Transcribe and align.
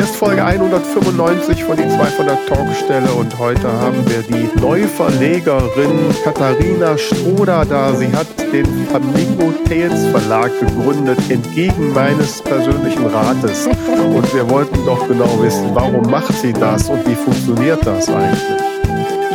Hier 0.00 0.08
ist 0.08 0.16
Folge 0.16 0.42
195 0.42 1.62
von 1.62 1.76
die 1.76 1.86
2 1.86 2.04
von 2.06 2.24
der 2.24 2.38
Talkstelle 2.46 3.12
und 3.12 3.38
heute 3.38 3.70
haben 3.70 4.02
wir 4.08 4.22
die 4.22 4.48
Neuverlegerin 4.58 6.14
Katharina 6.24 6.96
Stroder 6.96 7.66
da. 7.66 7.94
Sie 7.94 8.10
hat 8.10 8.26
den 8.50 8.64
Flamingo 8.86 9.52
Tales 9.68 10.06
Verlag 10.06 10.58
gegründet, 10.58 11.18
entgegen 11.28 11.92
meines 11.92 12.40
persönlichen 12.40 13.08
Rates. 13.08 13.66
Und 13.66 14.34
wir 14.34 14.48
wollten 14.48 14.86
doch 14.86 15.06
genau 15.06 15.42
wissen, 15.42 15.68
warum 15.74 16.10
macht 16.10 16.32
sie 16.32 16.54
das 16.54 16.88
und 16.88 17.06
wie 17.06 17.14
funktioniert 17.14 17.84
das 17.84 18.08
eigentlich? 18.08 18.40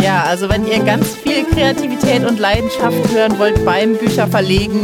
Ja, 0.01 0.23
also 0.23 0.49
wenn 0.49 0.65
ihr 0.65 0.79
ganz 0.79 1.09
viel 1.09 1.45
Kreativität 1.45 2.27
und 2.27 2.39
Leidenschaft 2.39 3.13
hören 3.13 3.37
wollt 3.37 3.63
beim 3.65 3.95
Bücherverlegen, 3.97 4.81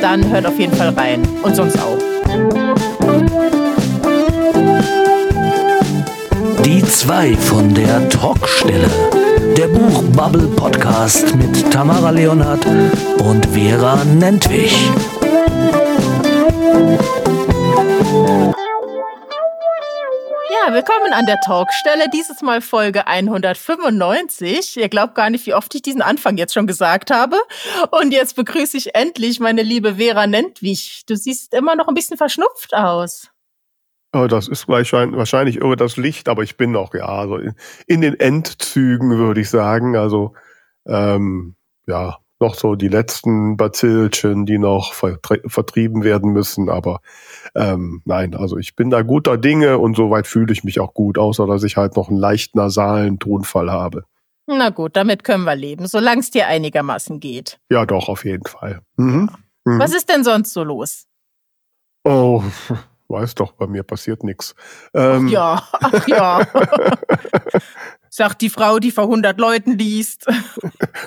dann 0.00 0.26
hört 0.32 0.46
auf 0.46 0.58
jeden 0.58 0.74
Fall 0.74 0.88
rein. 0.96 1.20
Und 1.42 1.54
sonst 1.54 1.78
auch. 1.78 1.98
Zwei 6.88 7.36
von 7.36 7.74
der 7.74 8.08
Talkstelle. 8.08 8.88
Der 9.56 9.68
Buchbubble 9.68 10.48
Podcast 10.56 11.34
mit 11.34 11.70
Tamara 11.70 12.10
Leonhardt 12.10 12.64
und 13.22 13.46
Vera 13.46 14.02
Nentwich. 14.04 14.90
Ja, 20.50 20.72
willkommen 20.72 21.12
an 21.12 21.26
der 21.26 21.38
Talkstelle. 21.40 22.06
Dieses 22.12 22.40
Mal 22.40 22.62
Folge 22.62 23.06
195. 23.06 24.78
Ihr 24.78 24.88
glaubt 24.88 25.14
gar 25.14 25.28
nicht, 25.28 25.44
wie 25.44 25.54
oft 25.54 25.74
ich 25.74 25.82
diesen 25.82 26.00
Anfang 26.02 26.38
jetzt 26.38 26.54
schon 26.54 26.66
gesagt 26.66 27.10
habe. 27.10 27.36
Und 27.90 28.12
jetzt 28.12 28.34
begrüße 28.34 28.78
ich 28.78 28.94
endlich 28.94 29.40
meine 29.40 29.62
liebe 29.62 29.96
Vera 29.96 30.26
Nentwich. 30.26 31.02
Du 31.06 31.16
siehst 31.16 31.52
immer 31.52 31.76
noch 31.76 31.88
ein 31.88 31.94
bisschen 31.94 32.16
verschnupft 32.16 32.74
aus. 32.74 33.28
Oh, 34.12 34.26
das 34.26 34.48
ist 34.48 34.68
wahrscheinlich 34.68 35.56
irre 35.56 35.76
das 35.76 35.96
Licht, 35.98 36.28
aber 36.28 36.42
ich 36.42 36.56
bin 36.56 36.72
noch, 36.72 36.94
ja, 36.94 37.04
also 37.04 37.38
in, 37.86 38.00
den 38.00 38.18
Endzügen, 38.18 39.18
würde 39.18 39.42
ich 39.42 39.50
sagen. 39.50 39.96
Also, 39.96 40.32
ähm, 40.86 41.56
ja, 41.86 42.18
noch 42.40 42.54
so 42.54 42.74
die 42.74 42.88
letzten 42.88 43.56
Bazillchen, 43.56 44.46
die 44.46 44.58
noch 44.58 44.94
vertrieben 44.94 46.04
werden 46.04 46.32
müssen. 46.32 46.70
Aber 46.70 47.00
ähm, 47.54 48.02
nein, 48.04 48.34
also 48.34 48.56
ich 48.58 48.76
bin 48.76 48.90
da 48.90 49.02
guter 49.02 49.36
Dinge 49.36 49.78
und 49.78 49.96
soweit 49.96 50.26
fühle 50.26 50.52
ich 50.52 50.64
mich 50.64 50.80
auch 50.80 50.94
gut, 50.94 51.18
außer 51.18 51.46
dass 51.46 51.64
ich 51.64 51.76
halt 51.76 51.96
noch 51.96 52.08
einen 52.08 52.18
leicht 52.18 52.54
nasalen 52.54 53.18
Tonfall 53.18 53.70
habe. 53.70 54.04
Na 54.46 54.70
gut, 54.70 54.96
damit 54.96 55.24
können 55.24 55.44
wir 55.44 55.56
leben, 55.56 55.86
solange 55.86 56.20
es 56.20 56.30
dir 56.30 56.46
einigermaßen 56.46 57.20
geht. 57.20 57.58
Ja, 57.70 57.84
doch, 57.84 58.08
auf 58.08 58.24
jeden 58.24 58.46
Fall. 58.46 58.80
Mhm. 58.96 59.28
Mhm. 59.64 59.78
Was 59.78 59.94
ist 59.94 60.08
denn 60.08 60.24
sonst 60.24 60.54
so 60.54 60.64
los? 60.64 61.04
Oh, 62.04 62.42
weiß 63.08 63.34
doch, 63.34 63.52
bei 63.52 63.66
mir 63.66 63.82
passiert 63.82 64.22
nichts. 64.22 64.54
Ähm, 64.94 65.28
ja, 65.28 65.62
ach 65.72 66.08
ja. 66.08 66.46
Sagt 68.10 68.40
die 68.40 68.50
Frau, 68.50 68.78
die 68.78 68.90
vor 68.90 69.04
100 69.04 69.38
Leuten 69.38 69.78
liest. 69.78 70.26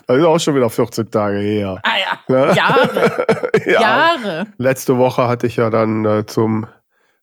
Das 0.08 0.18
ist 0.18 0.24
auch 0.24 0.40
schon 0.40 0.56
wieder 0.56 0.70
14 0.70 1.12
Tage 1.12 1.40
her. 1.40 1.82
Ah 1.84 2.30
ja, 2.30 2.54
Jahre. 2.54 3.26
ja. 3.66 3.82
Jahre. 3.82 4.48
Letzte 4.58 4.98
Woche 4.98 5.28
hatte 5.28 5.48
ich 5.48 5.58
ja 5.58 5.70
dann 5.70 6.06
äh, 6.06 6.26
zum, 6.26 6.66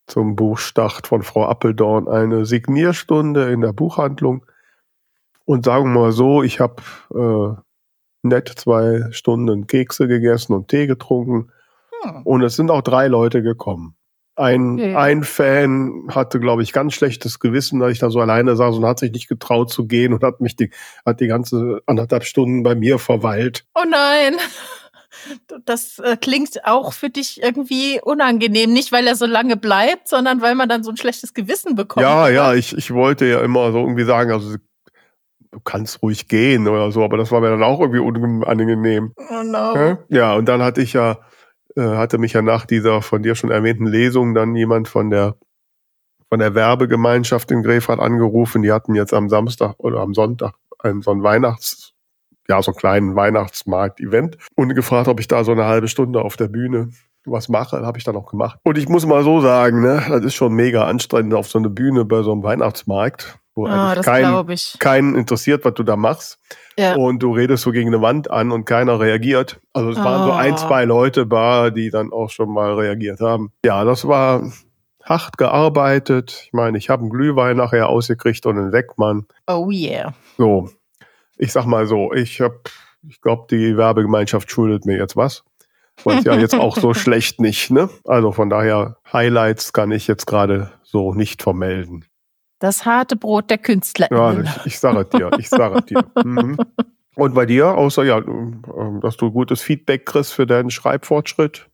zum 0.05 0.35
Buchstart 0.35 1.07
von 1.07 1.23
Frau 1.23 1.45
Appeldorn 1.47 2.07
eine 2.07 2.45
Signierstunde 2.45 3.51
in 3.51 3.61
der 3.61 3.73
Buchhandlung. 3.73 4.45
Und 5.45 5.65
sagen 5.65 5.93
wir 5.93 5.99
mal 5.99 6.11
so, 6.11 6.43
ich 6.43 6.59
habe 6.59 6.81
äh, 7.13 7.59
nett 8.21 8.49
zwei 8.55 9.07
Stunden 9.11 9.65
Kekse 9.65 10.07
gegessen 10.07 10.53
und 10.53 10.67
Tee 10.67 10.85
getrunken. 10.85 11.51
Hm. 12.03 12.21
Und 12.23 12.43
es 12.43 12.55
sind 12.55 12.69
auch 12.69 12.81
drei 12.81 13.07
Leute 13.07 13.41
gekommen. 13.41 13.95
Ein, 14.39 14.75
okay. 14.75 14.95
ein 14.95 15.23
Fan 15.25 16.07
hatte, 16.09 16.39
glaube 16.39 16.63
ich, 16.63 16.71
ganz 16.71 16.93
schlechtes 16.93 17.39
Gewissen, 17.39 17.81
da 17.81 17.89
ich 17.89 17.99
da 17.99 18.09
so 18.09 18.21
alleine 18.21 18.55
saß 18.55 18.77
und 18.77 18.85
hat 18.85 18.99
sich 18.99 19.11
nicht 19.11 19.27
getraut 19.27 19.69
zu 19.69 19.85
gehen 19.85 20.13
und 20.13 20.23
hat 20.23 20.39
mich 20.39 20.55
die, 20.55 20.71
hat 21.05 21.19
die 21.19 21.27
ganze 21.27 21.81
anderthalb 21.85 22.23
Stunden 22.23 22.63
bei 22.63 22.73
mir 22.73 22.99
verweilt. 22.99 23.65
Oh 23.75 23.83
nein. 23.89 24.37
Das 25.65 25.99
äh, 25.99 26.15
klingt 26.15 26.65
auch 26.65 26.93
für 26.93 27.09
dich 27.09 27.41
irgendwie 27.43 27.99
unangenehm. 28.01 28.71
Nicht, 28.71 28.91
weil 28.91 29.05
er 29.05 29.15
so 29.15 29.25
lange 29.25 29.57
bleibt, 29.57 30.07
sondern 30.07 30.41
weil 30.41 30.55
man 30.55 30.69
dann 30.69 30.83
so 30.83 30.91
ein 30.91 30.97
schlechtes 30.97 31.33
Gewissen 31.33 31.75
bekommt. 31.75 32.03
Ja, 32.03 32.23
oder? 32.23 32.31
ja, 32.31 32.53
ich, 32.53 32.77
ich 32.77 32.93
wollte 32.93 33.25
ja 33.25 33.41
immer 33.41 33.71
so 33.71 33.79
irgendwie 33.79 34.05
sagen, 34.05 34.31
also 34.31 34.55
du 35.51 35.59
kannst 35.59 36.01
ruhig 36.01 36.27
gehen 36.27 36.67
oder 36.67 36.91
so, 36.91 37.03
aber 37.03 37.17
das 37.17 37.31
war 37.31 37.41
mir 37.41 37.49
dann 37.49 37.63
auch 37.63 37.81
irgendwie 37.81 37.99
unangenehm. 37.99 39.13
Oh 39.17 39.43
no. 39.43 39.97
Ja, 40.07 40.35
und 40.35 40.45
dann 40.45 40.61
hatte 40.61 40.81
ich 40.81 40.93
ja 40.93 41.17
äh, 41.75 41.81
hatte 41.81 42.17
mich 42.17 42.33
ja 42.33 42.41
nach 42.41 42.65
dieser 42.65 43.01
von 43.01 43.23
dir 43.23 43.35
schon 43.35 43.51
erwähnten 43.51 43.85
Lesung 43.85 44.33
dann 44.33 44.55
jemand 44.55 44.87
von 44.87 45.09
der 45.09 45.35
von 46.29 46.39
der 46.39 46.53
Werbegemeinschaft 46.53 47.49
in 47.51 47.63
Grefrath 47.63 47.99
angerufen. 47.99 48.61
Die 48.61 48.71
hatten 48.71 48.93
jetzt 48.93 49.13
am 49.13 49.29
Samstag 49.29 49.75
oder 49.79 49.99
am 49.99 50.13
Sonntag 50.13 50.53
einen, 50.77 51.01
so 51.01 51.11
einen 51.11 51.23
Weihnachts, 51.23 51.93
ja, 52.47 52.61
so 52.61 52.71
einen 52.71 52.77
kleinen 52.77 53.15
Weihnachtsmarkt-Event 53.15 54.37
und 54.55 54.75
gefragt, 54.75 55.07
ob 55.07 55.19
ich 55.19 55.27
da 55.27 55.43
so 55.43 55.51
eine 55.51 55.65
halbe 55.65 55.87
Stunde 55.87 56.21
auf 56.21 56.37
der 56.37 56.47
Bühne 56.47 56.91
was 57.25 57.49
mache, 57.49 57.85
habe 57.85 57.97
ich 57.97 58.03
dann 58.03 58.15
auch 58.15 58.27
gemacht. 58.27 58.59
Und 58.63 58.77
ich 58.77 58.87
muss 58.87 59.05
mal 59.05 59.23
so 59.23 59.41
sagen, 59.41 59.81
ne, 59.81 60.03
das 60.09 60.23
ist 60.23 60.35
schon 60.35 60.53
mega 60.53 60.85
anstrengend 60.85 61.33
auf 61.33 61.49
so 61.49 61.59
eine 61.59 61.69
Bühne 61.69 62.05
bei 62.05 62.21
so 62.21 62.31
einem 62.31 62.43
Weihnachtsmarkt, 62.43 63.39
wo 63.55 63.65
oh, 63.65 63.67
eigentlich 63.67 64.05
kein, 64.05 64.79
keinen 64.79 65.15
interessiert, 65.15 65.65
was 65.65 65.73
du 65.73 65.83
da 65.83 65.95
machst. 65.95 66.39
Ja. 66.77 66.95
Und 66.95 67.19
du 67.21 67.33
redest 67.33 67.63
so 67.63 67.71
gegen 67.71 67.89
eine 67.89 68.01
Wand 68.01 68.31
an 68.31 68.51
und 68.51 68.65
keiner 68.65 68.99
reagiert. 68.99 69.59
Also 69.73 69.89
es 69.89 69.97
oh. 69.97 70.03
waren 70.03 70.25
so 70.25 70.31
ein, 70.31 70.53
ah. 70.53 70.57
zwei 70.57 70.85
Leute 70.85 71.27
da, 71.27 71.69
die 71.69 71.89
dann 71.89 72.13
auch 72.13 72.29
schon 72.29 72.53
mal 72.53 72.73
reagiert 72.73 73.19
haben. 73.19 73.51
Ja, 73.65 73.83
das 73.83 74.07
war 74.07 74.49
hart 75.03 75.37
gearbeitet. 75.37 76.43
Ich 76.45 76.53
meine, 76.53 76.77
ich 76.77 76.89
habe 76.89 77.01
einen 77.01 77.09
Glühwein 77.09 77.57
nachher 77.57 77.89
ausgekriegt 77.89 78.45
und 78.45 78.57
einen 78.57 78.71
Weckmann. 78.71 79.25
Oh 79.47 79.69
yeah. 79.71 80.13
So, 80.37 80.69
ich 81.37 81.51
sag 81.51 81.65
mal 81.65 81.87
so, 81.87 82.13
ich 82.13 82.39
habe, 82.41 82.59
ich 83.07 83.19
glaube, 83.21 83.47
die 83.49 83.75
Werbegemeinschaft 83.75 84.49
schuldet 84.51 84.85
mir 84.85 84.97
jetzt 84.97 85.17
was. 85.17 85.43
Und 86.03 86.25
ja 86.25 86.35
jetzt 86.35 86.55
auch 86.55 86.77
so 86.77 86.93
schlecht 86.95 87.39
nicht, 87.39 87.71
ne? 87.71 87.89
Also 88.05 88.31
von 88.31 88.49
daher, 88.49 88.97
Highlights 89.11 89.73
kann 89.73 89.91
ich 89.91 90.07
jetzt 90.07 90.25
gerade 90.27 90.71
so 90.83 91.13
nicht 91.13 91.41
vermelden. 91.41 92.05
Das 92.59 92.85
harte 92.85 93.15
Brot 93.15 93.49
der 93.49 93.57
Künstler. 93.57 94.07
Ja, 94.11 94.39
ich, 94.39 94.65
ich 94.65 94.79
sage 94.79 95.05
dir, 95.05 95.31
ich 95.37 95.49
sage 95.49 95.81
dir. 95.81 96.03
Mhm. 96.23 96.57
Und 97.15 97.33
bei 97.33 97.45
dir, 97.45 97.75
außer 97.77 98.03
ja, 98.03 98.19
ähm, 98.19 98.99
dass 99.01 99.17
du 99.17 99.31
gutes 99.31 99.61
Feedback 99.61 100.05
kriegst 100.05 100.31
für 100.31 100.47
deinen 100.47 100.69
Schreibfortschritt? 100.69 101.69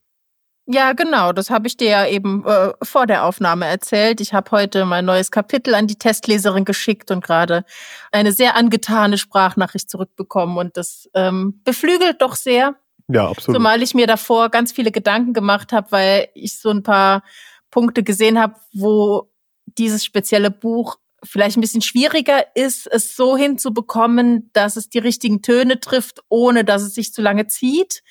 Ja, 0.67 0.93
genau. 0.93 1.31
Das 1.31 1.51
habe 1.51 1.67
ich 1.67 1.77
dir 1.77 1.89
ja 1.89 2.07
eben 2.07 2.43
äh, 2.45 2.73
vor 2.81 3.05
der 3.05 3.25
Aufnahme 3.25 3.67
erzählt. 3.67 4.19
Ich 4.19 4.33
habe 4.33 4.49
heute 4.49 4.85
mein 4.85 5.05
neues 5.05 5.29
Kapitel 5.29 5.75
an 5.75 5.85
die 5.85 5.99
Testleserin 5.99 6.65
geschickt 6.65 7.11
und 7.11 7.23
gerade 7.23 7.63
eine 8.11 8.31
sehr 8.31 8.55
angetane 8.55 9.19
Sprachnachricht 9.19 9.89
zurückbekommen. 9.89 10.57
Und 10.57 10.77
das 10.77 11.07
ähm, 11.13 11.61
beflügelt 11.63 12.21
doch 12.21 12.35
sehr. 12.35 12.75
Ja, 13.07 13.29
absolut. 13.29 13.57
Zumal 13.57 13.81
ich 13.81 13.93
mir 13.93 14.07
davor 14.07 14.49
ganz 14.49 14.71
viele 14.71 14.91
Gedanken 14.91 15.33
gemacht 15.33 15.71
habe, 15.71 15.91
weil 15.91 16.27
ich 16.33 16.59
so 16.59 16.69
ein 16.69 16.83
paar 16.83 17.23
Punkte 17.69 18.03
gesehen 18.03 18.39
habe, 18.39 18.55
wo 18.73 19.31
dieses 19.65 20.03
spezielle 20.03 20.51
Buch 20.51 20.97
vielleicht 21.23 21.57
ein 21.57 21.61
bisschen 21.61 21.81
schwieriger 21.81 22.45
ist, 22.55 22.87
es 22.87 23.15
so 23.15 23.35
hinzubekommen, 23.35 24.49
dass 24.53 24.75
es 24.75 24.89
die 24.89 24.99
richtigen 24.99 25.41
Töne 25.41 25.79
trifft, 25.79 26.21
ohne 26.29 26.63
dass 26.63 26.83
es 26.83 26.93
sich 26.93 27.13
zu 27.13 27.21
lange 27.21 27.47
zieht. 27.47 28.03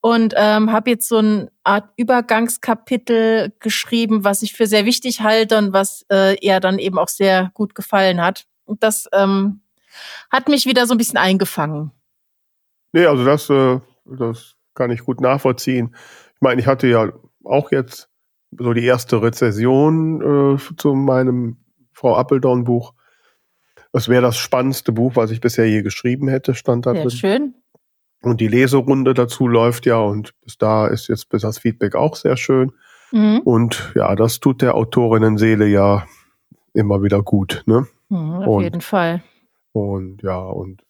Und 0.00 0.34
ähm, 0.36 0.70
habe 0.70 0.90
jetzt 0.90 1.08
so 1.08 1.16
eine 1.18 1.50
Art 1.64 1.90
Übergangskapitel 1.96 3.52
geschrieben, 3.58 4.22
was 4.22 4.42
ich 4.42 4.52
für 4.52 4.66
sehr 4.66 4.84
wichtig 4.84 5.22
halte 5.22 5.58
und 5.58 5.72
was 5.72 6.04
äh, 6.12 6.36
ihr 6.40 6.60
dann 6.60 6.78
eben 6.78 6.98
auch 6.98 7.08
sehr 7.08 7.50
gut 7.54 7.74
gefallen 7.74 8.22
hat. 8.22 8.46
Und 8.64 8.84
das 8.84 9.08
ähm, 9.12 9.62
hat 10.30 10.48
mich 10.48 10.66
wieder 10.66 10.86
so 10.86 10.94
ein 10.94 10.98
bisschen 10.98 11.16
eingefangen. 11.16 11.90
Nee, 12.92 13.06
also 13.06 13.24
das, 13.24 13.50
äh, 13.50 13.80
das 14.18 14.56
kann 14.74 14.90
ich 14.90 15.00
gut 15.00 15.20
nachvollziehen. 15.20 15.94
Ich 16.34 16.40
meine, 16.40 16.60
ich 16.60 16.66
hatte 16.66 16.86
ja 16.86 17.12
auch 17.44 17.72
jetzt 17.72 18.08
so 18.56 18.72
die 18.72 18.84
erste 18.84 19.20
Rezession 19.22 20.56
äh, 20.56 20.76
zu 20.76 20.94
meinem 20.94 21.58
Frau 21.92 22.16
Appeldorn 22.16 22.64
Buch. 22.64 22.94
Das 23.92 24.08
wäre 24.08 24.22
das 24.22 24.36
spannendste 24.36 24.92
Buch, 24.92 25.16
was 25.16 25.30
ich 25.30 25.40
bisher 25.40 25.68
je 25.68 25.82
geschrieben 25.82 26.28
hätte, 26.28 26.54
stand 26.54 26.86
da 26.86 26.92
ja, 26.92 27.02
drin. 27.02 27.10
Schön. 27.10 27.54
Und 28.22 28.40
die 28.40 28.48
Leserunde 28.48 29.14
dazu 29.14 29.46
läuft 29.46 29.86
ja 29.86 29.98
und 29.98 30.34
bis 30.42 30.58
da 30.58 30.86
ist 30.88 31.08
jetzt 31.08 31.28
bis 31.28 31.42
das 31.42 31.58
Feedback 31.58 31.94
auch 31.94 32.16
sehr 32.16 32.36
schön. 32.36 32.72
Mhm. 33.12 33.40
Und 33.40 33.92
ja, 33.94 34.14
das 34.16 34.40
tut 34.40 34.60
der 34.60 34.74
Autorinnenseele 34.74 35.66
ja 35.66 36.04
immer 36.74 37.02
wieder 37.02 37.22
gut. 37.22 37.62
Ne? 37.66 37.86
Mhm, 38.08 38.32
auf 38.32 38.46
und, 38.46 38.62
jeden 38.62 38.80
Fall. 38.80 39.22
Und 39.72 40.22
ja, 40.22 40.38
und 40.38 40.82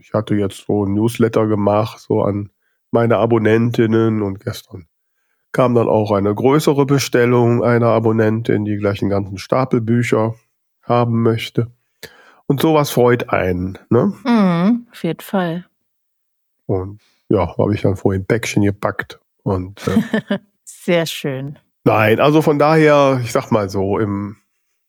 ich 0.00 0.12
hatte 0.12 0.34
jetzt 0.34 0.66
so 0.66 0.84
ein 0.84 0.94
Newsletter 0.94 1.46
gemacht, 1.46 2.00
so 2.00 2.22
an 2.22 2.50
meine 2.90 3.18
Abonnentinnen 3.18 4.22
und 4.22 4.40
gestern 4.40 4.86
kam 5.52 5.74
dann 5.74 5.88
auch 5.88 6.10
eine 6.10 6.34
größere 6.34 6.86
Bestellung 6.86 7.64
einer 7.64 7.88
Abonnentin, 7.88 8.64
die 8.64 8.76
gleich 8.76 9.02
einen 9.02 9.10
ganzen 9.10 9.38
Stapel 9.38 9.80
Bücher 9.80 10.34
haben 10.82 11.22
möchte. 11.22 11.72
Und 12.46 12.60
sowas 12.60 12.90
freut 12.90 13.30
einen, 13.30 13.78
ne? 13.90 14.12
Mhm, 14.24 14.86
auf 14.90 15.04
jeden 15.04 15.20
Fall. 15.20 15.66
Und 16.66 17.00
ja, 17.28 17.56
habe 17.58 17.74
ich 17.74 17.82
dann 17.82 17.96
vorhin 17.96 18.26
Päckchen 18.26 18.62
gepackt. 18.62 19.20
Und, 19.42 19.86
äh, 19.88 20.38
Sehr 20.64 21.06
schön. 21.06 21.58
Nein, 21.84 22.20
also 22.20 22.42
von 22.42 22.58
daher, 22.58 23.20
ich 23.22 23.32
sag 23.32 23.50
mal 23.50 23.68
so, 23.68 23.98
im, 23.98 24.36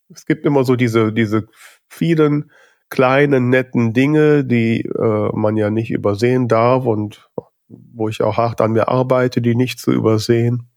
es 0.09 0.25
gibt 0.25 0.45
immer 0.45 0.63
so 0.63 0.75
diese, 0.75 1.11
diese 1.13 1.47
vielen 1.87 2.51
kleinen, 2.89 3.49
netten 3.49 3.93
Dinge, 3.93 4.43
die 4.43 4.81
äh, 4.81 5.29
man 5.33 5.57
ja 5.57 5.69
nicht 5.69 5.91
übersehen 5.91 6.47
darf 6.47 6.85
und 6.85 7.29
wo 7.67 8.09
ich 8.09 8.21
auch 8.21 8.37
hart 8.37 8.61
an 8.61 8.71
mir 8.71 8.87
arbeite, 8.87 9.41
die 9.41 9.55
nicht 9.55 9.79
zu 9.79 9.91
übersehen 9.91 10.69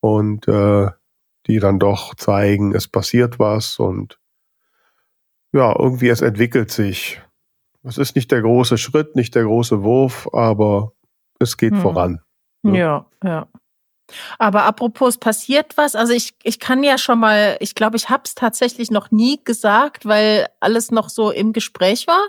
und 0.00 0.46
äh, 0.48 0.88
die 1.46 1.58
dann 1.58 1.78
doch 1.78 2.14
zeigen, 2.14 2.74
es 2.74 2.88
passiert 2.88 3.38
was 3.38 3.78
und 3.78 4.18
ja, 5.52 5.74
irgendwie 5.76 6.08
es 6.08 6.20
entwickelt 6.20 6.70
sich. 6.70 7.20
Es 7.82 7.98
ist 7.98 8.14
nicht 8.14 8.30
der 8.30 8.42
große 8.42 8.78
Schritt, 8.78 9.16
nicht 9.16 9.34
der 9.34 9.44
große 9.44 9.82
Wurf, 9.82 10.28
aber 10.32 10.92
es 11.38 11.56
geht 11.56 11.72
hm. 11.72 11.80
voran. 11.80 12.20
Ne? 12.62 12.78
Ja, 12.78 13.06
ja. 13.24 13.48
Aber 14.38 14.64
apropos 14.64 15.18
passiert 15.18 15.76
was, 15.76 15.94
also 15.94 16.12
ich, 16.12 16.34
ich 16.42 16.58
kann 16.58 16.82
ja 16.82 16.98
schon 16.98 17.18
mal, 17.18 17.56
ich 17.60 17.74
glaube, 17.74 17.96
ich 17.96 18.08
habe 18.08 18.22
es 18.24 18.34
tatsächlich 18.34 18.90
noch 18.90 19.10
nie 19.10 19.40
gesagt, 19.44 20.06
weil 20.06 20.46
alles 20.60 20.90
noch 20.90 21.08
so 21.08 21.30
im 21.30 21.52
Gespräch 21.52 22.06
war. 22.06 22.22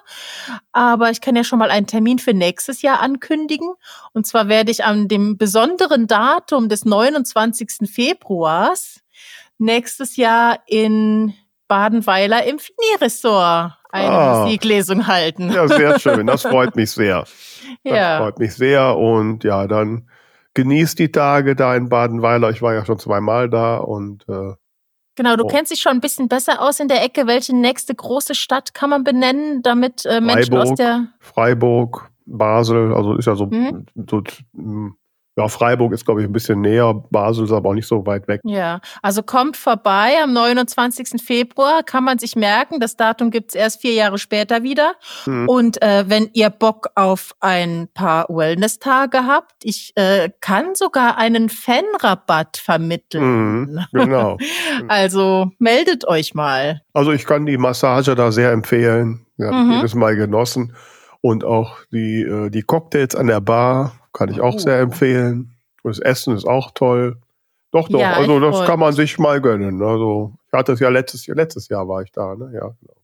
Aber 0.71 1.11
ich 1.11 1.21
kann 1.21 1.35
ja 1.35 1.43
schon 1.43 1.59
mal 1.59 1.71
einen 1.71 1.87
Termin 1.87 2.19
für 2.19 2.33
nächstes 2.33 2.81
Jahr 2.81 2.99
ankündigen. 2.99 3.73
Und 4.13 4.25
zwar 4.25 4.47
werde 4.47 4.71
ich 4.71 4.83
an 4.83 5.07
dem 5.07 5.37
besonderen 5.37 6.07
Datum 6.07 6.69
des 6.69 6.85
29. 6.85 7.89
Februars 7.91 9.01
nächstes 9.57 10.17
Jahr 10.17 10.59
in 10.65 11.33
Badenweiler 11.67 12.43
im 12.45 12.59
Fini-Ressort 12.59 13.73
eine 13.91 14.09
ah, 14.09 14.43
Musiklesung 14.43 15.07
halten. 15.07 15.51
Ja, 15.51 15.67
sehr 15.67 15.99
schön. 16.01 16.27
Das 16.27 16.43
freut 16.43 16.75
mich 16.75 16.91
sehr. 16.91 17.25
Das 17.83 17.93
ja. 17.93 18.19
freut 18.19 18.39
mich 18.39 18.53
sehr. 18.55 18.97
Und 18.97 19.43
ja, 19.43 19.67
dann 19.67 20.07
genießt 20.53 20.99
die 20.99 21.11
Tage 21.11 21.55
da 21.55 21.75
in 21.75 21.89
Badenweiler. 21.89 22.49
Ich 22.49 22.61
war 22.61 22.73
ja 22.73 22.85
schon 22.85 22.99
zweimal 22.99 23.49
da 23.49 23.77
und 23.77 24.27
äh, 24.27 24.53
Genau, 25.15 25.35
du 25.35 25.43
oh. 25.43 25.47
kennst 25.47 25.71
dich 25.71 25.81
schon 25.81 25.91
ein 25.91 26.01
bisschen 26.01 26.29
besser 26.29 26.61
aus 26.61 26.79
in 26.79 26.87
der 26.87 27.03
Ecke. 27.03 27.27
Welche 27.27 27.55
nächste 27.55 27.93
große 27.93 28.33
Stadt 28.33 28.73
kann 28.73 28.89
man 28.89 29.03
benennen, 29.03 29.61
damit 29.61 30.05
äh, 30.05 30.21
Menschen 30.21 30.53
Freiburg, 30.53 30.71
aus 30.71 30.75
der 30.75 31.07
Freiburg, 31.19 32.11
Basel, 32.25 32.93
also 32.93 33.15
ist 33.15 33.25
ja 33.25 33.35
so, 33.35 33.47
mhm. 33.47 33.85
so 34.09 34.23
ja, 35.37 35.47
Freiburg 35.47 35.93
ist, 35.93 36.05
glaube 36.05 36.21
ich, 36.21 36.27
ein 36.27 36.33
bisschen 36.33 36.59
näher. 36.59 36.93
Basel 37.09 37.45
ist 37.45 37.53
aber 37.53 37.69
auch 37.69 37.73
nicht 37.73 37.87
so 37.87 38.05
weit 38.05 38.27
weg. 38.27 38.41
Ja, 38.43 38.81
also 39.01 39.23
kommt 39.23 39.55
vorbei 39.55 40.15
am 40.21 40.33
29. 40.33 41.21
Februar, 41.23 41.83
kann 41.83 42.03
man 42.03 42.19
sich 42.19 42.35
merken. 42.35 42.81
Das 42.81 42.97
Datum 42.97 43.31
gibt's 43.31 43.55
erst 43.55 43.81
vier 43.81 43.93
Jahre 43.93 44.17
später 44.17 44.63
wieder. 44.63 44.93
Mhm. 45.25 45.47
Und 45.47 45.81
äh, 45.81 46.03
wenn 46.07 46.29
ihr 46.33 46.49
Bock 46.49 46.89
auf 46.95 47.33
ein 47.39 47.87
paar 47.93 48.27
Wellness-Tage 48.27 49.25
habt, 49.25 49.53
ich 49.63 49.93
äh, 49.95 50.29
kann 50.41 50.75
sogar 50.75 51.17
einen 51.17 51.47
Fanrabatt 51.47 52.57
vermitteln. 52.57 53.23
Mhm, 53.23 53.85
genau. 53.93 54.37
also 54.89 55.51
meldet 55.59 56.05
euch 56.05 56.33
mal. 56.33 56.81
Also 56.93 57.13
ich 57.13 57.25
kann 57.25 57.45
die 57.45 57.57
Massage 57.57 58.15
da 58.15 58.33
sehr 58.33 58.51
empfehlen. 58.51 59.25
Ja, 59.37 59.51
mhm. 59.51 59.71
jedes 59.71 59.95
Mal 59.95 60.17
genossen. 60.17 60.75
Und 61.21 61.45
auch 61.45 61.77
die, 61.91 62.21
äh, 62.23 62.49
die 62.49 62.63
Cocktails 62.63 63.15
an 63.15 63.27
der 63.27 63.39
Bar 63.39 63.93
kann 64.13 64.29
ich 64.29 64.41
auch 64.41 64.55
oh. 64.55 64.59
sehr 64.59 64.79
empfehlen. 64.79 65.55
Das 65.83 65.99
Essen 65.99 66.35
ist 66.35 66.45
auch 66.45 66.71
toll. 66.71 67.17
Doch, 67.71 67.89
doch. 67.89 67.99
Ja, 67.99 68.13
also 68.13 68.39
das 68.39 68.65
kann 68.65 68.79
man 68.79 68.93
sich 68.93 69.17
mal 69.17 69.41
gönnen. 69.41 69.81
Also 69.81 70.33
ich 70.47 70.53
hatte 70.53 70.73
es 70.73 70.79
ja 70.79 70.89
letztes 70.89 71.25
Jahr, 71.25 71.37
letztes 71.37 71.69
Jahr 71.69 71.87
war 71.87 72.01
ich 72.01 72.11
da, 72.11 72.35
ne? 72.35 72.51
Ja, 72.53 72.71
genau 72.79 73.00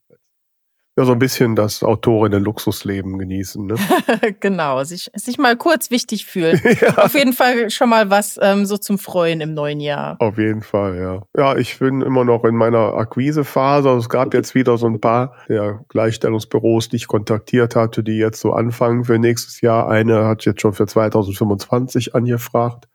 ja 0.97 1.05
so 1.05 1.11
ein 1.11 1.19
bisschen 1.19 1.55
das 1.55 1.83
Autorinnen-Luxusleben 1.83 3.19
genießen. 3.19 3.67
Ne? 3.67 3.75
genau, 4.39 4.83
sich, 4.83 5.11
sich 5.13 5.37
mal 5.37 5.55
kurz 5.55 5.91
wichtig 5.91 6.25
fühlen. 6.25 6.59
ja. 6.81 6.97
Auf 6.97 7.13
jeden 7.13 7.33
Fall 7.33 7.69
schon 7.69 7.89
mal 7.89 8.09
was 8.09 8.39
ähm, 8.41 8.65
so 8.65 8.77
zum 8.77 8.97
Freuen 8.97 9.39
im 9.39 9.53
neuen 9.53 9.79
Jahr. 9.79 10.17
Auf 10.19 10.39
jeden 10.39 10.63
Fall, 10.63 10.97
ja. 10.97 11.21
Ja, 11.37 11.55
ich 11.55 11.77
bin 11.77 12.01
immer 12.01 12.25
noch 12.25 12.43
in 12.45 12.55
meiner 12.55 12.95
Akquisephase. 12.95 13.87
Also 13.87 13.99
es 13.99 14.09
gab 14.09 14.33
jetzt 14.33 14.55
wieder 14.55 14.77
so 14.77 14.87
ein 14.87 14.99
paar 14.99 15.35
der 15.47 15.85
Gleichstellungsbüros, 15.89 16.89
die 16.89 16.95
ich 16.95 17.07
kontaktiert 17.07 17.75
hatte, 17.75 18.03
die 18.03 18.17
jetzt 18.17 18.41
so 18.41 18.53
anfangen 18.53 19.05
für 19.05 19.19
nächstes 19.19 19.61
Jahr. 19.61 19.87
Eine 19.87 20.25
hat 20.25 20.45
jetzt 20.45 20.61
schon 20.61 20.73
für 20.73 20.87
2025 20.87 22.15
angefragt. 22.15 22.87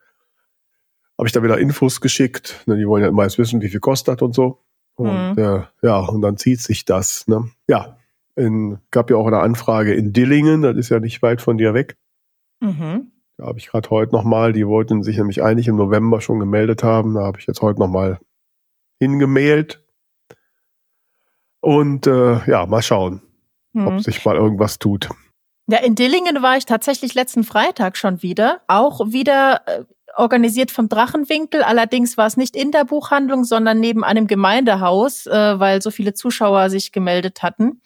Habe 1.16 1.28
ich 1.28 1.32
da 1.32 1.42
wieder 1.44 1.58
Infos 1.58 2.00
geschickt. 2.00 2.64
Ne, 2.66 2.76
die 2.76 2.86
wollen 2.88 3.04
ja 3.04 3.08
immer 3.10 3.22
erst 3.22 3.38
wissen, 3.38 3.62
wie 3.62 3.68
viel 3.68 3.78
kostet 3.78 4.22
und 4.22 4.34
so. 4.34 4.58
Und 4.94 5.34
mhm. 5.34 5.38
äh, 5.38 5.62
ja, 5.82 5.98
und 5.98 6.22
dann 6.22 6.36
zieht 6.36 6.60
sich 6.60 6.84
das. 6.84 7.26
Ne? 7.26 7.50
Ja, 7.68 7.96
in, 8.36 8.78
gab 8.90 9.10
ja 9.10 9.16
auch 9.16 9.26
eine 9.26 9.40
Anfrage 9.40 9.94
in 9.94 10.12
Dillingen, 10.12 10.62
das 10.62 10.76
ist 10.76 10.88
ja 10.90 11.00
nicht 11.00 11.22
weit 11.22 11.40
von 11.40 11.58
dir 11.58 11.74
weg. 11.74 11.96
Mhm. 12.60 13.12
Da 13.36 13.46
habe 13.46 13.58
ich 13.58 13.68
gerade 13.68 13.90
heute 13.90 14.12
nochmal, 14.12 14.52
die 14.52 14.66
wollten 14.66 15.02
sich 15.02 15.16
nämlich 15.16 15.42
eigentlich 15.42 15.68
im 15.68 15.76
November 15.76 16.20
schon 16.20 16.38
gemeldet 16.38 16.82
haben. 16.82 17.14
Da 17.14 17.22
habe 17.22 17.38
ich 17.38 17.46
jetzt 17.46 17.62
heute 17.62 17.80
nochmal 17.80 18.20
hingemailt. 19.00 19.82
Und 21.60 22.06
äh, 22.06 22.44
ja, 22.48 22.66
mal 22.66 22.82
schauen, 22.82 23.22
mhm. 23.72 23.86
ob 23.86 24.00
sich 24.00 24.24
mal 24.24 24.36
irgendwas 24.36 24.78
tut. 24.78 25.08
Ja, 25.68 25.78
in 25.78 25.94
Dillingen 25.94 26.42
war 26.42 26.56
ich 26.56 26.66
tatsächlich 26.66 27.14
letzten 27.14 27.44
Freitag 27.44 27.96
schon 27.96 28.22
wieder. 28.22 28.62
Auch 28.66 29.12
wieder 29.12 29.62
äh, 29.66 29.84
organisiert 30.16 30.70
vom 30.70 30.88
Drachenwinkel. 30.88 31.62
Allerdings 31.62 32.16
war 32.16 32.26
es 32.26 32.36
nicht 32.36 32.56
in 32.56 32.70
der 32.70 32.84
Buchhandlung, 32.84 33.44
sondern 33.44 33.80
neben 33.80 34.04
einem 34.04 34.26
Gemeindehaus, 34.26 35.26
äh, 35.26 35.58
weil 35.58 35.82
so 35.82 35.90
viele 35.90 36.14
Zuschauer 36.14 36.70
sich 36.70 36.92
gemeldet 36.92 37.42
hatten. 37.42 37.80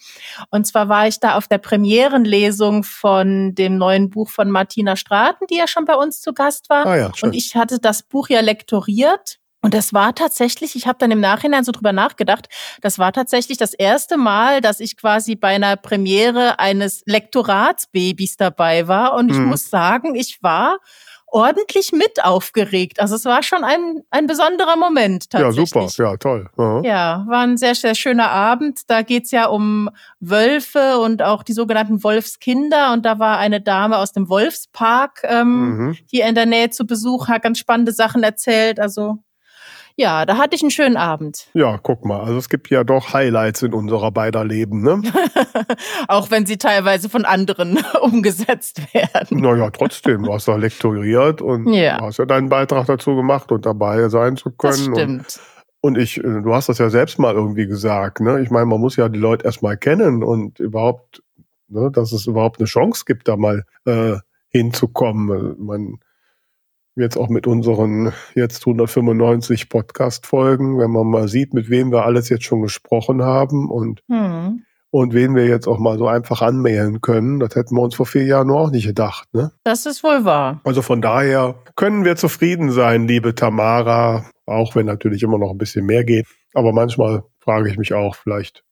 Und 0.50 0.66
zwar 0.66 0.88
war 0.88 1.06
ich 1.06 1.20
da 1.20 1.36
auf 1.36 1.48
der 1.48 1.58
Premierenlesung 1.58 2.84
von 2.84 3.54
dem 3.54 3.76
neuen 3.78 4.10
Buch 4.10 4.30
von 4.30 4.50
Martina 4.50 4.96
Straten, 4.96 5.46
die 5.48 5.56
ja 5.56 5.66
schon 5.66 5.84
bei 5.84 5.94
uns 5.94 6.20
zu 6.20 6.32
Gast 6.32 6.68
war. 6.70 6.86
Ah 6.86 6.96
ja, 6.96 7.12
schön. 7.14 7.28
Und 7.28 7.34
ich 7.34 7.54
hatte 7.56 7.78
das 7.78 8.02
Buch 8.02 8.28
ja 8.28 8.40
lektoriert. 8.40 9.38
Und 9.62 9.74
das 9.74 9.92
war 9.92 10.14
tatsächlich, 10.14 10.76
ich 10.76 10.86
habe 10.86 10.98
dann 11.00 11.10
im 11.10 11.18
Nachhinein 11.18 11.64
so 11.64 11.72
drüber 11.72 11.92
nachgedacht, 11.92 12.48
das 12.82 13.00
war 13.00 13.12
tatsächlich 13.12 13.58
das 13.58 13.74
erste 13.74 14.16
Mal, 14.16 14.60
dass 14.60 14.78
ich 14.78 14.96
quasi 14.96 15.34
bei 15.34 15.56
einer 15.56 15.76
Premiere 15.76 16.60
eines 16.60 17.02
Lektoratsbabys 17.06 18.36
dabei 18.36 18.86
war. 18.86 19.14
Und 19.14 19.28
ich 19.28 19.38
mhm. 19.38 19.46
muss 19.46 19.68
sagen, 19.68 20.14
ich 20.14 20.40
war 20.40 20.78
ordentlich 21.26 21.92
mit 21.92 22.24
aufgeregt. 22.24 23.00
Also 23.00 23.16
es 23.16 23.24
war 23.24 23.42
schon 23.42 23.64
ein, 23.64 24.02
ein 24.10 24.26
besonderer 24.26 24.76
Moment 24.76 25.30
tatsächlich. 25.30 25.70
Ja, 25.72 25.86
super, 25.88 26.02
ja, 26.02 26.16
toll. 26.16 26.48
Aha. 26.56 26.80
Ja, 26.84 27.26
war 27.28 27.40
ein 27.40 27.56
sehr, 27.56 27.74
sehr 27.74 27.94
schöner 27.94 28.30
Abend. 28.30 28.80
Da 28.86 29.02
geht's 29.02 29.30
ja 29.32 29.46
um 29.46 29.90
Wölfe 30.20 30.98
und 30.98 31.22
auch 31.22 31.42
die 31.42 31.52
sogenannten 31.52 32.02
Wolfskinder. 32.02 32.92
Und 32.92 33.04
da 33.04 33.18
war 33.18 33.38
eine 33.38 33.60
Dame 33.60 33.98
aus 33.98 34.12
dem 34.12 34.28
Wolfspark, 34.28 35.22
ähm, 35.24 35.76
mhm. 35.76 35.96
die 36.12 36.20
in 36.20 36.34
der 36.34 36.46
Nähe 36.46 36.70
zu 36.70 36.86
Besuch 36.86 37.28
hat, 37.28 37.42
ganz 37.42 37.58
spannende 37.58 37.92
Sachen 37.92 38.22
erzählt. 38.22 38.78
Also 38.80 39.18
ja, 39.98 40.26
da 40.26 40.36
hatte 40.36 40.54
ich 40.54 40.62
einen 40.62 40.70
schönen 40.70 40.98
Abend. 40.98 41.48
Ja, 41.54 41.78
guck 41.82 42.04
mal. 42.04 42.20
Also 42.20 42.36
es 42.36 42.50
gibt 42.50 42.68
ja 42.68 42.84
doch 42.84 43.14
Highlights 43.14 43.62
in 43.62 43.72
unserer 43.72 44.12
beider 44.12 44.44
Leben, 44.44 44.82
ne? 44.82 45.00
Auch 46.08 46.30
wenn 46.30 46.44
sie 46.44 46.58
teilweise 46.58 47.08
von 47.08 47.24
anderen 47.24 47.78
umgesetzt 48.02 48.92
werden. 48.92 49.40
Naja, 49.40 49.70
trotzdem. 49.70 50.24
Du 50.24 50.34
hast 50.34 50.48
da 50.48 50.56
lektoriert 50.56 51.40
und 51.40 51.72
ja. 51.72 51.98
hast 52.02 52.18
ja 52.18 52.26
deinen 52.26 52.50
Beitrag 52.50 52.86
dazu 52.86 53.16
gemacht 53.16 53.50
und 53.50 53.64
dabei 53.64 54.10
sein 54.10 54.36
zu 54.36 54.50
können. 54.50 54.72
Das 54.72 54.80
stimmt. 54.82 55.40
Und 55.80 55.96
ich, 55.96 56.18
äh, 56.18 56.42
du 56.42 56.54
hast 56.54 56.68
das 56.68 56.76
ja 56.76 56.90
selbst 56.90 57.18
mal 57.18 57.34
irgendwie 57.34 57.66
gesagt, 57.66 58.20
ne? 58.20 58.42
Ich 58.42 58.50
meine, 58.50 58.66
man 58.66 58.80
muss 58.80 58.96
ja 58.96 59.08
die 59.08 59.18
Leute 59.18 59.46
erstmal 59.46 59.78
kennen 59.78 60.22
und 60.22 60.60
überhaupt, 60.60 61.22
ne, 61.68 61.90
dass 61.90 62.12
es 62.12 62.26
überhaupt 62.26 62.60
eine 62.60 62.66
Chance 62.66 63.04
gibt, 63.06 63.28
da 63.28 63.36
mal 63.36 63.64
äh, 63.86 64.16
hinzukommen. 64.48 65.56
Man 65.58 66.00
jetzt 66.96 67.16
auch 67.16 67.28
mit 67.28 67.46
unseren 67.46 68.12
jetzt 68.34 68.66
195 68.66 69.68
Podcast-Folgen, 69.68 70.78
wenn 70.78 70.90
man 70.90 71.06
mal 71.06 71.28
sieht, 71.28 71.54
mit 71.54 71.68
wem 71.68 71.92
wir 71.92 72.04
alles 72.04 72.28
jetzt 72.28 72.44
schon 72.44 72.62
gesprochen 72.62 73.22
haben 73.22 73.70
und, 73.70 74.02
hm. 74.08 74.64
und 74.90 75.14
wen 75.14 75.34
wir 75.34 75.46
jetzt 75.46 75.68
auch 75.68 75.78
mal 75.78 75.98
so 75.98 76.08
einfach 76.08 76.40
anmailen 76.42 77.02
können, 77.02 77.38
das 77.38 77.54
hätten 77.54 77.76
wir 77.76 77.82
uns 77.82 77.94
vor 77.94 78.06
vier 78.06 78.24
Jahren 78.24 78.48
nur 78.48 78.60
auch 78.60 78.70
nicht 78.70 78.86
gedacht. 78.86 79.28
Ne? 79.34 79.52
Das 79.64 79.84
ist 79.86 80.02
wohl 80.02 80.24
wahr. 80.24 80.60
Also 80.64 80.82
von 80.82 81.02
daher 81.02 81.56
können 81.76 82.04
wir 82.04 82.16
zufrieden 82.16 82.70
sein, 82.70 83.06
liebe 83.06 83.34
Tamara, 83.34 84.24
auch 84.46 84.74
wenn 84.74 84.86
natürlich 84.86 85.22
immer 85.22 85.38
noch 85.38 85.50
ein 85.50 85.58
bisschen 85.58 85.84
mehr 85.84 86.04
geht. 86.04 86.26
Aber 86.54 86.72
manchmal 86.72 87.24
frage 87.40 87.68
ich 87.68 87.76
mich 87.76 87.92
auch, 87.92 88.16
vielleicht 88.16 88.64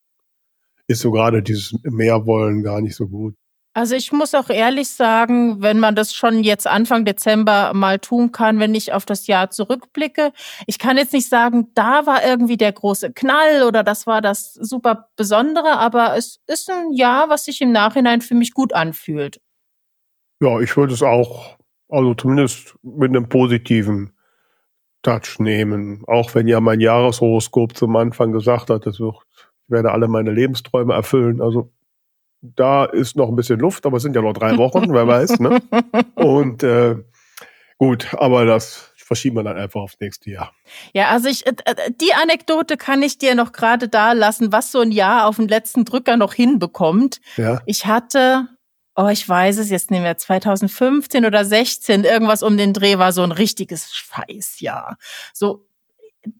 ist 0.86 1.00
so 1.00 1.10
gerade 1.10 1.42
dieses 1.42 1.78
Mehrwollen 1.82 2.62
gar 2.62 2.80
nicht 2.80 2.96
so 2.96 3.06
gut. 3.06 3.34
Also 3.76 3.96
ich 3.96 4.12
muss 4.12 4.36
auch 4.36 4.50
ehrlich 4.50 4.88
sagen, 4.88 5.60
wenn 5.60 5.80
man 5.80 5.96
das 5.96 6.14
schon 6.14 6.44
jetzt 6.44 6.64
Anfang 6.64 7.04
Dezember 7.04 7.72
mal 7.74 7.98
tun 7.98 8.30
kann, 8.30 8.60
wenn 8.60 8.72
ich 8.72 8.92
auf 8.92 9.04
das 9.04 9.26
Jahr 9.26 9.50
zurückblicke, 9.50 10.32
ich 10.68 10.78
kann 10.78 10.96
jetzt 10.96 11.12
nicht 11.12 11.28
sagen, 11.28 11.72
da 11.74 12.06
war 12.06 12.24
irgendwie 12.24 12.56
der 12.56 12.70
große 12.70 13.12
Knall 13.12 13.64
oder 13.66 13.82
das 13.82 14.06
war 14.06 14.22
das 14.22 14.54
super 14.54 15.08
Besondere, 15.16 15.76
aber 15.76 16.16
es 16.16 16.40
ist 16.46 16.70
ein 16.70 16.92
Jahr, 16.92 17.28
was 17.28 17.46
sich 17.46 17.60
im 17.60 17.72
Nachhinein 17.72 18.20
für 18.20 18.36
mich 18.36 18.54
gut 18.54 18.72
anfühlt. 18.72 19.40
Ja, 20.40 20.60
ich 20.60 20.76
würde 20.76 20.94
es 20.94 21.02
auch, 21.02 21.58
also 21.88 22.14
zumindest 22.14 22.76
mit 22.82 23.10
einem 23.10 23.28
positiven 23.28 24.12
Touch 25.02 25.40
nehmen. 25.40 26.04
Auch 26.06 26.32
wenn 26.36 26.46
ja 26.46 26.60
mein 26.60 26.78
Jahreshoroskop 26.78 27.76
zum 27.76 27.96
Anfang 27.96 28.30
gesagt 28.30 28.70
hat, 28.70 28.86
ich 28.86 29.00
werde 29.66 29.90
alle 29.90 30.06
meine 30.06 30.30
Lebensträume 30.30 30.94
erfüllen. 30.94 31.40
Also 31.40 31.72
da 32.56 32.84
ist 32.84 33.16
noch 33.16 33.28
ein 33.28 33.36
bisschen 33.36 33.58
Luft, 33.58 33.86
aber 33.86 33.96
es 33.96 34.02
sind 34.02 34.14
ja 34.14 34.22
noch 34.22 34.34
drei 34.34 34.56
Wochen, 34.58 34.92
wer 34.92 35.06
weiß. 35.06 35.40
Ne? 35.40 35.60
Und 36.14 36.62
äh, 36.62 36.96
gut, 37.78 38.14
aber 38.14 38.44
das 38.44 38.92
verschieben 38.96 39.36
wir 39.36 39.42
dann 39.42 39.56
einfach 39.56 39.80
aufs 39.80 39.98
nächste 40.00 40.30
Jahr. 40.30 40.52
Ja, 40.92 41.08
also 41.08 41.28
ich, 41.28 41.46
äh, 41.46 41.54
äh, 41.64 41.90
die 41.90 42.14
Anekdote 42.14 42.76
kann 42.76 43.02
ich 43.02 43.18
dir 43.18 43.34
noch 43.34 43.52
gerade 43.52 43.88
da 43.88 44.12
lassen, 44.12 44.52
was 44.52 44.72
so 44.72 44.80
ein 44.80 44.92
Jahr 44.92 45.26
auf 45.26 45.36
den 45.36 45.48
letzten 45.48 45.84
Drücker 45.84 46.16
noch 46.16 46.34
hinbekommt. 46.34 47.20
Ja. 47.36 47.62
Ich 47.66 47.86
hatte, 47.86 48.48
oh, 48.96 49.08
ich 49.08 49.28
weiß 49.28 49.58
es 49.58 49.70
jetzt 49.70 49.90
nicht 49.90 50.02
mehr, 50.02 50.16
2015 50.16 51.24
oder 51.24 51.44
16, 51.44 52.04
irgendwas 52.04 52.42
um 52.42 52.56
den 52.56 52.72
Dreh 52.72 52.98
war 52.98 53.12
so 53.12 53.22
ein 53.22 53.32
richtiges 53.32 53.94
Scheißjahr. 53.94 54.96
So 55.32 55.66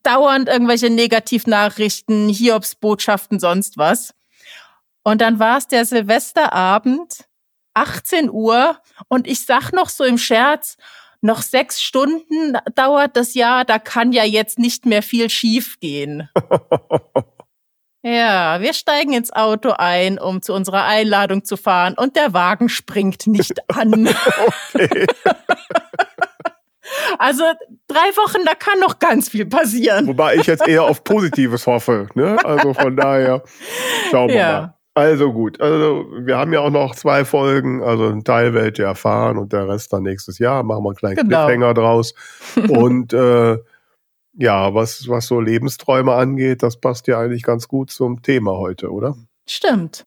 dauernd 0.02 0.48
irgendwelche 0.48 0.90
Negativnachrichten, 0.90 2.28
Hiobsbotschaften, 2.28 3.38
sonst 3.38 3.76
was. 3.76 4.14
Und 5.04 5.20
dann 5.20 5.38
war 5.38 5.58
es 5.58 5.68
der 5.68 5.84
Silvesterabend, 5.84 7.26
18 7.74 8.30
Uhr, 8.30 8.78
und 9.08 9.26
ich 9.26 9.44
sag 9.44 9.72
noch 9.72 9.90
so 9.90 10.02
im 10.02 10.18
Scherz, 10.18 10.76
noch 11.20 11.42
sechs 11.42 11.82
Stunden 11.82 12.56
dauert 12.74 13.16
das 13.16 13.34
Jahr, 13.34 13.64
da 13.64 13.78
kann 13.78 14.12
ja 14.12 14.24
jetzt 14.24 14.58
nicht 14.58 14.86
mehr 14.86 15.02
viel 15.02 15.30
schief 15.30 15.78
gehen. 15.80 16.28
ja, 18.02 18.60
wir 18.60 18.72
steigen 18.72 19.12
ins 19.12 19.32
Auto 19.32 19.70
ein, 19.70 20.18
um 20.18 20.42
zu 20.42 20.54
unserer 20.54 20.84
Einladung 20.84 21.44
zu 21.44 21.56
fahren, 21.56 21.94
und 21.94 22.16
der 22.16 22.32
Wagen 22.32 22.68
springt 22.68 23.26
nicht 23.26 23.58
an. 23.70 24.08
Also 27.18 27.44
drei 27.86 27.96
Wochen, 28.16 28.44
da 28.44 28.54
kann 28.54 28.78
noch 28.80 28.98
ganz 28.98 29.28
viel 29.28 29.46
passieren. 29.46 30.06
Wobei 30.06 30.36
ich 30.36 30.46
jetzt 30.46 30.66
eher 30.66 30.82
auf 30.82 31.04
Positives 31.04 31.66
hoffe. 31.66 32.08
Ne? 32.14 32.38
Also 32.44 32.74
von 32.74 32.96
daher 32.96 33.42
schauen 34.10 34.28
wir 34.28 34.36
ja. 34.36 34.60
mal. 34.60 34.74
Also 34.96 35.32
gut, 35.32 35.60
also 35.60 36.06
wir 36.20 36.38
haben 36.38 36.52
ja 36.52 36.60
auch 36.60 36.70
noch 36.70 36.94
zwei 36.94 37.24
Folgen, 37.24 37.82
also 37.82 38.08
ein 38.08 38.22
Teil 38.22 38.54
werdet 38.54 38.78
ihr 38.78 38.84
erfahren 38.84 39.38
und 39.38 39.52
der 39.52 39.68
Rest 39.68 39.92
dann 39.92 40.04
nächstes 40.04 40.38
Jahr. 40.38 40.62
Machen 40.62 40.84
wir 40.84 40.90
einen 40.90 40.96
kleinen 40.96 41.16
genau. 41.16 41.46
Cliffhanger 41.46 41.74
draus. 41.74 42.14
und 42.68 43.12
äh, 43.12 43.58
ja, 44.36 44.74
was, 44.74 45.08
was 45.08 45.26
so 45.26 45.40
Lebensträume 45.40 46.12
angeht, 46.12 46.62
das 46.62 46.80
passt 46.80 47.08
ja 47.08 47.18
eigentlich 47.18 47.42
ganz 47.42 47.66
gut 47.66 47.90
zum 47.90 48.22
Thema 48.22 48.52
heute, 48.52 48.92
oder? 48.92 49.16
Stimmt. 49.48 50.06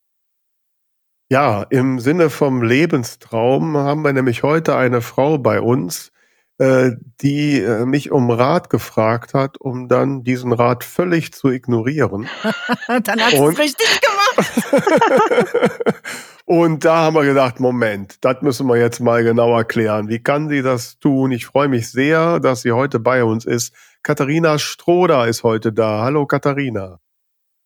Ja, 1.30 1.64
im 1.64 2.00
Sinne 2.00 2.30
vom 2.30 2.62
Lebenstraum 2.62 3.76
haben 3.76 4.04
wir 4.04 4.14
nämlich 4.14 4.44
heute 4.44 4.78
eine 4.78 5.02
Frau 5.02 5.38
bei 5.38 5.60
uns, 5.60 6.14
äh, 6.58 6.92
die 7.22 7.60
äh, 7.60 7.86
mich 7.86 8.12
um 8.12 8.32
Rat 8.32 8.70
gefragt 8.70 9.34
hat, 9.34 9.60
um 9.60 9.90
dann 9.90 10.24
diesen 10.24 10.54
Rat 10.54 10.86
völlig 10.86 11.34
zu 11.34 11.50
ignorieren. 11.50 12.30
dann 12.88 13.22
hat 13.22 13.34
es 13.34 13.60
richtig 13.60 14.02
gemacht. 14.02 14.07
Und 16.46 16.86
da 16.86 16.98
haben 16.98 17.16
wir 17.16 17.26
gedacht, 17.26 17.60
Moment, 17.60 18.24
das 18.24 18.42
müssen 18.42 18.68
wir 18.68 18.78
jetzt 18.78 19.00
mal 19.00 19.24
genau 19.24 19.56
erklären. 19.58 20.08
Wie 20.08 20.20
kann 20.20 20.48
sie 20.48 20.62
das 20.62 20.98
tun? 21.00 21.32
Ich 21.32 21.46
freue 21.46 21.68
mich 21.68 21.92
sehr, 21.92 22.40
dass 22.40 22.62
sie 22.62 22.72
heute 22.72 23.00
bei 23.00 23.24
uns 23.24 23.46
ist. 23.46 23.74
Katharina 24.02 24.58
Stroder 24.58 25.28
ist 25.28 25.44
heute 25.44 25.74
da. 25.74 26.04
Hallo 26.04 26.26
Katharina. 26.26 27.00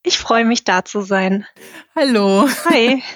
Ich 0.03 0.17
freue 0.17 0.45
mich 0.45 0.63
da 0.63 0.83
zu 0.83 1.01
sein. 1.01 1.45
Hallo. 1.95 2.47
Hi. 2.69 3.03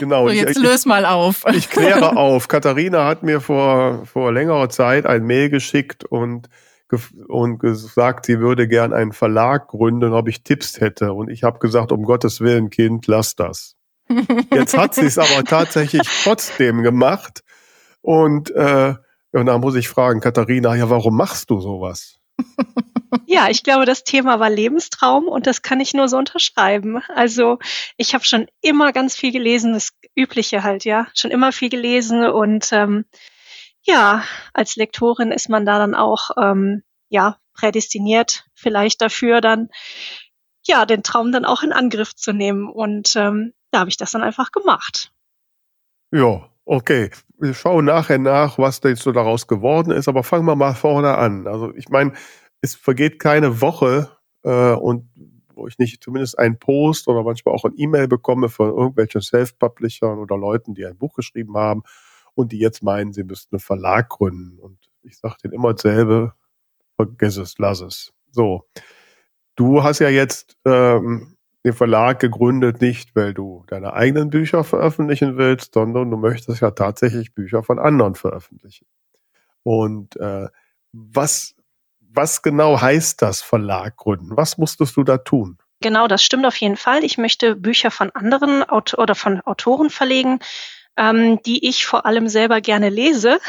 Genau. 0.00 0.26
So, 0.26 0.34
jetzt 0.34 0.56
ich, 0.56 0.58
löse 0.58 0.88
mal 0.88 1.06
auf. 1.06 1.44
Ich 1.52 1.70
kläre 1.70 2.16
auf. 2.16 2.48
Katharina 2.48 3.06
hat 3.06 3.22
mir 3.22 3.40
vor, 3.40 4.06
vor 4.06 4.32
längerer 4.32 4.68
Zeit 4.70 5.06
ein 5.06 5.22
Mail 5.22 5.50
geschickt 5.50 6.04
und, 6.04 6.48
und 7.28 7.58
gesagt, 7.58 8.26
sie 8.26 8.40
würde 8.40 8.68
gern 8.68 8.92
einen 8.92 9.12
Verlag 9.12 9.68
gründen, 9.68 10.12
ob 10.12 10.28
ich 10.28 10.42
Tipps 10.42 10.80
hätte. 10.80 11.12
Und 11.12 11.28
ich 11.30 11.42
habe 11.42 11.58
gesagt, 11.58 11.92
um 11.92 12.04
Gottes 12.04 12.40
Willen, 12.40 12.70
Kind, 12.70 13.06
lass 13.06 13.36
das. 13.36 13.76
Jetzt 14.52 14.76
hat 14.76 14.94
sie 14.94 15.06
es 15.06 15.18
aber 15.18 15.44
tatsächlich 15.44 16.08
trotzdem 16.24 16.82
gemacht. 16.82 17.42
Und, 18.00 18.50
äh, 18.52 18.94
und 19.32 19.46
da 19.46 19.58
muss 19.58 19.74
ich 19.74 19.88
fragen, 19.88 20.20
Katharina, 20.20 20.74
ja, 20.74 20.88
warum 20.88 21.16
machst 21.16 21.50
du 21.50 21.60
sowas? 21.60 22.18
Ja, 23.26 23.48
ich 23.48 23.62
glaube, 23.62 23.86
das 23.86 24.04
Thema 24.04 24.38
war 24.38 24.50
Lebenstraum 24.50 25.28
und 25.28 25.46
das 25.46 25.62
kann 25.62 25.80
ich 25.80 25.94
nur 25.94 26.08
so 26.08 26.18
unterschreiben. 26.18 27.00
Also 27.14 27.58
ich 27.96 28.14
habe 28.14 28.24
schon 28.24 28.46
immer 28.60 28.92
ganz 28.92 29.16
viel 29.16 29.32
gelesen, 29.32 29.72
das 29.72 29.90
Übliche 30.14 30.62
halt, 30.62 30.84
ja, 30.84 31.06
schon 31.14 31.30
immer 31.30 31.52
viel 31.52 31.70
gelesen 31.70 32.26
und 32.26 32.68
ähm, 32.72 33.04
ja, 33.88 34.22
als 34.52 34.76
Lektorin 34.76 35.32
ist 35.32 35.48
man 35.48 35.64
da 35.64 35.78
dann 35.78 35.94
auch 35.94 36.30
ähm, 36.40 36.82
ja 37.08 37.38
prädestiniert, 37.54 38.46
vielleicht 38.54 39.00
dafür 39.00 39.40
dann 39.40 39.70
ja 40.66 40.84
den 40.84 41.02
Traum 41.02 41.32
dann 41.32 41.46
auch 41.46 41.62
in 41.62 41.72
Angriff 41.72 42.14
zu 42.14 42.32
nehmen 42.32 42.68
und 42.68 43.16
ähm, 43.16 43.54
da 43.70 43.80
habe 43.80 43.90
ich 43.90 43.96
das 43.96 44.10
dann 44.10 44.22
einfach 44.22 44.52
gemacht. 44.52 45.10
Ja, 46.12 46.48
okay. 46.66 47.10
Wir 47.38 47.54
schauen 47.54 47.86
nachher 47.86 48.18
nach, 48.18 48.58
was 48.58 48.80
da 48.80 48.90
jetzt 48.90 49.02
so 49.02 49.12
daraus 49.12 49.46
geworden 49.46 49.90
ist, 49.90 50.08
aber 50.08 50.22
fangen 50.22 50.44
wir 50.44 50.56
mal 50.56 50.74
vorne 50.74 51.16
an. 51.16 51.46
Also 51.46 51.72
ich 51.74 51.88
meine, 51.88 52.12
es 52.60 52.74
vergeht 52.74 53.18
keine 53.18 53.60
Woche 53.60 54.10
äh, 54.42 54.72
und 54.72 55.08
wo 55.54 55.66
ich 55.66 55.78
nicht 55.78 56.02
zumindest 56.02 56.38
einen 56.38 56.58
Post 56.58 57.08
oder 57.08 57.22
manchmal 57.22 57.54
auch 57.54 57.64
ein 57.64 57.74
E-Mail 57.76 58.06
bekomme 58.06 58.48
von 58.48 58.68
irgendwelchen 58.68 59.22
Self-Publishern 59.22 60.18
oder 60.18 60.36
Leuten, 60.36 60.74
die 60.74 60.84
ein 60.84 60.98
Buch 60.98 61.14
geschrieben 61.14 61.56
haben 61.56 61.82
und 62.38 62.52
die 62.52 62.58
jetzt 62.58 62.84
meinen, 62.84 63.12
sie 63.12 63.24
müssten 63.24 63.56
einen 63.56 63.60
Verlag 63.60 64.08
gründen. 64.08 64.60
Und 64.60 64.78
ich 65.02 65.18
sage 65.18 65.34
denen 65.42 65.54
immer 65.54 65.74
dasselbe, 65.74 66.34
vergiss 66.94 67.36
es, 67.36 67.58
lass 67.58 67.80
es. 67.80 68.12
So. 68.30 68.64
Du 69.56 69.82
hast 69.82 69.98
ja 69.98 70.08
jetzt 70.08 70.56
ähm, 70.64 71.36
den 71.64 71.72
Verlag 71.72 72.20
gegründet, 72.20 72.80
nicht 72.80 73.16
weil 73.16 73.34
du 73.34 73.64
deine 73.66 73.92
eigenen 73.94 74.30
Bücher 74.30 74.62
veröffentlichen 74.62 75.36
willst, 75.36 75.74
sondern 75.74 76.12
du 76.12 76.16
möchtest 76.16 76.60
ja 76.60 76.70
tatsächlich 76.70 77.34
Bücher 77.34 77.64
von 77.64 77.80
anderen 77.80 78.14
veröffentlichen. 78.14 78.86
Und 79.64 80.16
äh, 80.16 80.46
was 80.92 81.56
was 82.00 82.42
genau 82.42 82.80
heißt 82.80 83.20
das 83.20 83.42
Verlag 83.42 83.96
gründen? 83.96 84.36
Was 84.36 84.58
musstest 84.58 84.96
du 84.96 85.02
da 85.02 85.18
tun? 85.18 85.58
Genau, 85.80 86.08
das 86.08 86.22
stimmt 86.22 86.46
auf 86.46 86.56
jeden 86.56 86.76
Fall. 86.76 87.04
Ich 87.04 87.18
möchte 87.18 87.54
Bücher 87.54 87.90
von 87.90 88.10
anderen 88.10 88.62
Aut 88.68 88.96
oder 88.96 89.14
von 89.14 89.40
Autoren 89.42 89.90
verlegen, 89.90 90.40
ähm, 90.98 91.40
die 91.46 91.66
ich 91.66 91.86
vor 91.86 92.04
allem 92.04 92.28
selber 92.28 92.60
gerne 92.60 92.90
lese. 92.90 93.40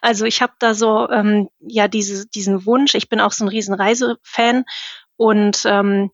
Also 0.00 0.26
ich 0.26 0.42
habe 0.42 0.52
da 0.58 0.74
so 0.74 1.08
ähm, 1.08 1.48
ja 1.60 1.88
diese, 1.88 2.26
diesen 2.28 2.66
Wunsch. 2.66 2.94
Ich 2.94 3.08
bin 3.08 3.20
auch 3.20 3.32
so 3.32 3.44
ein 3.44 3.48
riesen 3.48 3.74
Reisefan 3.74 4.64
und 5.16 5.62
ähm, 5.64 6.10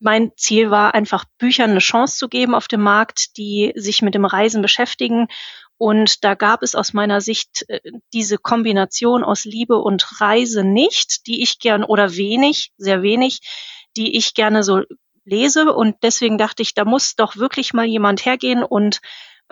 mein 0.00 0.32
Ziel 0.36 0.70
war 0.70 0.94
einfach 0.94 1.24
Büchern 1.38 1.70
eine 1.70 1.78
Chance 1.78 2.18
zu 2.18 2.28
geben 2.28 2.54
auf 2.54 2.66
dem 2.66 2.82
Markt, 2.82 3.36
die 3.36 3.72
sich 3.76 4.02
mit 4.02 4.14
dem 4.14 4.24
Reisen 4.24 4.62
beschäftigen 4.62 5.28
und 5.76 6.24
da 6.24 6.34
gab 6.34 6.62
es 6.62 6.74
aus 6.74 6.92
meiner 6.92 7.20
Sicht 7.20 7.64
äh, 7.68 7.80
diese 8.12 8.38
Kombination 8.38 9.24
aus 9.24 9.44
Liebe 9.44 9.78
und 9.78 10.20
Reise 10.20 10.64
nicht, 10.64 11.26
die 11.26 11.42
ich 11.42 11.58
gern 11.58 11.84
oder 11.84 12.16
wenig, 12.16 12.72
sehr 12.76 13.02
wenig, 13.02 13.40
die 13.96 14.16
ich 14.16 14.34
gerne 14.34 14.62
so 14.62 14.82
lese. 15.24 15.72
Und 15.72 15.96
deswegen 16.02 16.38
dachte 16.38 16.62
ich, 16.62 16.74
da 16.74 16.84
muss 16.84 17.16
doch 17.16 17.36
wirklich 17.36 17.74
mal 17.74 17.86
jemand 17.86 18.24
hergehen 18.24 18.62
und 18.62 19.00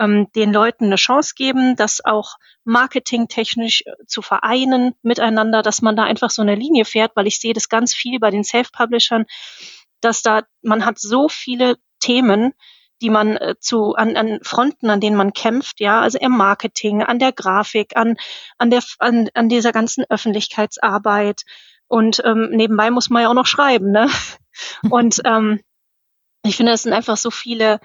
ähm, 0.03 0.27
den 0.35 0.53
Leuten 0.53 0.85
eine 0.85 0.95
Chance 0.95 1.33
geben, 1.35 1.75
das 1.75 2.03
auch 2.03 2.35
marketingtechnisch 2.63 3.83
äh, 3.85 3.91
zu 4.05 4.21
vereinen 4.21 4.95
miteinander, 5.01 5.61
dass 5.61 5.81
man 5.81 5.95
da 5.95 6.03
einfach 6.03 6.29
so 6.29 6.41
eine 6.41 6.55
Linie 6.55 6.85
fährt, 6.85 7.15
weil 7.15 7.27
ich 7.27 7.39
sehe 7.39 7.53
das 7.53 7.69
ganz 7.69 7.93
viel 7.93 8.19
bei 8.19 8.29
den 8.29 8.43
Self-Publishern, 8.43 9.25
dass 10.01 10.21
da 10.21 10.43
man 10.61 10.85
hat 10.85 10.99
so 10.99 11.29
viele 11.29 11.77
Themen, 11.99 12.53
die 13.01 13.09
man 13.09 13.37
äh, 13.37 13.55
zu 13.59 13.95
an, 13.95 14.15
an 14.17 14.39
Fronten, 14.43 14.89
an 14.89 14.99
denen 14.99 15.15
man 15.15 15.33
kämpft, 15.33 15.79
ja, 15.79 16.01
also 16.01 16.17
im 16.19 16.31
Marketing, 16.31 17.03
an 17.03 17.19
der 17.19 17.31
Grafik, 17.31 17.95
an 17.95 18.17
an 18.57 18.69
der 18.69 18.83
an, 18.99 19.29
an 19.33 19.49
dieser 19.49 19.71
ganzen 19.71 20.05
Öffentlichkeitsarbeit 20.09 21.43
und 21.87 22.21
ähm, 22.25 22.49
nebenbei 22.51 22.91
muss 22.91 23.09
man 23.09 23.21
ja 23.21 23.29
auch 23.29 23.33
noch 23.33 23.45
schreiben, 23.45 23.91
ne? 23.91 24.09
Und 24.89 25.21
ähm, 25.25 25.61
ich 26.43 26.57
finde, 26.57 26.71
es 26.73 26.83
sind 26.83 26.93
einfach 26.93 27.17
so 27.17 27.31
viele 27.31 27.79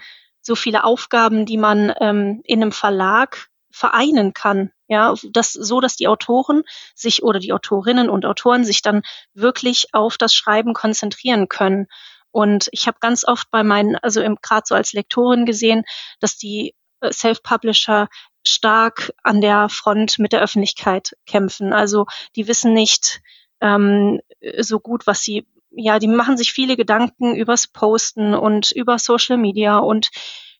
so 0.49 0.55
viele 0.55 0.83
Aufgaben, 0.83 1.45
die 1.45 1.57
man 1.57 1.93
ähm, 2.01 2.41
in 2.43 2.61
einem 2.61 2.71
Verlag 2.71 3.49
vereinen 3.71 4.33
kann, 4.33 4.71
ja, 4.87 5.13
das 5.31 5.53
so, 5.53 5.79
dass 5.79 5.95
die 5.95 6.07
Autoren 6.07 6.63
sich 6.95 7.21
oder 7.21 7.39
die 7.39 7.53
Autorinnen 7.53 8.09
und 8.09 8.25
Autoren 8.25 8.65
sich 8.65 8.81
dann 8.81 9.03
wirklich 9.35 9.93
auf 9.93 10.17
das 10.17 10.33
Schreiben 10.33 10.73
konzentrieren 10.73 11.47
können. 11.49 11.85
Und 12.31 12.67
ich 12.71 12.87
habe 12.87 12.97
ganz 12.99 13.23
oft 13.23 13.51
bei 13.51 13.63
meinen, 13.63 13.95
also 13.97 14.21
gerade 14.41 14.63
so 14.65 14.73
als 14.73 14.93
Lektorin 14.93 15.45
gesehen, 15.45 15.83
dass 16.19 16.35
die 16.35 16.73
äh, 17.01 17.13
Self-Publisher 17.13 18.07
stark 18.43 19.13
an 19.21 19.39
der 19.39 19.69
Front 19.69 20.17
mit 20.17 20.33
der 20.33 20.41
Öffentlichkeit 20.41 21.15
kämpfen. 21.27 21.71
Also 21.71 22.07
die 22.35 22.47
wissen 22.47 22.73
nicht 22.73 23.21
ähm, 23.61 24.19
so 24.57 24.79
gut, 24.79 25.05
was 25.05 25.21
sie, 25.21 25.45
ja, 25.79 25.99
die 25.99 26.07
machen 26.07 26.37
sich 26.37 26.51
viele 26.51 26.77
Gedanken 26.77 27.35
übers 27.35 27.67
Posten 27.67 28.33
und 28.33 28.71
über 28.71 28.99
Social 28.99 29.37
Media 29.37 29.77
und 29.77 30.09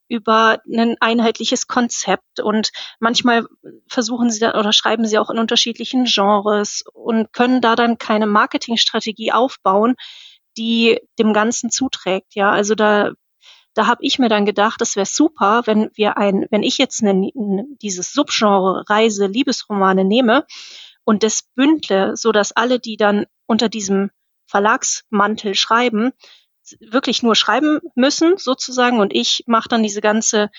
über 0.07 0.59
ein 0.67 0.95
einheitliches 0.99 1.67
Konzept 1.67 2.39
und 2.39 2.71
manchmal 2.99 3.45
versuchen 3.87 4.31
sie 4.31 4.39
da 4.39 4.57
oder 4.59 4.73
schreiben 4.73 5.05
sie 5.05 5.19
auch 5.19 5.29
in 5.29 5.37
unterschiedlichen 5.37 6.05
Genres 6.05 6.83
und 6.93 7.31
können 7.31 7.61
da 7.61 7.75
dann 7.75 7.99
keine 7.99 8.25
Marketingstrategie 8.25 9.31
aufbauen, 9.31 9.95
die 10.57 10.99
dem 11.19 11.31
Ganzen 11.31 11.69
zuträgt. 11.69 12.33
Ja, 12.33 12.49
also 12.49 12.73
da 12.73 13.11
da 13.75 13.85
habe 13.87 14.03
ich 14.03 14.19
mir 14.19 14.29
dann 14.29 14.45
gedacht, 14.45 14.81
das 14.81 14.95
wäre 14.95 15.05
super, 15.05 15.61
wenn 15.65 15.89
wir 15.93 16.17
ein, 16.17 16.47
wenn 16.49 16.63
ich 16.63 16.77
jetzt 16.79 17.03
eine, 17.03 17.31
dieses 17.81 18.11
Subgenre 18.13 18.83
Reise, 18.89 19.27
Liebesromane 19.27 20.03
nehme 20.05 20.45
und 21.05 21.23
das 21.23 21.43
bündle, 21.55 22.17
so 22.17 22.31
dass 22.31 22.51
alle, 22.51 22.79
die 22.79 22.97
dann 22.97 23.25
unter 23.45 23.69
diesem 23.69 24.09
Verlagsmantel 24.49 25.55
schreiben, 25.55 26.11
wirklich 26.79 27.23
nur 27.23 27.35
schreiben 27.35 27.79
müssen 27.95 28.37
sozusagen 28.37 28.99
und 28.99 29.13
ich 29.13 29.43
mache 29.47 29.69
dann 29.69 29.83
diese 29.83 30.01
ganze 30.01 30.49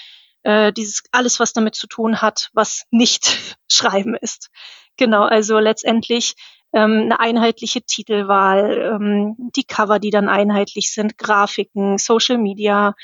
äh, 0.42 0.72
dieses 0.72 1.02
alles, 1.12 1.40
was 1.40 1.52
damit 1.52 1.74
zu 1.74 1.86
tun 1.86 2.22
hat, 2.22 2.50
was 2.52 2.84
nicht 2.90 3.56
Schreiben 3.70 4.14
ist. 4.14 4.50
Genau, 4.96 5.22
also 5.22 5.58
letztendlich 5.58 6.34
ähm, 6.72 7.02
eine 7.02 7.20
einheitliche 7.20 7.82
Titelwahl, 7.82 8.94
ähm, 8.94 9.36
die 9.56 9.64
Cover, 9.64 9.98
die 9.98 10.10
dann 10.10 10.28
einheitlich 10.28 10.92
sind, 10.92 11.18
Grafiken, 11.18 11.98
Social 11.98 12.38
Media, 12.38 12.94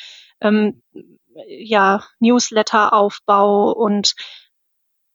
ähm, 0.40 0.82
ja, 1.46 2.04
Newsletter-Aufbau 2.20 3.72
und 3.72 4.14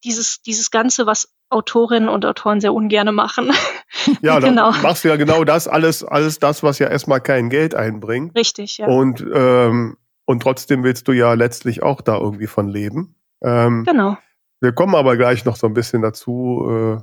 dieses, 0.04 0.42
dieses 0.42 0.72
Ganze, 0.72 1.06
was 1.06 1.34
Autorinnen 1.50 2.10
und 2.10 2.26
Autoren 2.26 2.62
sehr 2.62 2.74
ungerne 2.74 3.12
machen. 3.12 3.52
Ja, 4.22 4.40
dann 4.40 4.52
genau. 4.52 4.72
machst 4.82 5.04
du 5.04 5.10
ja 5.10 5.16
genau 5.16 5.44
das, 5.44 5.68
alles, 5.68 6.04
alles 6.04 6.40
das, 6.40 6.64
was 6.64 6.80
ja 6.80 6.88
erstmal 6.88 7.22
kein 7.22 7.50
Geld 7.50 7.76
einbringt. 7.76 8.36
Richtig, 8.38 8.78
ja. 8.78 8.88
Und, 8.88 9.26
ähm, 9.34 9.98
und 10.26 10.42
trotzdem 10.42 10.84
willst 10.84 11.08
du 11.08 11.12
ja 11.12 11.34
letztlich 11.34 11.84
auch 11.84 12.02
da 12.02 12.18
irgendwie 12.18 12.48
von 12.48 12.68
leben. 12.68 13.16
Ähm, 13.42 13.84
genau. 13.86 14.18
Wir 14.60 14.72
kommen 14.74 14.96
aber 14.96 15.18
gleich 15.18 15.46
noch 15.46 15.56
so 15.56 15.68
ein 15.68 15.74
bisschen 15.74 16.02
dazu, 16.02 16.68
äh, 16.70 17.02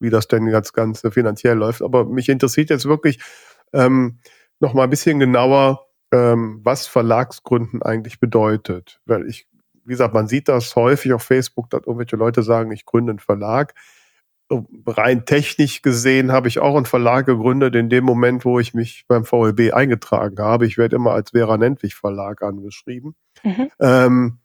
wie 0.00 0.10
das 0.10 0.28
denn 0.28 0.46
ganz 0.50 0.72
Ganze 0.72 1.10
finanziell 1.10 1.56
läuft. 1.56 1.82
Aber 1.82 2.04
mich 2.04 2.28
interessiert 2.28 2.70
jetzt 2.70 2.86
wirklich 2.86 3.20
ähm, 3.72 4.20
noch 4.60 4.72
mal 4.72 4.84
ein 4.84 4.90
bisschen 4.90 5.18
genauer, 5.18 5.86
ähm, 6.12 6.60
was 6.62 6.86
Verlagsgründen 6.86 7.82
eigentlich 7.82 8.20
bedeutet. 8.20 9.00
Weil 9.04 9.26
ich, 9.26 9.48
wie 9.84 9.92
gesagt, 9.92 10.14
man 10.14 10.28
sieht 10.28 10.48
das 10.48 10.76
häufig 10.76 11.12
auf 11.12 11.22
Facebook, 11.22 11.70
dass 11.70 11.82
irgendwelche 11.86 12.16
Leute 12.16 12.42
sagen, 12.42 12.70
ich 12.70 12.86
gründe 12.86 13.10
einen 13.10 13.18
Verlag. 13.18 13.74
Rein 14.86 15.24
technisch 15.24 15.82
gesehen 15.82 16.32
habe 16.32 16.48
ich 16.48 16.58
auch 16.58 16.76
einen 16.76 16.86
Verlag 16.86 17.26
gegründet 17.26 17.74
in 17.74 17.88
dem 17.88 18.04
Moment, 18.04 18.44
wo 18.44 18.58
ich 18.58 18.74
mich 18.74 19.04
beim 19.08 19.24
VLB 19.24 19.72
eingetragen 19.72 20.38
habe. 20.38 20.66
Ich 20.66 20.78
werde 20.78 20.96
immer 20.96 21.12
als 21.12 21.30
Vera 21.30 21.56
Nentwich 21.56 21.94
Verlag 21.94 22.42
angeschrieben. 22.42 23.14
Mhm. 23.42 23.70
Ähm, 23.80 24.38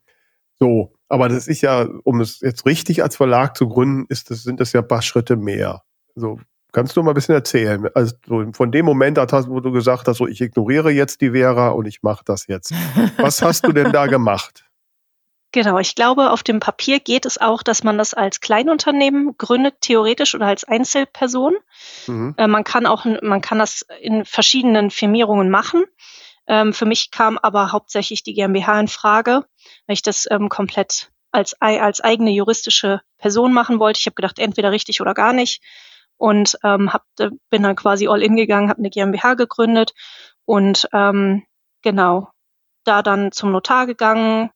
so, 0.60 0.94
aber 1.08 1.30
das 1.30 1.48
ist 1.48 1.62
ja, 1.62 1.88
um 2.04 2.22
es 2.22 2.42
jetzt 2.42 2.66
richtig 2.66 3.02
als 3.02 3.16
Verlag 3.16 3.58
zu 3.58 3.68
gründen, 3.68 4.06
ist 4.10 4.30
das, 4.30 4.44
sind 4.44 4.60
das 4.60 4.74
ja 4.74 4.82
ein 4.82 4.88
paar 4.88 5.02
Schritte 5.02 5.36
mehr. 5.36 5.84
So, 6.16 6.40
kannst 6.72 6.96
du 6.96 7.04
mal 7.04 7.12
ein 7.12 7.16
bisschen 7.16 7.36
erzählen? 7.36 7.88
Also 7.96 8.16
von 8.54 8.72
dem 8.72 8.86
Moment, 8.86 9.18
wo 9.18 9.60
du 9.60 9.72
gesagt 9.72 10.08
hast, 10.08 10.18
so 10.18 10.28
ich 10.28 10.42
ignoriere 10.42 10.92
jetzt 10.92 11.22
die 11.22 11.32
Vera 11.32 11.70
und 11.70 11.86
ich 11.86 12.04
mache 12.04 12.24
das 12.26 12.48
jetzt. 12.48 12.74
Was 13.18 13.42
hast 13.42 13.66
du 13.66 13.72
denn 13.72 13.92
da 13.92 14.06
gemacht? 14.08 14.69
Genau, 15.52 15.80
ich 15.80 15.96
glaube, 15.96 16.30
auf 16.30 16.44
dem 16.44 16.60
Papier 16.60 17.00
geht 17.00 17.26
es 17.26 17.40
auch, 17.40 17.64
dass 17.64 17.84
man 17.84 17.98
das 17.98 18.14
als 18.14 18.40
Kleinunternehmen 18.40 19.36
gründet, 19.38 19.82
theoretisch 19.82 20.36
oder 20.36 20.46
als 20.46 20.64
Einzelperson. 20.64 21.56
Mhm. 22.06 22.36
Äh, 22.38 22.48
man 22.48 22.64
kann 22.64 22.86
auch, 22.86 23.06
man 23.06 23.42
kann 23.42 23.58
das 23.58 23.86
in 24.02 24.26
verschiedenen 24.26 24.92
Firmierungen 24.92 25.50
machen. 25.50 25.86
Ähm, 26.46 26.72
für 26.74 26.86
mich 26.86 27.10
kam 27.10 27.40
aber 27.40 27.72
hauptsächlich 27.72 28.22
die 28.22 28.34
GmbH 28.34 28.80
in 28.80 28.88
Frage, 28.88 29.46
weil 29.88 29.94
ich 29.94 30.04
das 30.04 30.28
ähm, 30.30 30.50
komplett 30.50 31.12
als, 31.32 31.56
als 31.60 32.02
eigene 32.02 32.32
juristische 32.32 33.02
Person 33.18 33.54
machen 33.54 33.80
wollte. 33.80 34.00
Ich 34.00 34.06
habe 34.06 34.16
gedacht, 34.16 34.40
entweder 34.40 34.72
richtig 34.72 35.02
oder 35.02 35.14
gar 35.14 35.34
nicht. 35.34 35.64
Und 36.18 36.58
ähm, 36.64 36.94
hab, 36.94 37.06
äh, 37.20 37.30
bin 37.50 37.64
dann 37.64 37.76
quasi 37.76 38.08
all 38.08 38.22
in 38.22 38.36
gegangen, 38.36 38.70
habe 38.70 38.80
eine 38.80 38.90
GmbH 38.90 39.34
gegründet 39.36 39.94
und 40.46 40.88
ähm, 40.92 41.44
genau, 41.82 42.30
da 42.84 43.02
dann 43.02 43.32
zum 43.32 43.52
Notar 43.52 43.86
gegangen, 43.86 44.50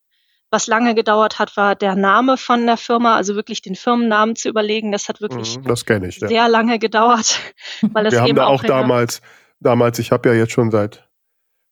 was 0.53 0.67
lange 0.67 0.93
gedauert 0.95 1.39
hat, 1.39 1.57
war 1.57 1.75
der 1.75 1.95
Name 1.95 2.37
von 2.37 2.65
der 2.65 2.77
Firma, 2.77 3.15
also 3.15 3.35
wirklich 3.35 3.61
den 3.61 3.75
Firmennamen 3.75 4.35
zu 4.35 4.47
überlegen. 4.47 4.91
Das 4.91 5.09
hat 5.09 5.19
wirklich 5.19 5.57
mhm, 5.57 5.63
das 5.63 5.83
ich, 5.89 6.19
sehr 6.19 6.29
ja. 6.29 6.47
lange 6.47 6.79
gedauert. 6.79 7.39
Weil 7.81 8.05
es 8.05 8.13
Wir 8.13 8.21
haben 8.21 8.35
da 8.35 8.45
auch 8.45 8.63
damals, 8.63 9.21
damals, 9.59 9.99
ich 9.99 10.11
habe 10.11 10.29
ja 10.29 10.35
jetzt 10.35 10.53
schon 10.53 10.71
seit, 10.71 11.09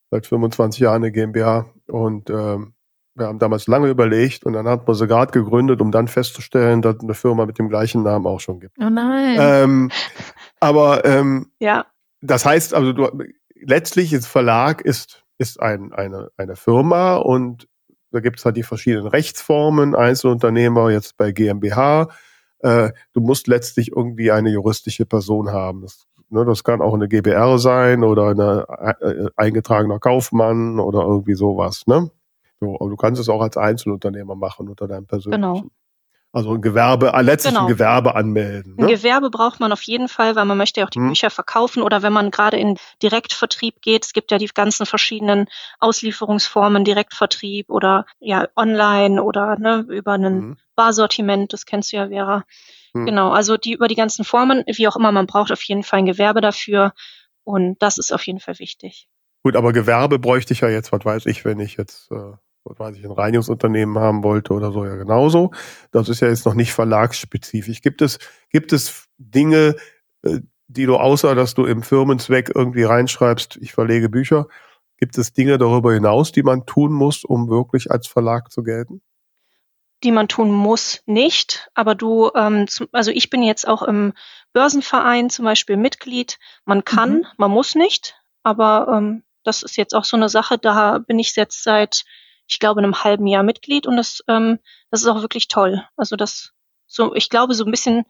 seit 0.10 0.26
25 0.26 0.82
Jahren 0.82 1.04
eine 1.04 1.12
GmbH 1.12 1.72
und 1.88 2.30
ähm, 2.32 2.74
wir 3.14 3.28
haben 3.28 3.40
damals 3.40 3.68
lange 3.68 3.90
überlegt 3.90 4.46
und 4.46 4.54
dann 4.54 4.68
hat 4.68 4.88
man 4.88 4.96
sie 4.96 5.08
gerade 5.08 5.32
gegründet, 5.32 5.80
um 5.80 5.92
dann 5.92 6.08
festzustellen, 6.08 6.82
dass 6.82 7.00
eine 7.02 7.14
Firma 7.14 7.46
mit 7.46 7.60
dem 7.60 7.70
gleichen 7.70 8.04
Namen 8.04 8.26
auch 8.26 8.40
schon 8.40 8.60
gibt. 8.60 8.78
Oh 8.80 8.90
nein. 8.90 9.38
Ähm, 9.40 9.92
aber 10.60 11.06
ähm, 11.06 11.52
ja. 11.60 11.86
das 12.22 12.46
heißt, 12.46 12.74
also 12.74 12.94
du, 12.94 13.10
letztlich 13.54 14.12
ist 14.12 14.26
Verlag 14.26 14.82
ist, 14.82 15.24
ist 15.38 15.62
ein, 15.62 15.94
eine, 15.94 16.30
eine 16.38 16.56
Firma 16.56 17.18
und 17.18 17.68
da 18.12 18.20
gibt 18.20 18.40
es 18.40 18.46
halt 18.46 18.58
die 18.58 18.64
verschiedenen 18.64 19.08
Rechtsformen, 19.08 19.96
Einzelunternehmer, 19.96 20.92
jetzt 20.92 21.18
bei 21.18 21.32
GmbH. 21.32 22.10
Äh, 22.60 22.92
du 23.14 23.22
musst 23.22 23.48
letztlich 23.48 23.92
irgendwie 23.96 24.32
eine 24.32 24.50
juristische 24.50 25.06
Person 25.06 25.52
haben. 25.52 25.82
Das, 25.82 26.06
ne, 26.30 26.46
das 26.46 26.64
kann 26.64 26.82
auch 26.82 26.94
eine 26.94 27.08
GBR 27.08 27.58
sein 27.58 28.04
oder 28.04 28.30
eine 28.30 28.66
äh, 29.02 29.30
eingetragener 29.36 30.00
Kaufmann 30.00 30.80
oder 30.80 31.02
irgendwie 31.02 31.36
sowas. 31.36 31.84
Ne? 31.88 32.12
So, 32.60 32.76
aber 32.80 32.90
du 32.90 32.96
kannst 32.96 33.20
es 33.20 33.30
auch 33.30 33.42
als 33.42 33.58
Einzelunternehmer 33.58 34.36
machen 34.36 34.70
unter 34.70 34.88
deinem 34.88 35.08
persönlichen. 35.08 35.42
Genau. 35.42 35.64
Also 36.34 36.54
ein 36.54 36.62
Gewerbe, 36.62 37.12
äh, 37.14 37.22
letztlich 37.22 37.54
genau. 37.54 37.66
ein 37.66 37.74
Gewerbe 37.74 38.16
anmelden. 38.16 38.76
Ne? 38.78 38.86
Ein 38.86 38.90
Gewerbe 38.90 39.30
braucht 39.30 39.60
man 39.60 39.74
auf 39.74 39.82
jeden 39.82 40.08
Fall, 40.08 40.38
weil 40.38 40.46
man 40.46 40.58
möchte 40.58 40.80
ja 40.80 40.86
auch 40.86 40.90
die 40.90 41.00
hm. 41.00 41.10
Bücher 41.10 41.30
verkaufen 41.30 41.84
oder 41.84 42.04
wenn 42.04 42.14
man 42.14 42.32
gerade 42.32 42.58
in 42.58 42.78
Direktvertrieb 43.04 43.82
geht, 43.82 44.06
es 44.06 44.14
gibt 44.14 44.32
ja 44.32 44.38
die 44.38 44.48
ganzen 44.48 44.86
verschiedenen 44.86 45.48
Auslieferungsformen, 45.80 46.86
Direktvertrieb 46.86 47.70
oder 47.70 48.06
ja 48.20 48.48
online 48.56 49.22
oder 49.22 49.58
ne, 49.60 49.86
über 49.90 50.14
ein 50.14 50.24
hm. 50.24 50.58
Barsortiment, 50.76 51.52
das 51.52 51.66
kennst 51.66 51.92
du 51.92 51.98
ja, 51.98 52.08
Vera. 52.08 52.46
Hm. 52.94 53.06
Genau, 53.06 53.32
also 53.32 53.58
die 53.58 53.74
über 53.74 53.90
die 53.90 53.96
ganzen 53.96 54.24
Formen, 54.24 54.64
wie 54.68 54.88
auch 54.88 54.96
immer, 54.96 55.12
man 55.12 55.28
braucht 55.28 55.52
auf 55.52 55.64
jeden 55.64 55.84
Fall 55.84 56.00
ein 56.00 56.06
Gewerbe 56.06 56.40
dafür 56.40 56.94
und 57.44 57.82
das 57.82 57.98
ist 57.98 58.14
auf 58.14 58.26
jeden 58.26 58.40
Fall 58.40 58.58
wichtig. 58.60 59.10
Gut, 59.44 59.58
aber 59.58 59.74
Gewerbe 59.74 60.18
bräuchte 60.18 60.54
ich 60.54 60.62
ja 60.62 60.70
jetzt, 60.70 60.94
was 60.94 61.04
weiß 61.04 61.26
ich, 61.26 61.44
wenn 61.44 61.60
ich 61.60 61.76
jetzt 61.76 62.10
äh 62.12 62.34
was 62.64 62.80
weiß 62.80 62.98
ich, 62.98 63.06
ein 63.06 63.12
Reinigungsunternehmen 63.12 63.98
haben 63.98 64.24
wollte 64.24 64.54
oder 64.54 64.72
so, 64.72 64.86
ja 64.86 64.96
genauso. 64.96 65.52
Das 65.92 66.10
ist 66.10 66.22
ja 66.22 66.28
jetzt 66.28 66.46
noch 66.46 66.54
nicht 66.54 66.74
verlagsspezifisch. 66.74 67.82
Gibt 67.82 68.02
es, 68.02 68.20
gibt 68.50 68.74
es 68.74 69.08
Dinge, 69.18 69.76
äh, 70.24 70.40
die 70.68 70.86
du 70.86 70.96
außer, 70.96 71.36
dass 71.36 71.54
du 71.54 71.66
im 71.66 71.84
Firmenzweck 71.84 72.52
irgendwie 72.56 72.84
reinschreibst, 72.84 73.58
ich 73.62 73.74
verlege 73.74 74.10
Bücher, 74.10 74.48
gibt 74.98 75.18
es 75.18 75.34
Dinge 75.34 75.58
darüber 75.58 75.94
hinaus, 75.94 76.32
die 76.32 76.44
man 76.44 76.66
tun 76.66 76.94
muss, 76.94 77.26
um 77.26 77.50
wirklich 77.50 77.92
als 77.92 78.08
Verlag 78.08 78.52
zu 78.52 78.64
gelten? 78.64 79.02
Die 80.04 80.12
man 80.12 80.28
tun 80.28 80.52
muss, 80.52 81.02
nicht. 81.06 81.70
Aber 81.74 81.96
du, 81.96 82.32
ähm, 82.36 82.68
zum, 82.68 82.88
also 82.92 83.12
ich 83.12 83.30
bin 83.30 83.44
jetzt 83.44 83.68
auch 83.68 83.82
im 83.82 84.14
Börsenverein 84.54 85.30
zum 85.30 85.46
Beispiel 85.46 85.78
Mitglied. 85.78 86.40
Man 86.66 86.84
kann, 86.86 87.18
mhm. 87.18 87.26
man 87.38 87.52
muss 87.52 87.76
nicht. 87.76 88.16
Aber 88.44 88.88
ähm, 88.96 89.24
das 89.44 89.64
ist 89.64 89.78
jetzt 89.78 89.94
auch 89.94 90.06
so 90.06 90.18
eine 90.18 90.30
Sache, 90.30 90.58
da 90.58 91.00
bin 91.00 91.20
ich 91.20 91.36
jetzt 91.36 91.64
seit 91.64 92.04
ich 92.48 92.60
glaube, 92.60 92.82
in 92.82 92.86
einem 92.86 93.04
halben 93.04 93.28
Jahr 93.28 93.44
Mitglied 93.44 93.88
und 93.88 93.98
das, 93.98 94.24
ähm, 94.28 94.60
das 94.90 95.02
ist 95.02 95.08
auch 95.08 95.22
wirklich 95.22 95.48
toll. 95.48 95.84
Also 95.96 96.16
das, 96.16 96.52
so, 96.88 97.16
ich 97.16 97.30
glaube, 97.30 97.54
so 97.54 97.66
ein 97.66 97.72
bisschen 97.72 98.06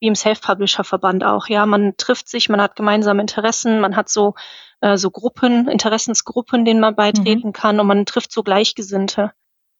wie 0.00 0.08
im 0.08 0.14
Self-Publisher-Verband 0.14 1.24
auch. 1.24 1.48
Ja, 1.48 1.66
man 1.66 1.96
trifft 1.96 2.28
sich, 2.28 2.48
man 2.48 2.60
hat 2.60 2.76
gemeinsame 2.76 3.20
Interessen, 3.20 3.80
man 3.80 3.96
hat 3.96 4.08
so, 4.08 4.34
äh, 4.80 4.96
so 4.96 5.10
Gruppen, 5.10 5.68
Interessensgruppen, 5.68 6.64
denen 6.64 6.80
man 6.80 6.96
beitreten 6.96 7.48
mhm. 7.48 7.52
kann 7.52 7.80
und 7.80 7.86
man 7.86 8.04
trifft 8.04 8.32
so 8.32 8.42
Gleichgesinnte. 8.42 9.32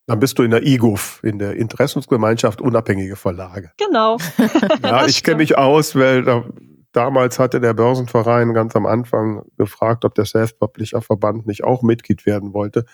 Dann 0.07 0.21
bist 0.21 0.39
du 0.39 0.43
in 0.43 0.51
der 0.51 0.67
IGUF, 0.67 1.21
in 1.25 1.39
der 1.39 1.57
Interessensgemeinschaft 1.57 2.61
Unabhängige 2.61 3.17
Verlage. 3.17 3.73
Genau. 3.79 4.19
ja, 4.83 5.07
ich 5.07 5.23
kenne 5.25 5.39
mich 5.39 5.57
aus, 5.57 5.97
weil 5.97 6.23
da, 6.23 6.45
damals 6.93 7.39
hatte 7.39 7.61
der 7.61 7.73
Börsenverein 7.73 8.53
ganz 8.53 8.77
am 8.77 8.87
Anfang 8.87 9.45
gefragt, 9.57 10.05
ob 10.05 10.15
der 10.15 10.27
Self-Publisher-Verband 10.27 11.47
nicht 11.47 11.65
auch 11.65 11.83
Mitglied 11.83 12.27
werden 12.27 12.53
wollte 12.53 12.85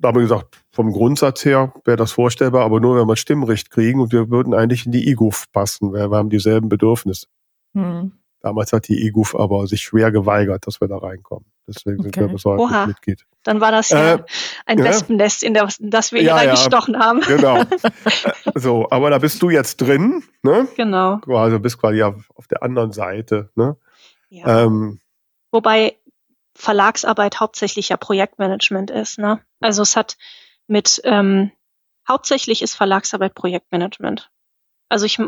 da 0.00 0.08
haben 0.08 0.16
wir 0.16 0.22
gesagt, 0.22 0.62
vom 0.72 0.92
Grundsatz 0.92 1.44
her 1.44 1.72
wäre 1.84 1.96
das 1.96 2.12
vorstellbar, 2.12 2.64
aber 2.64 2.80
nur 2.80 2.98
wenn 2.98 3.06
wir 3.06 3.16
Stimmrecht 3.16 3.70
kriegen 3.70 4.00
und 4.00 4.12
wir 4.12 4.30
würden 4.30 4.54
eigentlich 4.54 4.86
in 4.86 4.92
die 4.92 5.08
IGUF 5.10 5.52
passen, 5.52 5.92
weil 5.92 6.10
wir 6.10 6.16
haben 6.16 6.30
dieselben 6.30 6.68
Bedürfnisse. 6.68 7.26
Hm. 7.74 8.12
Damals 8.40 8.72
hat 8.72 8.88
die 8.88 9.06
IGUF 9.06 9.34
aber 9.34 9.66
sich 9.66 9.82
schwer 9.82 10.10
geweigert, 10.10 10.66
dass 10.66 10.80
wir 10.80 10.88
da 10.88 10.96
reinkommen. 10.96 11.44
Deswegen 11.68 12.00
okay. 12.00 12.10
sind 12.14 12.16
wir 12.16 12.28
bis 12.28 12.44
heute 12.46 12.62
Oha. 12.62 12.86
Mitglied. 12.86 13.26
Dann 13.44 13.60
war 13.60 13.70
das 13.70 13.90
ja 13.90 14.14
äh, 14.14 14.22
ein 14.64 14.78
ja. 14.78 14.84
Wespennest, 14.84 15.42
in 15.42 15.52
das, 15.52 15.76
das 15.78 16.12
wir 16.12 16.22
ja, 16.22 16.38
hier 16.38 16.48
reingestochen 16.48 16.94
ja, 16.94 17.00
haben. 17.00 17.20
Genau. 17.20 17.62
so, 18.54 18.88
aber 18.90 19.10
da 19.10 19.18
bist 19.18 19.42
du 19.42 19.50
jetzt 19.50 19.76
drin, 19.76 20.22
ne? 20.42 20.66
Genau. 20.76 21.20
Also 21.26 21.60
bist 21.60 21.78
quasi 21.78 22.02
auf, 22.02 22.30
auf 22.34 22.48
der 22.48 22.62
anderen 22.62 22.92
Seite, 22.92 23.50
ne? 23.54 23.76
Ja. 24.30 24.64
Ähm, 24.64 25.00
Wobei 25.52 25.96
Verlagsarbeit 26.60 27.40
hauptsächlich 27.40 27.88
ja 27.88 27.96
Projektmanagement 27.96 28.90
ist. 28.90 29.18
Ne? 29.18 29.40
Also 29.60 29.82
es 29.82 29.96
hat 29.96 30.16
mit 30.66 31.00
ähm, 31.04 31.50
hauptsächlich 32.06 32.62
ist 32.62 32.74
Verlagsarbeit 32.74 33.34
Projektmanagement. 33.34 34.30
Also 34.88 35.06
ich 35.06 35.18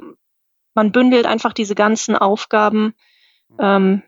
man 0.74 0.92
bündelt 0.92 1.26
einfach 1.26 1.52
diese 1.52 1.74
ganzen 1.74 2.16
Aufgaben 2.16 2.94
ähm, 3.58 4.02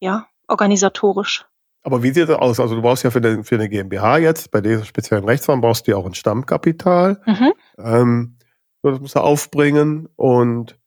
ja 0.00 0.28
organisatorisch. 0.48 1.46
Aber 1.82 2.02
wie 2.02 2.12
sieht 2.12 2.28
das 2.28 2.38
aus? 2.38 2.60
Also 2.60 2.76
du 2.76 2.82
brauchst 2.82 3.02
ja 3.02 3.10
für 3.10 3.18
eine, 3.18 3.42
für 3.44 3.56
eine 3.56 3.68
GmbH 3.68 4.18
jetzt, 4.18 4.50
bei 4.50 4.60
dieser 4.60 4.84
speziellen 4.84 5.24
Rechtsform 5.24 5.60
brauchst 5.60 5.86
du 5.86 5.92
ja 5.92 5.96
auch 5.96 6.06
ein 6.06 6.14
Stammkapital. 6.14 7.20
Mhm. 7.26 7.52
Ähm, 7.78 8.38
das 8.82 9.00
musst 9.00 9.16
du 9.16 9.20
aufbringen 9.20 10.08
und 10.16 10.78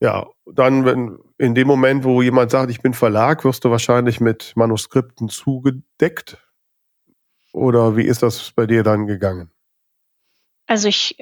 Ja, 0.00 0.26
dann, 0.46 0.84
wenn 0.84 1.18
in 1.38 1.54
dem 1.54 1.66
Moment, 1.66 2.04
wo 2.04 2.22
jemand 2.22 2.50
sagt, 2.50 2.70
ich 2.70 2.80
bin 2.80 2.94
Verlag, 2.94 3.44
wirst 3.44 3.64
du 3.64 3.70
wahrscheinlich 3.70 4.20
mit 4.20 4.52
Manuskripten 4.56 5.28
zugedeckt. 5.28 6.38
Oder 7.52 7.96
wie 7.96 8.04
ist 8.04 8.22
das 8.22 8.52
bei 8.52 8.66
dir 8.66 8.82
dann 8.82 9.06
gegangen? 9.06 9.50
Also 10.66 10.88
ich 10.88 11.16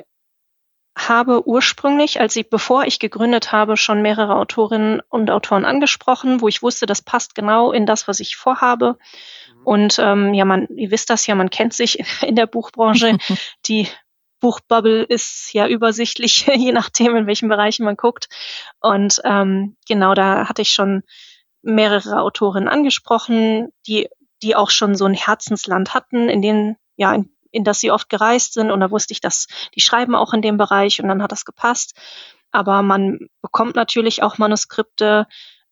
habe 0.97 1.47
ursprünglich, 1.47 2.21
als 2.21 2.35
ich, 2.37 2.49
bevor 2.49 2.85
ich 2.85 2.99
gegründet 2.99 3.53
habe, 3.53 3.77
schon 3.77 4.01
mehrere 4.01 4.37
Autorinnen 4.37 5.01
und 5.09 5.31
Autoren 5.31 5.67
angesprochen, 5.67 6.41
wo 6.41 6.49
ich 6.49 6.63
wusste, 6.63 6.87
das 6.87 7.03
passt 7.03 7.35
genau 7.35 7.71
in 7.71 7.85
das, 7.85 8.09
was 8.09 8.19
ich 8.19 8.37
vorhabe. 8.37 8.97
Mhm. 9.55 9.67
Und 9.67 9.99
ähm, 9.99 10.35
ja, 10.35 10.47
man, 10.47 10.67
ihr 10.75 10.91
wisst 10.91 11.11
das 11.11 11.27
ja, 11.27 11.35
man 11.35 11.51
kennt 11.51 11.75
sich 11.75 11.99
in 12.23 12.35
der 12.35 12.47
Buchbranche. 12.47 13.19
Die 13.67 13.89
Buchbubble 14.41 15.03
ist 15.03 15.53
ja 15.53 15.67
übersichtlich, 15.67 16.47
je 16.55 16.73
nachdem, 16.73 17.17
in 17.17 17.27
welchen 17.27 17.49
Bereichen 17.49 17.85
man 17.85 17.97
guckt. 17.97 18.29
Und 18.81 19.21
ähm, 19.25 19.77
genau 19.89 20.15
da 20.15 20.49
hatte 20.49 20.63
ich 20.63 20.71
schon 20.71 21.03
mehrere 21.63 22.21
Autorinnen 22.23 22.69
angesprochen, 22.69 23.69
die, 23.87 24.09
die 24.43 24.55
auch 24.55 24.71
schon 24.71 24.95
so 24.95 25.05
ein 25.05 25.15
Herzensland 25.15 25.95
hatten, 25.95 26.29
in 26.29 26.43
denen, 26.43 26.77
ja, 26.97 27.15
in, 27.15 27.31
in 27.51 27.65
das 27.65 27.81
sie 27.81 27.91
oft 27.91 28.09
gereist 28.09 28.55
sind. 28.55 28.71
Und 28.71 28.81
da 28.81 28.91
wusste 28.91 29.13
ich, 29.13 29.21
dass 29.21 29.47
die 29.75 29.81
schreiben 29.81 30.15
auch 30.15 30.33
in 30.33 30.43
dem 30.43 30.57
Bereich 30.57 31.01
und 31.01 31.09
dann 31.09 31.23
hat 31.23 31.33
das 31.33 31.45
gepasst. 31.45 31.95
Aber 32.53 32.83
man 32.83 33.29
bekommt 33.43 33.75
natürlich 33.75 34.23
auch 34.23 34.39
Manuskripte 34.39 35.27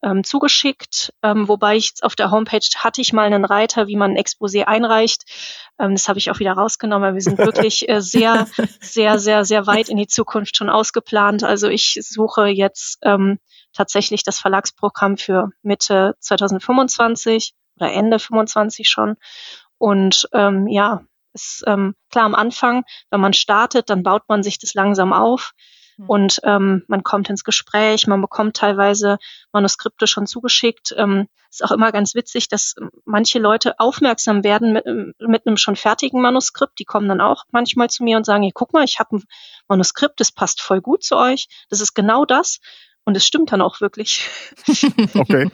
ähm, 0.04 0.22
zugeschickt, 0.22 1.12
ähm, 1.22 1.48
wobei 1.48 1.76
ich 1.76 1.94
auf 2.02 2.14
der 2.14 2.30
Homepage 2.30 2.60
hatte 2.76 3.00
ich 3.00 3.12
mal 3.12 3.24
einen 3.24 3.44
Reiter, 3.44 3.86
wie 3.86 3.96
man 3.96 4.12
ein 4.12 4.18
Exposé 4.18 4.64
einreicht. 4.64 5.24
Ähm, 5.78 5.92
das 5.94 6.08
habe 6.08 6.18
ich 6.18 6.30
auch 6.30 6.38
wieder 6.38 6.52
rausgenommen, 6.52 7.08
weil 7.08 7.14
wir 7.14 7.22
sind 7.22 7.38
wirklich 7.38 7.88
äh, 7.88 8.02
sehr, 8.02 8.46
sehr, 8.80 9.18
sehr, 9.18 9.44
sehr 9.44 9.66
weit 9.66 9.88
in 9.88 9.96
die 9.96 10.06
Zukunft 10.06 10.56
schon 10.56 10.68
ausgeplant. 10.68 11.42
Also 11.42 11.68
ich 11.68 11.98
suche 12.02 12.46
jetzt 12.46 12.98
ähm, 13.02 13.38
tatsächlich 13.72 14.22
das 14.22 14.38
Verlagsprogramm 14.38 15.16
für 15.16 15.48
Mitte 15.62 16.14
2025 16.20 17.54
oder 17.76 17.90
Ende 17.90 18.18
25 18.18 18.88
schon. 18.88 19.16
Und 19.78 20.28
ähm, 20.32 20.68
ja, 20.68 21.02
ist 21.32 21.64
ähm, 21.66 21.94
klar 22.10 22.26
am 22.26 22.34
Anfang, 22.34 22.84
wenn 23.10 23.20
man 23.20 23.32
startet, 23.32 23.90
dann 23.90 24.02
baut 24.02 24.22
man 24.28 24.42
sich 24.42 24.58
das 24.58 24.74
langsam 24.74 25.12
auf. 25.12 25.52
Hm. 25.96 26.08
Und 26.08 26.40
ähm, 26.44 26.84
man 26.88 27.02
kommt 27.02 27.30
ins 27.30 27.44
Gespräch, 27.44 28.06
man 28.06 28.20
bekommt 28.20 28.56
teilweise 28.56 29.18
Manuskripte 29.52 30.06
schon 30.06 30.26
zugeschickt. 30.26 30.94
Ähm, 30.96 31.28
ist 31.50 31.64
auch 31.64 31.70
immer 31.70 31.92
ganz 31.92 32.14
witzig, 32.14 32.48
dass 32.48 32.74
manche 33.04 33.38
Leute 33.38 33.78
aufmerksam 33.78 34.42
werden 34.42 34.72
mit, 34.72 34.84
mit 35.20 35.46
einem 35.46 35.56
schon 35.56 35.76
fertigen 35.76 36.20
Manuskript. 36.20 36.78
Die 36.78 36.84
kommen 36.84 37.08
dann 37.08 37.20
auch 37.20 37.44
manchmal 37.52 37.88
zu 37.90 38.02
mir 38.02 38.16
und 38.16 38.26
sagen, 38.26 38.42
hey, 38.42 38.52
guck 38.52 38.72
mal, 38.72 38.84
ich 38.84 38.98
habe 38.98 39.16
ein 39.16 39.24
Manuskript, 39.68 40.18
das 40.18 40.32
passt 40.32 40.60
voll 40.60 40.80
gut 40.80 41.04
zu 41.04 41.16
euch. 41.16 41.48
Das 41.68 41.80
ist 41.80 41.94
genau 41.94 42.24
das. 42.24 42.60
Und 43.04 43.16
es 43.16 43.26
stimmt 43.26 43.52
dann 43.52 43.62
auch 43.62 43.80
wirklich. 43.80 44.28
Okay. 45.14 45.50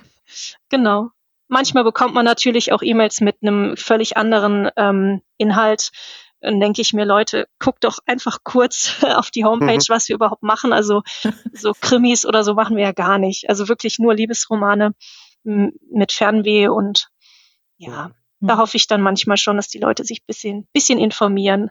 genau. 0.69 1.11
Manchmal 1.49 1.83
bekommt 1.83 2.15
man 2.15 2.25
natürlich 2.25 2.73
auch 2.73 2.81
E-Mails 2.81 3.21
mit 3.21 3.39
einem 3.43 3.77
völlig 3.77 4.17
anderen 4.17 4.71
ähm, 4.77 5.21
Inhalt 5.37 5.91
dann 6.41 6.61
denke 6.61 6.81
ich 6.81 6.93
mir, 6.93 7.05
Leute, 7.05 7.47
guckt 7.59 7.85
doch 7.85 7.99
einfach 8.07 8.39
kurz 8.45 9.03
auf 9.17 9.31
die 9.31 9.45
Homepage, 9.45 9.75
mhm. 9.75 9.89
was 9.89 10.09
wir 10.09 10.17
überhaupt 10.17 10.43
machen. 10.43 10.73
Also 10.73 11.03
so 11.53 11.73
Krimis 11.81 12.27
oder 12.27 12.45
so 12.45 12.55
machen 12.55 12.77
wir 12.77 12.85
ja 12.85 12.93
gar 12.93 13.19
nicht. 13.19 13.49
Also 13.49 13.69
wirklich 13.69 13.99
nur 13.99 14.15
Liebesromane 14.15 14.93
mit 15.43 16.13
Fernweh 16.13 16.69
und 16.69 17.09
ja, 17.79 18.11
da 18.41 18.59
hoffe 18.59 18.77
ich 18.77 18.87
dann 18.87 19.01
manchmal 19.01 19.39
schon, 19.39 19.57
dass 19.57 19.69
die 19.69 19.79
Leute 19.79 20.05
sich 20.05 20.25
bisschen, 20.27 20.69
bisschen 20.73 20.99
informieren. 20.99 21.71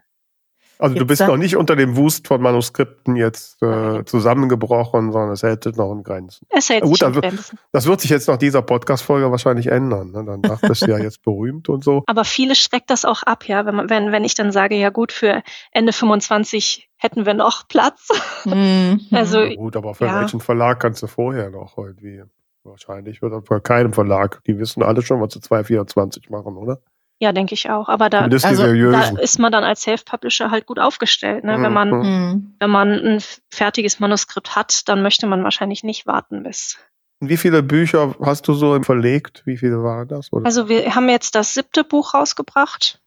Also 0.82 0.96
du 0.96 1.06
bist 1.06 1.22
noch 1.22 1.36
nicht 1.36 1.58
unter 1.58 1.76
dem 1.76 1.98
Wust 1.98 2.28
von 2.28 2.42
Manuskripten 2.42 3.18
jetzt 3.18 3.62
äh, 3.62 4.06
zusammengebrochen, 4.06 5.12
sondern 5.12 5.34
es 5.34 5.44
hält 5.44 5.65
noch 5.76 5.92
in 5.92 6.04
Grenzen. 6.04 6.48
Es 6.50 6.70
hält 6.70 6.84
Gut, 6.84 7.00
sich 7.00 7.08
in 7.08 7.13
Grenzen. 7.13 7.60
Das 7.74 7.86
wird 7.86 8.00
sich 8.00 8.10
jetzt 8.10 8.30
nach 8.30 8.38
dieser 8.38 8.62
Podcast-Folge 8.62 9.30
wahrscheinlich 9.30 9.68
ändern. 9.68 10.12
Ne? 10.12 10.24
Dann 10.26 10.42
dachtest 10.42 10.84
du 10.84 10.92
ja 10.92 10.98
jetzt 10.98 11.22
berühmt 11.22 11.68
und 11.68 11.84
so. 11.84 12.04
Aber 12.08 12.24
viele 12.24 12.56
schreckt 12.56 12.89
das 12.89 13.04
auch 13.04 13.24
ab, 13.24 13.46
ja, 13.46 13.65
wenn, 13.65 13.76
man, 13.76 13.89
wenn, 13.89 14.13
wenn 14.13 14.24
ich 14.24 14.36
dann 14.36 14.54
sage, 14.54 14.76
ja 14.76 14.89
gut, 14.89 15.12
für 15.12 15.44
Ende 15.72 15.92
25 15.92 16.89
hätten 16.96 17.26
wir 17.26 17.34
noch 17.34 17.68
Platz. 17.68 18.08
Mhm. 18.46 19.02
also, 19.12 19.42
ja, 19.42 19.56
gut, 19.56 19.76
aber 19.76 19.94
für 19.94 20.06
ja. 20.06 20.22
welchen 20.22 20.39
Verlag 20.39 20.80
kannst 20.80 21.04
du 21.04 21.08
vorher 21.08 21.50
noch 21.50 21.78
irgendwie? 21.78 22.24
Wahrscheinlich 22.63 23.22
wird 23.22 23.46
bei 23.50 23.60
keinem 23.60 23.92
Verlag. 23.92 24.42
Die 24.46 24.58
wissen 24.60 24.82
alle 24.82 25.02
schon, 25.02 25.20
was 25.20 25.34
sie 25.34 25.42
224 25.42 26.30
machen, 26.30 26.56
oder? 26.56 26.80
Ja, 27.22 27.34
denke 27.34 27.54
ich 27.54 27.70
auch. 27.70 27.90
Aber 27.90 28.10
da, 28.10 28.22
also, 28.22 28.74
da 28.92 29.10
ist 29.20 29.40
man 29.40 29.52
dann 29.52 29.66
als 29.66 29.82
Self-Publisher 29.82 30.52
halt 30.52 30.66
gut 30.66 30.80
aufgestellt. 30.80 31.44
Ne? 31.44 31.58
Mhm. 31.58 31.64
Wenn 31.64 31.74
man, 31.74 31.90
mhm. 31.90 32.56
wenn 32.60 32.70
man 32.70 32.92
ein 32.94 33.24
fertiges 33.50 34.00
Manuskript 34.00 34.56
hat, 34.56 34.88
dann 34.88 35.02
möchte 35.02 35.28
man 35.28 35.44
wahrscheinlich 35.44 35.84
nicht 35.84 36.08
warten 36.08 36.44
bis. 36.44 36.78
Wie 37.20 37.36
viele 37.36 37.62
Bücher 37.62 38.16
hast 38.24 38.48
du 38.48 38.54
so 38.54 38.82
verlegt? 38.82 39.42
Wie 39.46 39.58
viele 39.58 39.84
waren 39.84 40.08
das? 40.08 40.32
Oder? 40.32 40.46
Also 40.46 40.70
wir 40.70 40.96
haben 40.96 41.10
jetzt 41.10 41.36
das 41.36 41.54
siebte 41.54 41.84
Buch 41.84 42.14
rausgebracht. 42.14 43.02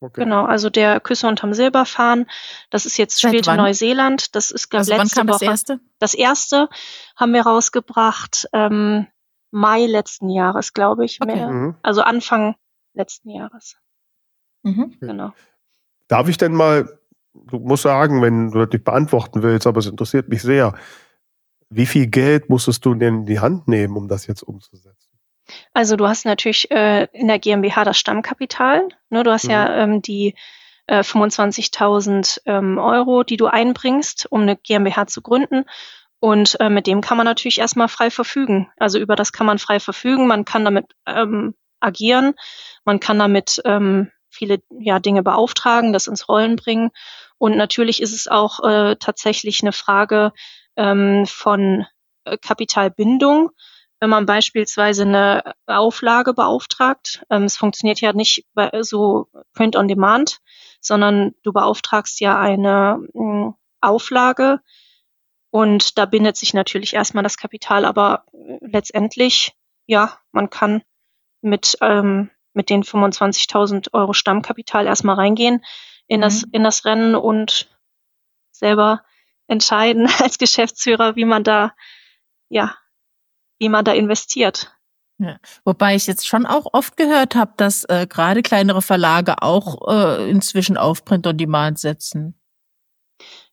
Okay. 0.00 0.24
Genau, 0.24 0.44
also 0.44 0.68
der 0.68 0.98
Küsse 0.98 1.28
unterm 1.28 1.54
Silberfahren, 1.54 2.26
das 2.70 2.86
ist 2.86 2.96
jetzt 2.96 3.20
spielt 3.20 3.46
in 3.46 3.54
Neuseeland. 3.54 4.34
Das 4.34 4.50
ist 4.50 4.68
glaube 4.68 4.80
also 4.80 4.94
letzte 4.94 5.16
wann 5.18 5.26
kam 5.26 5.34
Woche. 5.34 5.44
Das 5.44 5.48
erste? 5.48 5.80
Das 6.00 6.14
erste 6.14 6.68
haben 7.14 7.32
wir 7.32 7.42
rausgebracht 7.42 8.48
ähm, 8.52 9.06
Mai 9.52 9.86
letzten 9.86 10.28
Jahres, 10.28 10.72
glaube 10.72 11.04
ich. 11.04 11.20
Okay. 11.22 11.46
Mhm. 11.46 11.76
Also 11.82 12.02
Anfang 12.02 12.56
letzten 12.94 13.30
Jahres. 13.30 13.76
Mhm. 14.62 14.96
Genau. 15.00 15.32
Darf 16.08 16.28
ich 16.28 16.36
denn 16.36 16.54
mal, 16.54 16.98
du 17.34 17.58
musst 17.58 17.82
sagen, 17.84 18.22
wenn 18.22 18.50
du 18.50 18.58
das 18.58 18.72
nicht 18.72 18.84
beantworten 18.84 19.42
willst, 19.42 19.66
aber 19.66 19.78
es 19.78 19.86
interessiert 19.86 20.28
mich 20.28 20.42
sehr, 20.42 20.74
wie 21.70 21.86
viel 21.86 22.06
Geld 22.06 22.50
musstest 22.50 22.84
du 22.84 22.94
denn 22.94 23.20
in 23.20 23.26
die 23.26 23.40
Hand 23.40 23.66
nehmen, 23.66 23.96
um 23.96 24.08
das 24.08 24.26
jetzt 24.26 24.42
umzusetzen? 24.42 25.10
Also 25.72 25.96
du 25.96 26.06
hast 26.06 26.24
natürlich 26.24 26.70
äh, 26.70 27.08
in 27.12 27.28
der 27.28 27.38
GmbH 27.38 27.84
das 27.84 27.98
Stammkapital. 27.98 28.88
Ne? 29.10 29.22
Du 29.22 29.30
hast 29.30 29.44
mhm. 29.44 29.50
ja 29.50 29.76
ähm, 29.76 30.02
die 30.02 30.34
äh, 30.86 31.00
25.000 31.00 32.42
ähm, 32.46 32.78
Euro, 32.78 33.22
die 33.22 33.36
du 33.36 33.46
einbringst, 33.46 34.26
um 34.30 34.42
eine 34.42 34.56
GmbH 34.56 35.06
zu 35.06 35.22
gründen. 35.22 35.64
Und 36.20 36.60
äh, 36.60 36.68
mit 36.68 36.86
dem 36.86 37.00
kann 37.00 37.16
man 37.16 37.26
natürlich 37.26 37.58
erstmal 37.58 37.88
frei 37.88 38.10
verfügen. 38.10 38.70
Also 38.76 38.98
über 38.98 39.16
das 39.16 39.32
kann 39.32 39.46
man 39.46 39.58
frei 39.58 39.80
verfügen. 39.80 40.26
Man 40.26 40.44
kann 40.44 40.64
damit 40.64 40.86
ähm, 41.06 41.54
agieren. 41.82 42.34
Man 42.84 43.00
kann 43.00 43.18
damit 43.18 43.60
ähm, 43.64 44.10
viele 44.28 44.62
ja, 44.70 44.98
Dinge 44.98 45.22
beauftragen, 45.22 45.92
das 45.92 46.06
ins 46.06 46.28
Rollen 46.28 46.56
bringen. 46.56 46.90
Und 47.38 47.56
natürlich 47.56 48.00
ist 48.00 48.12
es 48.12 48.28
auch 48.28 48.60
äh, 48.60 48.96
tatsächlich 48.96 49.62
eine 49.62 49.72
Frage 49.72 50.32
ähm, 50.76 51.26
von 51.26 51.86
äh, 52.24 52.38
Kapitalbindung. 52.38 53.50
Wenn 54.00 54.10
man 54.10 54.26
beispielsweise 54.26 55.02
eine 55.02 55.54
Auflage 55.66 56.34
beauftragt, 56.34 57.24
ähm, 57.30 57.44
es 57.44 57.56
funktioniert 57.56 58.00
ja 58.00 58.12
nicht 58.12 58.46
so 58.80 59.28
Print 59.54 59.76
on 59.76 59.86
Demand, 59.86 60.38
sondern 60.80 61.34
du 61.42 61.52
beauftragst 61.52 62.20
ja 62.20 62.38
eine 62.38 63.06
äh, 63.14 63.50
Auflage 63.80 64.60
und 65.52 65.98
da 65.98 66.06
bindet 66.06 66.36
sich 66.36 66.54
natürlich 66.54 66.94
erstmal 66.94 67.22
das 67.22 67.36
Kapital, 67.36 67.84
aber 67.84 68.24
äh, 68.32 68.58
letztendlich, 68.62 69.52
ja, 69.86 70.18
man 70.32 70.48
kann 70.48 70.82
mit, 71.42 71.76
ähm, 71.80 72.30
mit 72.54 72.70
den 72.70 72.82
25.000 72.82 73.92
Euro 73.92 74.12
Stammkapital 74.12 74.86
erstmal 74.86 75.16
reingehen 75.16 75.64
in, 76.06 76.20
mhm. 76.20 76.22
das, 76.22 76.42
in 76.50 76.64
das 76.64 76.84
Rennen 76.84 77.14
und 77.14 77.68
selber 78.50 79.02
entscheiden 79.46 80.08
als 80.20 80.38
Geschäftsführer, 80.38 81.16
wie 81.16 81.24
man 81.24 81.44
da, 81.44 81.72
ja, 82.48 82.74
wie 83.58 83.68
man 83.68 83.84
da 83.84 83.92
investiert. 83.92 84.74
Ja. 85.18 85.36
Wobei 85.64 85.94
ich 85.94 86.06
jetzt 86.06 86.26
schon 86.26 86.46
auch 86.46 86.66
oft 86.72 86.96
gehört 86.96 87.36
habe, 87.36 87.52
dass 87.56 87.84
äh, 87.84 88.06
gerade 88.08 88.42
kleinere 88.42 88.82
Verlage 88.82 89.40
auch 89.40 89.88
äh, 89.88 90.28
inzwischen 90.28 90.76
auf 90.76 91.04
Print 91.04 91.26
on 91.26 91.36
Demand 91.36 91.78
setzen. 91.78 92.34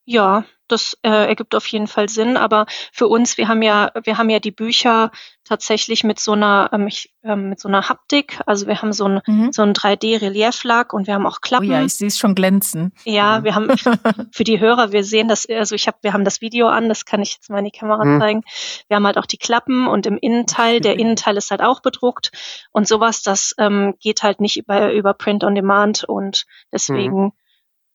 Ja, 0.04 0.44
das 0.70 0.96
äh, 1.02 1.08
ergibt 1.08 1.54
auf 1.54 1.66
jeden 1.66 1.86
Fall 1.86 2.08
Sinn. 2.08 2.36
Aber 2.36 2.66
für 2.92 3.08
uns, 3.08 3.36
wir 3.36 3.48
haben 3.48 3.62
ja, 3.62 3.90
wir 4.04 4.18
haben 4.18 4.30
ja 4.30 4.38
die 4.38 4.50
Bücher 4.50 5.10
tatsächlich 5.44 6.04
mit 6.04 6.20
so 6.20 6.32
einer, 6.32 6.70
ähm, 6.72 6.88
ähm, 7.24 7.50
mit 7.50 7.60
so 7.60 7.68
einer 7.68 7.88
Haptik. 7.88 8.40
Also 8.46 8.66
wir 8.66 8.80
haben 8.80 8.92
so 8.92 9.06
ein, 9.06 9.20
mhm. 9.26 9.52
so 9.52 9.62
ein 9.62 9.72
3D-Relieflack 9.72 10.92
und 10.92 11.06
wir 11.06 11.14
haben 11.14 11.26
auch 11.26 11.40
Klappen. 11.40 11.68
Oh 11.68 11.72
ja, 11.72 11.82
ich 11.82 11.94
sehe 11.94 12.08
es 12.08 12.18
schon 12.18 12.34
glänzen. 12.34 12.92
Ja, 13.04 13.40
mhm. 13.40 13.44
wir 13.44 13.54
haben 13.54 13.68
für 14.32 14.44
die 14.44 14.60
Hörer, 14.60 14.92
wir 14.92 15.02
sehen 15.02 15.28
das, 15.28 15.46
also 15.48 15.74
ich 15.74 15.86
habe, 15.88 15.98
wir 16.02 16.12
haben 16.12 16.24
das 16.24 16.40
Video 16.40 16.68
an, 16.68 16.88
das 16.88 17.04
kann 17.04 17.20
ich 17.20 17.34
jetzt 17.34 17.50
mal 17.50 17.58
in 17.58 17.64
die 17.64 17.70
Kamera 17.72 18.04
mhm. 18.04 18.20
zeigen. 18.20 18.42
Wir 18.88 18.96
haben 18.96 19.06
halt 19.06 19.18
auch 19.18 19.26
die 19.26 19.38
Klappen 19.38 19.88
und 19.88 20.06
im 20.06 20.18
Innenteil, 20.18 20.80
der 20.80 20.98
Innenteil 20.98 21.36
ist 21.36 21.50
halt 21.50 21.62
auch 21.62 21.80
bedruckt 21.80 22.30
und 22.70 22.86
sowas, 22.86 23.22
das 23.22 23.54
ähm, 23.58 23.94
geht 24.00 24.22
halt 24.22 24.40
nicht 24.40 24.56
über, 24.56 24.92
über 24.92 25.14
Print 25.14 25.42
on 25.42 25.54
Demand 25.54 26.04
und 26.04 26.46
deswegen 26.72 27.24
mhm 27.24 27.32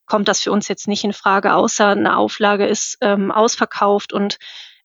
kommt 0.05 0.27
das 0.27 0.41
für 0.41 0.51
uns 0.51 0.67
jetzt 0.67 0.87
nicht 0.87 1.03
in 1.03 1.13
Frage, 1.13 1.53
außer 1.53 1.89
eine 1.89 2.17
Auflage 2.17 2.65
ist 2.65 2.97
ähm, 3.01 3.31
ausverkauft 3.31 4.13
und 4.13 4.37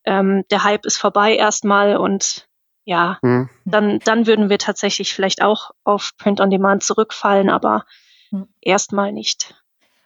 ähm, 0.03 0.43
der 0.49 0.63
Hype 0.63 0.85
ist 0.85 0.97
vorbei 0.97 1.35
erstmal 1.35 1.97
und 1.97 2.47
ja, 2.83 3.19
mhm. 3.21 3.49
dann, 3.65 3.99
dann 3.99 4.25
würden 4.25 4.49
wir 4.49 4.57
tatsächlich 4.57 5.13
vielleicht 5.13 5.41
auch 5.41 5.71
auf 5.83 6.11
Print 6.17 6.41
on 6.41 6.49
Demand 6.49 6.83
zurückfallen, 6.83 7.49
aber 7.49 7.85
mhm. 8.31 8.47
erstmal 8.61 9.11
nicht. 9.11 9.55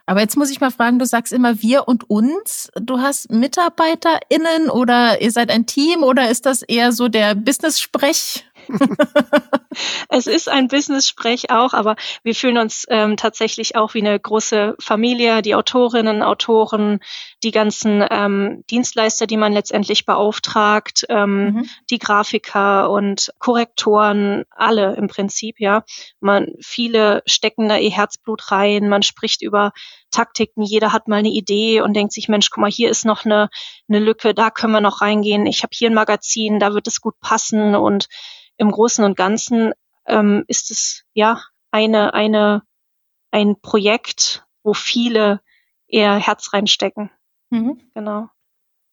Aber 0.08 0.20
jetzt 0.20 0.38
muss 0.38 0.52
ich 0.52 0.62
mal 0.62 0.72
fragen, 0.72 1.00
du 1.00 1.06
sagst 1.06 1.34
immer 1.34 1.62
wir 1.62 1.88
und 1.88 2.10
uns. 2.10 2.70
Du 2.80 3.00
hast 3.00 3.32
MitarbeiterInnen 3.32 4.70
oder 4.70 5.20
ihr 5.22 5.32
seid 5.32 5.50
ein 5.50 5.66
Team 5.66 6.04
oder 6.04 6.30
ist 6.30 6.46
das 6.46 6.62
eher 6.62 6.92
so 6.92 7.08
der 7.08 7.34
Business-Sprech? 7.34 8.46
es 10.10 10.28
ist 10.28 10.50
ein 10.50 10.68
Business-Sprech 10.68 11.52
auch, 11.52 11.74
aber 11.74 11.96
wir 12.24 12.36
fühlen 12.36 12.58
uns 12.58 12.86
ähm, 12.90 13.18
tatsächlich 13.18 13.76
auch 13.76 13.94
wie 13.94 14.02
eine 14.02 14.20
große 14.20 14.76
Familie, 14.80 15.42
die 15.42 15.56
Autorinnen, 15.56 16.24
Autoren, 16.24 17.00
die 17.46 17.52
ganzen 17.52 18.04
ähm, 18.10 18.64
Dienstleister, 18.72 19.28
die 19.28 19.38
man 19.38 19.54
letztendlich 19.54 20.06
beauftragt, 20.06 21.06
ähm, 21.10 21.46
mhm. 21.46 21.70
die 21.92 22.00
Grafiker 22.00 22.90
und 22.90 23.32
Korrektoren, 23.38 24.44
alle 24.50 24.96
im 24.96 25.08
Prinzip, 25.08 25.60
ja. 25.60 25.84
Man, 26.20 26.48
viele 26.60 27.22
stecken 27.28 27.70
da 27.70 27.78
ihr 27.78 27.92
Herzblut 27.92 28.52
rein, 28.52 28.90
man 28.90 29.04
spricht 29.04 29.44
über 29.44 29.72
Taktiken, 30.10 30.64
jeder 30.64 30.92
hat 30.92 31.08
mal 31.08 31.18
eine 31.18 31.30
Idee 31.30 31.82
und 31.82 31.94
denkt 31.94 32.14
sich, 32.14 32.28
Mensch, 32.28 32.50
guck 32.50 32.62
mal, 32.62 32.72
hier 32.72 32.90
ist 32.90 33.06
noch 33.06 33.26
eine, 33.26 33.50
eine 33.88 34.00
Lücke, 34.00 34.34
da 34.34 34.50
können 34.50 34.74
wir 34.74 34.82
noch 34.82 35.02
reingehen, 35.02 35.46
ich 35.46 35.62
habe 35.62 35.72
hier 35.74 35.90
ein 35.90 35.96
Magazin, 35.96 36.60
da 36.60 36.74
wird 36.74 36.88
es 36.88 37.00
gut 37.00 37.20
passen 37.20 37.76
und 37.76 38.08
im 38.58 38.72
Großen 38.72 39.06
und 39.06 39.16
Ganzen 39.16 39.72
ähm, 40.08 40.44
ist 40.48 40.72
es 40.72 41.04
ja 41.14 41.42
eine, 41.70 42.16
eine, 42.16 42.64
ein 43.30 43.62
Projekt, 43.62 44.46
wo 44.64 44.74
viele 44.74 45.42
eher 45.88 46.16
Herz 46.16 46.54
reinstecken. 46.54 47.12
Mhm. 47.50 47.80
Genau. 47.94 48.30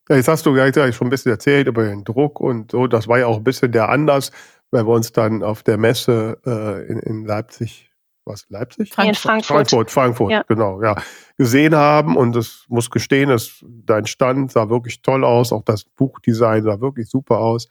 Ja, 0.08 0.16
jetzt 0.16 0.28
hast 0.28 0.44
du 0.46 0.52
gleich 0.52 0.74
schon 0.94 1.06
ein 1.06 1.10
bisschen 1.10 1.32
erzählt 1.32 1.68
über 1.68 1.84
den 1.84 2.04
Druck 2.04 2.40
und 2.40 2.72
so. 2.72 2.86
Das 2.86 3.08
war 3.08 3.18
ja 3.18 3.26
auch 3.26 3.36
ein 3.36 3.44
bisschen 3.44 3.72
der 3.72 3.88
Anlass, 3.88 4.32
weil 4.70 4.86
wir 4.86 4.92
uns 4.92 5.12
dann 5.12 5.42
auf 5.42 5.62
der 5.62 5.78
Messe 5.78 6.38
äh, 6.44 6.86
in, 6.90 6.98
in 6.98 7.24
Leipzig 7.24 7.92
was, 8.24 8.46
Leipzig? 8.50 8.92
Frankfurt. 8.92 9.08
In 9.08 9.20
Frankfurt. 9.20 9.46
Frankfurt, 9.46 9.90
Frankfurt, 9.90 10.30
ja. 10.30 10.44
genau, 10.46 10.82
ja. 10.82 10.96
Gesehen 11.38 11.74
haben 11.74 12.16
und 12.16 12.36
es 12.36 12.64
muss 12.68 12.90
gestehen, 12.90 13.28
dass 13.28 13.64
dein 13.66 14.06
Stand 14.06 14.52
sah 14.52 14.68
wirklich 14.68 15.02
toll 15.02 15.24
aus, 15.24 15.52
auch 15.52 15.62
das 15.62 15.84
Buchdesign 15.84 16.62
sah 16.62 16.80
wirklich 16.80 17.08
super 17.08 17.38
aus. 17.38 17.68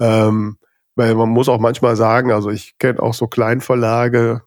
Ähm, 0.00 0.58
weil 0.96 1.14
man 1.14 1.28
muss 1.28 1.48
auch 1.48 1.60
manchmal 1.60 1.96
sagen, 1.96 2.32
also 2.32 2.50
ich 2.50 2.78
kenne 2.78 3.00
auch 3.00 3.14
so 3.14 3.26
Kleinverlage, 3.26 4.42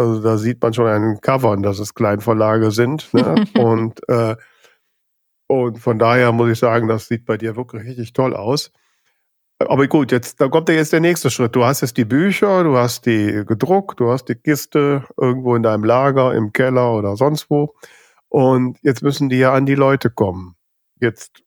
also 0.00 0.22
da 0.22 0.38
sieht 0.38 0.62
man 0.62 0.72
schon 0.74 0.86
an 0.86 1.02
den 1.02 1.20
Covern, 1.20 1.62
dass 1.62 1.78
es 1.78 1.94
Kleinverlage 1.94 2.70
sind. 2.70 3.12
Ne? 3.12 3.44
und, 3.58 4.00
äh, 4.08 4.36
und 5.46 5.78
von 5.78 5.98
daher 5.98 6.32
muss 6.32 6.50
ich 6.50 6.58
sagen, 6.58 6.88
das 6.88 7.08
sieht 7.08 7.26
bei 7.26 7.36
dir 7.36 7.56
wirklich 7.56 7.84
richtig 7.84 8.12
toll 8.12 8.34
aus. 8.34 8.72
Aber 9.58 9.86
gut, 9.88 10.10
jetzt, 10.10 10.40
da 10.40 10.48
kommt 10.48 10.70
ja 10.70 10.74
jetzt 10.74 10.92
der 10.92 11.00
nächste 11.00 11.30
Schritt. 11.30 11.54
Du 11.54 11.64
hast 11.64 11.82
jetzt 11.82 11.98
die 11.98 12.06
Bücher, 12.06 12.64
du 12.64 12.78
hast 12.78 13.04
die 13.04 13.44
gedruckt, 13.46 14.00
du 14.00 14.10
hast 14.10 14.24
die 14.24 14.34
Kiste 14.34 15.04
irgendwo 15.20 15.54
in 15.54 15.62
deinem 15.62 15.84
Lager, 15.84 16.34
im 16.34 16.52
Keller 16.52 16.94
oder 16.94 17.16
sonst 17.16 17.50
wo. 17.50 17.74
Und 18.28 18.78
jetzt 18.82 19.02
müssen 19.02 19.28
die 19.28 19.38
ja 19.38 19.52
an 19.52 19.66
die 19.66 19.74
Leute 19.74 20.08
kommen. 20.08 20.54
Jetzt 20.98 21.42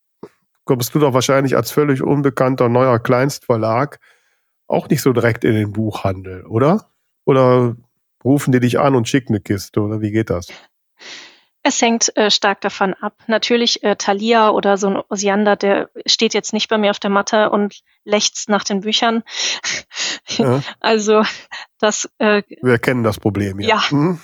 kommst 0.66 0.94
du 0.94 1.00
doch 1.00 1.13
wahrscheinlich 1.13 1.56
als 1.56 1.72
völlig 1.72 2.04
unbekannter 2.04 2.70
neuer 2.70 3.00
Kleinstverlag 3.00 4.00
auch 4.68 4.89
nicht 4.89 5.02
so 5.02 5.12
direkt 5.13 5.44
in 5.44 5.56
den 5.56 5.72
Buchhandel, 5.72 6.46
oder? 6.46 6.89
Oder 7.26 7.76
rufen 8.24 8.52
die 8.52 8.60
dich 8.60 8.80
an 8.80 8.96
und 8.96 9.08
schicken 9.08 9.34
eine 9.34 9.42
Kiste, 9.42 9.82
oder 9.82 10.02
wie 10.02 10.12
geht 10.12 10.30
das? 10.30 10.48
Es 11.66 11.82
hängt 11.82 12.16
äh, 12.18 12.30
stark 12.30 12.60
davon 12.60 12.94
ab. 12.94 13.16
Natürlich 13.28 13.84
äh, 13.84 13.96
Thalia 13.96 14.50
oder 14.50 14.78
so 14.78 14.88
ein 14.88 15.02
Osiander, 15.08 15.56
der 15.56 15.90
steht 16.06 16.34
jetzt 16.34 16.52
nicht 16.52 16.68
bei 16.68 16.78
mir 16.78 16.92
auf 16.92 17.00
der 17.00 17.10
Matte 17.10 17.52
und 17.52 17.80
lechzt 18.04 18.50
nach 18.50 18.66
den 18.66 18.82
Büchern. 18.82 19.24
Ja. 20.38 20.62
Also 20.82 21.24
das. 21.84 22.10
Äh, 22.17 22.43
Wir 22.62 22.80
kennen 22.80 23.04
das 23.04 23.19
Problem, 23.19 23.60
ja. 23.60 23.67
Ja, 23.67 23.84
mhm. 23.91 24.19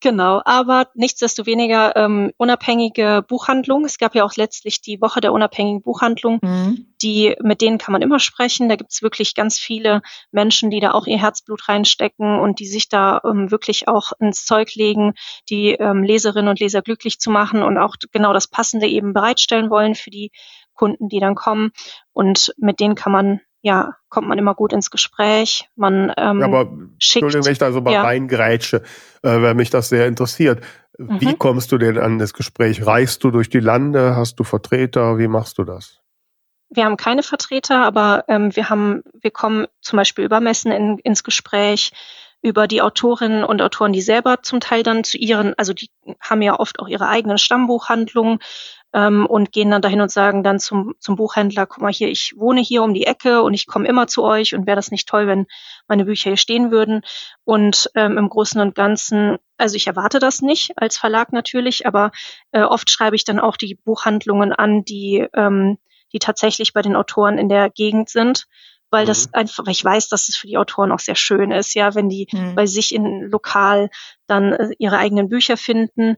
genau. 0.00 0.40
Aber 0.44 0.88
nichtsdestoweniger 0.94 1.96
ähm, 1.96 2.32
unabhängige 2.36 3.24
Buchhandlung. 3.26 3.84
Es 3.84 3.98
gab 3.98 4.14
ja 4.14 4.24
auch 4.24 4.36
letztlich 4.36 4.80
die 4.80 5.00
Woche 5.00 5.20
der 5.20 5.32
unabhängigen 5.32 5.82
Buchhandlung. 5.82 6.38
Mhm. 6.42 6.86
Die 7.02 7.36
mit 7.42 7.60
denen 7.60 7.78
kann 7.78 7.92
man 7.92 8.02
immer 8.02 8.20
sprechen. 8.20 8.68
Da 8.68 8.76
gibt's 8.76 9.02
wirklich 9.02 9.34
ganz 9.34 9.58
viele 9.58 10.02
Menschen, 10.30 10.70
die 10.70 10.80
da 10.80 10.92
auch 10.92 11.06
ihr 11.06 11.18
Herzblut 11.18 11.68
reinstecken 11.68 12.38
und 12.38 12.60
die 12.60 12.66
sich 12.66 12.88
da 12.88 13.20
ähm, 13.24 13.50
wirklich 13.50 13.88
auch 13.88 14.12
ins 14.20 14.44
Zeug 14.44 14.74
legen, 14.74 15.14
die 15.50 15.72
ähm, 15.72 16.02
Leserinnen 16.02 16.48
und 16.48 16.60
Leser 16.60 16.82
glücklich 16.82 17.18
zu 17.18 17.30
machen 17.30 17.62
und 17.62 17.76
auch 17.78 17.96
genau 18.12 18.32
das 18.32 18.48
Passende 18.48 18.86
eben 18.86 19.12
bereitstellen 19.12 19.70
wollen 19.70 19.94
für 19.94 20.10
die 20.10 20.30
Kunden, 20.74 21.08
die 21.08 21.20
dann 21.20 21.34
kommen. 21.34 21.72
Und 22.12 22.54
mit 22.58 22.80
denen 22.80 22.94
kann 22.94 23.12
man 23.12 23.40
ja, 23.62 23.94
kommt 24.08 24.28
man 24.28 24.38
immer 24.38 24.54
gut 24.54 24.72
ins 24.72 24.90
Gespräch. 24.90 25.68
Man 25.76 26.12
ähm, 26.16 26.40
ja, 26.40 26.46
aber 26.46 26.64
schickt, 26.98 27.22
Entschuldigung, 27.22 27.46
wenn 27.46 27.52
ich 27.52 27.58
da 27.58 27.72
so 27.72 27.80
mal 27.80 27.92
ja. 27.92 28.02
reingrätsche, 28.02 28.82
äh, 29.22 29.40
weil 29.40 29.54
mich 29.54 29.70
das 29.70 29.88
sehr 29.88 30.06
interessiert. 30.06 30.62
Mhm. 30.98 31.20
Wie 31.20 31.34
kommst 31.34 31.72
du 31.72 31.78
denn 31.78 31.96
an 31.96 32.18
das 32.18 32.34
Gespräch? 32.34 32.84
Reist 32.84 33.24
du 33.24 33.30
durch 33.30 33.48
die 33.48 33.60
Lande? 33.60 34.16
Hast 34.16 34.38
du 34.38 34.44
Vertreter? 34.44 35.16
Wie 35.16 35.28
machst 35.28 35.58
du 35.58 35.64
das? 35.64 36.00
Wir 36.70 36.84
haben 36.84 36.96
keine 36.96 37.22
Vertreter, 37.22 37.84
aber 37.84 38.24
ähm, 38.28 38.54
wir 38.56 38.68
haben, 38.68 39.02
wir 39.14 39.30
kommen 39.30 39.66
zum 39.80 39.96
Beispiel 39.96 40.24
über 40.24 40.40
Messen 40.40 40.72
in, 40.72 40.98
ins 40.98 41.22
Gespräch 41.22 41.92
über 42.42 42.66
die 42.66 42.82
Autorinnen 42.82 43.44
und 43.44 43.62
Autoren, 43.62 43.92
die 43.92 44.00
selber 44.02 44.42
zum 44.42 44.58
Teil 44.58 44.82
dann 44.82 45.04
zu 45.04 45.16
ihren, 45.16 45.54
also 45.56 45.72
die 45.72 45.90
haben 46.20 46.42
ja 46.42 46.58
oft 46.58 46.80
auch 46.80 46.88
ihre 46.88 47.08
eigenen 47.08 47.38
Stammbuchhandlungen 47.38 48.40
ähm, 48.92 49.26
und 49.26 49.52
gehen 49.52 49.70
dann 49.70 49.82
dahin 49.82 50.00
und 50.00 50.10
sagen 50.10 50.42
dann 50.42 50.60
zum, 50.60 50.94
zum 50.98 51.16
Buchhändler, 51.16 51.66
guck 51.66 51.82
mal 51.82 51.92
hier, 51.92 52.08
ich 52.08 52.34
wohne 52.36 52.60
hier 52.60 52.82
um 52.82 52.94
die 52.94 53.06
Ecke 53.06 53.42
und 53.42 53.54
ich 53.54 53.66
komme 53.66 53.88
immer 53.88 54.06
zu 54.06 54.22
euch 54.22 54.54
und 54.54 54.66
wäre 54.66 54.76
das 54.76 54.90
nicht 54.90 55.08
toll, 55.08 55.26
wenn 55.26 55.46
meine 55.88 56.04
Bücher 56.04 56.30
hier 56.30 56.36
stehen 56.36 56.70
würden. 56.70 57.02
Und 57.44 57.90
ähm, 57.94 58.18
im 58.18 58.28
Großen 58.28 58.60
und 58.60 58.74
Ganzen, 58.74 59.38
also 59.56 59.76
ich 59.76 59.86
erwarte 59.86 60.18
das 60.18 60.42
nicht 60.42 60.72
als 60.76 60.98
Verlag 60.98 61.32
natürlich, 61.32 61.86
aber 61.86 62.12
äh, 62.52 62.62
oft 62.62 62.90
schreibe 62.90 63.16
ich 63.16 63.24
dann 63.24 63.40
auch 63.40 63.56
die 63.56 63.78
Buchhandlungen 63.84 64.52
an, 64.52 64.84
die, 64.84 65.26
ähm, 65.34 65.78
die 66.12 66.18
tatsächlich 66.18 66.72
bei 66.72 66.82
den 66.82 66.96
Autoren 66.96 67.38
in 67.38 67.48
der 67.48 67.70
Gegend 67.70 68.08
sind 68.08 68.46
weil 68.92 69.06
das 69.06 69.28
mhm. 69.28 69.32
einfach, 69.32 69.64
weil 69.64 69.72
ich 69.72 69.84
weiß, 69.84 70.10
dass 70.10 70.28
es 70.28 70.36
für 70.36 70.46
die 70.46 70.58
Autoren 70.58 70.92
auch 70.92 70.98
sehr 70.98 71.14
schön 71.14 71.50
ist, 71.50 71.74
ja, 71.74 71.94
wenn 71.94 72.10
die 72.10 72.28
mhm. 72.30 72.54
bei 72.54 72.66
sich 72.66 72.94
in 72.94 73.22
lokal 73.22 73.88
dann 74.26 74.52
äh, 74.52 74.74
ihre 74.78 74.98
eigenen 74.98 75.30
Bücher 75.30 75.56
finden. 75.56 76.16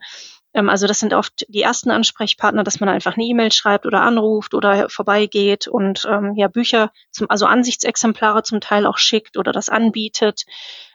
Ähm, 0.54 0.70
also 0.70 0.86
das 0.86 1.00
sind 1.00 1.12
oft 1.12 1.44
die 1.48 1.62
ersten 1.62 1.90
Ansprechpartner, 1.90 2.64
dass 2.64 2.80
man 2.80 2.88
einfach 2.88 3.16
eine 3.16 3.24
E-Mail 3.24 3.52
schreibt 3.52 3.84
oder 3.84 4.00
anruft 4.00 4.54
oder 4.54 4.88
vorbeigeht 4.88 5.66
und 5.68 6.06
ähm, 6.08 6.34
ja 6.36 6.48
Bücher, 6.48 6.92
zum, 7.10 7.28
also 7.28 7.46
Ansichtsexemplare 7.46 8.42
zum 8.44 8.60
Teil 8.60 8.86
auch 8.86 8.98
schickt 8.98 9.36
oder 9.36 9.52
das 9.52 9.68
anbietet. 9.68 10.44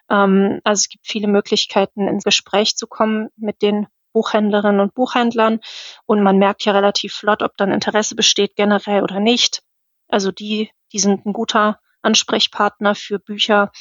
Ähm, 0.10 0.62
also 0.64 0.80
es 0.80 0.90
gibt 0.90 1.06
viele 1.06 1.28
Möglichkeiten, 1.28 2.08
ins 2.08 2.24
Gespräch 2.24 2.76
zu 2.76 2.88
kommen 2.88 3.30
mit 3.36 3.62
den 3.62 3.88
Buchhändlerinnen 4.14 4.80
und 4.80 4.96
Buchhändlern 4.96 5.60
und 6.06 6.24
man 6.24 6.40
merkt 6.40 6.66
ja 6.66 6.72
relativ 6.72 7.14
flott, 7.14 7.44
ob 7.44 7.56
dann 7.58 7.72
Interesse 7.72 8.16
besteht 8.16 8.56
generell 8.56 9.04
oder 9.04 9.20
nicht. 9.20 9.62
Also 10.08 10.32
die, 10.32 10.72
die 10.92 11.00
sind 11.00 11.26
ein 11.28 11.34
guter 11.34 11.80
Ansprechpartner 12.02 12.96
für 12.96 13.20
Bücher 13.20 13.72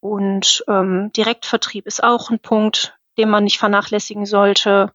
und 0.00 0.64
ähm, 0.66 1.12
Direktvertrieb 1.16 1.86
ist 1.86 2.02
auch 2.02 2.30
ein 2.30 2.40
Punkt, 2.40 2.98
den 3.18 3.30
man 3.30 3.44
nicht 3.44 3.58
vernachlässigen 3.58 4.26
sollte. 4.26 4.92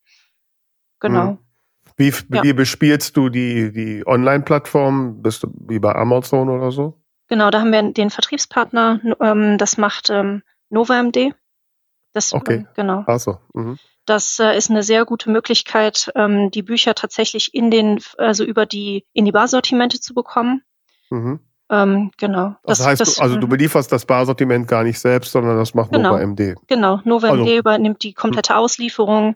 Genau. 1.00 1.28
Hm. 1.28 1.38
Wie, 1.98 2.14
ja. 2.34 2.44
wie 2.44 2.54
bespielst 2.54 3.18
du 3.18 3.30
die, 3.30 3.74
die 3.74 4.08
Online-Plattform? 4.08 5.22
Bist 5.22 5.44
du 5.44 5.54
wie 5.68 5.80
bei 5.80 5.94
Amazon 5.94 6.50
oder 6.50 6.72
so? 6.72 7.02
Genau, 7.28 7.52
da 7.52 7.60
haben 7.60 7.72
wir 7.72 7.84
den 7.92 8.10
Vertriebspartner, 8.10 9.02
ähm, 9.20 9.58
das 9.58 9.78
macht 9.78 10.10
ähm, 10.10 10.42
NovaMD. 10.70 11.36
Das, 12.14 12.34
okay. 12.34 12.56
Ähm, 12.56 12.68
genau. 12.76 13.04
Ach 13.06 13.20
so. 13.20 13.38
Mhm. 13.54 13.78
Das 14.06 14.40
äh, 14.40 14.58
ist 14.58 14.72
eine 14.72 14.82
sehr 14.82 15.06
gute 15.06 15.30
Möglichkeit, 15.30 16.12
ähm, 16.16 16.50
die 16.50 16.64
Bücher 16.64 16.96
tatsächlich 16.96 17.54
in 17.54 17.70
den, 17.70 18.02
also 18.18 18.44
über 18.44 18.66
die, 18.66 19.06
in 19.14 19.26
die 19.26 19.32
Barsortimente 19.32 20.00
zu 20.00 20.14
bekommen. 20.14 20.64
Mhm. 21.12 21.40
Ähm, 21.72 22.12
genau. 22.18 22.56
Das, 22.64 22.80
das 22.80 22.88
heißt, 22.88 23.02
das, 23.02 23.20
also 23.20 23.36
du 23.36 23.46
mhm. 23.46 23.52
belieferst 23.52 23.92
das 23.92 24.06
Barsortiment 24.06 24.68
gar 24.68 24.84
nicht 24.84 25.00
selbst, 25.00 25.32
sondern 25.32 25.58
das 25.58 25.74
macht 25.74 25.92
genau, 25.92 26.12
Nova 26.12 26.26
MD. 26.26 26.56
Genau, 26.68 27.00
Nova 27.04 27.30
also, 27.30 27.44
MD 27.44 27.58
übernimmt 27.58 28.04
die 28.04 28.14
komplette 28.14 28.54
hm. 28.54 28.60
Auslieferung 28.60 29.36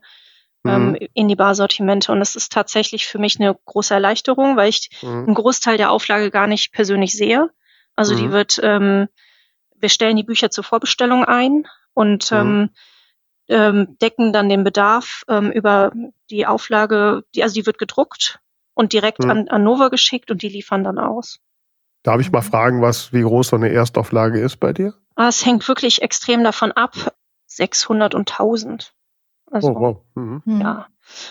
ähm, 0.66 0.92
mhm. 0.92 0.98
in 1.14 1.28
die 1.28 1.36
Barsortimente 1.36 2.12
und 2.12 2.20
das 2.20 2.36
ist 2.36 2.52
tatsächlich 2.52 3.06
für 3.06 3.20
mich 3.20 3.40
eine 3.40 3.56
große 3.66 3.94
Erleichterung, 3.94 4.58
weil 4.58 4.70
ich 4.70 4.90
mhm. 5.02 5.26
einen 5.26 5.36
Großteil 5.36 5.78
der 5.78 5.92
Auflage 5.92 6.32
gar 6.32 6.48
nicht 6.48 6.72
persönlich 6.72 7.14
sehe. 7.14 7.50
Also 7.96 8.16
die 8.16 8.32
wird, 8.32 8.60
ähm, 8.64 9.08
wir 9.76 9.90
stellen 9.90 10.16
die 10.16 10.24
Bücher 10.24 10.50
zur 10.50 10.64
Vorbestellung 10.64 11.26
ein 11.26 11.68
und 11.94 12.32
ähm, 12.32 12.72
ähm, 13.48 13.98
decken 14.02 14.34
dann 14.34 14.50
den 14.50 14.64
Bedarf 14.64 15.24
ähm, 15.28 15.52
über 15.52 15.92
die 16.32 16.48
Auflage, 16.48 17.24
die, 17.36 17.44
also 17.44 17.54
die 17.54 17.68
wird 17.68 17.78
gedruckt 17.78 18.40
und 18.74 18.94
direkt 18.94 19.24
an, 19.24 19.48
an 19.50 19.64
Nova 19.64 19.90
geschickt 19.90 20.32
und 20.32 20.42
die 20.42 20.50
liefern 20.50 20.84
dann 20.84 20.98
aus. 20.98 21.40
Darf 22.04 22.20
ich 22.20 22.32
mal 22.32 22.42
mhm. 22.42 22.46
fragen, 22.46 22.82
was, 22.82 23.14
wie 23.14 23.22
groß 23.22 23.50
so 23.50 23.56
eine 23.56 23.70
Erstauflage 23.70 24.40
ist 24.40 24.58
bei 24.58 24.74
dir? 24.74 24.94
Ah, 25.16 25.30
es 25.30 25.46
hängt 25.46 25.68
wirklich 25.68 26.02
extrem 26.02 26.44
davon 26.44 26.72
ab. 26.72 27.14
600 27.48 28.16
und 28.16 28.32
1000. 28.32 28.94
Also, 29.52 29.70
oh, 29.70 29.80
wow. 29.80 29.98
Mhm. 30.16 30.62
Ja. 30.62 30.88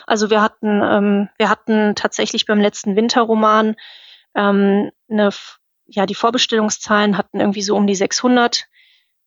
Also 0.06 0.30
wir 0.30 0.40
hatten, 0.40 0.80
ähm, 0.82 1.28
wir 1.38 1.48
hatten 1.48 1.94
tatsächlich 1.94 2.46
beim 2.46 2.60
letzten 2.60 2.94
Winterroman 2.94 3.74
ähm, 4.34 4.90
eine, 5.10 5.30
ja, 5.86 6.06
die 6.06 6.14
Vorbestellungszahlen 6.14 7.18
hatten 7.18 7.40
irgendwie 7.40 7.62
so 7.62 7.76
um 7.76 7.86
die 7.86 7.94
600 7.94 8.66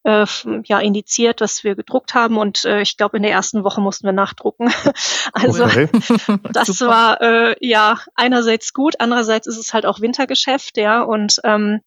äh, 0.05 0.25
ja 0.65 0.79
indiziert, 0.79 1.41
was 1.41 1.63
wir 1.63 1.75
gedruckt 1.75 2.13
haben 2.13 2.37
und 2.37 2.63
äh, 2.65 2.81
ich 2.81 2.95
glaube 2.97 3.17
in 3.17 3.23
der 3.23 3.31
ersten 3.31 3.63
Woche 3.63 3.81
mussten 3.81 4.05
wir 4.05 4.13
nachdrucken. 4.13 4.71
also 5.33 5.65
Okay. 5.65 5.89
das 6.53 6.67
Super. 6.67 6.91
war 6.91 7.21
äh, 7.21 7.55
ja 7.59 7.99
einerseits 8.15 8.73
gut, 8.73 8.95
andererseits 8.99 9.47
ist 9.47 9.57
es 9.57 9.73
halt 9.73 9.85
auch 9.85 9.99
Wintergeschäft, 10.01 10.77
ja 10.77 11.01
und 11.01 11.39
ähm, 11.43 11.81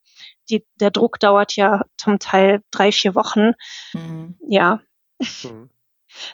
die, 0.51 0.67
der 0.81 0.91
Druck 0.91 1.21
dauert 1.21 1.57
ja 1.57 1.85
zum 1.97 2.19
Teil 2.19 2.63
drei 2.71 2.91
vier 2.93 3.15
Wochen. 3.15 3.53
Mhm. 3.95 4.37
Ja, 4.47 4.81
Mhm. 5.43 5.69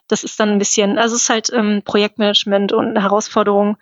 das 0.08 0.24
ist 0.24 0.38
dann 0.38 0.50
ein 0.50 0.58
bisschen, 0.58 0.98
also 0.98 1.16
es 1.16 1.22
ist 1.22 1.30
halt 1.30 1.50
ähm, 1.52 1.82
Projektmanagement 1.84 2.72
und 2.72 2.88
eine 2.90 3.02
Herausforderung, 3.02 3.76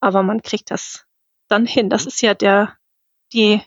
aber 0.00 0.22
man 0.22 0.42
kriegt 0.42 0.70
das 0.70 1.06
dann 1.48 1.66
hin. 1.66 1.90
Das 1.90 2.06
ist 2.06 2.22
ja 2.22 2.34
der 2.34 2.76
die 3.32 3.60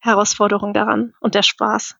Herausforderung 0.00 0.72
daran 0.74 1.14
und 1.20 1.34
der 1.34 1.42
Spaß. 1.42 1.96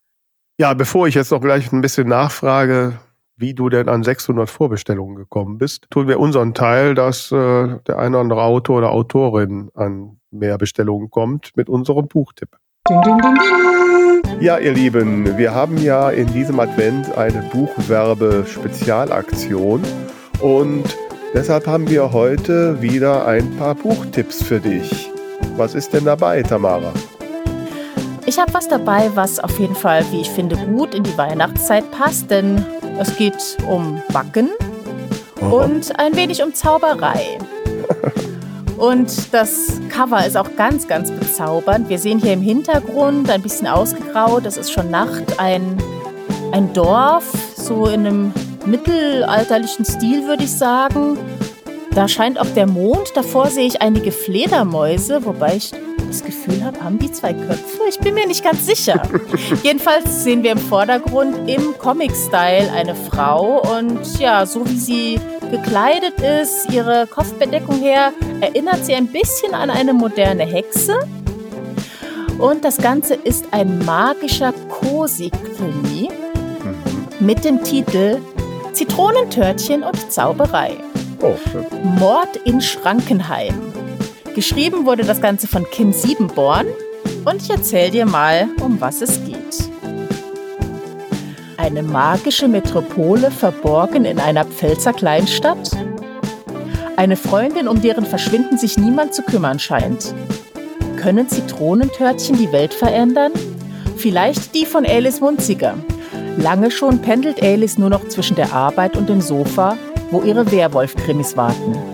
Ja, 0.61 0.73
bevor 0.75 1.07
ich 1.07 1.15
jetzt 1.15 1.31
noch 1.31 1.41
gleich 1.41 1.73
ein 1.73 1.81
bisschen 1.81 2.07
nachfrage, 2.07 2.99
wie 3.35 3.55
du 3.55 3.69
denn 3.69 3.89
an 3.89 4.03
600 4.03 4.47
Vorbestellungen 4.47 5.15
gekommen 5.15 5.57
bist, 5.57 5.87
tun 5.89 6.07
wir 6.07 6.19
unseren 6.19 6.53
Teil, 6.53 6.93
dass 6.93 7.31
äh, 7.31 7.79
der 7.87 7.97
eine 7.97 8.09
oder 8.09 8.19
andere 8.19 8.43
Autor 8.43 8.77
oder 8.77 8.91
Autorin 8.91 9.71
an 9.73 10.19
mehr 10.29 10.59
Bestellungen 10.59 11.09
kommt 11.09 11.49
mit 11.55 11.67
unserem 11.67 12.07
Buchtipp. 12.07 12.49
Ja, 14.39 14.59
ihr 14.59 14.73
Lieben, 14.73 15.35
wir 15.35 15.55
haben 15.55 15.79
ja 15.79 16.11
in 16.11 16.27
diesem 16.27 16.59
Advent 16.59 17.17
eine 17.17 17.41
Buchwerbe-Spezialaktion 17.51 19.81
und 20.41 20.83
deshalb 21.33 21.65
haben 21.65 21.89
wir 21.89 22.13
heute 22.13 22.79
wieder 22.83 23.25
ein 23.25 23.57
paar 23.57 23.73
Buchtipps 23.73 24.43
für 24.43 24.59
dich. 24.59 25.09
Was 25.57 25.73
ist 25.73 25.93
denn 25.93 26.05
dabei, 26.05 26.43
Tamara? 26.43 26.93
Ich 28.31 28.39
habe 28.39 28.53
was 28.53 28.69
dabei, 28.69 29.11
was 29.13 29.41
auf 29.41 29.59
jeden 29.59 29.75
Fall, 29.75 30.05
wie 30.09 30.21
ich 30.21 30.29
finde, 30.29 30.55
gut 30.55 30.95
in 30.95 31.03
die 31.03 31.17
Weihnachtszeit 31.17 31.91
passt, 31.91 32.31
denn 32.31 32.65
es 32.97 33.17
geht 33.17 33.57
um 33.69 34.01
Backen 34.13 34.51
und 35.51 35.99
ein 35.99 36.15
wenig 36.15 36.41
um 36.41 36.53
Zauberei. 36.53 37.37
Und 38.77 39.33
das 39.33 39.81
Cover 39.89 40.25
ist 40.25 40.37
auch 40.37 40.55
ganz, 40.55 40.87
ganz 40.87 41.11
bezaubernd. 41.11 41.89
Wir 41.89 41.99
sehen 41.99 42.19
hier 42.19 42.31
im 42.31 42.41
Hintergrund 42.41 43.29
ein 43.29 43.41
bisschen 43.41 43.67
ausgegraut, 43.67 44.45
es 44.45 44.55
ist 44.55 44.71
schon 44.71 44.89
Nacht, 44.89 45.37
ein, 45.37 45.77
ein 46.53 46.71
Dorf, 46.73 47.25
so 47.57 47.87
in 47.87 48.07
einem 48.07 48.33
mittelalterlichen 48.65 49.83
Stil, 49.83 50.25
würde 50.25 50.45
ich 50.45 50.51
sagen. 50.51 51.17
Da 51.93 52.07
scheint 52.07 52.39
auch 52.39 52.53
der 52.55 52.65
Mond. 52.65 53.11
Davor 53.13 53.47
sehe 53.47 53.67
ich 53.67 53.81
einige 53.81 54.13
Fledermäuse, 54.13 55.25
wobei 55.25 55.57
ich 55.57 55.73
das 56.11 56.23
Gefühl 56.23 56.63
habe, 56.63 56.83
haben 56.83 56.99
die 56.99 57.11
zwei 57.11 57.33
Köpfe? 57.33 57.83
Ich 57.87 57.99
bin 57.99 58.13
mir 58.13 58.27
nicht 58.27 58.43
ganz 58.43 58.65
sicher. 58.65 59.01
Jedenfalls 59.63 60.23
sehen 60.23 60.43
wir 60.43 60.51
im 60.51 60.57
Vordergrund 60.57 61.49
im 61.49 61.77
Comic-Style 61.77 62.71
eine 62.71 62.95
Frau 62.95 63.61
und 63.77 64.19
ja, 64.19 64.45
so 64.45 64.67
wie 64.67 64.77
sie 64.77 65.19
gekleidet 65.49 66.19
ist, 66.19 66.71
ihre 66.71 67.07
Kopfbedeckung 67.07 67.79
her, 67.79 68.11
erinnert 68.41 68.85
sie 68.85 68.93
ein 68.93 69.07
bisschen 69.07 69.53
an 69.53 69.69
eine 69.69 69.93
moderne 69.93 70.43
Hexe. 70.43 70.99
Und 72.37 72.65
das 72.65 72.77
Ganze 72.77 73.13
ist 73.13 73.45
ein 73.51 73.79
magischer 73.85 74.53
Cosi-Krimi 74.69 76.09
mit 77.19 77.45
dem 77.45 77.63
Titel 77.63 78.19
Zitronentörtchen 78.73 79.83
und 79.83 80.11
Zauberei. 80.11 80.75
Oh. 81.21 81.35
Mord 81.99 82.35
in 82.45 82.59
Schrankenheim. 82.61 83.53
Geschrieben 84.33 84.85
wurde 84.85 85.03
das 85.03 85.19
Ganze 85.19 85.45
von 85.45 85.69
Kim 85.69 85.91
Siebenborn 85.91 86.67
und 87.25 87.41
ich 87.41 87.49
erzähle 87.49 87.91
dir 87.91 88.05
mal, 88.05 88.47
um 88.61 88.79
was 88.79 89.01
es 89.01 89.19
geht. 89.25 89.69
Eine 91.57 91.83
magische 91.83 92.47
Metropole 92.47 93.29
verborgen 93.29 94.05
in 94.05 94.19
einer 94.19 94.45
Pfälzer 94.45 94.93
Kleinstadt? 94.93 95.71
Eine 96.95 97.17
Freundin, 97.17 97.67
um 97.67 97.81
deren 97.81 98.05
Verschwinden 98.05 98.57
sich 98.57 98.77
niemand 98.77 99.13
zu 99.13 99.21
kümmern 99.21 99.59
scheint. 99.59 100.15
Können 100.95 101.27
Zitronentörtchen 101.27 102.37
die 102.37 102.53
Welt 102.53 102.73
verändern? 102.73 103.33
Vielleicht 103.97 104.55
die 104.55 104.65
von 104.65 104.85
Alice 104.85 105.19
Munziger. 105.19 105.75
Lange 106.37 106.71
schon 106.71 107.01
pendelt 107.01 107.43
Alice 107.43 107.77
nur 107.77 107.89
noch 107.89 108.07
zwischen 108.07 108.37
der 108.37 108.53
Arbeit 108.53 108.95
und 108.95 109.09
dem 109.09 109.19
Sofa, 109.19 109.77
wo 110.09 110.21
ihre 110.21 110.49
Werwolf-Krimis 110.51 111.35
warten 111.35 111.90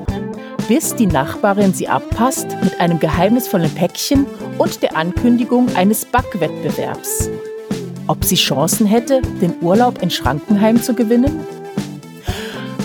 bis 0.67 0.95
die 0.95 1.07
Nachbarin 1.07 1.73
sie 1.73 1.87
abpasst 1.87 2.47
mit 2.63 2.79
einem 2.79 2.99
geheimnisvollen 2.99 3.71
Päckchen 3.71 4.25
und 4.57 4.81
der 4.83 4.97
Ankündigung 4.97 5.73
eines 5.75 6.05
Backwettbewerbs. 6.05 7.29
Ob 8.07 8.23
sie 8.23 8.35
Chancen 8.35 8.85
hätte, 8.85 9.21
den 9.41 9.53
Urlaub 9.61 10.01
in 10.01 10.09
Schrankenheim 10.09 10.81
zu 10.81 10.93
gewinnen? 10.93 11.39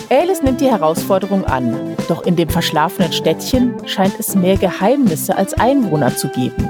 Alice 0.09 0.43
nimmt 0.43 0.61
die 0.61 0.69
Herausforderung 0.69 1.45
an, 1.45 1.95
doch 2.07 2.25
in 2.25 2.35
dem 2.35 2.49
verschlafenen 2.49 3.11
Städtchen 3.11 3.73
scheint 3.85 4.19
es 4.19 4.35
mehr 4.35 4.57
Geheimnisse 4.57 5.35
als 5.35 5.53
Einwohner 5.53 6.15
zu 6.15 6.27
geben. 6.29 6.67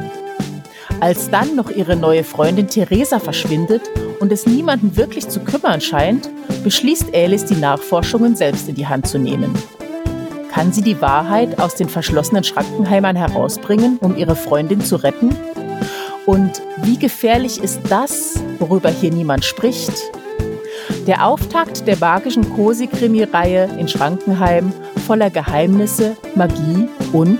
Als 1.00 1.30
dann 1.30 1.56
noch 1.56 1.70
ihre 1.70 1.96
neue 1.96 2.24
Freundin 2.24 2.68
Theresa 2.68 3.20
verschwindet 3.20 3.82
und 4.20 4.32
es 4.32 4.46
niemanden 4.46 4.96
wirklich 4.96 5.28
zu 5.28 5.42
kümmern 5.42 5.82
scheint, 5.82 6.30
beschließt 6.64 7.14
Alice, 7.14 7.46
die 7.46 7.56
Nachforschungen 7.56 8.36
selbst 8.36 8.70
in 8.70 8.76
die 8.76 8.88
Hand 8.88 9.08
zu 9.08 9.20
nehmen. 9.20 9.54
Kann 10.54 10.72
sie 10.72 10.84
die 10.84 11.02
Wahrheit 11.02 11.60
aus 11.60 11.74
den 11.74 11.90
verschlossenen 11.90 12.44
Schrankenheimern 12.44 13.16
herausbringen, 13.16 13.98
um 14.02 14.16
ihre 14.16 14.36
Freundin 14.36 14.82
zu 14.82 14.98
retten? 14.98 15.36
Und 16.28 16.62
wie 16.84 17.00
gefährlich 17.00 17.60
ist 17.62 17.82
das, 17.90 18.36
worüber 18.60 18.90
hier 18.90 19.12
niemand 19.12 19.46
spricht? 19.46 19.92
Der 21.08 21.26
Auftakt 21.26 21.88
der 21.88 21.98
magischen 21.98 22.48
Cosi-Krimi-Reihe 22.54 23.68
in 23.80 23.88
Schrankenheim 23.88 24.72
voller 25.08 25.32
Geheimnisse, 25.32 26.16
Magie 26.36 26.88
und 27.14 27.40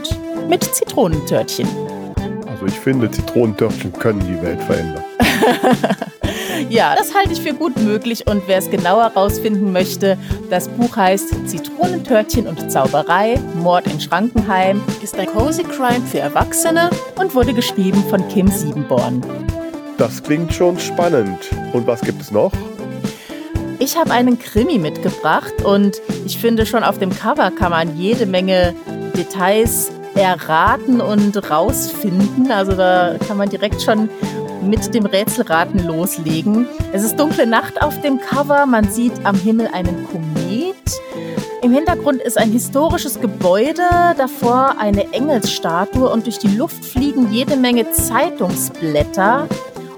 mit 0.50 0.64
Zitronentörtchen. 0.64 1.68
Also 2.50 2.66
ich 2.66 2.80
finde, 2.80 3.12
Zitronentörtchen 3.12 3.94
können 3.94 4.22
die 4.22 4.42
Welt 4.42 4.62
verändern. 4.64 5.04
Ja, 6.70 6.96
das 6.96 7.14
halte 7.14 7.34
ich 7.34 7.42
für 7.42 7.54
gut 7.54 7.78
möglich 7.78 8.26
und 8.28 8.44
wer 8.48 8.58
es 8.58 8.70
genauer 8.70 9.04
herausfinden 9.04 9.72
möchte, 9.72 10.18
das 10.50 10.68
Buch 10.68 10.96
heißt 10.96 11.48
Zitronentörtchen 11.48 12.48
und 12.48 12.72
Zauberei, 12.72 13.40
Mord 13.56 13.88
in 13.88 14.00
Schrankenheim, 14.00 14.82
ist 15.02 15.18
ein 15.18 15.28
Cozy 15.28 15.64
Crime 15.64 16.06
für 16.06 16.20
Erwachsene 16.20 16.90
und 17.16 17.36
wurde 17.36 17.54
geschrieben 17.54 18.04
von 18.10 18.28
Kim 18.30 18.48
Siebenborn. 18.48 19.22
Das 19.98 20.24
klingt 20.24 20.54
schon 20.54 20.80
spannend. 20.80 21.40
Und 21.74 21.86
was 21.86 22.02
gibt 22.02 22.22
es 22.22 22.32
noch? 22.32 22.52
Ich 23.80 23.98
habe 23.98 24.12
einen 24.12 24.40
Krimi 24.40 24.80
mitgebracht 24.80 25.64
und 25.64 26.02
ich 26.26 26.38
finde 26.38 26.66
schon 26.66 26.84
auf 26.84 27.00
dem 27.00 27.10
Cover 27.12 27.52
kann 27.52 27.72
man 27.72 27.98
jede 27.98 28.26
Menge 28.26 28.74
Details 29.16 29.92
erraten 30.16 31.02
und 31.02 31.50
rausfinden. 31.50 32.52
Also 32.52 32.74
da 32.74 33.16
kann 33.28 33.38
man 33.38 33.50
direkt 33.50 33.82
schon 33.82 34.10
mit 34.70 34.94
dem 34.94 35.06
Rätselraten 35.06 35.86
loslegen. 35.86 36.68
Es 36.92 37.04
ist 37.04 37.20
dunkle 37.20 37.46
Nacht 37.46 37.82
auf 37.82 38.02
dem 38.02 38.20
Cover. 38.20 38.66
Man 38.66 38.90
sieht 38.92 39.14
am 39.26 39.36
Himmel 39.36 39.70
einen 39.74 40.08
Komet. 40.08 40.76
Im 41.62 41.72
Hintergrund 41.72 42.22
ist 42.22 42.38
ein 42.38 42.52
historisches 42.52 43.22
Gebäude, 43.22 43.84
davor 44.18 44.76
eine 44.80 45.14
Engelsstatue 45.14 46.10
und 46.10 46.26
durch 46.26 46.38
die 46.38 46.56
Luft 46.56 46.84
fliegen 46.84 47.32
jede 47.32 47.56
Menge 47.56 47.90
Zeitungsblätter. 47.92 49.48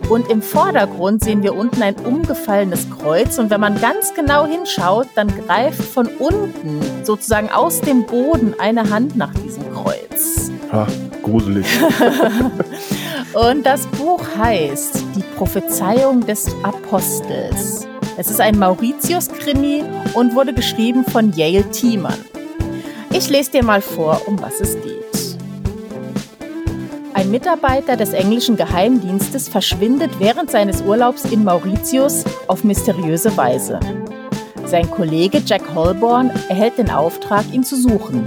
Und 0.09 0.29
im 0.29 0.43
Vordergrund 0.43 1.23
sehen 1.23 1.41
wir 1.41 1.55
unten 1.55 1.81
ein 1.81 1.95
umgefallenes 1.95 2.87
Kreuz. 2.91 3.39
Und 3.39 3.49
wenn 3.49 3.59
man 3.59 3.81
ganz 3.81 4.13
genau 4.13 4.45
hinschaut, 4.45 5.07
dann 5.15 5.27
greift 5.47 5.81
von 5.81 6.05
unten, 6.19 6.79
sozusagen 7.03 7.49
aus 7.49 7.81
dem 7.81 8.05
Boden, 8.05 8.53
eine 8.59 8.91
Hand 8.91 9.15
nach 9.15 9.33
diesem 9.33 9.63
Kreuz. 9.73 10.51
Ha, 10.71 10.85
gruselig. 11.23 11.65
Und 13.35 13.65
das 13.65 13.85
Buch 13.87 14.21
heißt 14.37 15.03
Die 15.13 15.23
Prophezeiung 15.35 16.25
des 16.25 16.47
Apostels. 16.63 17.85
Es 18.15 18.29
ist 18.29 18.39
ein 18.39 18.57
Mauritius-Krimi 18.57 19.83
und 20.13 20.33
wurde 20.35 20.53
geschrieben 20.53 21.03
von 21.03 21.33
Yale 21.33 21.69
Thiemann. 21.69 22.23
Ich 23.11 23.29
lese 23.29 23.51
dir 23.51 23.63
mal 23.65 23.81
vor, 23.81 24.21
um 24.25 24.41
was 24.41 24.61
es 24.61 24.75
geht. 24.81 25.37
Ein 27.13 27.29
Mitarbeiter 27.29 27.97
des 27.97 28.13
englischen 28.13 28.55
Geheimdienstes 28.55 29.49
verschwindet 29.49 30.11
während 30.17 30.49
seines 30.49 30.81
Urlaubs 30.81 31.25
in 31.25 31.43
Mauritius 31.43 32.23
auf 32.47 32.63
mysteriöse 32.63 33.35
Weise. 33.35 33.81
Sein 34.65 34.89
Kollege 34.89 35.41
Jack 35.45 35.75
Holborn 35.75 36.31
erhält 36.47 36.77
den 36.77 36.89
Auftrag, 36.89 37.43
ihn 37.51 37.65
zu 37.65 37.75
suchen. 37.75 38.25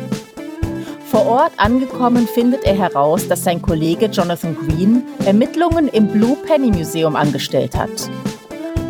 Vor 1.19 1.27
Ort 1.27 1.53
angekommen 1.57 2.29
findet 2.29 2.62
er 2.62 2.79
heraus, 2.79 3.27
dass 3.27 3.43
sein 3.43 3.61
Kollege 3.61 4.07
Jonathan 4.07 4.55
Green 4.55 5.03
Ermittlungen 5.27 5.89
im 5.89 6.07
Blue 6.07 6.37
Penny 6.47 6.71
Museum 6.71 7.16
angestellt 7.16 7.77
hat. 7.77 7.91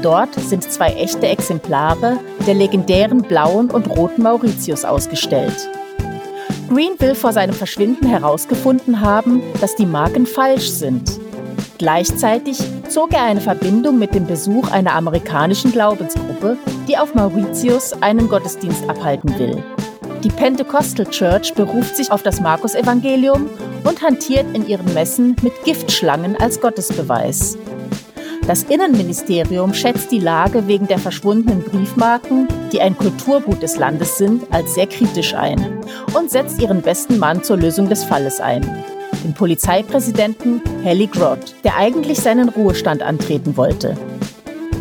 Dort 0.02 0.34
sind 0.34 0.62
zwei 0.62 0.88
echte 0.88 1.26
Exemplare 1.26 2.18
der 2.46 2.52
legendären 2.52 3.22
blauen 3.22 3.70
und 3.70 3.88
roten 3.88 4.24
Mauritius 4.24 4.84
ausgestellt. 4.84 5.70
Green 6.68 7.00
will 7.00 7.14
vor 7.14 7.32
seinem 7.32 7.54
Verschwinden 7.54 8.06
herausgefunden 8.06 9.00
haben, 9.00 9.40
dass 9.62 9.74
die 9.74 9.86
Marken 9.86 10.26
falsch 10.26 10.68
sind. 10.68 11.18
Gleichzeitig 11.78 12.58
zog 12.90 13.14
er 13.14 13.22
eine 13.22 13.40
Verbindung 13.40 13.98
mit 13.98 14.14
dem 14.14 14.26
Besuch 14.26 14.70
einer 14.70 14.94
amerikanischen 14.94 15.72
Glaubensgruppe, 15.72 16.58
die 16.86 16.98
auf 16.98 17.14
Mauritius 17.14 17.94
einen 18.02 18.28
Gottesdienst 18.28 18.86
abhalten 18.86 19.38
will. 19.38 19.64
Die 20.24 20.30
Pentecostal 20.30 21.06
Church 21.06 21.54
beruft 21.54 21.96
sich 21.96 22.10
auf 22.10 22.24
das 22.24 22.40
Markus-Evangelium 22.40 23.48
und 23.84 24.02
hantiert 24.02 24.46
in 24.52 24.66
ihren 24.66 24.92
Messen 24.92 25.36
mit 25.42 25.52
Giftschlangen 25.64 26.36
als 26.40 26.60
Gottesbeweis. 26.60 27.56
Das 28.48 28.64
Innenministerium 28.64 29.74
schätzt 29.74 30.10
die 30.10 30.18
Lage 30.18 30.66
wegen 30.66 30.88
der 30.88 30.98
verschwundenen 30.98 31.62
Briefmarken, 31.62 32.48
die 32.72 32.80
ein 32.80 32.96
Kulturgut 32.96 33.62
des 33.62 33.76
Landes 33.76 34.18
sind, 34.18 34.42
als 34.50 34.74
sehr 34.74 34.88
kritisch 34.88 35.34
ein 35.34 35.84
und 36.14 36.30
setzt 36.30 36.60
ihren 36.60 36.82
besten 36.82 37.18
Mann 37.18 37.44
zur 37.44 37.58
Lösung 37.58 37.88
des 37.88 38.02
Falles 38.02 38.40
ein. 38.40 38.62
Den 39.22 39.34
Polizeipräsidenten 39.34 40.62
Helly 40.82 41.06
Grodd, 41.06 41.54
der 41.62 41.76
eigentlich 41.76 42.18
seinen 42.18 42.48
Ruhestand 42.48 43.02
antreten 43.02 43.56
wollte. 43.56 43.96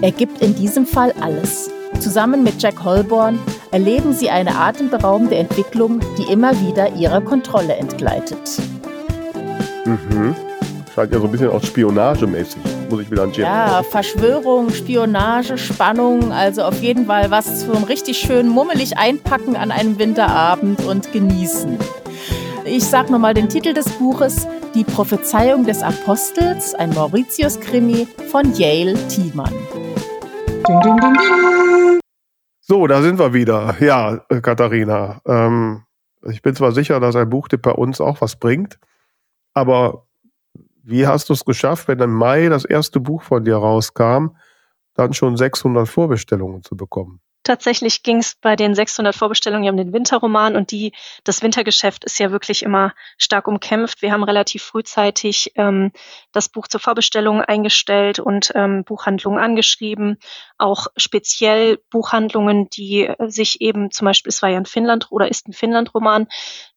Er 0.02 0.12
gibt 0.12 0.42
in 0.42 0.56
diesem 0.56 0.88
Fall 0.88 1.14
alles. 1.22 1.70
Zusammen 2.00 2.44
mit 2.44 2.62
Jack 2.62 2.84
Holborn 2.84 3.38
erleben 3.72 4.14
sie 4.14 4.30
eine 4.30 4.58
atemberaubende 4.58 5.36
Entwicklung, 5.36 6.00
die 6.18 6.32
immer 6.32 6.60
wieder 6.62 6.94
ihrer 6.94 7.22
Kontrolle 7.22 7.76
entgleitet. 7.76 8.60
Mhm. 9.86 10.36
Scheint 10.94 11.14
ja 11.14 11.20
so 11.20 11.26
ein 11.26 11.32
bisschen 11.32 11.50
auch 11.52 11.64
spionagemäßig. 11.64 12.58
Muss 12.90 13.02
ich 13.02 13.12
wieder 13.12 13.24
an 13.24 13.32
James 13.32 13.48
Ja, 13.48 13.84
Verschwörung, 13.84 14.72
Spionage, 14.72 15.58
Spannung, 15.58 16.32
also 16.32 16.64
auf 16.64 16.82
jeden 16.82 17.06
Fall 17.06 17.30
was 17.30 17.66
zum 17.66 17.84
richtig 17.84 18.18
schön 18.18 18.48
mummelig 18.48 18.98
einpacken 18.98 19.56
an 19.56 19.72
einem 19.72 20.00
Winterabend 20.00 20.84
und 20.86 21.12
genießen. 21.14 21.78
Ich 22.66 22.84
sag 22.84 23.10
nochmal 23.10 23.34
den 23.34 23.48
Titel 23.48 23.74
des 23.74 23.88
Buches: 23.90 24.48
Die 24.74 24.84
Prophezeiung 24.84 25.66
des 25.66 25.84
Apostels, 25.84 26.74
ein 26.74 26.90
Mauritius-Krimi 26.90 28.08
von 28.32 28.54
Yale 28.56 28.96
Thiemann. 29.08 29.54
Ding, 30.68 30.82
ding, 30.82 30.98
ding, 31.00 31.14
ding. 31.14 32.00
So, 32.70 32.86
da 32.86 33.02
sind 33.02 33.18
wir 33.18 33.34
wieder. 33.34 33.78
Ja, 33.80 34.26
äh, 34.28 34.42
Katharina. 34.42 35.22
Ähm, 35.26 35.84
ich 36.30 36.42
bin 36.42 36.54
zwar 36.54 36.74
sicher, 36.74 37.00
dass 37.00 37.16
ein 37.16 37.30
Buchtipp 37.30 37.62
bei 37.62 37.72
uns 37.72 38.02
auch 38.02 38.20
was 38.20 38.36
bringt, 38.36 38.78
aber 39.54 40.06
wie 40.84 41.08
hast 41.08 41.30
du 41.30 41.34
es 41.34 41.46
geschafft, 41.46 41.88
wenn 41.88 42.00
im 42.00 42.14
Mai 42.14 42.50
das 42.50 42.66
erste 42.66 43.00
Buch 43.00 43.24
von 43.24 43.46
dir 43.46 43.58
rauskam, 43.58 44.36
dann 44.96 45.14
schon 45.14 45.38
600 45.38 45.88
Vorbestellungen 45.88 46.64
zu 46.64 46.76
bekommen? 46.76 47.22
Tatsächlich 47.48 48.04
ging 48.04 48.18
es 48.18 48.36
bei 48.36 48.58
den 48.58 48.76
600 48.76 49.16
Vorbestellungen 49.16 49.64
ja 49.64 49.72
um 49.72 49.78
den 49.78 49.94
Winterroman 49.94 50.58
und 50.58 50.72
die, 50.72 50.92
das 51.24 51.42
Wintergeschäft 51.42 52.04
ist 52.04 52.20
ja 52.20 52.30
wirklich 52.30 52.62
immer 52.62 52.94
stark 53.18 53.48
umkämpft. 53.48 54.02
Wir 54.02 54.12
haben 54.12 54.26
relativ 54.26 54.64
frühzeitig 54.64 55.54
ähm, 55.56 55.94
das 56.34 56.50
Buch 56.50 56.68
zur 56.68 56.82
Vorbestellung 56.82 57.40
eingestellt 57.40 58.20
und 58.20 58.52
ähm, 58.54 58.84
Buchhandlungen 58.84 59.40
angeschrieben. 59.40 60.18
Auch 60.58 60.88
speziell 60.98 61.80
Buchhandlungen, 61.90 62.68
die 62.68 63.06
äh, 63.06 63.30
sich 63.30 63.62
eben 63.62 63.92
zum 63.92 64.04
Beispiel, 64.04 64.32
es 64.32 64.42
war 64.42 64.50
ja 64.50 64.58
ein 64.58 64.66
Finnland 64.66 65.08
oder 65.10 65.30
ist 65.30 65.48
ein 65.48 65.54
Finnland-Roman, 65.54 66.28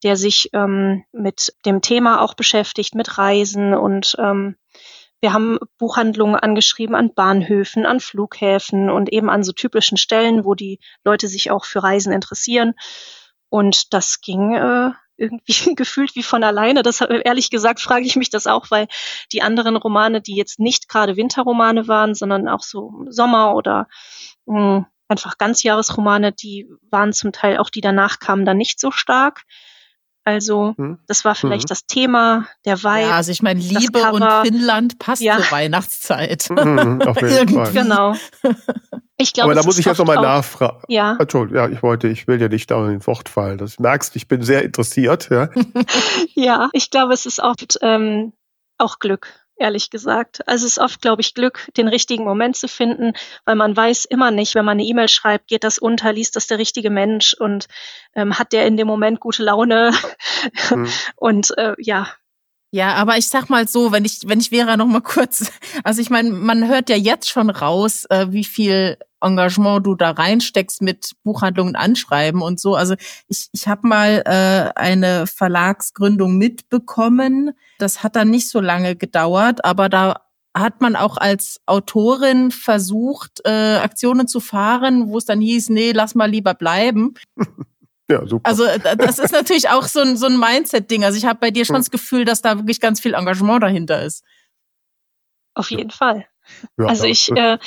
der 0.04 0.14
sich 0.14 0.50
ähm, 0.52 1.02
mit 1.10 1.52
dem 1.66 1.80
Thema 1.80 2.20
auch 2.20 2.34
beschäftigt, 2.34 2.94
mit 2.94 3.18
Reisen 3.18 3.74
und 3.74 4.14
ähm, 4.20 4.54
wir 5.20 5.32
haben 5.32 5.58
Buchhandlungen 5.78 6.36
angeschrieben 6.36 6.94
an 6.94 7.14
Bahnhöfen, 7.14 7.86
an 7.86 8.00
Flughäfen 8.00 8.90
und 8.90 9.12
eben 9.12 9.28
an 9.28 9.42
so 9.42 9.52
typischen 9.52 9.98
Stellen, 9.98 10.44
wo 10.44 10.54
die 10.54 10.78
Leute 11.04 11.28
sich 11.28 11.50
auch 11.50 11.64
für 11.64 11.82
Reisen 11.82 12.12
interessieren. 12.12 12.74
Und 13.50 13.92
das 13.92 14.20
ging 14.20 14.54
äh, 14.54 14.90
irgendwie 15.16 15.74
gefühlt 15.76 16.16
wie 16.16 16.22
von 16.22 16.42
alleine. 16.42 16.82
Das 16.82 17.00
ehrlich 17.00 17.50
gesagt 17.50 17.80
frage 17.80 18.06
ich 18.06 18.16
mich 18.16 18.30
das 18.30 18.46
auch, 18.46 18.70
weil 18.70 18.88
die 19.32 19.42
anderen 19.42 19.76
Romane, 19.76 20.20
die 20.20 20.34
jetzt 20.34 20.58
nicht 20.58 20.88
gerade 20.88 21.16
Winterromane 21.16 21.86
waren, 21.86 22.14
sondern 22.14 22.48
auch 22.48 22.62
so 22.62 23.04
Sommer 23.08 23.54
oder 23.54 23.88
mh, 24.46 24.76
hm, 24.76 24.86
einfach 25.08 25.38
Ganzjahresromane, 25.38 26.32
die 26.32 26.68
waren 26.90 27.12
zum 27.12 27.32
Teil 27.32 27.58
auch 27.58 27.68
die 27.68 27.80
danach 27.80 28.20
kamen 28.20 28.44
dann 28.44 28.56
nicht 28.56 28.80
so 28.80 28.90
stark. 28.90 29.42
Also 30.30 30.74
hm? 30.76 30.98
das 31.08 31.24
war 31.24 31.34
vielleicht 31.34 31.64
hm. 31.64 31.68
das 31.68 31.86
Thema, 31.86 32.46
der 32.64 32.78
Vibe. 32.78 33.08
Ja, 33.08 33.16
also 33.16 33.32
ich 33.32 33.42
meine, 33.42 33.58
Liebe 33.58 34.12
und 34.12 34.24
Finnland 34.46 34.98
passt 35.00 35.22
ja. 35.22 35.36
zur 35.38 35.50
Weihnachtszeit. 35.50 36.48
Mhm, 36.50 37.02
auf 37.02 37.20
jeden 37.20 37.48
Fall. 37.54 37.72
Genau. 37.72 38.14
Ich 39.16 39.32
glaube, 39.32 39.50
Aber 39.50 39.60
da 39.60 39.66
muss 39.66 39.78
ich 39.78 39.86
jetzt 39.86 39.98
nochmal 39.98 40.22
nachfragen. 40.22 40.82
Ja. 40.86 41.16
Entschuldigung, 41.18 41.56
ja, 41.56 41.68
ich 41.68 41.82
wollte, 41.82 42.06
ich 42.06 42.28
will 42.28 42.38
dir 42.38 42.48
nicht 42.48 42.70
da 42.70 42.80
in 42.84 42.92
den 42.92 43.06
Wort 43.08 43.28
fallen. 43.28 43.58
Das 43.58 43.80
merkst, 43.80 44.14
ich 44.14 44.28
bin 44.28 44.42
sehr 44.42 44.62
interessiert. 44.62 45.28
Ja, 45.30 45.48
ja 46.34 46.70
ich 46.72 46.90
glaube, 46.90 47.12
es 47.12 47.26
ist 47.26 47.40
oft 47.40 47.78
ähm, 47.82 48.32
auch 48.78 49.00
Glück 49.00 49.34
ehrlich 49.60 49.90
gesagt. 49.90 50.46
Also 50.48 50.66
es 50.66 50.72
ist 50.72 50.78
oft, 50.78 51.00
glaube 51.00 51.22
ich, 51.22 51.34
Glück, 51.34 51.68
den 51.76 51.88
richtigen 51.88 52.24
Moment 52.24 52.56
zu 52.56 52.68
finden, 52.68 53.12
weil 53.44 53.56
man 53.56 53.76
weiß 53.76 54.06
immer 54.06 54.30
nicht, 54.30 54.54
wenn 54.54 54.64
man 54.64 54.78
eine 54.78 54.84
E-Mail 54.84 55.08
schreibt, 55.08 55.48
geht 55.48 55.64
das 55.64 55.78
unter, 55.78 56.12
liest 56.12 56.36
das 56.36 56.46
der 56.46 56.58
richtige 56.58 56.90
Mensch 56.90 57.34
und 57.34 57.68
ähm, 58.14 58.38
hat 58.38 58.52
der 58.52 58.66
in 58.66 58.76
dem 58.76 58.86
Moment 58.86 59.20
gute 59.20 59.42
Laune. 59.42 59.92
Mhm. 60.70 60.88
Und 61.16 61.56
äh, 61.58 61.74
ja, 61.78 62.08
ja, 62.72 62.94
aber 62.94 63.16
ich 63.18 63.28
sag 63.28 63.50
mal 63.50 63.66
so, 63.66 63.90
wenn 63.90 64.04
ich, 64.04 64.20
wenn 64.26 64.40
ich 64.40 64.52
wäre 64.52 64.76
noch 64.76 64.86
mal 64.86 65.00
kurz, 65.02 65.50
also 65.84 66.00
ich 66.00 66.10
meine, 66.10 66.30
man 66.30 66.68
hört 66.68 66.88
ja 66.88 66.96
jetzt 66.96 67.28
schon 67.28 67.50
raus, 67.50 68.04
äh, 68.10 68.26
wie 68.30 68.44
viel 68.44 68.96
Engagement 69.20 69.86
du 69.86 69.94
da 69.94 70.12
reinsteckst 70.12 70.80
mit 70.80 71.12
Buchhandlungen 71.24 71.76
anschreiben 71.76 72.40
und 72.42 72.58
so. 72.58 72.74
Also 72.74 72.94
ich, 73.28 73.48
ich 73.52 73.68
habe 73.68 73.86
mal 73.86 74.22
äh, 74.24 74.78
eine 74.78 75.26
Verlagsgründung 75.26 76.38
mitbekommen. 76.38 77.52
Das 77.78 78.02
hat 78.02 78.16
dann 78.16 78.30
nicht 78.30 78.48
so 78.48 78.60
lange 78.60 78.96
gedauert, 78.96 79.64
aber 79.64 79.88
da 79.88 80.22
hat 80.56 80.80
man 80.80 80.96
auch 80.96 81.16
als 81.16 81.60
Autorin 81.66 82.50
versucht, 82.50 83.40
äh, 83.44 83.76
Aktionen 83.76 84.26
zu 84.26 84.40
fahren, 84.40 85.08
wo 85.08 85.18
es 85.18 85.24
dann 85.24 85.40
hieß, 85.40 85.68
nee, 85.68 85.92
lass 85.92 86.14
mal 86.14 86.30
lieber 86.30 86.54
bleiben. 86.54 87.14
Ja, 88.10 88.26
super. 88.26 88.48
Also 88.48 88.66
das 88.98 89.20
ist 89.20 89.32
natürlich 89.32 89.68
auch 89.68 89.84
so 89.84 90.00
ein, 90.00 90.16
so 90.16 90.26
ein 90.26 90.38
Mindset-Ding. 90.38 91.04
Also 91.04 91.16
ich 91.16 91.26
habe 91.26 91.38
bei 91.38 91.52
dir 91.52 91.64
schon 91.64 91.76
hm. 91.76 91.82
das 91.82 91.90
Gefühl, 91.92 92.24
dass 92.24 92.42
da 92.42 92.56
wirklich 92.56 92.80
ganz 92.80 93.00
viel 93.00 93.14
Engagement 93.14 93.62
dahinter 93.62 94.02
ist. 94.02 94.24
Auf 95.54 95.70
jeden 95.70 95.90
ja. 95.90 95.96
Fall. 95.96 96.26
Ja, 96.76 96.86
also 96.86 97.04
ich, 97.04 97.30
äh, 97.30 97.58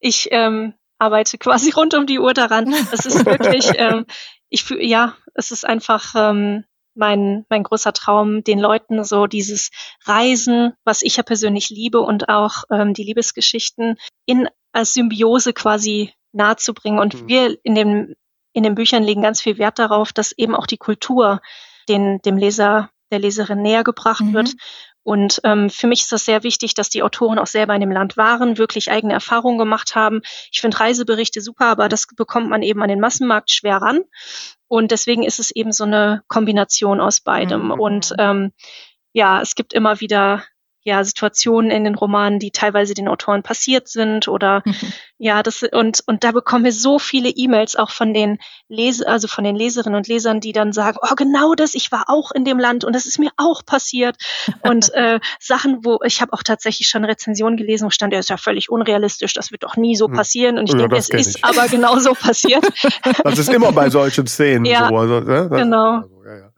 ich 0.00 0.28
ähm, 0.32 0.74
arbeite 0.98 1.38
quasi 1.38 1.70
rund 1.70 1.94
um 1.94 2.06
die 2.06 2.18
Uhr 2.18 2.34
daran. 2.34 2.74
Es 2.92 3.06
ist 3.06 3.24
wirklich, 3.24 3.70
ähm, 3.76 4.06
ich 4.48 4.64
fühle, 4.64 4.84
ja, 4.84 5.14
es 5.34 5.52
ist 5.52 5.64
einfach 5.64 6.14
ähm, 6.16 6.64
mein, 6.94 7.46
mein 7.48 7.62
großer 7.62 7.92
Traum, 7.92 8.42
den 8.42 8.58
Leuten 8.58 9.04
so 9.04 9.28
dieses 9.28 9.70
Reisen, 10.04 10.72
was 10.84 11.02
ich 11.02 11.16
ja 11.16 11.22
persönlich 11.22 11.70
liebe 11.70 12.00
und 12.00 12.28
auch 12.28 12.64
ähm, 12.70 12.92
die 12.92 13.04
Liebesgeschichten 13.04 13.96
in 14.26 14.48
als 14.72 14.94
Symbiose 14.94 15.52
quasi 15.52 16.12
nahezubringen. 16.32 16.98
Und 16.98 17.22
mhm. 17.22 17.28
wir 17.28 17.56
in 17.62 17.74
dem 17.76 18.14
in 18.52 18.62
den 18.62 18.74
Büchern 18.74 19.02
legen 19.02 19.22
ganz 19.22 19.40
viel 19.40 19.58
Wert 19.58 19.78
darauf, 19.78 20.12
dass 20.12 20.32
eben 20.32 20.54
auch 20.54 20.66
die 20.66 20.78
Kultur 20.78 21.40
den, 21.88 22.20
dem 22.22 22.36
Leser, 22.36 22.90
der 23.10 23.18
Leserin 23.18 23.62
näher 23.62 23.84
gebracht 23.84 24.22
mhm. 24.22 24.34
wird. 24.34 24.54
Und 25.04 25.40
ähm, 25.42 25.68
für 25.68 25.88
mich 25.88 26.02
ist 26.02 26.12
das 26.12 26.24
sehr 26.24 26.44
wichtig, 26.44 26.74
dass 26.74 26.88
die 26.88 27.02
Autoren 27.02 27.38
auch 27.38 27.46
selber 27.46 27.74
in 27.74 27.80
dem 27.80 27.90
Land 27.90 28.16
waren, 28.16 28.56
wirklich 28.56 28.90
eigene 28.90 29.12
Erfahrungen 29.12 29.58
gemacht 29.58 29.96
haben. 29.96 30.20
Ich 30.52 30.60
finde 30.60 30.78
Reiseberichte 30.78 31.40
super, 31.40 31.66
aber 31.66 31.88
das 31.88 32.06
bekommt 32.14 32.48
man 32.48 32.62
eben 32.62 32.82
an 32.82 32.88
den 32.88 33.00
Massenmarkt 33.00 33.50
schwer 33.50 33.78
ran. 33.78 34.02
Und 34.68 34.92
deswegen 34.92 35.24
ist 35.24 35.40
es 35.40 35.50
eben 35.50 35.72
so 35.72 35.84
eine 35.84 36.22
Kombination 36.28 37.00
aus 37.00 37.20
beidem. 37.20 37.64
Mhm. 37.64 37.70
Und 37.72 38.14
ähm, 38.18 38.52
ja, 39.12 39.42
es 39.42 39.54
gibt 39.54 39.72
immer 39.72 40.00
wieder 40.00 40.44
ja 40.84 41.04
Situationen 41.04 41.70
in 41.70 41.84
den 41.84 41.94
Romanen, 41.94 42.38
die 42.38 42.50
teilweise 42.50 42.94
den 42.94 43.08
Autoren 43.08 43.42
passiert 43.42 43.88
sind 43.88 44.28
oder 44.28 44.62
mhm. 44.64 44.92
ja, 45.18 45.42
das 45.42 45.62
und 45.62 46.02
und 46.06 46.24
da 46.24 46.32
bekommen 46.32 46.64
wir 46.64 46.72
so 46.72 46.98
viele 46.98 47.28
E-Mails 47.28 47.76
auch 47.76 47.90
von 47.90 48.12
den 48.14 48.38
Lese 48.68 49.06
also 49.06 49.28
von 49.28 49.44
den 49.44 49.56
Leserinnen 49.56 49.96
und 49.96 50.08
Lesern, 50.08 50.40
die 50.40 50.52
dann 50.52 50.72
sagen, 50.72 50.98
oh 51.02 51.14
genau 51.16 51.54
das, 51.54 51.74
ich 51.74 51.92
war 51.92 52.04
auch 52.08 52.32
in 52.32 52.44
dem 52.44 52.58
Land 52.58 52.84
und 52.84 52.94
das 52.94 53.06
ist 53.06 53.18
mir 53.18 53.30
auch 53.36 53.64
passiert 53.64 54.16
und 54.62 54.92
äh, 54.94 55.20
Sachen, 55.38 55.84
wo 55.84 56.00
ich 56.04 56.20
habe 56.20 56.32
auch 56.32 56.42
tatsächlich 56.42 56.88
schon 56.88 57.04
Rezensionen 57.04 57.56
gelesen, 57.56 57.86
wo 57.86 57.90
stand, 57.90 58.12
ja 58.12 58.18
ist 58.18 58.30
ja 58.30 58.36
völlig 58.36 58.70
unrealistisch, 58.70 59.34
das 59.34 59.50
wird 59.50 59.62
doch 59.62 59.76
nie 59.76 59.96
so 59.96 60.06
hm. 60.06 60.14
passieren 60.14 60.58
und 60.58 60.66
ich 60.66 60.72
ja, 60.72 60.80
denke, 60.80 60.96
es 60.96 61.08
ist 61.08 61.36
ich. 61.36 61.44
aber 61.44 61.68
genau 61.68 61.98
so 61.98 62.14
passiert. 62.14 62.64
Das 63.24 63.38
ist 63.38 63.48
immer 63.48 63.72
bei 63.72 63.88
solchen 63.90 64.26
Szenen 64.26 64.64
ja, 64.64 64.88
so. 64.88 64.96
Also, 64.96 65.20
ne? 65.20 65.48
genau. 65.50 66.02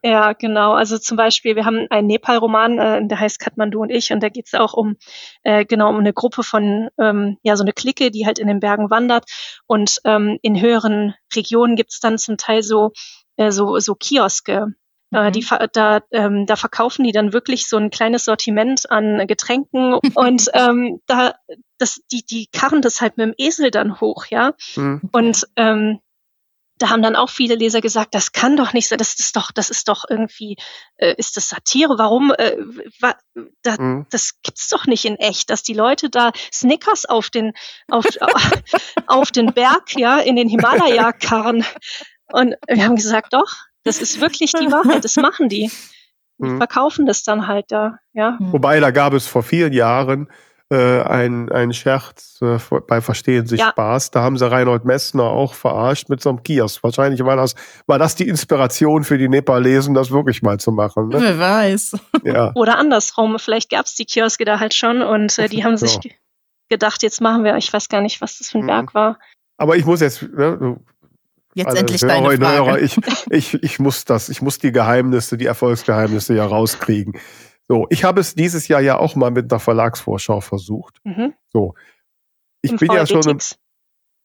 Ja, 0.07 0.35
genau. 0.35 0.75
Also 0.75 0.99
zum 0.99 1.17
Beispiel, 1.17 1.57
wir 1.57 1.65
haben 1.65 1.87
einen 1.89 2.09
Nepal-Roman, 2.09 2.79
äh, 2.79 3.07
der 3.07 3.19
heißt 3.19 3.41
Kathmandu 3.41 3.81
und 3.81 3.89
ich 3.89 4.13
und 4.13 4.23
da 4.23 4.29
geht 4.29 4.49
es 4.49 4.53
auch 4.53 4.75
um 4.75 4.97
äh, 5.45 5.65
genau 5.65 5.89
um 5.89 5.97
eine 5.97 6.13
Gruppe 6.13 6.43
von, 6.43 6.91
ähm, 7.01 7.39
ja, 7.43 7.57
so 7.57 7.65
eine 7.65 7.73
Clique, 7.73 8.11
die 8.11 8.27
halt 8.27 8.39
in 8.39 8.47
den 8.47 8.61
Bergen 8.61 8.91
wandert. 8.91 9.25
Und 9.67 10.01
ähm, 10.05 10.39
in 10.43 10.61
höheren 10.61 11.15
Regionen 11.35 11.75
gibt 11.75 11.93
es 11.93 12.01
dann 12.01 12.19
zum 12.19 12.37
Teil 12.37 12.63
so, 12.63 12.93
äh, 13.39 13.51
so, 13.51 13.79
so 13.79 13.95
Kioske, 13.95 14.75
äh, 15.15 15.29
mhm. 15.29 15.33
Die, 15.33 15.47
da, 15.73 16.01
ähm, 16.11 16.45
da 16.45 16.57
verkaufen 16.57 17.05
die 17.05 17.13
dann 17.13 17.33
wirklich 17.33 17.67
so 17.67 17.79
ein 17.79 17.89
kleines 17.89 18.27
Sortiment 18.27 18.91
an 18.91 19.27
Getränken 19.27 19.95
und 20.15 20.51
ähm, 20.53 21.01
da 21.07 21.35
das, 21.79 22.01
die, 22.13 22.27
die 22.27 22.49
karren 22.53 22.83
das 22.83 23.01
halt 23.01 23.17
mit 23.17 23.29
dem 23.29 23.35
Esel 23.39 23.71
dann 23.71 24.03
hoch, 24.03 24.27
ja. 24.27 24.53
Mhm. 24.77 25.01
Und 25.13 25.47
ähm, 25.57 26.01
da 26.79 26.91
haben 26.91 27.03
dann 27.03 27.17
auch 27.17 27.31
viele 27.31 27.55
Leser 27.55 27.81
gesagt, 27.81 28.15
das 28.15 28.33
kann 28.33 28.57
doch 28.57 28.73
nicht 28.73 28.89
sein, 28.89 28.99
das 28.99 29.15
ist 29.15 29.37
doch, 29.37 29.53
das 29.53 29.71
ist 29.71 29.89
doch 29.89 30.05
irgendwie, 30.09 30.57
äh, 30.97 31.15
ist 31.17 31.37
das 31.37 31.49
Satire? 31.49 31.99
Warum? 31.99 32.33
Äh, 32.33 32.57
wa, 33.01 33.15
da, 33.63 33.77
mhm. 33.79 34.07
Das 34.11 34.41
gibt's 34.43 34.69
doch 34.69 34.87
nicht 34.87 35.05
in 35.05 35.17
echt, 35.17 35.51
dass 35.51 35.63
die 35.63 35.75
Leute 35.75 36.11
da 36.11 36.33
Snickers 36.53 37.05
auf 37.05 37.31
den 37.31 37.53
auf, 37.89 38.05
auf 39.07 39.31
den 39.31 39.53
Berg, 39.53 39.97
ja, 39.97 40.19
in 40.19 40.37
den 40.37 40.49
Himalaya 40.49 41.13
karren. 41.13 41.65
Und 42.33 42.55
wir 42.67 42.85
haben 42.85 42.97
gesagt, 42.97 43.33
doch, 43.33 43.53
das 43.85 44.01
ist 44.01 44.21
wirklich 44.21 44.53
die 44.53 44.73
Wahrheit, 44.73 45.05
das 45.05 45.17
machen 45.17 45.49
die. 45.49 45.71
Die 46.39 46.49
mhm. 46.49 46.59
verkaufen 46.59 47.07
das 47.07 47.23
dann 47.23 47.47
halt 47.47 47.67
da, 47.69 47.99
ja. 48.13 48.37
Wobei, 48.41 48.81
da 48.81 48.91
gab 48.91 49.13
es 49.13 49.29
vor 49.29 49.45
vielen 49.45 49.73
Jahren 49.73 50.29
äh, 50.71 51.03
ein, 51.03 51.51
ein 51.53 51.73
Scherz 51.73 52.41
äh, 52.41 52.59
bei 52.87 53.01
Verstehen 53.01 53.47
sich 53.47 53.61
ja. 53.61 53.71
Spaß. 53.71 54.11
Da 54.11 54.23
haben 54.23 54.39
sie 54.39 54.51
Reinhold 54.51 54.85
Messner 54.85 55.25
auch 55.25 55.55
verarscht 55.55 56.09
mit 56.09 56.23
so 56.23 56.31
einem 56.31 56.43
Kiosk. 56.43 56.83
Wahrscheinlich 56.83 57.25
war 57.25 57.37
das, 57.37 57.55
war 57.87 57.99
das 57.99 58.15
die 58.15 58.29
Inspiration 58.29 59.05
für 59.05 59.19
die 59.19 59.29
Nepalesen, 59.29 59.95
das 59.95 60.11
wirklich 60.11 60.43
mal 60.43 60.59
zu 60.59 60.73
machen. 60.73 61.09
Ne? 61.09 61.21
Wer 61.21 61.39
weiß. 61.39 61.97
Ja. 62.25 62.53
Oder 62.55 62.79
andersrum, 62.79 63.39
vielleicht 63.39 63.69
gab 63.69 63.85
es 63.85 63.97
die 63.97 64.07
Kioske 64.07 64.47
da 64.47 64.59
halt 64.59 64.73
schon 64.73 65.03
und 65.03 65.39
äh, 65.39 65.47
die 65.47 65.63
haben 65.63 65.77
sich 65.77 65.99
ja. 66.03 66.11
gedacht, 66.71 67.03
jetzt 67.03 67.21
machen 67.21 67.45
wir, 67.45 67.55
ich 67.59 67.71
weiß 67.71 67.91
gar 67.91 68.01
nicht, 68.01 68.23
was 68.23 68.39
das 68.39 68.49
für 68.49 68.59
ein 68.59 68.63
mhm. 68.63 68.69
Berg 68.69 68.95
war. 68.95 69.19
Aber 69.59 69.77
ich 69.77 69.85
muss 69.85 70.01
jetzt, 70.01 70.23
ne, 70.23 70.79
Jetzt 71.55 71.69
also, 71.69 71.79
endlich 71.79 72.01
deine 72.01 72.37
Frage. 72.37 72.47
Hörer, 72.47 72.79
ich, 72.81 72.99
ich, 73.31 73.63
ich 73.63 73.79
muss 73.79 74.05
das, 74.05 74.29
ich 74.29 74.43
muss 74.43 74.59
die 74.59 74.73
Geheimnisse, 74.73 75.37
die 75.37 75.47
Erfolgsgeheimnisse 75.47 76.35
ja 76.35 76.45
rauskriegen. 76.45 77.15
So, 77.67 77.87
ich 77.91 78.05
habe 78.05 78.21
es 78.21 78.35
dieses 78.35 78.69
Jahr 78.69 78.81
ja 78.81 78.99
auch 78.99 79.17
mal 79.17 79.31
mit 79.31 79.51
einer 79.51 79.61
Verlagsvorschau 79.61 80.41
versucht. 80.41 81.01
Mhm. 81.05 81.35
So. 81.49 81.75
Ich 82.63 82.73
Im 82.73 82.77
bin 82.79 82.93
ja 82.93 83.07
schon. 83.07 83.23
Im, 83.29 83.39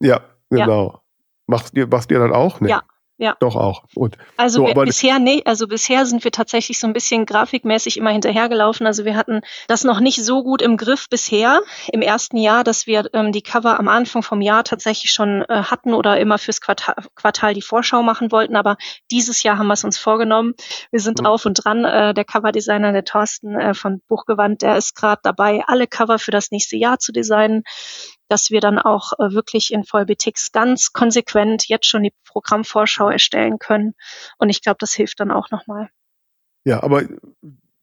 ja, 0.01 0.21
genau. 0.49 0.93
Ja. 0.93 1.01
Machst 1.47 1.75
ihr, 1.75 1.87
machst 1.87 2.11
ihr 2.11 2.19
dann 2.19 2.33
auch? 2.33 2.59
Ne? 2.59 2.69
Ja, 2.69 2.83
ja. 3.19 3.35
Doch 3.41 3.57
auch. 3.57 3.83
Und 3.95 4.17
also 4.37 4.65
so, 4.65 4.73
bisher 4.73 5.19
nee, 5.19 5.41
also 5.43 5.67
bisher 5.67 6.05
sind 6.05 6.23
wir 6.23 6.31
tatsächlich 6.31 6.79
so 6.79 6.87
ein 6.87 6.93
bisschen 6.93 7.25
grafikmäßig 7.25 7.97
immer 7.97 8.11
hinterhergelaufen. 8.11 8.87
Also 8.87 9.03
wir 9.03 9.17
hatten 9.17 9.41
das 9.67 9.83
noch 9.83 9.99
nicht 9.99 10.23
so 10.23 10.41
gut 10.41 10.61
im 10.61 10.77
Griff 10.77 11.09
bisher 11.09 11.61
im 11.91 12.01
ersten 12.01 12.37
Jahr, 12.37 12.63
dass 12.63 12.87
wir 12.87 13.09
ähm, 13.11 13.33
die 13.33 13.41
Cover 13.41 13.77
am 13.77 13.89
Anfang 13.89 14.23
vom 14.23 14.39
Jahr 14.39 14.63
tatsächlich 14.63 15.11
schon 15.11 15.41
äh, 15.49 15.63
hatten 15.63 15.93
oder 15.93 16.17
immer 16.17 16.37
fürs 16.37 16.61
Quartal, 16.61 16.95
Quartal 17.15 17.53
die 17.53 17.61
Vorschau 17.61 18.03
machen 18.03 18.31
wollten. 18.31 18.55
Aber 18.55 18.77
dieses 19.11 19.43
Jahr 19.43 19.57
haben 19.57 19.67
wir 19.67 19.73
es 19.73 19.83
uns 19.83 19.97
vorgenommen. 19.97 20.53
Wir 20.89 21.01
sind 21.01 21.19
mhm. 21.19 21.25
drauf 21.25 21.45
und 21.45 21.55
dran. 21.55 21.83
Äh, 21.83 22.13
der 22.13 22.23
Coverdesigner, 22.23 22.93
der 22.93 23.03
Thorsten 23.03 23.53
äh, 23.59 23.73
von 23.73 24.01
Buchgewand, 24.07 24.61
der 24.61 24.77
ist 24.77 24.95
gerade 24.95 25.19
dabei, 25.23 25.61
alle 25.67 25.87
Cover 25.87 26.19
für 26.19 26.31
das 26.31 26.51
nächste 26.51 26.77
Jahr 26.77 26.99
zu 26.99 27.11
designen 27.11 27.63
dass 28.29 28.51
wir 28.51 28.61
dann 28.61 28.79
auch 28.79 29.13
äh, 29.19 29.31
wirklich 29.31 29.73
in 29.73 29.83
VLBTX 29.83 30.51
ganz 30.51 30.93
konsequent 30.93 31.67
jetzt 31.67 31.87
schon 31.87 32.03
die 32.03 32.13
Programmvorschau 32.25 33.09
erstellen 33.09 33.59
können. 33.59 33.95
Und 34.37 34.49
ich 34.49 34.61
glaube, 34.61 34.77
das 34.79 34.93
hilft 34.93 35.19
dann 35.19 35.31
auch 35.31 35.51
nochmal. 35.51 35.89
Ja, 36.63 36.81
aber 36.83 37.03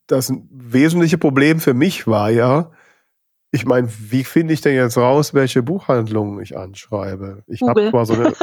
das 0.06 0.32
wesentliche 0.50 1.18
Problem 1.18 1.60
für 1.60 1.74
mich 1.74 2.06
war 2.06 2.30
ja, 2.30 2.70
ich 3.50 3.66
meine, 3.66 3.88
wie 3.88 4.24
finde 4.24 4.54
ich 4.54 4.60
denn 4.60 4.74
jetzt 4.74 4.96
raus, 4.96 5.34
welche 5.34 5.62
Buchhandlungen 5.62 6.40
ich 6.40 6.56
anschreibe? 6.56 7.42
Ich 7.46 7.62
habe 7.62 7.90
zwar 7.90 8.06
so 8.06 8.14
eine. 8.14 8.34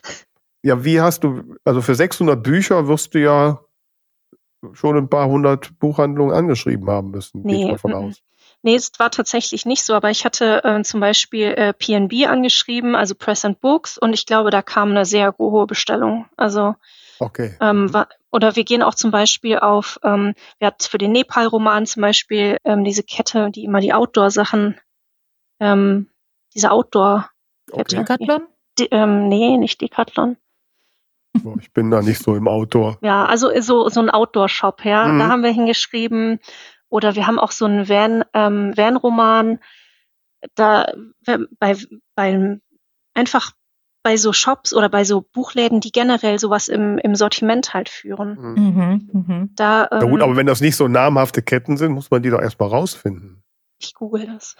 ja, 0.62 0.84
wie 0.84 1.00
hast 1.00 1.24
du, 1.24 1.56
also 1.64 1.82
für 1.82 1.94
600 1.94 2.42
Bücher 2.42 2.88
wirst 2.88 3.14
du 3.14 3.20
ja 3.20 3.60
schon 4.72 4.96
ein 4.96 5.08
paar 5.08 5.26
hundert 5.26 5.78
Buchhandlungen 5.78 6.34
angeschrieben 6.34 6.88
haben 6.88 7.10
müssen, 7.10 7.42
nee, 7.42 7.56
gehe 7.56 7.64
ich 7.64 7.72
davon 7.72 7.92
aus. 7.92 8.22
Nee, 8.62 8.76
es 8.76 8.92
war 8.98 9.10
tatsächlich 9.10 9.66
nicht 9.66 9.82
so, 9.82 9.94
aber 9.94 10.10
ich 10.10 10.24
hatte 10.24 10.62
äh, 10.64 10.82
zum 10.82 11.00
Beispiel 11.00 11.48
äh, 11.48 11.72
PNB 11.72 12.28
angeschrieben, 12.28 12.94
also 12.94 13.16
Press 13.16 13.44
and 13.44 13.60
Books, 13.60 13.98
und 13.98 14.12
ich 14.12 14.24
glaube, 14.24 14.50
da 14.50 14.62
kam 14.62 14.90
eine 14.90 15.04
sehr 15.04 15.34
hohe 15.36 15.66
Bestellung. 15.66 16.26
Also 16.36 16.76
okay. 17.18 17.56
Ähm, 17.60 17.84
mhm. 17.84 17.92
war, 17.92 18.08
oder 18.30 18.54
wir 18.54 18.64
gehen 18.64 18.82
auch 18.82 18.94
zum 18.94 19.10
Beispiel 19.10 19.58
auf, 19.58 19.98
ähm, 20.04 20.34
wir 20.58 20.68
hatten 20.68 20.84
für 20.88 20.98
den 20.98 21.12
Nepal-Roman 21.12 21.86
zum 21.86 22.02
Beispiel 22.02 22.56
ähm, 22.64 22.84
diese 22.84 23.02
Kette, 23.02 23.50
die 23.50 23.64
immer 23.64 23.80
die 23.80 23.92
Outdoor-Sachen, 23.92 24.78
ähm, 25.58 26.08
diese 26.54 26.70
Outdoor-Kette. 26.70 27.80
Okay. 27.80 27.96
Decathlon? 27.96 28.42
Die, 28.78 28.86
ähm, 28.86 29.28
nee, 29.28 29.56
nicht 29.56 29.80
Decathlon. 29.80 30.36
Ich 31.60 31.72
bin 31.72 31.90
da 31.90 32.02
nicht 32.02 32.22
so 32.22 32.36
im 32.36 32.46
Outdoor. 32.46 32.98
Ja, 33.00 33.24
also 33.24 33.50
so, 33.60 33.88
so 33.88 34.00
ein 34.00 34.10
Outdoor-Shop, 34.10 34.84
ja. 34.84 35.06
Mhm. 35.06 35.18
Da 35.18 35.28
haben 35.28 35.42
wir 35.42 35.50
hingeschrieben, 35.50 36.38
oder 36.92 37.14
wir 37.14 37.26
haben 37.26 37.38
auch 37.38 37.52
so 37.52 37.64
einen 37.64 37.88
Van, 37.88 38.22
ähm, 38.34 38.76
Van-Roman, 38.76 39.58
da 40.54 40.92
bei, 41.58 41.76
bei 42.14 42.60
einfach 43.14 43.52
bei 44.02 44.16
so 44.16 44.32
Shops 44.32 44.74
oder 44.74 44.88
bei 44.88 45.04
so 45.04 45.22
Buchläden, 45.22 45.80
die 45.80 45.92
generell 45.92 46.38
sowas 46.38 46.68
im, 46.68 46.98
im 46.98 47.14
Sortiment 47.14 47.72
halt 47.72 47.88
führen. 47.88 48.36
Mhm, 48.38 48.64
mhm. 48.64 49.10
mhm. 49.12 49.50
Da, 49.56 49.88
ähm, 49.90 50.00
ja 50.00 50.06
gut, 50.06 50.22
aber 50.22 50.36
wenn 50.36 50.46
das 50.46 50.60
nicht 50.60 50.76
so 50.76 50.88
namhafte 50.88 51.40
Ketten 51.40 51.76
sind, 51.76 51.92
muss 51.92 52.10
man 52.10 52.22
die 52.22 52.30
doch 52.30 52.40
erstmal 52.40 52.68
rausfinden. 52.68 53.42
Ich 53.80 53.94
google 53.94 54.26
das. 54.26 54.56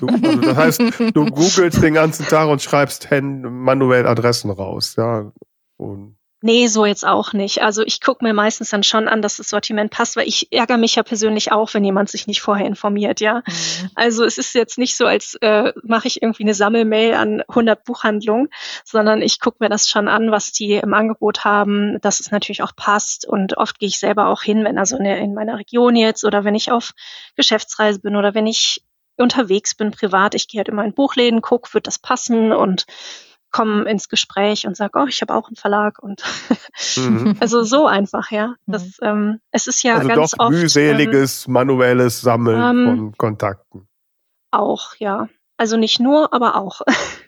Du, 0.00 0.06
also 0.06 0.40
das 0.40 0.56
heißt, 0.56 0.82
du 1.14 1.24
googelst 1.26 1.82
den 1.82 1.94
ganzen 1.94 2.26
Tag 2.26 2.48
und 2.48 2.60
schreibst 2.60 3.08
manuell 3.10 4.06
Adressen 4.06 4.50
raus, 4.50 4.96
ja. 4.96 5.32
Und 5.76 6.17
Nee, 6.40 6.68
so 6.68 6.86
jetzt 6.86 7.04
auch 7.04 7.32
nicht. 7.32 7.62
Also 7.62 7.82
ich 7.82 8.00
gucke 8.00 8.24
mir 8.24 8.32
meistens 8.32 8.70
dann 8.70 8.84
schon 8.84 9.08
an, 9.08 9.22
dass 9.22 9.38
das 9.38 9.48
Sortiment 9.48 9.90
passt, 9.90 10.14
weil 10.14 10.28
ich 10.28 10.52
ärgere 10.52 10.76
mich 10.76 10.94
ja 10.94 11.02
persönlich 11.02 11.50
auch, 11.50 11.74
wenn 11.74 11.84
jemand 11.84 12.10
sich 12.10 12.28
nicht 12.28 12.40
vorher 12.40 12.66
informiert, 12.66 13.20
ja. 13.20 13.42
Mhm. 13.44 13.90
Also 13.96 14.24
es 14.24 14.38
ist 14.38 14.54
jetzt 14.54 14.78
nicht 14.78 14.96
so, 14.96 15.06
als 15.06 15.34
äh, 15.40 15.72
mache 15.82 16.06
ich 16.06 16.22
irgendwie 16.22 16.44
eine 16.44 16.54
Sammelmail 16.54 17.14
an 17.14 17.42
100 17.48 17.82
Buchhandlungen, 17.82 18.48
sondern 18.84 19.20
ich 19.20 19.40
gucke 19.40 19.56
mir 19.58 19.68
das 19.68 19.88
schon 19.88 20.06
an, 20.06 20.30
was 20.30 20.52
die 20.52 20.74
im 20.74 20.94
Angebot 20.94 21.44
haben, 21.44 22.00
dass 22.02 22.20
es 22.20 22.30
natürlich 22.30 22.62
auch 22.62 22.76
passt 22.76 23.26
und 23.26 23.56
oft 23.56 23.80
gehe 23.80 23.88
ich 23.88 23.98
selber 23.98 24.28
auch 24.28 24.42
hin, 24.42 24.64
wenn 24.64 24.78
also 24.78 24.96
in, 24.96 25.06
in 25.06 25.34
meiner 25.34 25.58
Region 25.58 25.96
jetzt 25.96 26.24
oder 26.24 26.44
wenn 26.44 26.54
ich 26.54 26.70
auf 26.70 26.92
Geschäftsreise 27.34 27.98
bin 27.98 28.14
oder 28.14 28.34
wenn 28.34 28.46
ich 28.46 28.84
unterwegs 29.16 29.74
bin 29.74 29.90
privat, 29.90 30.36
ich 30.36 30.46
gehe 30.46 30.60
halt 30.60 30.68
immer 30.68 30.84
in 30.84 30.94
Buchläden, 30.94 31.42
gucke, 31.42 31.74
wird 31.74 31.88
das 31.88 31.98
passen 31.98 32.52
und 32.52 32.86
komme 33.50 33.88
ins 33.88 34.08
Gespräch 34.08 34.66
und 34.66 34.76
sage, 34.76 34.98
oh, 34.98 35.06
ich 35.06 35.20
habe 35.22 35.34
auch 35.34 35.48
einen 35.48 35.56
Verlag 35.56 35.98
und 36.02 36.22
mhm. 36.96 37.36
also 37.40 37.62
so 37.62 37.86
einfach, 37.86 38.30
ja. 38.30 38.54
Das, 38.66 38.84
mhm. 39.00 39.06
ähm, 39.06 39.40
es 39.50 39.66
ist 39.66 39.82
ja 39.82 39.96
also 39.96 40.08
ganz 40.08 40.30
doch 40.32 40.38
oft 40.46 40.52
mühseliges 40.52 41.46
ähm, 41.46 41.54
manuelles 41.54 42.20
Sammeln 42.20 42.60
ähm, 42.60 42.84
von 42.86 43.16
Kontakten. 43.16 43.88
Auch, 44.50 44.94
ja. 44.98 45.28
Also 45.56 45.76
nicht 45.76 46.00
nur, 46.00 46.32
aber 46.32 46.56
auch. 46.56 46.82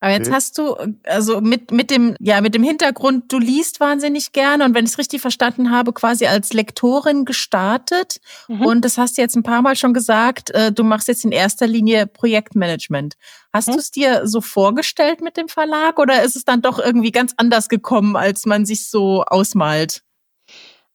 Aber 0.00 0.12
jetzt 0.12 0.30
hast 0.30 0.58
du, 0.58 0.76
also 1.04 1.40
mit, 1.40 1.72
mit 1.72 1.90
dem, 1.90 2.14
ja, 2.20 2.40
mit 2.40 2.54
dem 2.54 2.62
Hintergrund, 2.62 3.32
du 3.32 3.38
liest 3.38 3.80
wahnsinnig 3.80 4.32
gerne 4.32 4.64
und 4.64 4.74
wenn 4.74 4.84
ich 4.84 4.92
es 4.92 4.98
richtig 4.98 5.20
verstanden 5.20 5.72
habe, 5.72 5.92
quasi 5.92 6.26
als 6.26 6.52
Lektorin 6.52 7.24
gestartet. 7.24 8.20
Mhm. 8.46 8.64
Und 8.64 8.84
das 8.84 8.96
hast 8.96 9.18
du 9.18 9.22
jetzt 9.22 9.34
ein 9.34 9.42
paar 9.42 9.60
Mal 9.60 9.74
schon 9.74 9.94
gesagt, 9.94 10.50
äh, 10.50 10.70
du 10.70 10.84
machst 10.84 11.08
jetzt 11.08 11.24
in 11.24 11.32
erster 11.32 11.66
Linie 11.66 12.06
Projektmanagement. 12.06 13.16
Hast 13.52 13.68
mhm. 13.68 13.72
du 13.72 13.78
es 13.78 13.90
dir 13.90 14.26
so 14.28 14.40
vorgestellt 14.40 15.20
mit 15.20 15.36
dem 15.36 15.48
Verlag 15.48 15.98
oder 15.98 16.22
ist 16.22 16.36
es 16.36 16.44
dann 16.44 16.62
doch 16.62 16.78
irgendwie 16.78 17.10
ganz 17.10 17.34
anders 17.36 17.68
gekommen, 17.68 18.14
als 18.14 18.46
man 18.46 18.66
sich 18.66 18.88
so 18.88 19.24
ausmalt? 19.24 20.02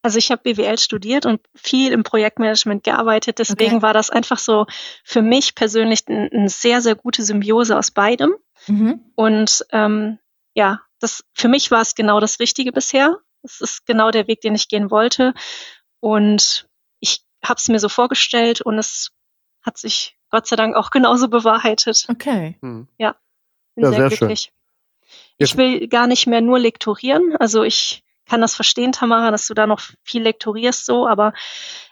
Also 0.02 0.18
ich 0.18 0.32
habe 0.32 0.42
BWL 0.44 0.78
studiert 0.78 1.26
und 1.26 1.42
viel 1.56 1.94
im 1.94 2.04
Projektmanagement 2.04 2.84
gearbeitet. 2.84 3.40
Deswegen 3.40 3.76
okay. 3.76 3.82
war 3.82 3.94
das 3.94 4.10
einfach 4.10 4.38
so 4.38 4.66
für 5.04 5.22
mich 5.22 5.56
persönlich 5.56 6.02
eine 6.08 6.50
sehr, 6.50 6.82
sehr 6.82 6.96
gute 6.96 7.24
Symbiose 7.24 7.78
aus 7.78 7.92
beidem. 7.92 8.36
Mhm. 8.68 9.02
Und 9.16 9.66
ähm, 9.72 10.20
ja, 10.54 10.82
das 11.00 11.24
für 11.34 11.48
mich 11.48 11.72
war 11.72 11.82
es 11.82 11.96
genau 11.96 12.20
das 12.20 12.40
Richtige 12.40 12.72
bisher. 12.72 13.18
Es 13.42 13.62
ist 13.62 13.86
genau 13.86 14.12
der 14.12 14.28
Weg, 14.28 14.42
den 14.42 14.56
ich 14.56 14.68
gehen 14.68 14.90
wollte. 14.90 15.34
Und 16.00 16.68
ich 17.00 17.26
habe 17.44 17.58
es 17.60 17.68
mir 17.68 17.80
so 17.80 17.90
vorgestellt 17.90 18.62
und 18.62 18.78
es 18.78 19.12
hat 19.62 19.78
sich 19.78 20.18
Gott 20.30 20.48
sei 20.48 20.56
Dank 20.56 20.76
auch 20.76 20.92
genauso 20.92 21.28
bewahrheitet. 21.28 22.06
Okay. 22.10 22.58
Hm. 22.62 22.88
Ja, 22.98 23.16
bin 23.76 23.86
ja, 23.86 23.92
sehr, 23.92 24.10
sehr 24.10 24.18
glücklich. 24.18 24.42
Schön. 24.42 24.54
Ich 25.38 25.58
will 25.58 25.88
gar 25.88 26.08
nicht 26.08 26.28
mehr 26.28 26.42
nur 26.42 26.60
lektorieren. 26.60 27.36
Also 27.38 27.64
ich 27.64 28.04
kann 28.26 28.42
das 28.42 28.56
verstehen, 28.56 28.92
Tamara, 28.92 29.32
dass 29.32 29.48
du 29.48 29.54
da 29.54 29.68
noch 29.68 29.82
viel 30.04 30.24
lektorierst 30.24 30.86
so, 30.86 31.08
aber 31.08 31.34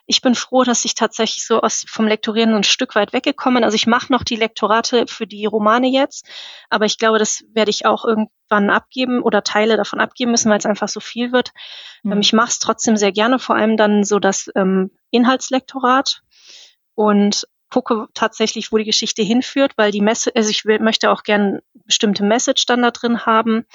ich 0.05 0.21
bin 0.21 0.35
froh, 0.35 0.63
dass 0.63 0.85
ich 0.85 0.95
tatsächlich 0.95 1.45
so 1.45 1.61
aus 1.61 1.85
vom 1.87 2.07
Lektorieren 2.07 2.53
ein 2.53 2.63
Stück 2.63 2.95
weit 2.95 3.13
weggekommen. 3.13 3.63
Also 3.63 3.75
ich 3.75 3.87
mache 3.87 4.11
noch 4.11 4.23
die 4.23 4.35
Lektorate 4.35 5.07
für 5.07 5.27
die 5.27 5.45
Romane 5.45 5.87
jetzt, 5.87 6.25
aber 6.69 6.85
ich 6.85 6.97
glaube, 6.97 7.19
das 7.19 7.43
werde 7.53 7.71
ich 7.71 7.85
auch 7.85 8.05
irgendwann 8.05 8.69
abgeben 8.69 9.21
oder 9.21 9.43
Teile 9.43 9.77
davon 9.77 9.99
abgeben 9.99 10.31
müssen, 10.31 10.49
weil 10.49 10.57
es 10.57 10.65
einfach 10.65 10.89
so 10.89 10.99
viel 10.99 11.31
wird. 11.31 11.51
Mhm. 12.03 12.19
ich 12.21 12.33
mache 12.33 12.49
es 12.49 12.59
trotzdem 12.59 12.97
sehr 12.97 13.11
gerne, 13.11 13.39
vor 13.39 13.55
allem 13.55 13.77
dann 13.77 14.03
so 14.03 14.19
das 14.19 14.49
ähm, 14.55 14.91
Inhaltslektorat 15.11 16.21
und 16.95 17.47
gucke 17.69 18.07
tatsächlich, 18.13 18.71
wo 18.71 18.77
die 18.77 18.83
Geschichte 18.83 19.21
hinführt, 19.21 19.73
weil 19.77 19.91
die 19.91 20.01
Messe, 20.01 20.31
also 20.35 20.49
ich 20.49 20.65
will, 20.65 20.79
möchte 20.79 21.09
auch 21.09 21.23
gerne 21.23 21.63
bestimmte 21.85 22.23
Message 22.23 22.65
dann 22.65 22.81
da 22.81 22.91
drin 22.91 23.25
haben 23.25 23.65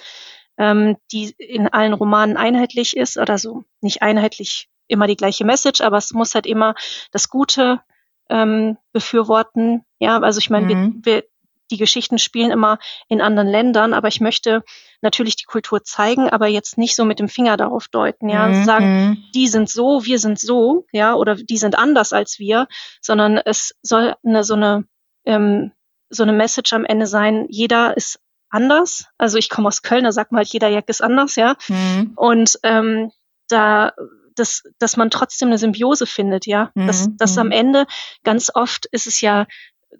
ähm, 0.59 0.97
die 1.13 1.35
in 1.39 1.69
allen 1.69 1.93
Romanen 1.93 2.37
einheitlich 2.37 2.97
ist 2.97 3.17
oder 3.17 3.39
so 3.39 3.65
nicht 3.81 4.03
einheitlich 4.03 4.69
immer 4.89 5.07
die 5.07 5.17
gleiche 5.17 5.45
Message, 5.45 5.81
aber 5.81 5.97
es 5.97 6.13
muss 6.13 6.35
halt 6.35 6.47
immer 6.47 6.75
das 7.11 7.29
Gute 7.29 7.81
ähm, 8.29 8.77
befürworten. 8.93 9.85
Ja, 9.99 10.19
also 10.21 10.39
ich 10.39 10.51
meine, 10.51 10.75
mhm. 10.75 11.01
wir, 11.05 11.15
wir 11.15 11.25
die 11.71 11.77
Geschichten 11.77 12.19
spielen 12.19 12.51
immer 12.51 12.79
in 13.09 13.21
anderen 13.21 13.49
Ländern, 13.49 13.93
aber 13.93 14.09
ich 14.09 14.21
möchte 14.21 14.63
natürlich 15.03 15.37
die 15.37 15.45
Kultur 15.45 15.83
zeigen, 15.83 16.31
aber 16.31 16.47
jetzt 16.47 16.79
nicht 16.79 16.95
so 16.95 17.05
mit 17.05 17.19
dem 17.19 17.29
Finger 17.29 17.57
darauf 17.57 17.89
deuten, 17.89 18.29
ja, 18.29 18.49
Mhm. 18.49 18.65
sagen, 18.65 19.25
die 19.35 19.49
sind 19.49 19.69
so, 19.69 20.05
wir 20.05 20.19
sind 20.19 20.39
so, 20.39 20.87
ja, 20.93 21.15
oder 21.15 21.35
die 21.35 21.59
sind 21.59 21.77
anders 21.77 22.13
als 22.13 22.39
wir, 22.39 22.69
sondern 23.01 23.39
es 23.39 23.75
soll 23.83 24.15
eine 24.25 24.45
so 24.45 24.55
eine 24.55 24.85
ähm, 25.25 25.73
so 26.09 26.23
eine 26.23 26.33
Message 26.33 26.73
am 26.73 26.85
Ende 26.85 27.07
sein, 27.07 27.47
jeder 27.49 27.97
ist 27.97 28.21
anders. 28.57 29.05
Also 29.19 29.39
ich 29.39 29.49
komme 29.49 29.69
aus 29.69 29.83
Köln, 29.83 30.05
da 30.05 30.13
sagt 30.13 30.33
man 30.33 30.39
halt, 30.39 30.49
jeder 30.49 30.69
Jack 30.69 30.89
ist 30.89 31.03
anders, 31.03 31.37
ja. 31.37 31.57
Mhm. 31.69 32.13
Und 32.17 32.59
ähm, 32.63 33.13
da 33.49 33.93
dass, 34.35 34.63
dass 34.79 34.97
man 34.97 35.11
trotzdem 35.11 35.49
eine 35.49 35.59
Symbiose 35.59 36.07
findet, 36.07 36.47
ja. 36.47 36.71
Mhm, 36.75 36.87
Dass, 36.87 37.09
dass 37.17 37.39
am 37.39 37.49
mhm. 37.49 37.53
Ende 37.53 37.87
ganz 38.23 38.51
oft 38.55 38.87
ist 38.87 39.07
es 39.07 39.21
ja 39.21 39.47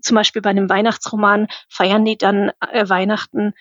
zum 0.03 0.15
Beispiel 0.15 0.43
bei 0.43 0.51
einem 0.51 0.69
Weihnachtsroman 0.69 1.49
feiern 1.69 2.05
die 2.05 2.19
dann 2.19 2.53
äh, 2.61 2.89
Weihnachten 2.89 3.55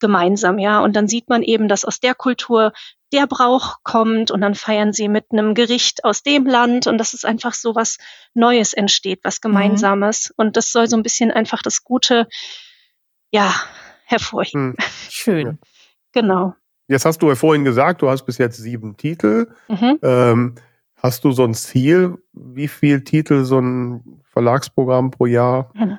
gemeinsam, 0.00 0.58
ja. 0.58 0.80
Und 0.80 0.96
dann 0.96 1.08
sieht 1.08 1.28
man 1.28 1.42
eben, 1.42 1.68
dass 1.68 1.84
aus 1.84 2.00
der 2.00 2.14
Kultur 2.14 2.72
der 3.12 3.26
Brauch 3.26 3.76
kommt 3.84 4.30
und 4.30 4.40
dann 4.40 4.54
feiern 4.54 4.92
sie 4.92 5.08
mit 5.08 5.26
einem 5.30 5.54
Gericht 5.54 6.04
aus 6.04 6.22
dem 6.22 6.46
Land 6.46 6.86
und 6.86 6.96
dass 6.96 7.12
es 7.12 7.24
einfach 7.24 7.52
so 7.52 7.74
was 7.74 7.98
Neues 8.32 8.72
entsteht, 8.72 9.20
was 9.22 9.40
Gemeinsames. 9.40 10.32
Und 10.36 10.56
das 10.56 10.72
soll 10.72 10.88
so 10.88 10.96
ein 10.96 11.02
bisschen 11.02 11.30
einfach 11.30 11.62
das 11.62 11.84
Gute, 11.84 12.26
ja, 13.30 13.54
hervorheben. 14.12 14.74
Hm. 14.78 14.86
Schön. 15.10 15.58
Genau. 16.12 16.54
Jetzt 16.88 17.04
hast 17.04 17.20
du 17.22 17.28
ja 17.28 17.34
vorhin 17.34 17.64
gesagt, 17.64 18.02
du 18.02 18.08
hast 18.10 18.24
bis 18.24 18.38
jetzt 18.38 18.58
sieben 18.58 18.96
Titel. 18.96 19.48
Mhm. 19.68 19.98
Ähm, 20.02 20.54
hast 20.96 21.24
du 21.24 21.32
so 21.32 21.44
ein 21.44 21.54
Ziel, 21.54 22.18
wie 22.32 22.68
viel 22.68 23.02
Titel 23.02 23.44
so 23.44 23.58
ein 23.60 24.20
Verlagsprogramm 24.24 25.10
pro 25.10 25.26
Jahr 25.26 25.70
Mhm. 25.74 25.98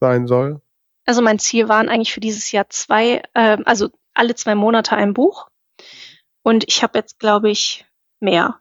sein 0.00 0.26
soll? 0.26 0.60
Also 1.06 1.22
mein 1.22 1.38
Ziel 1.38 1.68
waren 1.68 1.88
eigentlich 1.88 2.12
für 2.12 2.20
dieses 2.20 2.50
Jahr 2.50 2.68
zwei, 2.70 3.22
ähm, 3.34 3.62
also 3.66 3.90
alle 4.14 4.34
zwei 4.34 4.54
Monate 4.54 4.96
ein 4.96 5.14
Buch. 5.14 5.48
Und 6.42 6.64
ich 6.66 6.82
habe 6.82 6.98
jetzt, 6.98 7.18
glaube 7.18 7.50
ich, 7.50 7.86
mehr. 8.24 8.58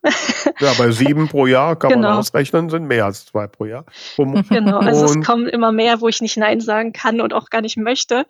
Ja, 0.60 0.74
bei 0.78 0.92
sieben 0.92 1.28
pro 1.30 1.48
Jahr 1.48 1.76
kann 1.76 1.92
man 1.92 2.02
Genau. 2.02 2.20
ausrechnen, 2.20 2.70
sind 2.70 2.86
mehr 2.86 3.06
als 3.06 3.26
zwei 3.26 3.48
pro 3.48 3.66
Jahr. 3.66 3.86
Um, 4.18 4.34
genau. 4.50 4.78
Also 4.80 5.06
es 5.06 5.26
kommen 5.26 5.48
immer 5.48 5.72
mehr, 5.72 6.02
wo 6.02 6.08
ich 6.08 6.22
nicht 6.22 6.38
Nein 6.38 6.62
sagen 6.62 6.94
kann 6.94 7.22
und 7.22 7.34
auch 7.34 7.50
gar 7.50 7.62
nicht 7.62 7.78
möchte. 7.78 8.26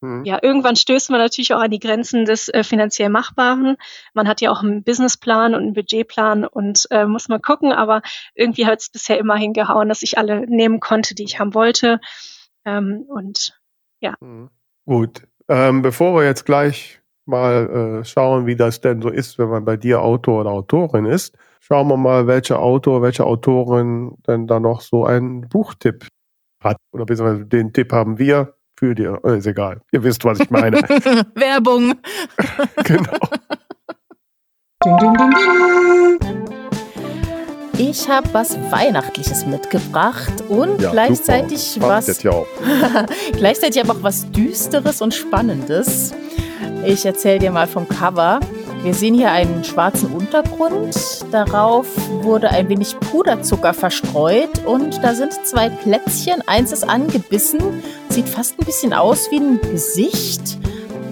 hm. 0.00 0.24
Ja, 0.24 0.38
irgendwann 0.42 0.76
stößt 0.76 1.10
man 1.10 1.20
natürlich 1.20 1.54
auch 1.54 1.60
an 1.60 1.70
die 1.70 1.78
Grenzen 1.78 2.24
des 2.24 2.48
äh, 2.48 2.64
finanziell 2.64 3.08
Machbaren. 3.08 3.76
Man 4.12 4.28
hat 4.28 4.40
ja 4.40 4.50
auch 4.50 4.62
einen 4.62 4.82
Businessplan 4.82 5.54
und 5.54 5.62
einen 5.62 5.72
Budgetplan 5.72 6.44
und 6.44 6.86
äh, 6.90 7.06
muss 7.06 7.28
mal 7.28 7.40
gucken, 7.40 7.72
aber 7.72 8.02
irgendwie 8.34 8.66
hat 8.66 8.80
es 8.80 8.90
bisher 8.90 9.18
immer 9.18 9.36
hingehauen, 9.36 9.88
dass 9.88 10.02
ich 10.02 10.18
alle 10.18 10.46
nehmen 10.46 10.80
konnte, 10.80 11.14
die 11.14 11.24
ich 11.24 11.38
haben 11.40 11.54
wollte. 11.54 12.00
Ähm, 12.64 13.04
und 13.08 13.58
Mhm. 14.20 14.50
Gut. 14.84 15.22
Ähm, 15.48 15.82
bevor 15.82 16.14
wir 16.16 16.24
jetzt 16.24 16.44
gleich 16.44 17.01
mal 17.26 18.00
äh, 18.00 18.04
schauen, 18.04 18.46
wie 18.46 18.56
das 18.56 18.80
denn 18.80 19.02
so 19.02 19.08
ist, 19.08 19.38
wenn 19.38 19.48
man 19.48 19.64
bei 19.64 19.76
dir 19.76 20.02
Autor 20.02 20.40
oder 20.40 20.50
Autorin 20.50 21.04
ist, 21.04 21.36
schauen 21.60 21.88
wir 21.88 21.96
mal, 21.96 22.26
welcher 22.26 22.60
Autor, 22.60 23.02
welche 23.02 23.24
Autorin 23.24 24.16
denn 24.26 24.46
da 24.46 24.60
noch 24.60 24.80
so 24.80 25.04
einen 25.04 25.48
Buchtipp 25.48 26.06
hat. 26.62 26.76
Oder 26.92 27.06
beziehungsweise 27.06 27.46
den 27.46 27.72
Tipp 27.72 27.92
haben 27.92 28.18
wir 28.18 28.54
für 28.78 28.94
dir. 28.94 29.20
Äh, 29.24 29.38
ist 29.38 29.46
egal. 29.46 29.80
Ihr 29.92 30.02
wisst, 30.02 30.24
was 30.24 30.40
ich 30.40 30.50
meine. 30.50 30.78
Werbung. 31.34 31.94
genau. 32.84 33.18
Ich 37.78 38.08
habe 38.08 38.28
was 38.32 38.56
Weihnachtliches 38.70 39.46
mitgebracht 39.46 40.32
und 40.48 40.80
Ja, 40.80 40.90
gleichzeitig 40.90 41.60
super. 41.60 41.88
Was 41.88 42.08
jetzt 42.08 42.22
ja 42.22 42.32
auch. 42.32 42.46
Gleichzeitig 43.32 43.82
aber 43.82 43.92
auch 43.92 44.02
was 44.02 44.30
Düsteres 44.30 45.00
und 45.00 45.14
Spannendes. 45.14 46.12
Ich 46.84 47.06
erzähle 47.06 47.38
dir 47.38 47.50
mal 47.52 47.66
vom 47.68 47.88
Cover. 47.88 48.40
Wir 48.82 48.92
sehen 48.92 49.14
hier 49.14 49.30
einen 49.30 49.62
schwarzen 49.62 50.12
Untergrund. 50.12 50.96
Darauf 51.30 51.86
wurde 52.22 52.50
ein 52.50 52.68
wenig 52.68 52.98
Puderzucker 52.98 53.72
verstreut 53.72 54.64
und 54.66 55.02
da 55.02 55.14
sind 55.14 55.32
zwei 55.44 55.68
Plätzchen. 55.68 56.42
Eins 56.46 56.72
ist 56.72 56.82
angebissen, 56.82 57.82
sieht 58.08 58.28
fast 58.28 58.58
ein 58.58 58.66
bisschen 58.66 58.92
aus 58.92 59.30
wie 59.30 59.38
ein 59.38 59.60
Gesicht. 59.60 60.58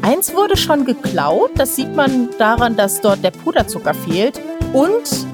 Eins 0.02 0.34
wurde 0.34 0.56
schon 0.56 0.84
geklaut. 0.84 1.52
Das 1.54 1.76
sieht 1.76 1.94
man 1.94 2.30
daran, 2.38 2.76
dass 2.76 3.00
dort 3.00 3.22
der 3.22 3.30
Puderzucker 3.30 3.94
fehlt. 3.94 4.40
Und 4.72 5.26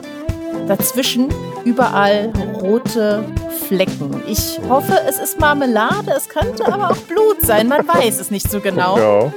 dazwischen 0.68 1.28
überall 1.66 2.32
rote 2.62 3.24
Flecken. 3.66 4.22
Ich 4.28 4.60
hoffe, 4.68 4.96
es 5.08 5.18
ist 5.18 5.40
Marmelade. 5.40 6.12
Es 6.16 6.28
könnte 6.28 6.72
aber 6.72 6.90
auch 6.90 6.96
Blut 6.96 7.42
sein. 7.42 7.68
Man 7.68 7.86
weiß 7.86 8.20
es 8.20 8.30
nicht 8.30 8.48
so 8.48 8.60
genau. 8.60 8.96
Ja. 8.96 9.32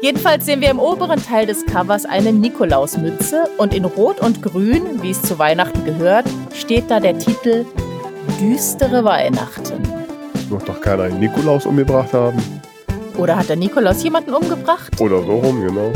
Jedenfalls 0.00 0.46
sehen 0.46 0.62
wir 0.62 0.70
im 0.70 0.80
oberen 0.80 1.22
Teil 1.22 1.46
des 1.46 1.66
Covers 1.66 2.06
eine 2.06 2.32
Nikolausmütze 2.32 3.44
und 3.58 3.74
in 3.74 3.84
Rot 3.84 4.20
und 4.20 4.42
Grün, 4.42 5.02
wie 5.02 5.10
es 5.10 5.20
zu 5.22 5.38
Weihnachten 5.38 5.84
gehört, 5.84 6.24
steht 6.54 6.90
da 6.90 7.00
der 7.00 7.18
Titel 7.18 7.66
Düstere 8.40 9.04
Weihnachten. 9.04 9.82
Wird 10.48 10.68
doch 10.68 10.80
keiner 10.80 11.04
einen 11.04 11.20
Nikolaus 11.20 11.66
umgebracht 11.66 12.12
haben. 12.14 12.42
Oder 13.18 13.36
hat 13.36 13.48
der 13.48 13.56
Nikolaus 13.56 14.02
jemanden 14.02 14.34
umgebracht? 14.34 14.98
Oder 15.00 15.22
so 15.22 15.36
rum, 15.36 15.60
genau. 15.66 15.92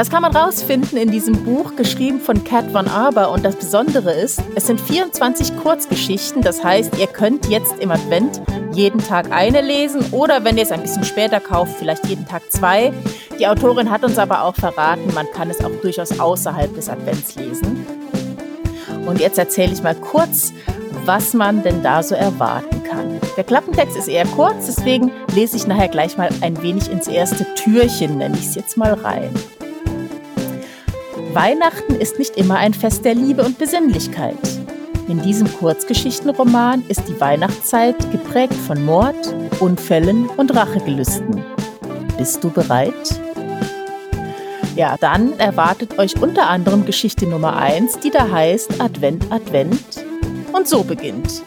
Das 0.00 0.08
kann 0.08 0.22
man 0.22 0.34
rausfinden 0.34 0.96
in 0.96 1.10
diesem 1.10 1.44
Buch, 1.44 1.76
geschrieben 1.76 2.20
von 2.20 2.42
Cat 2.42 2.72
Von 2.72 2.88
Aber. 2.88 3.30
Und 3.32 3.44
das 3.44 3.56
Besondere 3.56 4.12
ist, 4.12 4.42
es 4.54 4.66
sind 4.66 4.80
24 4.80 5.58
Kurzgeschichten. 5.58 6.40
Das 6.40 6.64
heißt, 6.64 6.96
ihr 6.96 7.06
könnt 7.06 7.50
jetzt 7.50 7.74
im 7.80 7.90
Advent 7.90 8.40
jeden 8.72 9.00
Tag 9.00 9.30
eine 9.30 9.60
lesen 9.60 10.02
oder 10.10 10.42
wenn 10.42 10.56
ihr 10.56 10.62
es 10.62 10.72
ein 10.72 10.80
bisschen 10.80 11.04
später 11.04 11.38
kauft, 11.38 11.74
vielleicht 11.78 12.06
jeden 12.06 12.26
Tag 12.26 12.50
zwei. 12.50 12.94
Die 13.38 13.46
Autorin 13.46 13.90
hat 13.90 14.02
uns 14.02 14.16
aber 14.16 14.44
auch 14.44 14.54
verraten, 14.54 15.12
man 15.12 15.30
kann 15.34 15.50
es 15.50 15.62
auch 15.62 15.70
durchaus 15.82 16.18
außerhalb 16.18 16.74
des 16.74 16.88
Advents 16.88 17.34
lesen. 17.34 17.86
Und 19.04 19.20
jetzt 19.20 19.36
erzähle 19.36 19.74
ich 19.74 19.82
mal 19.82 19.96
kurz, 19.96 20.54
was 21.04 21.34
man 21.34 21.62
denn 21.62 21.82
da 21.82 22.02
so 22.02 22.14
erwarten 22.14 22.82
kann. 22.84 23.20
Der 23.36 23.44
Klappentext 23.44 23.98
ist 23.98 24.08
eher 24.08 24.24
kurz, 24.28 24.64
deswegen 24.64 25.12
lese 25.34 25.58
ich 25.58 25.66
nachher 25.66 25.88
gleich 25.88 26.16
mal 26.16 26.30
ein 26.40 26.62
wenig 26.62 26.90
ins 26.90 27.06
erste 27.06 27.44
Türchen, 27.54 28.16
nenne 28.16 28.38
ich 28.38 28.46
es 28.46 28.54
jetzt 28.54 28.78
mal 28.78 28.94
rein. 28.94 29.34
Weihnachten 31.34 31.94
ist 31.94 32.18
nicht 32.18 32.36
immer 32.36 32.56
ein 32.56 32.74
Fest 32.74 33.04
der 33.04 33.14
Liebe 33.14 33.44
und 33.44 33.56
Besinnlichkeit. 33.56 34.36
In 35.06 35.22
diesem 35.22 35.52
Kurzgeschichtenroman 35.52 36.82
ist 36.88 37.06
die 37.06 37.20
Weihnachtszeit 37.20 38.10
geprägt 38.10 38.54
von 38.54 38.84
Mord, 38.84 39.32
Unfällen 39.60 40.28
und 40.30 40.54
Rachegelüsten. 40.54 41.44
Bist 42.18 42.42
du 42.42 42.50
bereit? 42.50 43.20
Ja, 44.74 44.96
dann 45.00 45.38
erwartet 45.38 45.98
euch 46.00 46.20
unter 46.20 46.48
anderem 46.48 46.84
Geschichte 46.84 47.26
Nummer 47.26 47.56
1, 47.56 48.00
die 48.00 48.10
da 48.10 48.28
heißt 48.28 48.80
Advent, 48.80 49.30
Advent. 49.30 50.04
Und 50.52 50.66
so 50.66 50.82
beginnt. 50.82 51.42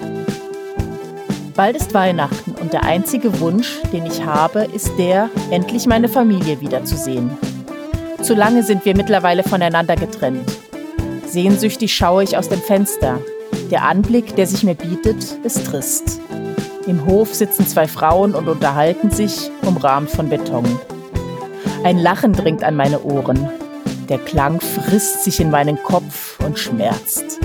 Bald 1.56 1.76
ist 1.76 1.94
Weihnachten 1.94 2.52
und 2.52 2.72
der 2.72 2.84
einzige 2.84 3.40
Wunsch, 3.42 3.82
den 3.92 4.06
ich 4.06 4.26
habe, 4.26 4.64
ist 4.64 4.92
der, 4.98 5.30
endlich 5.52 5.88
meine 5.88 6.08
Familie 6.08 6.62
wiederzusehen. 6.62 7.32
Zu 8.24 8.36
lange 8.36 8.64
sind 8.64 8.86
wir 8.86 8.96
mittlerweile 8.96 9.44
voneinander 9.44 9.98
getrennt. 9.98 10.50
Sehnsüchtig 11.28 11.94
schaue 11.94 12.24
ich 12.24 12.38
aus 12.38 12.48
dem 12.48 12.62
Fenster. 12.62 13.20
Der 13.70 13.84
Anblick, 13.84 14.38
der 14.38 14.48
sich 14.48 14.64
mir 14.64 14.76
bietet, 14.76 15.38
ist 15.44 15.66
trist. 15.66 16.22
Im 16.88 17.06
Hof 17.06 17.34
sitzen 17.34 17.68
zwei 17.68 17.86
Frauen 17.86 18.34
und 18.34 18.48
unterhalten 18.48 19.12
sich, 19.12 19.52
umrahmt 19.66 20.10
von 20.10 20.30
Beton. 20.30 20.64
Ein 21.84 21.98
Lachen 21.98 22.32
dringt 22.32 22.64
an 22.64 22.78
meine 22.78 23.04
Ohren. 23.04 23.50
Der 24.08 24.20
Klang 24.20 24.62
frisst 24.62 25.26
sich 25.26 25.42
in 25.42 25.52
meinen 25.52 25.84
Kopf 25.84 26.40
und 26.46 26.58
schmerzt. 26.58 27.42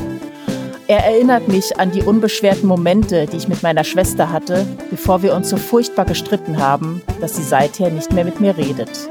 Er 0.87 1.05
erinnert 1.05 1.49
mich 1.49 1.77
an 1.77 1.91
die 1.91 2.03
unbeschwerten 2.03 2.69
Momente, 2.69 3.27
die 3.27 3.37
ich 3.37 3.49
mit 3.49 3.65
meiner 3.65 3.83
Schwester 3.83 4.31
hatte, 4.31 4.65
bevor 4.91 5.23
wir 5.23 5.35
uns 5.35 5.49
so 5.49 5.57
furchtbar 5.57 6.05
gestritten 6.05 6.63
haben, 6.63 7.03
dass 7.21 7.35
sie 7.35 7.43
seither 7.43 7.91
nicht 7.91 8.13
mehr 8.13 8.25
mit 8.25 8.41
mir 8.41 8.57
redet. 8.57 9.09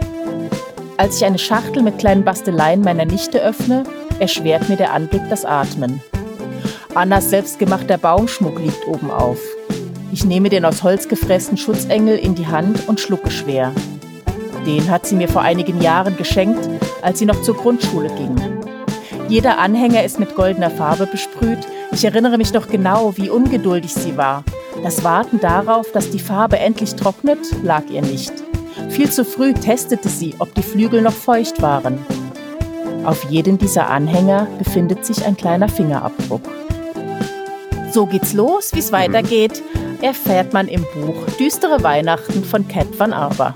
Als 0.97 1.17
ich 1.17 1.25
eine 1.25 1.37
Schachtel 1.37 1.83
mit 1.83 1.99
kleinen 1.99 2.23
Basteleien 2.23 2.81
meiner 2.81 3.05
Nichte 3.05 3.39
öffne, 3.39 3.83
erschwert 4.19 4.67
mir 4.67 4.77
der 4.77 4.93
Anblick 4.93 5.21
das 5.29 5.45
Atmen. 5.45 6.01
Annas 6.95 7.29
selbstgemachter 7.29 7.99
Baumschmuck 7.99 8.59
liegt 8.59 8.87
oben 8.87 9.11
auf. 9.11 9.37
Ich 10.11 10.25
nehme 10.25 10.49
den 10.49 10.65
aus 10.65 10.81
Holz 10.81 11.07
gefressten 11.07 11.55
Schutzengel 11.55 12.17
in 12.17 12.33
die 12.33 12.47
Hand 12.47 12.87
und 12.87 12.99
schlucke 12.99 13.29
schwer. 13.29 13.71
Den 14.65 14.89
hat 14.89 15.05
sie 15.05 15.15
mir 15.15 15.29
vor 15.29 15.43
einigen 15.43 15.79
Jahren 15.83 16.17
geschenkt, 16.17 16.67
als 17.03 17.19
sie 17.19 17.25
noch 17.25 17.43
zur 17.43 17.55
Grundschule 17.55 18.09
ging. 18.15 18.35
Jeder 19.29 19.59
Anhänger 19.59 20.03
ist 20.03 20.19
mit 20.19 20.33
goldener 20.33 20.71
Farbe 20.71 21.05
besprüht. 21.05 21.59
Ich 21.91 22.03
erinnere 22.05 22.39
mich 22.39 22.53
noch 22.53 22.67
genau, 22.67 23.15
wie 23.17 23.29
ungeduldig 23.29 23.93
sie 23.93 24.17
war. 24.17 24.43
Das 24.83 25.03
Warten 25.03 25.39
darauf, 25.39 25.91
dass 25.91 26.09
die 26.09 26.19
Farbe 26.19 26.57
endlich 26.57 26.95
trocknet, 26.95 27.39
lag 27.63 27.83
ihr 27.91 28.01
nicht. 28.01 28.46
Viel 28.89 29.09
zu 29.09 29.25
früh 29.25 29.53
testete 29.53 30.09
sie, 30.09 30.35
ob 30.39 30.53
die 30.55 30.63
Flügel 30.63 31.01
noch 31.01 31.13
feucht 31.13 31.61
waren. 31.61 31.99
Auf 33.03 33.23
jedem 33.29 33.57
dieser 33.57 33.89
Anhänger 33.89 34.47
befindet 34.57 35.05
sich 35.05 35.25
ein 35.25 35.37
kleiner 35.37 35.69
Fingerabdruck. 35.69 36.41
So 37.91 38.05
geht's 38.05 38.33
los, 38.33 38.73
wie 38.73 38.79
es 38.79 38.91
weitergeht. 38.91 39.63
erfährt 40.01 40.53
man 40.53 40.67
im 40.67 40.83
Buch 40.93 41.15
Düstere 41.39 41.81
Weihnachten 41.83 42.43
von 42.43 42.67
Cat 42.67 42.87
van 42.97 43.13
Aber. 43.13 43.55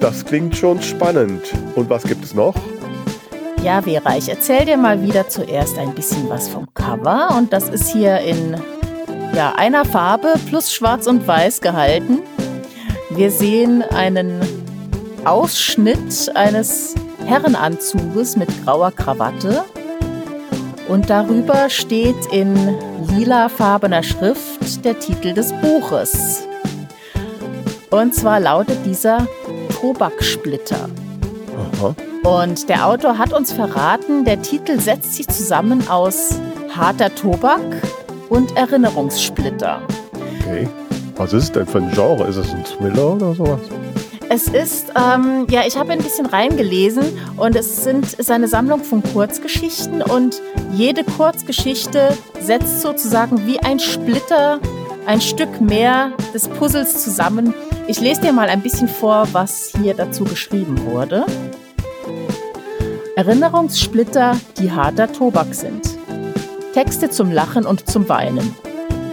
Das 0.00 0.24
klingt 0.24 0.56
schon 0.56 0.82
spannend. 0.82 1.42
Und 1.74 1.88
was 1.88 2.04
gibt 2.04 2.24
es 2.24 2.34
noch? 2.34 2.54
Ja, 3.62 3.82
Vera, 3.82 4.16
ich 4.16 4.28
erzähle 4.28 4.66
dir 4.66 4.76
mal 4.76 5.02
wieder 5.02 5.28
zuerst 5.28 5.78
ein 5.78 5.94
bisschen 5.94 6.28
was 6.28 6.48
vom 6.48 6.68
Cover. 6.74 7.34
Und 7.36 7.52
das 7.52 7.68
ist 7.68 7.88
hier 7.88 8.20
in 8.20 8.56
ja, 9.34 9.54
einer 9.56 9.84
Farbe 9.84 10.34
plus 10.48 10.72
schwarz 10.72 11.06
und 11.06 11.26
weiß 11.26 11.60
gehalten. 11.60 12.18
Wir 13.10 13.30
sehen 13.30 13.82
einen 13.82 14.40
Ausschnitt 15.24 16.30
eines 16.34 16.94
Herrenanzuges 17.24 18.36
mit 18.36 18.48
grauer 18.64 18.90
Krawatte. 18.92 19.64
Und 20.88 21.10
darüber 21.10 21.68
steht 21.70 22.26
in 22.32 22.54
lilafarbener 23.08 24.02
Schrift 24.02 24.84
der 24.84 24.98
Titel 24.98 25.32
des 25.32 25.52
Buches. 25.60 26.46
Und 27.90 28.14
zwar 28.14 28.40
lautet 28.40 28.78
dieser 28.84 29.26
Tobaksplitter. 29.80 30.88
Aha. 31.80 31.94
Und 32.22 32.68
der 32.68 32.86
Autor 32.86 33.18
hat 33.18 33.32
uns 33.32 33.52
verraten, 33.52 34.24
der 34.24 34.42
Titel 34.42 34.80
setzt 34.80 35.14
sich 35.14 35.28
zusammen 35.28 35.88
aus 35.88 36.40
harter 36.74 37.14
Tobak 37.14 37.60
und 38.28 38.56
Erinnerungssplitter. 38.56 39.80
Okay. 40.40 40.68
Was 41.16 41.32
ist 41.32 41.56
denn 41.56 41.66
für 41.66 41.78
ein 41.78 41.90
Genre? 41.92 42.26
Ist 42.26 42.36
es 42.36 42.52
ein 42.52 42.62
Thriller 42.64 43.14
oder 43.14 43.34
sowas? 43.34 43.60
Es 44.28 44.48
ist, 44.48 44.92
ähm, 44.96 45.46
ja, 45.48 45.62
ich 45.66 45.78
habe 45.78 45.92
ein 45.92 46.02
bisschen 46.02 46.26
reingelesen 46.26 47.04
und 47.36 47.56
es 47.56 47.84
sind 47.84 48.06
seine 48.22 48.48
Sammlung 48.48 48.84
von 48.84 49.02
Kurzgeschichten 49.02 50.02
und 50.02 50.42
jede 50.72 51.04
Kurzgeschichte 51.04 52.08
setzt 52.40 52.82
sozusagen 52.82 53.46
wie 53.46 53.58
ein 53.60 53.78
Splitter 53.78 54.60
ein 55.06 55.20
Stück 55.20 55.60
mehr 55.60 56.12
des 56.34 56.48
Puzzles 56.48 57.02
zusammen. 57.02 57.54
Ich 57.86 58.00
lese 58.00 58.20
dir 58.22 58.32
mal 58.32 58.48
ein 58.48 58.62
bisschen 58.62 58.88
vor, 58.88 59.28
was 59.32 59.72
hier 59.80 59.94
dazu 59.94 60.24
geschrieben 60.24 60.84
wurde. 60.84 61.24
Erinnerungssplitter, 63.14 64.36
die 64.58 64.70
harter 64.70 65.10
Tobak 65.10 65.54
sind. 65.54 65.88
Texte 66.74 67.08
zum 67.08 67.30
Lachen 67.30 67.64
und 67.64 67.88
zum 67.88 68.06
Weinen. 68.08 68.54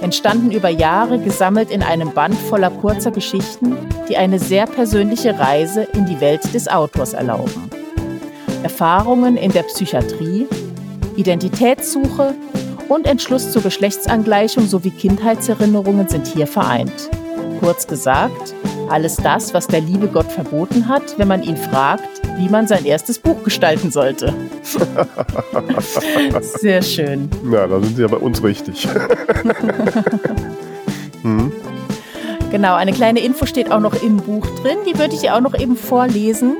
Entstanden 0.04 0.52
über 0.52 0.68
Jahre, 0.68 1.18
gesammelt 1.18 1.72
in 1.72 1.82
einem 1.82 2.12
Band 2.12 2.36
voller 2.36 2.70
kurzer 2.70 3.12
Geschichten, 3.12 3.78
die 4.10 4.18
eine 4.18 4.38
sehr 4.38 4.66
persönliche 4.66 5.40
Reise 5.40 5.84
in 5.94 6.06
die 6.06 6.20
Welt 6.20 6.54
des 6.54 6.68
Autors 6.68 7.14
erlauben. 7.14 7.70
Erfahrungen 8.64 9.38
in 9.38 9.52
der 9.54 9.64
Psychiatrie, 9.64 10.48
Identitätssuche 11.16 12.36
und 12.90 13.08
Entschluss 13.08 13.52
zur 13.52 13.62
Geschlechtsangleichung 13.62 14.68
sowie 14.68 14.92
Kindheitserinnerungen 14.92 16.10
sind 16.10 16.28
hier 16.28 16.48
vereint. 16.48 17.10
Kurz 17.62 17.88
gesagt, 17.88 18.54
alles 18.90 19.16
das, 19.16 19.54
was 19.54 19.68
der 19.68 19.80
liebe 19.80 20.08
Gott 20.08 20.30
verboten 20.30 20.90
hat, 20.90 21.18
wenn 21.18 21.30
man 21.30 21.44
ihn 21.44 21.58
fragt, 21.58 22.13
wie 22.38 22.50
man 22.50 22.68
sein 22.68 22.86
erstes 22.86 23.20
Buch 23.20 23.44
gestalten 23.44 23.92
sollte. 23.92 24.34
Sehr 26.42 26.82
schön. 26.82 27.30
Ja, 27.52 27.68
da 27.68 27.80
sind 27.80 27.96
Sie 27.96 28.02
ja 28.02 28.08
bei 28.08 28.18
uns 28.18 28.44
richtig. 28.44 28.88
hm. 31.22 31.52
Genau, 32.52 32.76
eine 32.76 32.94
kleine 32.94 33.20
Info 33.20 33.46
steht 33.46 33.72
auch 33.72 33.80
noch 33.80 34.02
im 34.04 34.18
Buch 34.18 34.46
drin, 34.62 34.78
die 34.88 34.98
würde 34.98 35.16
ich 35.16 35.22
dir 35.22 35.36
auch 35.36 35.42
noch 35.42 35.58
eben 35.58 35.76
vorlesen. 35.76 36.56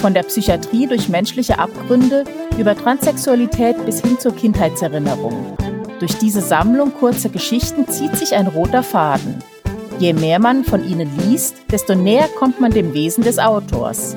Von 0.00 0.14
der 0.14 0.22
Psychiatrie 0.22 0.86
durch 0.86 1.08
menschliche 1.08 1.58
Abgründe 1.58 2.24
über 2.56 2.76
Transsexualität 2.76 3.84
bis 3.84 4.00
hin 4.00 4.18
zur 4.18 4.34
Kindheitserinnerung. 4.34 5.56
Durch 5.98 6.16
diese 6.18 6.40
Sammlung 6.40 6.92
kurzer 6.94 7.28
Geschichten 7.28 7.88
zieht 7.88 8.16
sich 8.16 8.36
ein 8.36 8.46
roter 8.46 8.84
Faden. 8.84 9.42
Je 9.98 10.12
mehr 10.12 10.38
man 10.38 10.62
von 10.62 10.88
ihnen 10.88 11.10
liest, 11.18 11.56
desto 11.72 11.96
näher 11.96 12.28
kommt 12.38 12.60
man 12.60 12.70
dem 12.70 12.94
Wesen 12.94 13.24
des 13.24 13.40
Autors. 13.40 14.16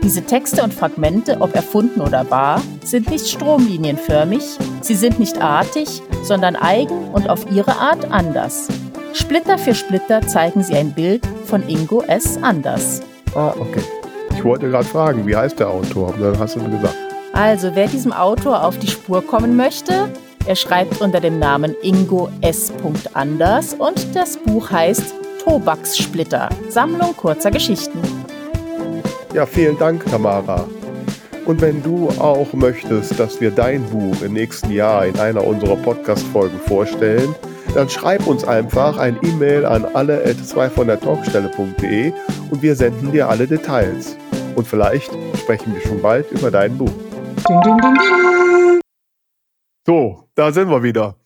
Diese 0.00 0.22
Texte 0.22 0.62
und 0.62 0.72
Fragmente, 0.72 1.38
ob 1.40 1.52
erfunden 1.56 2.00
oder 2.00 2.30
wahr, 2.30 2.62
sind 2.84 3.10
nicht 3.10 3.26
stromlinienförmig, 3.26 4.44
sie 4.82 4.94
sind 4.94 5.18
nicht 5.18 5.42
artig, 5.42 6.00
sondern 6.22 6.54
eigen 6.54 7.08
und 7.08 7.28
auf 7.28 7.50
ihre 7.50 7.76
Art 7.76 8.12
anders. 8.12 8.68
Splitter 9.14 9.58
für 9.58 9.74
Splitter 9.74 10.20
zeigen 10.28 10.62
sie 10.62 10.74
ein 10.74 10.92
Bild 10.92 11.26
von 11.44 11.68
Ingo 11.68 12.02
S. 12.02 12.38
Anders. 12.40 13.02
Ah, 13.34 13.52
okay. 13.58 13.82
Ich 14.30 14.44
wollte 14.44 14.68
gerade 14.70 14.84
fragen, 14.84 15.26
wie 15.26 15.34
heißt 15.34 15.58
der 15.58 15.70
Autor? 15.70 16.14
Dann 16.20 16.38
hast 16.38 16.54
du 16.54 16.60
gesagt. 16.60 16.94
Also, 17.32 17.74
wer 17.74 17.88
diesem 17.88 18.12
Autor 18.12 18.62
auf 18.62 18.78
die 18.78 18.86
Spur 18.86 19.26
kommen 19.26 19.56
möchte, 19.56 20.08
er 20.46 20.56
schreibt 20.56 21.00
unter 21.00 21.20
dem 21.20 21.38
Namen 21.38 21.74
Ingo 21.82 22.28
S. 22.40 22.72
Anders 23.14 23.74
und 23.74 24.14
das 24.14 24.36
Buch 24.36 24.70
heißt 24.70 25.14
Tobakssplitter, 25.44 26.48
Sammlung 26.68 27.16
kurzer 27.16 27.50
Geschichten. 27.50 27.98
Ja, 29.34 29.46
vielen 29.46 29.78
Dank, 29.78 30.04
Tamara. 30.06 30.66
Und 31.44 31.60
wenn 31.60 31.82
du 31.82 32.08
auch 32.18 32.52
möchtest, 32.52 33.20
dass 33.20 33.40
wir 33.40 33.50
dein 33.50 33.84
Buch 33.84 34.22
im 34.22 34.32
nächsten 34.32 34.72
Jahr 34.72 35.06
in 35.06 35.18
einer 35.18 35.44
unserer 35.44 35.76
Podcast-Folgen 35.76 36.58
vorstellen, 36.66 37.34
dann 37.74 37.88
schreib 37.88 38.26
uns 38.26 38.44
einfach 38.44 38.98
ein 38.98 39.18
E-Mail 39.22 39.64
an 39.64 39.84
alle 39.84 40.24
at 40.24 40.44
2 40.44 40.70
von 40.70 40.86
der 40.86 40.98
Talkstelle.de 40.98 42.12
und 42.50 42.62
wir 42.62 42.74
senden 42.74 43.12
dir 43.12 43.28
alle 43.28 43.46
Details. 43.46 44.16
Und 44.56 44.66
vielleicht 44.66 45.12
sprechen 45.38 45.74
wir 45.74 45.80
schon 45.82 46.00
bald 46.00 46.30
über 46.32 46.50
dein 46.50 46.76
Buch. 46.76 46.90
Ding, 47.48 47.60
ding, 47.62 47.76
ding, 47.76 48.80
so, 49.86 50.28
da 50.34 50.52
sind 50.52 50.68
wir 50.68 50.82
wieder. 50.82 51.16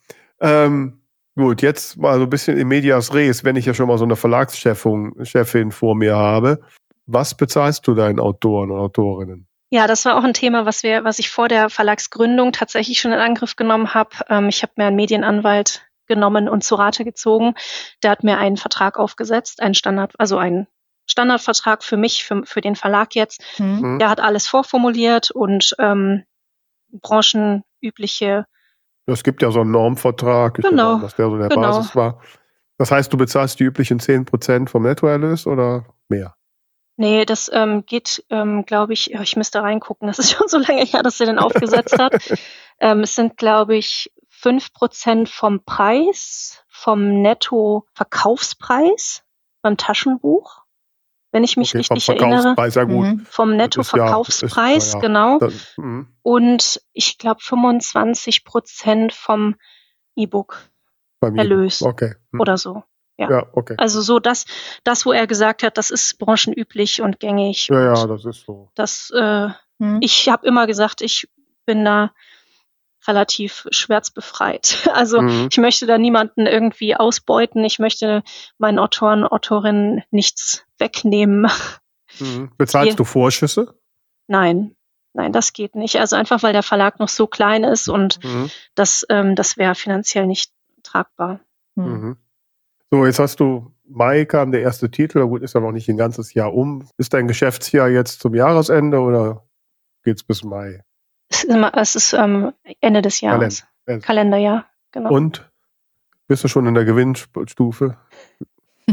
Ähm, 0.40 1.00
gut, 1.34 1.62
jetzt 1.62 1.96
mal 1.96 2.18
so 2.18 2.24
ein 2.24 2.30
bisschen 2.30 2.58
in 2.58 2.68
medias 2.68 3.14
res, 3.14 3.42
wenn 3.42 3.56
ich 3.56 3.64
ja 3.64 3.72
schon 3.72 3.88
mal 3.88 3.98
so 3.98 4.04
eine 4.04 4.16
Verlagschefin 4.16 5.72
vor 5.72 5.94
mir 5.94 6.14
habe. 6.14 6.61
Was 7.06 7.34
bezahlst 7.34 7.86
du 7.86 7.94
deinen 7.94 8.20
Autoren 8.20 8.70
und 8.70 8.78
Autorinnen? 8.78 9.46
Ja, 9.70 9.86
das 9.86 10.04
war 10.04 10.18
auch 10.18 10.24
ein 10.24 10.34
Thema, 10.34 10.66
was 10.66 10.82
wir, 10.82 11.04
was 11.04 11.18
ich 11.18 11.30
vor 11.30 11.48
der 11.48 11.70
Verlagsgründung 11.70 12.52
tatsächlich 12.52 13.00
schon 13.00 13.12
in 13.12 13.18
Angriff 13.18 13.56
genommen 13.56 13.94
habe. 13.94 14.11
Ähm, 14.28 14.48
ich 14.48 14.62
habe 14.62 14.72
mir 14.76 14.86
einen 14.86 14.96
Medienanwalt 14.96 15.86
genommen 16.06 16.48
und 16.48 16.62
zu 16.62 16.74
Rate 16.74 17.04
gezogen. 17.04 17.54
Der 18.02 18.11
hat 18.11 18.24
mir 18.24 18.36
einen 18.36 18.56
Vertrag 18.56 18.98
aufgesetzt, 18.98 19.62
einen 19.62 19.74
Standard, 19.74 20.12
also 20.18 20.38
einen 20.38 20.66
Standardvertrag 21.06 21.82
für 21.82 21.96
mich, 21.96 22.24
für, 22.24 22.42
für 22.44 22.61
den 22.61 22.76
Verlag 22.76 23.14
jetzt. 23.14 23.40
Mhm. 23.58 23.98
Der 23.98 24.11
hat 24.11 24.20
alles 24.20 24.46
vorformuliert 24.46 25.30
und 25.30 25.74
ähm, 25.78 26.24
branchenübliche. 26.93 28.47
Es 29.07 29.24
gibt 29.24 29.43
ja 29.43 29.51
so 29.51 29.61
einen 29.61 29.72
Normvertrag, 29.72 30.55
genau, 30.55 30.99
dass 30.99 31.16
der 31.16 31.30
so 31.30 31.38
der 31.38 31.49
genau. 31.49 31.62
Basis 31.62 31.97
war. 31.97 32.20
Das 32.78 32.91
heißt, 32.91 33.12
du 33.12 33.16
bezahlst 33.16 33.61
die 33.61 33.64
üblichen 33.64 34.01
10% 34.01 34.68
vom 34.68 34.84
Nettoerlös 34.84 35.47
oder 35.47 35.84
mehr? 36.09 36.34
Nee, 36.97 37.24
das 37.24 37.51
ähm, 37.53 37.84
geht, 37.86 38.24
ähm, 38.30 38.64
glaube 38.66 38.93
ich, 38.93 39.14
ich 39.14 39.36
müsste 39.36 39.62
reingucken, 39.62 40.07
das 40.07 40.18
ist 40.18 40.32
schon 40.32 40.49
so 40.49 40.59
lange 40.59 40.84
her, 40.84 41.03
dass 41.03 41.20
er 41.20 41.26
den 41.26 41.38
aufgesetzt 41.38 41.99
hat. 41.99 42.14
ähm, 42.80 43.01
es 43.01 43.14
sind, 43.14 43.36
glaube 43.36 43.76
ich, 43.76 44.12
5% 44.43 45.26
vom 45.26 45.64
Preis, 45.64 46.64
vom 46.68 47.22
Netto-Verkaufspreis 47.22 49.22
beim 49.62 49.76
Taschenbuch 49.76 50.59
wenn 51.33 51.45
ich 51.45 51.57
mich 51.57 51.70
okay, 51.70 51.78
richtig 51.78 52.09
erinnere. 52.09 52.55
Ja 52.57 52.85
gut. 52.85 53.07
Mhm. 53.07 53.26
Vom 53.28 53.57
Nettoverkaufspreis, 53.57 54.95
ja, 54.95 54.99
genau. 54.99 55.39
Das, 55.39 55.74
mhm. 55.76 56.09
und 56.22 56.81
ich 56.93 57.18
glaube 57.18 57.41
25 57.43 58.45
Prozent 58.45 59.12
vom 59.12 59.57
E-Book 60.16 60.70
Erlös 61.20 61.83
okay. 61.83 62.14
Mhm. 62.33 62.41
oder 62.41 62.57
so. 62.57 62.83
Ja. 63.18 63.31
ja, 63.31 63.47
okay. 63.53 63.74
Also 63.76 64.01
so 64.01 64.18
das, 64.18 64.47
das, 64.83 65.05
wo 65.05 65.12
er 65.12 65.26
gesagt 65.26 65.62
hat, 65.62 65.76
das 65.76 65.91
ist 65.91 66.18
branchenüblich 66.18 67.03
und 67.03 67.20
gängig. 67.20 67.68
Ja, 67.68 67.91
und 67.91 67.97
ja, 67.97 68.07
das 68.07 68.24
ist 68.24 68.47
so. 68.47 68.70
Das, 68.74 69.12
äh, 69.14 69.49
mhm. 69.78 69.99
ich 70.01 70.28
habe 70.31 70.47
immer 70.47 70.66
gesagt, 70.66 71.03
ich 71.03 71.28
bin 71.66 71.85
da 71.85 72.12
relativ 73.07 73.66
schmerzbefreit. 73.70 74.88
Also 74.94 75.22
mhm. 75.22 75.48
ich 75.51 75.59
möchte 75.59 75.86
da 75.86 75.98
niemanden 75.98 76.46
irgendwie 76.46 76.94
ausbeuten. 76.96 77.64
Ich 77.64 77.78
möchte 77.78 78.22
meinen 78.59 78.78
Autoren, 78.78 79.24
Autorinnen 79.24 80.03
nichts 80.11 80.64
wegnehmen. 80.78 81.51
Mhm. 82.18 82.51
Bezahlst 82.59 82.98
du 82.98 83.05
Vorschüsse? 83.05 83.74
Nein, 84.26 84.74
nein, 85.14 85.32
das 85.32 85.53
geht 85.53 85.74
nicht. 85.74 85.96
Also 85.96 86.16
einfach, 86.16 86.42
weil 86.42 86.53
der 86.53 86.62
Verlag 86.62 86.98
noch 86.98 87.09
so 87.09 87.26
klein 87.26 87.64
ist 87.64 87.88
und 87.88 88.22
mhm. 88.24 88.51
das, 88.74 89.07
ähm, 89.09 89.36
das 89.36 89.57
wäre 89.57 89.74
finanziell 89.74 90.26
nicht 90.26 90.53
tragbar. 90.82 91.40
Hm. 91.76 91.92
Mhm. 91.92 92.16
So, 92.90 93.07
jetzt 93.07 93.20
hast 93.20 93.40
du 93.40 93.72
Mai 93.84 94.24
kam 94.24 94.53
der 94.53 94.62
erste 94.62 94.90
Titel, 94.90 95.26
gut, 95.26 95.42
ist 95.42 95.55
ja 95.55 95.61
noch 95.61 95.72
nicht 95.72 95.88
ein 95.88 95.96
ganzes 95.96 96.34
Jahr 96.34 96.55
um. 96.55 96.88
Ist 96.96 97.12
dein 97.12 97.26
Geschäftsjahr 97.26 97.88
jetzt 97.88 98.20
zum 98.20 98.34
Jahresende 98.34 99.01
oder 99.01 99.44
geht's 100.05 100.22
bis 100.22 100.44
Mai? 100.44 100.84
Es 101.31 101.45
ist, 101.45 101.51
immer, 101.51 101.72
es 101.76 101.95
ist 101.95 102.12
ähm, 102.12 102.53
Ende 102.81 103.03
des 103.03 103.20
Jahres. 103.20 103.64
Kalender. 103.87 104.07
Kalenderjahr, 104.07 104.66
genau. 104.93 105.11
Und 105.11 105.49
bist 106.28 106.45
du 106.45 106.49
schon 106.49 106.66
in 106.66 106.74
der 106.74 106.85
Gewinnstufe? 106.85 107.97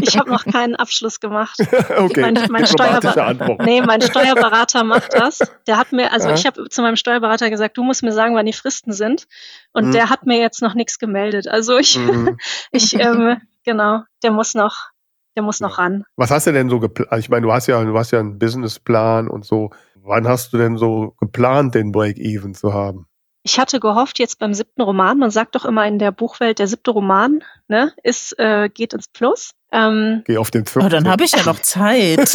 ich 0.00 0.16
habe 0.16 0.30
noch 0.30 0.44
keinen 0.44 0.76
Abschluss 0.76 1.18
gemacht. 1.20 1.58
okay, 1.98 2.20
Mein, 2.20 2.38
mein, 2.50 2.66
Steuerber 2.66 3.56
nee, 3.64 3.80
mein 3.82 4.00
Steuerberater 4.00 4.84
macht 4.84 5.12
das. 5.18 5.40
Der 5.66 5.76
hat 5.76 5.92
mir, 5.92 6.12
also 6.12 6.28
Ja. 6.28 6.34
ich 6.34 6.46
habe 6.46 6.68
zu 6.68 6.82
meinem 6.82 6.96
Steuerberater 6.96 7.50
gesagt, 7.50 7.76
du 7.76 7.82
musst 7.82 8.02
mir 8.02 8.12
sagen, 8.12 8.34
wann 8.36 8.46
die 8.46 8.52
Fristen 8.52 8.92
sind. 8.92 9.26
Und 9.72 9.86
Mhm. 9.88 9.92
der 9.92 10.10
hat 10.10 10.26
mir 10.26 10.38
jetzt 10.38 10.62
noch 10.62 10.74
nichts 10.74 10.98
gemeldet. 10.98 11.48
Also 11.48 11.78
ich, 11.78 11.98
Mhm. 11.98 12.38
ich, 12.70 12.94
ähm, 12.98 13.40
genau, 13.64 14.02
der 14.22 14.30
muss 14.30 14.54
noch, 14.54 14.90
der 15.36 15.42
muss 15.42 15.60
noch 15.60 15.78
Ja. 15.78 15.84
ran. 15.84 16.04
Was 16.16 16.30
hast 16.30 16.46
du 16.46 16.52
denn 16.52 16.68
so 16.70 16.78
geplant? 16.80 17.08
Ich 17.18 17.28
meine, 17.28 17.42
du 17.46 17.52
hast 17.52 17.66
ja, 17.66 17.82
du 17.82 17.98
hast 17.98 18.10
ja 18.12 18.20
einen 18.20 18.38
Businessplan 18.38 19.28
und 19.28 19.44
so. 19.44 19.70
Wann 20.08 20.26
hast 20.26 20.54
du 20.54 20.58
denn 20.58 20.78
so 20.78 21.14
geplant, 21.20 21.74
den 21.74 21.92
Break-Even 21.92 22.54
zu 22.54 22.72
haben? 22.72 23.06
Ich 23.42 23.58
hatte 23.58 23.78
gehofft, 23.78 24.18
jetzt 24.18 24.38
beim 24.38 24.54
siebten 24.54 24.80
Roman, 24.80 25.18
man 25.18 25.30
sagt 25.30 25.54
doch 25.54 25.64
immer 25.66 25.86
in 25.86 25.98
der 25.98 26.12
Buchwelt, 26.12 26.58
der 26.58 26.66
siebte 26.66 26.90
Roman, 26.90 27.44
ne, 27.68 27.92
ist, 28.02 28.38
äh, 28.38 28.68
geht 28.68 28.94
ins 28.94 29.08
Plus. 29.08 29.52
Ähm, 29.70 30.22
Geh 30.26 30.38
auf 30.38 30.50
den 30.50 30.62
Oh, 30.62 30.70
fünften. 30.70 30.90
dann 30.90 31.08
habe 31.08 31.24
ich 31.24 31.32
ja 31.32 31.44
noch 31.44 31.60
Zeit. 31.60 32.34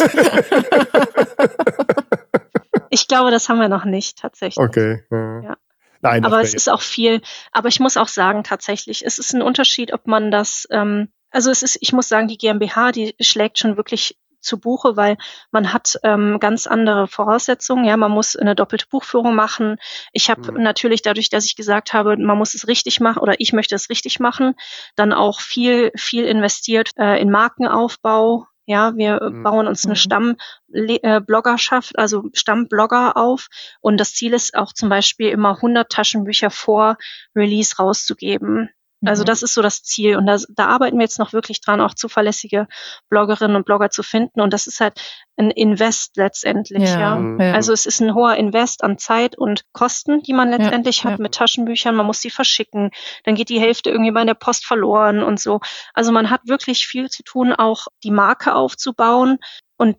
ich 2.90 3.08
glaube, 3.08 3.30
das 3.32 3.48
haben 3.48 3.58
wir 3.58 3.68
noch 3.68 3.84
nicht 3.84 4.18
tatsächlich. 4.18 4.64
Okay. 4.64 5.02
Ja. 5.10 5.40
Ja. 5.42 5.56
Nein, 6.00 6.24
aber 6.24 6.42
es 6.42 6.54
ist 6.54 6.68
auch 6.68 6.82
viel. 6.82 7.22
Aber 7.50 7.68
ich 7.68 7.80
muss 7.80 7.96
auch 7.96 8.08
sagen, 8.08 8.44
tatsächlich, 8.44 9.04
es 9.04 9.18
ist 9.18 9.34
ein 9.34 9.42
Unterschied, 9.42 9.92
ob 9.92 10.06
man 10.06 10.30
das, 10.30 10.68
ähm, 10.70 11.08
also 11.30 11.50
es 11.50 11.62
ist, 11.62 11.78
ich 11.80 11.92
muss 11.92 12.08
sagen, 12.08 12.28
die 12.28 12.38
GmbH, 12.38 12.92
die 12.92 13.14
schlägt 13.20 13.58
schon 13.58 13.76
wirklich 13.76 14.16
zu 14.44 14.58
Buche, 14.58 14.96
weil 14.96 15.16
man 15.50 15.72
hat 15.72 15.98
ähm, 16.02 16.38
ganz 16.40 16.66
andere 16.66 17.08
Voraussetzungen. 17.08 17.84
Ja, 17.84 17.96
man 17.96 18.10
muss 18.12 18.36
eine 18.36 18.54
doppelte 18.54 18.86
Buchführung 18.90 19.34
machen. 19.34 19.76
Ich 20.12 20.30
habe 20.30 20.42
Mhm. 20.42 20.62
natürlich 20.62 21.02
dadurch, 21.02 21.30
dass 21.30 21.44
ich 21.46 21.56
gesagt 21.56 21.92
habe, 21.92 22.16
man 22.16 22.38
muss 22.38 22.54
es 22.54 22.68
richtig 22.68 23.00
machen 23.00 23.18
oder 23.20 23.34
ich 23.38 23.52
möchte 23.52 23.74
es 23.74 23.90
richtig 23.90 24.20
machen, 24.20 24.54
dann 24.96 25.12
auch 25.12 25.40
viel, 25.40 25.90
viel 25.96 26.24
investiert 26.26 26.90
äh, 26.98 27.20
in 27.20 27.30
Markenaufbau. 27.30 28.46
Ja, 28.66 28.96
wir 28.96 29.20
äh, 29.20 29.30
Mhm. 29.30 29.42
bauen 29.42 29.66
uns 29.66 29.84
eine 29.84 29.92
Mhm. 29.94 29.96
Stammbloggerschaft, 29.96 31.98
also 31.98 32.24
Stammblogger 32.32 33.16
auf. 33.16 33.48
Und 33.80 33.98
das 33.98 34.14
Ziel 34.14 34.32
ist 34.32 34.54
auch 34.54 34.72
zum 34.72 34.88
Beispiel 34.88 35.30
immer 35.30 35.60
100 35.60 35.90
Taschenbücher 35.90 36.50
vor 36.50 36.96
Release 37.34 37.74
rauszugeben. 37.78 38.70
Also 39.06 39.22
Mhm. 39.22 39.26
das 39.26 39.42
ist 39.42 39.54
so 39.54 39.62
das 39.62 39.82
Ziel. 39.82 40.16
Und 40.16 40.26
da, 40.26 40.36
da 40.48 40.66
arbeiten 40.66 40.96
wir 40.98 41.02
jetzt 41.04 41.18
noch 41.18 41.32
wirklich 41.32 41.60
dran, 41.60 41.80
auch 41.80 41.94
zuverlässige 41.94 42.66
Bloggerinnen 43.08 43.56
und 43.56 43.64
Blogger 43.66 43.90
zu 43.90 44.02
finden. 44.02 44.40
Und 44.40 44.52
das 44.52 44.66
ist 44.66 44.80
halt 44.80 45.00
ein 45.36 45.50
Invest 45.50 46.16
letztendlich, 46.16 46.82
ja. 46.84 47.00
ja, 47.00 47.16
Mhm. 47.16 47.40
ja. 47.40 47.52
Also 47.52 47.72
es 47.72 47.86
ist 47.86 48.00
ein 48.00 48.14
hoher 48.14 48.36
Invest 48.36 48.84
an 48.84 48.98
Zeit 48.98 49.36
und 49.36 49.64
Kosten, 49.72 50.22
die 50.22 50.32
man 50.32 50.50
letztendlich 50.50 51.04
hat 51.04 51.18
ja. 51.18 51.22
mit 51.22 51.34
Taschenbüchern. 51.34 51.94
Man 51.96 52.06
muss 52.06 52.20
sie 52.20 52.30
verschicken. 52.30 52.90
Dann 53.24 53.34
geht 53.34 53.48
die 53.48 53.60
Hälfte 53.60 53.90
irgendwie 53.90 54.12
bei 54.12 54.24
der 54.24 54.34
Post 54.34 54.64
verloren 54.66 55.22
und 55.22 55.40
so. 55.40 55.60
Also 55.92 56.12
man 56.12 56.30
hat 56.30 56.42
wirklich 56.46 56.86
viel 56.86 57.08
zu 57.10 57.22
tun, 57.22 57.52
auch 57.52 57.86
die 58.04 58.10
Marke 58.12 58.54
aufzubauen. 58.54 59.38
Und 59.76 59.96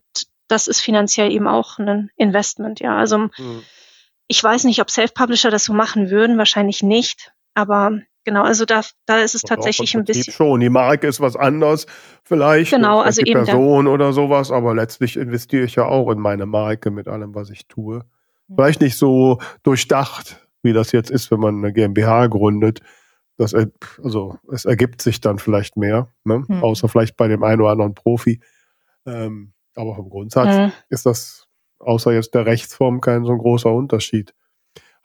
das 0.47 0.67
ist 0.67 0.79
finanziell 0.81 1.31
eben 1.31 1.47
auch 1.47 1.79
ein 1.79 2.09
Investment, 2.15 2.79
ja. 2.79 2.95
Also 2.97 3.17
Mhm. 3.17 3.63
ich 4.27 4.43
weiß 4.43 4.63
nicht, 4.63 4.79
ob 4.81 4.89
Self-Publisher 4.89 5.49
das 5.51 5.65
so 5.65 5.73
machen 5.73 6.09
würden, 6.09 6.37
wahrscheinlich 6.37 6.81
nicht. 6.83 7.31
Aber 7.55 7.91
genau, 8.25 8.43
also 8.43 8.65
da, 8.65 8.81
da 9.05 9.19
ist 9.19 9.35
es 9.35 9.43
Doch, 9.43 9.49
tatsächlich 9.49 9.95
ein 9.95 10.03
bisschen. 10.03 10.33
Schon. 10.33 10.59
Die 10.59 10.69
Marke 10.69 11.07
ist 11.07 11.21
was 11.21 11.35
anderes, 11.37 11.85
vielleicht. 12.23 12.71
Genau, 12.71 12.99
also 12.99 13.21
die 13.21 13.31
eben 13.31 13.45
Person 13.45 13.87
oder 13.87 14.11
sowas, 14.11 14.51
aber 14.51 14.75
letztlich 14.75 15.15
investiere 15.15 15.63
ich 15.63 15.75
ja 15.75 15.85
auch 15.85 16.11
in 16.11 16.19
meine 16.19 16.45
Marke 16.45 16.91
mit 16.91 17.07
allem, 17.07 17.33
was 17.33 17.49
ich 17.49 17.67
tue. 17.67 18.03
Vielleicht 18.53 18.81
nicht 18.81 18.97
so 18.97 19.39
durchdacht, 19.63 20.45
wie 20.61 20.73
das 20.73 20.91
jetzt 20.91 21.09
ist, 21.09 21.31
wenn 21.31 21.39
man 21.39 21.57
eine 21.57 21.73
GmbH 21.73 22.27
gründet. 22.27 22.81
Das, 23.37 23.53
also, 24.03 24.37
es 24.51 24.65
ergibt 24.65 25.01
sich 25.01 25.19
dann 25.19 25.39
vielleicht 25.39 25.77
mehr, 25.77 26.09
ne? 26.23 26.43
Hm. 26.47 26.63
außer 26.63 26.87
vielleicht 26.87 27.17
bei 27.17 27.27
dem 27.27 27.43
einen 27.43 27.61
oder 27.61 27.71
anderen 27.71 27.93
Profi. 27.95 28.39
Ähm, 29.05 29.53
aber 29.75 29.95
vom 29.95 30.09
Grundsatz 30.09 30.55
Mhm. 30.55 30.71
ist 30.89 31.05
das 31.05 31.47
außer 31.79 32.13
jetzt 32.13 32.33
der 32.33 32.45
Rechtsform 32.45 33.01
kein 33.01 33.25
so 33.25 33.31
ein 33.33 33.37
großer 33.37 33.71
Unterschied. 33.71 34.33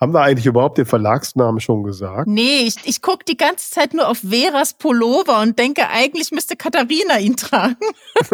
Haben 0.01 0.15
wir 0.15 0.23
eigentlich 0.23 0.47
überhaupt 0.47 0.79
den 0.79 0.87
Verlagsnamen 0.87 1.61
schon 1.61 1.83
gesagt? 1.83 2.27
Nee, 2.27 2.61
ich, 2.63 2.77
ich 2.85 3.03
gucke 3.03 3.23
die 3.27 3.37
ganze 3.37 3.71
Zeit 3.71 3.93
nur 3.93 4.09
auf 4.09 4.21
Veras 4.23 4.73
Pullover 4.73 5.41
und 5.41 5.59
denke, 5.59 5.89
eigentlich 5.91 6.31
müsste 6.31 6.57
Katharina 6.57 7.19
ihn 7.19 7.37
tragen. 7.37 7.77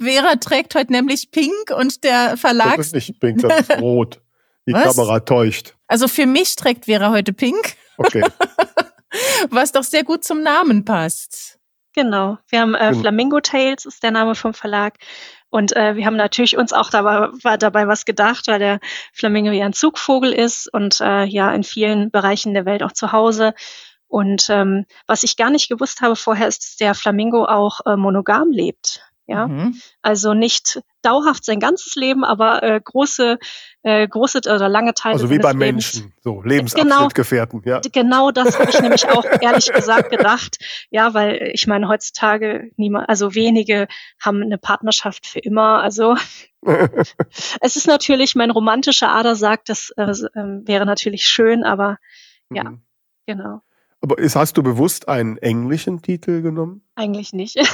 Vera 0.00 0.36
trägt 0.36 0.74
heute 0.74 0.92
nämlich 0.92 1.30
pink 1.30 1.70
und 1.76 2.04
der 2.04 2.30
Das 2.30 2.40
Verlags... 2.40 2.86
ist 2.86 2.94
nicht 2.94 3.18
pink, 3.20 3.42
das 3.42 3.60
ist 3.62 3.70
rot. 3.80 4.20
Die 4.66 4.72
Was? 4.72 4.94
Kamera 4.96 5.20
täuscht. 5.20 5.74
Also 5.88 6.06
für 6.06 6.26
mich 6.26 6.54
trägt 6.54 6.84
Vera 6.84 7.10
heute 7.10 7.32
pink, 7.32 7.74
Okay. 7.96 8.22
was 9.50 9.72
doch 9.72 9.82
sehr 9.82 10.04
gut 10.04 10.22
zum 10.24 10.42
Namen 10.42 10.84
passt. 10.84 11.58
Genau. 11.94 12.38
Wir 12.48 12.60
haben 12.60 12.74
äh, 12.74 12.88
Genau. 12.90 13.00
Flamingo 13.00 13.40
Tales 13.40 13.84
ist 13.84 14.02
der 14.02 14.12
Name 14.12 14.34
vom 14.36 14.54
Verlag. 14.54 14.94
Und 15.50 15.76
äh, 15.76 15.96
wir 15.96 16.06
haben 16.06 16.16
natürlich 16.16 16.56
uns 16.56 16.72
auch 16.72 16.90
dabei, 16.90 17.28
war 17.42 17.58
dabei 17.58 17.86
was 17.88 18.04
gedacht, 18.04 18.46
weil 18.46 18.58
der 18.60 18.80
Flamingo 19.12 19.50
ja 19.50 19.66
ein 19.66 19.72
Zugvogel 19.72 20.32
ist 20.32 20.72
und 20.72 21.00
äh, 21.00 21.24
ja 21.24 21.52
in 21.52 21.64
vielen 21.64 22.10
Bereichen 22.10 22.54
der 22.54 22.64
Welt 22.64 22.82
auch 22.82 22.92
zu 22.92 23.12
Hause. 23.12 23.54
Und 24.06 24.48
ähm, 24.48 24.86
was 25.06 25.22
ich 25.22 25.36
gar 25.36 25.50
nicht 25.50 25.68
gewusst 25.68 26.00
habe 26.00 26.16
vorher, 26.16 26.48
ist, 26.48 26.62
dass 26.62 26.76
der 26.76 26.94
Flamingo 26.94 27.44
auch 27.44 27.80
äh, 27.86 27.96
monogam 27.96 28.50
lebt. 28.50 29.02
Ja, 29.26 29.46
Mhm. 29.46 29.80
also 30.02 30.34
nicht 30.34 30.80
dauerhaft 31.02 31.44
sein 31.44 31.60
ganzes 31.60 31.94
Leben, 31.94 32.24
aber 32.24 32.62
äh, 32.62 32.80
große, 32.82 33.38
äh, 33.82 34.08
große 34.08 34.38
oder 34.38 34.68
lange 34.68 34.94
Teile 34.94 35.14
Also 35.14 35.30
wie 35.30 35.38
beim 35.38 35.58
Lebens. 35.58 35.94
Menschen. 35.94 36.14
So, 36.22 36.42
Lebensabschnittgefährten, 36.42 37.62
ja. 37.64 37.80
Genau 37.92 38.30
das 38.30 38.58
habe 38.58 38.70
ich 38.70 38.80
nämlich 38.80 39.08
auch 39.08 39.24
ehrlich 39.40 39.72
gesagt 39.72 40.10
gedacht. 40.10 40.58
Ja, 40.90 41.14
weil 41.14 41.50
ich 41.52 41.66
meine, 41.66 41.88
heutzutage 41.88 42.70
niemand, 42.76 43.08
also 43.08 43.34
wenige 43.34 43.88
haben 44.22 44.42
eine 44.42 44.58
Partnerschaft 44.58 45.26
für 45.26 45.40
immer. 45.40 45.82
Also 45.82 46.16
es 47.60 47.76
ist 47.76 47.86
natürlich, 47.86 48.34
mein 48.34 48.50
romantischer 48.50 49.08
Ader 49.10 49.36
sagt, 49.36 49.68
das 49.68 49.90
äh, 49.96 50.12
ähm, 50.34 50.62
wäre 50.66 50.86
natürlich 50.86 51.26
schön, 51.26 51.64
aber 51.64 51.98
Ja. 52.52 52.64
Mhm. 52.64 52.82
genau. 53.26 53.62
Aber 54.02 54.18
ist, 54.18 54.34
hast 54.34 54.56
du 54.56 54.62
bewusst 54.62 55.08
einen 55.08 55.36
englischen 55.38 56.00
Titel 56.02 56.42
genommen? 56.42 56.82
Eigentlich 56.94 57.32
nicht. 57.32 57.56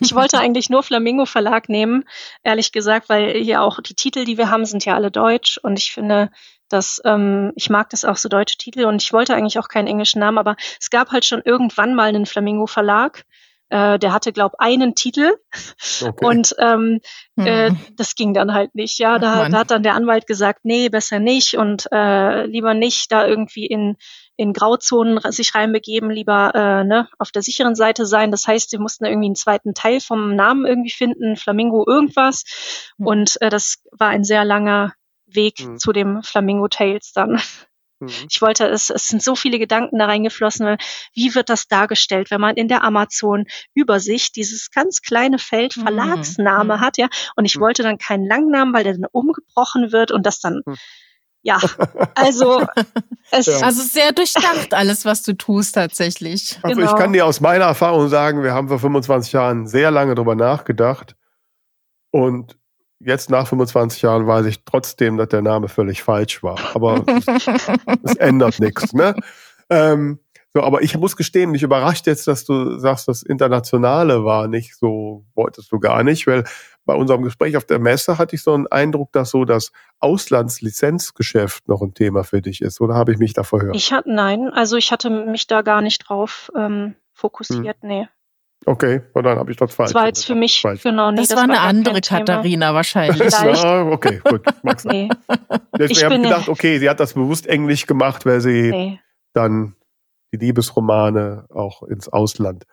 Ich 0.00 0.14
wollte 0.14 0.38
eigentlich 0.38 0.70
nur 0.70 0.82
Flamingo 0.82 1.26
Verlag 1.26 1.68
nehmen, 1.68 2.04
ehrlich 2.42 2.72
gesagt, 2.72 3.08
weil 3.10 3.34
hier 3.42 3.60
auch 3.62 3.78
die 3.80 3.94
Titel, 3.94 4.24
die 4.24 4.38
wir 4.38 4.50
haben, 4.50 4.64
sind 4.64 4.84
ja 4.86 4.94
alle 4.94 5.10
deutsch 5.10 5.58
und 5.62 5.78
ich 5.78 5.92
finde, 5.92 6.30
dass 6.70 7.00
ähm, 7.04 7.52
ich 7.56 7.68
mag 7.68 7.90
das 7.90 8.04
auch 8.06 8.16
so 8.16 8.28
deutsche 8.30 8.56
Titel 8.56 8.86
und 8.86 9.02
ich 9.02 9.12
wollte 9.12 9.34
eigentlich 9.34 9.58
auch 9.58 9.68
keinen 9.68 9.86
englischen 9.88 10.18
Namen, 10.20 10.38
aber 10.38 10.56
es 10.80 10.88
gab 10.88 11.10
halt 11.10 11.26
schon 11.26 11.42
irgendwann 11.44 11.94
mal 11.94 12.08
einen 12.08 12.24
Flamingo 12.26 12.66
Verlag, 12.66 13.24
äh, 13.68 13.98
der 13.98 14.12
hatte 14.12 14.32
glaub 14.32 14.54
einen 14.58 14.94
Titel 14.94 15.32
Okay. 16.02 16.24
und 16.26 16.54
ähm, 16.58 17.00
äh, 17.36 17.68
Hm. 17.68 17.78
das 17.96 18.14
ging 18.14 18.32
dann 18.32 18.54
halt 18.54 18.74
nicht. 18.74 18.98
Ja, 18.98 19.18
da, 19.18 19.48
da 19.50 19.58
hat 19.58 19.70
dann 19.70 19.82
der 19.82 19.94
Anwalt 19.94 20.26
gesagt, 20.26 20.60
nee, 20.64 20.88
besser 20.88 21.18
nicht 21.18 21.54
und 21.54 21.86
äh, 21.92 22.46
lieber 22.46 22.72
nicht 22.74 23.12
da 23.12 23.26
irgendwie 23.26 23.66
in 23.66 23.96
in 24.36 24.52
Grauzonen 24.52 25.20
sich 25.32 25.54
reinbegeben, 25.54 26.10
lieber 26.10 26.52
äh, 26.54 26.84
ne, 26.84 27.08
auf 27.18 27.30
der 27.30 27.42
sicheren 27.42 27.74
Seite 27.74 28.06
sein. 28.06 28.30
Das 28.30 28.46
heißt, 28.46 28.72
wir 28.72 28.80
mussten 28.80 29.04
irgendwie 29.04 29.26
einen 29.26 29.34
zweiten 29.36 29.74
Teil 29.74 30.00
vom 30.00 30.34
Namen 30.34 30.64
irgendwie 30.66 30.90
finden, 30.90 31.36
Flamingo 31.36 31.84
irgendwas. 31.86 32.44
Hm. 32.98 33.06
Und 33.06 33.40
äh, 33.42 33.50
das 33.50 33.82
war 33.92 34.08
ein 34.08 34.24
sehr 34.24 34.44
langer 34.44 34.94
Weg 35.26 35.58
Hm. 35.60 35.78
zu 35.78 35.92
dem 35.92 36.22
Flamingo 36.22 36.68
Tales 36.68 37.12
dann. 37.12 37.40
Mhm. 38.00 38.10
Ich 38.28 38.42
wollte, 38.42 38.66
es, 38.66 38.90
es 38.90 39.06
sind 39.08 39.22
so 39.22 39.36
viele 39.36 39.58
Gedanken 39.60 39.98
da 39.98 40.06
reingeflossen, 40.06 40.76
wie 41.14 41.34
wird 41.34 41.48
das 41.48 41.68
dargestellt, 41.68 42.30
wenn 42.32 42.40
man 42.40 42.56
in 42.56 42.66
der 42.68 42.82
Amazon-Übersicht 42.84 44.34
dieses 44.36 44.70
ganz 44.70 45.02
kleine 45.02 45.38
Feld 45.38 45.76
Mhm. 45.76 45.82
Verlagsname 45.82 46.76
Mhm. 46.76 46.80
hat, 46.80 46.98
ja. 46.98 47.08
Und 47.36 47.44
ich 47.44 47.56
Mhm. 47.56 47.60
wollte 47.60 47.82
dann 47.82 47.98
keinen 47.98 48.26
Langnamen, 48.26 48.74
weil 48.74 48.84
der 48.84 48.94
dann 48.94 49.06
umgebrochen 49.12 49.92
wird 49.92 50.10
und 50.10 50.26
das 50.26 50.40
dann, 50.40 50.62
Mhm. 50.66 50.76
ja, 51.44 51.58
also 52.14 52.64
es, 53.30 53.46
Ja. 53.46 53.60
Also 53.60 53.82
sehr 53.82 54.12
durchdacht 54.12 54.74
alles, 54.74 55.04
was 55.04 55.22
du 55.22 55.32
tust 55.32 55.74
tatsächlich. 55.74 56.58
Also 56.62 56.80
Genau. 56.80 56.92
ich 56.92 56.96
kann 56.96 57.12
dir 57.12 57.26
aus 57.26 57.40
meiner 57.40 57.64
Erfahrung 57.64 58.08
sagen, 58.08 58.42
wir 58.42 58.52
haben 58.54 58.68
vor 58.68 58.78
25 58.78 59.32
Jahren 59.32 59.66
sehr 59.66 59.90
lange 59.90 60.14
drüber 60.14 60.34
nachgedacht. 60.36 61.16
Und 62.10 62.56
jetzt 63.00 63.30
nach 63.30 63.46
25 63.48 64.02
Jahren 64.02 64.26
weiß 64.26 64.46
ich 64.46 64.64
trotzdem, 64.64 65.16
dass 65.16 65.28
der 65.28 65.42
Name 65.42 65.68
völlig 65.68 66.02
falsch 66.02 66.42
war. 66.42 66.58
Aber 66.74 67.04
es, 67.08 67.26
es 68.04 68.16
ändert 68.16 68.60
nichts. 68.60 68.92
Ne? 68.92 69.14
Ähm, 69.70 70.20
so, 70.54 70.62
aber 70.62 70.82
ich 70.82 70.96
muss 70.98 71.16
gestehen, 71.16 71.50
mich 71.50 71.62
überrascht 71.62 72.06
jetzt, 72.06 72.28
dass 72.28 72.44
du 72.44 72.78
sagst, 72.78 73.08
das 73.08 73.22
Internationale 73.22 74.24
war 74.24 74.48
nicht 74.48 74.76
so, 74.76 75.24
wolltest 75.34 75.72
du 75.72 75.80
gar 75.80 76.04
nicht, 76.04 76.26
weil 76.26 76.44
bei 76.84 76.94
unserem 76.94 77.22
Gespräch 77.22 77.56
auf 77.56 77.64
der 77.64 77.78
Messe 77.78 78.18
hatte 78.18 78.34
ich 78.34 78.42
so 78.42 78.54
einen 78.54 78.66
Eindruck, 78.66 79.12
dass 79.12 79.30
so 79.30 79.44
das 79.44 79.72
Auslandslizenzgeschäft 80.00 81.68
noch 81.68 81.82
ein 81.82 81.94
Thema 81.94 82.24
für 82.24 82.42
dich 82.42 82.60
ist. 82.60 82.80
Oder 82.80 82.94
habe 82.94 83.12
ich 83.12 83.18
mich 83.18 83.34
da 83.34 83.44
verhört? 83.44 83.76
ich 83.76 83.92
hatte, 83.92 84.12
nein, 84.12 84.50
also 84.52 84.76
ich 84.76 84.90
hatte 84.90 85.10
mich 85.10 85.46
da 85.46 85.62
gar 85.62 85.80
nicht 85.80 85.98
drauf 85.98 86.50
ähm, 86.56 86.94
fokussiert, 87.12 87.76
nee. 87.82 88.08
Okay, 88.64 89.02
und 89.12 89.24
dann 89.24 89.38
habe 89.38 89.50
ich 89.50 89.56
das 89.56 89.74
falsch. 89.74 89.92
Das 89.92 90.00
war 90.00 90.06
jetzt 90.06 90.24
für 90.24 90.36
mich, 90.36 90.60
Falsch. 90.60 90.82
genau, 90.82 91.10
nee, 91.10 91.22
Das, 91.22 91.34
war 91.34 91.42
eine 91.42 91.60
andere 91.60 91.94
kein 91.94 92.24
Thema. 92.24 92.38
Katharina 92.38 92.74
wahrscheinlich. 92.74 93.32
Ja, 93.32 93.86
okay, 93.86 94.20
gut. 94.24 94.42
Mag's. 94.62 94.84
Nee, 94.84 95.08
Deswegen 95.76 95.90
Ich 95.90 96.04
habe 96.04 96.14
ich 96.14 96.22
gedacht, 96.22 96.48
okay, 96.48 96.78
sie 96.78 96.88
hat 96.88 97.00
das 97.00 97.14
bewusst 97.14 97.46
Englisch 97.46 97.86
gemacht, 97.86 98.24
weil 98.24 98.40
sie 98.40 98.70
nee. 98.70 99.00
dann 99.32 99.74
die 100.32 100.36
Liebesromane 100.36 101.46
auch 101.50 101.82
ins 101.82 102.08
Ausland 102.08 102.64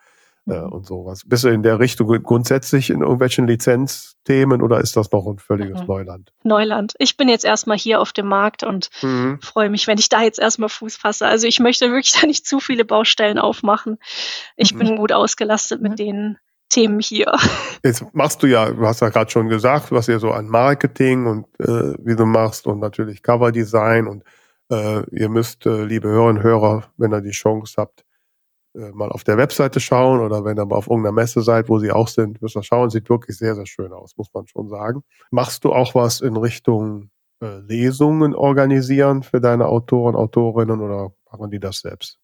äh, 0.50 0.58
und 0.60 0.86
sowas. 0.86 1.22
Bist 1.26 1.44
du 1.44 1.48
in 1.48 1.62
der 1.62 1.78
Richtung 1.78 2.08
grundsätzlich 2.22 2.90
in 2.90 3.00
irgendwelchen 3.02 3.46
Lizenzthemen 3.46 4.62
oder 4.62 4.80
ist 4.80 4.96
das 4.96 5.10
noch 5.12 5.26
ein 5.26 5.38
völliges 5.38 5.80
Mhm. 5.80 5.86
Neuland? 5.86 6.32
Neuland. 6.44 6.94
Ich 6.98 7.16
bin 7.16 7.28
jetzt 7.28 7.44
erstmal 7.44 7.78
hier 7.78 8.00
auf 8.00 8.12
dem 8.12 8.26
Markt 8.26 8.62
und 8.62 8.90
Mhm. 9.02 9.38
freue 9.42 9.70
mich, 9.70 9.86
wenn 9.86 9.98
ich 9.98 10.08
da 10.08 10.22
jetzt 10.22 10.38
erstmal 10.38 10.68
Fuß 10.68 10.96
fasse. 10.96 11.26
Also 11.26 11.46
ich 11.46 11.60
möchte 11.60 11.90
wirklich 11.90 12.12
da 12.20 12.26
nicht 12.26 12.46
zu 12.46 12.60
viele 12.60 12.84
Baustellen 12.84 13.38
aufmachen. 13.38 13.98
Ich 14.56 14.74
Mhm. 14.74 14.78
bin 14.78 14.96
gut 14.96 15.12
ausgelastet 15.12 15.80
mit 15.80 15.92
Mhm. 15.92 15.96
den 15.96 16.38
Themen 16.68 17.00
hier. 17.00 17.32
Jetzt 17.84 18.04
machst 18.14 18.42
du 18.42 18.46
ja, 18.46 18.70
du 18.70 18.86
hast 18.86 19.00
ja 19.00 19.08
gerade 19.08 19.28
schon 19.30 19.48
gesagt, 19.48 19.90
was 19.90 20.06
ihr 20.06 20.20
so 20.20 20.30
an 20.30 20.46
Marketing 20.48 21.26
und 21.26 21.46
äh, 21.58 21.94
wie 22.04 22.14
du 22.14 22.26
machst 22.26 22.66
und 22.68 22.78
natürlich 22.78 23.22
Coverdesign 23.24 24.06
und 24.06 24.22
äh, 24.70 25.02
ihr 25.10 25.28
müsst, 25.28 25.66
äh, 25.66 25.82
liebe 25.84 26.08
Hörerinnen 26.08 26.36
und 26.38 26.42
Hörer, 26.44 26.84
wenn 26.96 27.12
ihr 27.12 27.22
die 27.22 27.32
Chance 27.32 27.74
habt, 27.76 28.04
äh, 28.74 28.90
mal 28.92 29.10
auf 29.10 29.24
der 29.24 29.36
Webseite 29.36 29.80
schauen 29.80 30.20
oder 30.20 30.44
wenn 30.44 30.58
ihr 30.58 30.64
mal 30.64 30.76
auf 30.76 30.86
irgendeiner 30.86 31.12
Messe 31.12 31.42
seid, 31.42 31.68
wo 31.68 31.78
sie 31.78 31.90
auch 31.90 32.08
sind, 32.08 32.40
müsst 32.40 32.56
ihr 32.56 32.62
schauen. 32.62 32.90
Sieht 32.90 33.10
wirklich 33.10 33.36
sehr, 33.36 33.54
sehr 33.54 33.66
schön 33.66 33.92
aus, 33.92 34.16
muss 34.16 34.28
man 34.32 34.46
schon 34.46 34.68
sagen. 34.68 35.02
Machst 35.30 35.64
du 35.64 35.72
auch 35.72 35.94
was 35.94 36.20
in 36.20 36.36
Richtung 36.36 37.10
äh, 37.42 37.58
Lesungen 37.58 38.34
organisieren 38.34 39.22
für 39.22 39.40
deine 39.40 39.66
Autoren, 39.66 40.14
Autorinnen 40.14 40.80
oder 40.80 41.12
machen 41.30 41.50
die 41.50 41.58
das 41.58 41.80
selbst? 41.80 42.18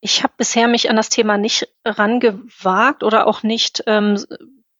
Ich 0.00 0.22
habe 0.22 0.34
bisher 0.36 0.68
mich 0.68 0.90
an 0.90 0.96
das 0.96 1.08
Thema 1.08 1.38
nicht 1.38 1.68
rangewagt 1.84 3.02
oder 3.02 3.26
auch 3.26 3.42
nicht 3.42 3.82
ähm, 3.86 4.22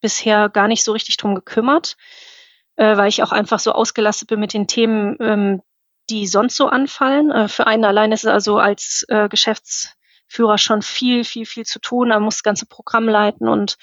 bisher 0.00 0.48
gar 0.48 0.68
nicht 0.68 0.84
so 0.84 0.92
richtig 0.92 1.16
drum 1.16 1.34
gekümmert, 1.34 1.96
äh, 2.76 2.96
weil 2.96 3.08
ich 3.08 3.22
auch 3.22 3.32
einfach 3.32 3.58
so 3.58 3.72
ausgelastet 3.72 4.28
bin 4.28 4.40
mit 4.40 4.52
den 4.52 4.66
Themen, 4.66 5.16
ähm, 5.20 5.62
die 6.10 6.26
sonst 6.26 6.56
so 6.56 6.68
anfallen. 6.68 7.30
Äh, 7.30 7.48
für 7.48 7.66
einen 7.66 7.84
allein 7.84 8.12
ist 8.12 8.24
es 8.24 8.30
also 8.30 8.58
als 8.58 9.04
äh, 9.08 9.28
Geschäftsführer 10.28 10.58
schon 10.58 10.82
viel, 10.82 11.24
viel, 11.24 11.46
viel 11.46 11.64
zu 11.64 11.80
tun. 11.80 12.10
Er 12.10 12.20
muss 12.20 12.36
das 12.36 12.42
ganze 12.42 12.66
Programm 12.66 13.08
leiten 13.08 13.48
und 13.48 13.76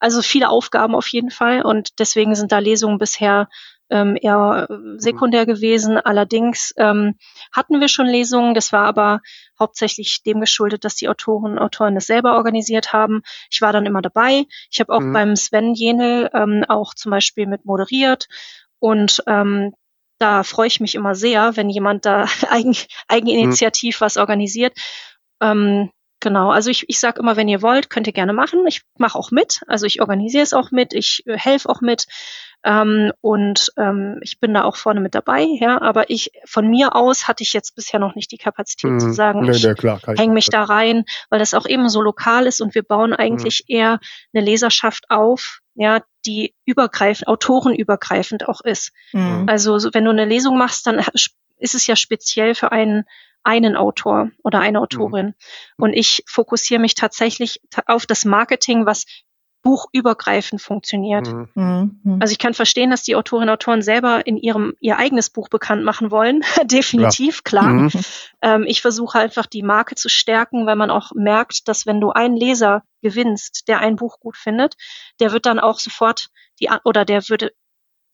also 0.00 0.22
viele 0.22 0.48
Aufgaben 0.48 0.94
auf 0.94 1.06
jeden 1.08 1.30
Fall. 1.30 1.62
Und 1.62 1.98
deswegen 1.98 2.34
sind 2.34 2.52
da 2.52 2.58
Lesungen 2.58 2.98
bisher 2.98 3.48
ähm, 3.90 4.16
eher 4.20 4.66
äh, 4.68 4.74
sekundär 4.98 5.46
gewesen. 5.46 5.98
Allerdings 5.98 6.72
ähm, 6.76 7.14
hatten 7.52 7.80
wir 7.80 7.88
schon 7.88 8.06
Lesungen. 8.06 8.54
Das 8.54 8.72
war 8.72 8.84
aber 8.86 9.20
hauptsächlich 9.58 10.22
dem 10.24 10.40
geschuldet, 10.40 10.84
dass 10.84 10.96
die 10.96 11.08
Autoren 11.08 11.52
und 11.52 11.58
Autoren 11.58 11.96
es 11.96 12.06
selber 12.06 12.36
organisiert 12.36 12.92
haben. 12.92 13.22
Ich 13.50 13.60
war 13.60 13.72
dann 13.72 13.86
immer 13.86 14.02
dabei. 14.02 14.46
Ich 14.70 14.80
habe 14.80 14.92
auch 14.92 15.00
Mhm. 15.00 15.12
beim 15.12 15.36
Sven 15.36 15.74
Jenel 15.74 16.30
ähm, 16.32 16.64
auch 16.68 16.94
zum 16.94 17.10
Beispiel 17.10 17.46
mit 17.46 17.64
moderiert 17.64 18.26
und 18.80 19.22
ähm, 19.26 19.74
da 20.18 20.44
freue 20.44 20.68
ich 20.68 20.78
mich 20.78 20.94
immer 20.94 21.16
sehr, 21.16 21.56
wenn 21.56 21.68
jemand 21.68 22.06
da 22.06 22.26
eigen, 22.50 22.76
eigeninitiativ 23.08 24.00
was 24.00 24.16
organisiert. 24.16 24.72
Ähm, 25.42 25.90
genau, 26.20 26.50
also 26.50 26.70
ich, 26.70 26.84
ich 26.88 26.98
sage 27.00 27.20
immer, 27.20 27.36
wenn 27.36 27.48
ihr 27.48 27.60
wollt, 27.62 27.90
könnt 27.90 28.06
ihr 28.06 28.12
gerne 28.12 28.32
machen. 28.32 28.66
Ich 28.66 28.82
mache 28.96 29.18
auch 29.18 29.30
mit, 29.30 29.60
also 29.66 29.84
ich 29.86 30.00
organisiere 30.00 30.42
es 30.44 30.54
auch 30.54 30.70
mit, 30.70 30.94
ich 30.94 31.22
äh, 31.26 31.36
helfe 31.36 31.68
auch 31.68 31.80
mit. 31.80 32.06
Ähm, 32.64 33.10
und 33.20 33.72
ähm, 33.76 34.20
ich 34.22 34.38
bin 34.38 34.54
da 34.54 34.62
auch 34.62 34.76
vorne 34.76 35.00
mit 35.00 35.16
dabei, 35.16 35.42
ja. 35.42 35.82
Aber 35.82 36.10
ich 36.10 36.30
von 36.44 36.68
mir 36.68 36.94
aus 36.94 37.26
hatte 37.26 37.42
ich 37.42 37.52
jetzt 37.52 37.74
bisher 37.74 37.98
noch 37.98 38.14
nicht 38.14 38.30
die 38.30 38.38
Kapazität 38.38 39.00
zu 39.00 39.08
Mhm. 39.08 39.12
sagen, 39.14 39.40
Nee, 39.40 39.50
ich 39.50 39.76
klar, 39.76 40.00
ich 40.06 40.20
hänge 40.20 40.32
mich 40.32 40.46
da 40.46 40.62
rein, 40.62 41.04
weil 41.28 41.40
das 41.40 41.54
auch 41.54 41.66
eben 41.66 41.88
so 41.88 42.00
lokal 42.02 42.46
ist 42.46 42.60
und 42.60 42.76
wir 42.76 42.84
bauen 42.84 43.14
eigentlich 43.14 43.64
eher 43.66 43.98
eine 44.32 44.44
Leserschaft 44.44 45.06
auf, 45.10 45.58
ja, 45.74 46.02
die 46.24 46.54
übergreifend, 46.64 47.26
autorenübergreifend 47.26 48.48
auch 48.48 48.60
ist. 48.60 48.92
Mhm. 49.12 49.46
Also 49.48 49.78
so, 49.80 49.90
wenn 49.92 50.04
du 50.04 50.12
eine 50.12 50.24
Lesung 50.24 50.56
machst, 50.56 50.86
dann 50.86 51.04
ist 51.58 51.74
es 51.74 51.86
ja 51.88 51.96
speziell 51.96 52.54
für 52.54 52.70
einen 52.70 53.04
einen 53.44 53.76
Autor 53.76 54.30
oder 54.42 54.60
eine 54.60 54.80
Autorin. 54.80 55.34
Und 55.76 55.92
ich 55.92 56.22
fokussiere 56.26 56.80
mich 56.80 56.94
tatsächlich 56.94 57.60
ta- 57.70 57.82
auf 57.86 58.06
das 58.06 58.24
Marketing, 58.24 58.86
was 58.86 59.04
buchübergreifend 59.64 60.60
funktioniert. 60.60 61.28
Mhm. 61.32 61.48
Mhm. 61.54 62.00
Mhm. 62.02 62.18
Also 62.20 62.32
ich 62.32 62.38
kann 62.38 62.52
verstehen, 62.52 62.90
dass 62.90 63.04
die 63.04 63.14
Autorinnen 63.14 63.48
und 63.48 63.54
Autoren 63.54 63.80
selber 63.82 64.26
in 64.26 64.36
ihrem 64.36 64.74
ihr 64.80 64.98
eigenes 64.98 65.30
Buch 65.30 65.48
bekannt 65.48 65.84
machen 65.84 66.10
wollen. 66.10 66.42
Definitiv, 66.64 67.44
klar. 67.44 67.68
Mhm. 67.68 67.90
Ähm, 68.42 68.64
ich 68.66 68.82
versuche 68.82 69.18
einfach 69.20 69.46
die 69.46 69.62
Marke 69.62 69.94
zu 69.94 70.08
stärken, 70.08 70.66
weil 70.66 70.74
man 70.76 70.90
auch 70.90 71.12
merkt, 71.14 71.68
dass 71.68 71.86
wenn 71.86 72.00
du 72.00 72.10
einen 72.10 72.36
Leser 72.36 72.82
gewinnst, 73.02 73.68
der 73.68 73.78
ein 73.78 73.94
Buch 73.96 74.18
gut 74.18 74.36
findet, 74.36 74.74
der 75.20 75.32
wird 75.32 75.46
dann 75.46 75.60
auch 75.60 75.78
sofort 75.78 76.26
die 76.60 76.68
oder 76.84 77.04
der 77.04 77.28
würde 77.28 77.52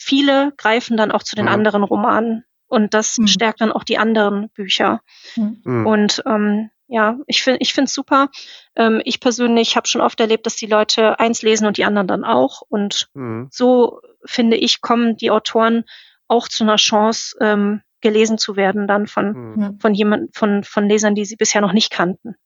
viele 0.00 0.52
greifen 0.58 0.96
dann 0.96 1.10
auch 1.10 1.22
zu 1.22 1.34
den 1.34 1.46
Mhm. 1.46 1.52
anderen 1.52 1.82
Romanen 1.82 2.44
und 2.68 2.94
das 2.94 3.18
Mhm. 3.18 3.26
stärkt 3.26 3.60
dann 3.60 3.72
auch 3.72 3.84
die 3.84 3.98
anderen 3.98 4.50
Bücher. 4.50 5.00
Mhm. 5.36 5.86
Und 5.86 6.22
ähm, 6.26 6.70
ja, 6.86 7.18
ich 7.26 7.42
finde 7.42 7.58
ich 7.60 7.74
finde 7.74 7.86
es 7.88 7.94
super. 7.94 8.28
Ähm, 8.76 9.02
ich 9.04 9.20
persönlich 9.20 9.76
habe 9.76 9.86
schon 9.88 10.00
oft 10.00 10.18
erlebt, 10.20 10.46
dass 10.46 10.56
die 10.56 10.66
Leute 10.66 11.18
eins 11.20 11.42
lesen 11.42 11.66
und 11.66 11.76
die 11.76 11.84
anderen 11.84 12.06
dann 12.08 12.24
auch. 12.24 12.62
Und 12.68 13.08
Mhm. 13.14 13.48
so 13.50 14.00
finde 14.24 14.56
ich, 14.56 14.80
kommen 14.80 15.16
die 15.16 15.30
Autoren 15.30 15.84
auch 16.28 16.48
zu 16.48 16.64
einer 16.64 16.76
Chance, 16.76 17.36
ähm, 17.40 17.82
gelesen 18.00 18.38
zu 18.38 18.54
werden 18.56 18.86
dann 18.86 19.06
von 19.06 19.54
Mhm. 19.54 19.78
Von 19.80 19.92
jemand, 19.94 20.34
von, 20.36 20.62
von 20.64 20.88
Lesern, 20.88 21.14
die 21.14 21.24
sie 21.24 21.36
bisher 21.36 21.60
noch 21.60 21.72
nicht 21.72 21.90
kannten. 21.90 22.36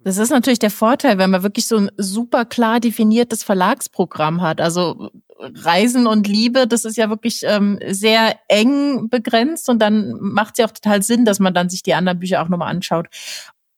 Das 0.00 0.16
ist 0.18 0.30
natürlich 0.30 0.60
der 0.60 0.70
Vorteil, 0.70 1.18
wenn 1.18 1.30
man 1.30 1.42
wirklich 1.42 1.66
so 1.66 1.76
ein 1.76 1.90
super 1.96 2.44
klar 2.44 2.78
definiertes 2.78 3.42
Verlagsprogramm 3.42 4.42
hat. 4.42 4.60
Also 4.60 5.10
Reisen 5.38 6.06
und 6.06 6.26
Liebe, 6.26 6.66
das 6.66 6.84
ist 6.84 6.96
ja 6.96 7.08
wirklich 7.08 7.42
ähm, 7.44 7.78
sehr 7.86 8.36
eng 8.48 9.08
begrenzt 9.08 9.68
und 9.68 9.80
dann 9.80 10.14
macht 10.20 10.54
es 10.54 10.58
ja 10.58 10.66
auch 10.66 10.72
total 10.72 11.02
Sinn, 11.02 11.24
dass 11.24 11.38
man 11.38 11.54
dann 11.54 11.70
sich 11.70 11.82
die 11.82 11.94
anderen 11.94 12.18
Bücher 12.18 12.42
auch 12.42 12.48
nochmal 12.48 12.70
anschaut. 12.70 13.06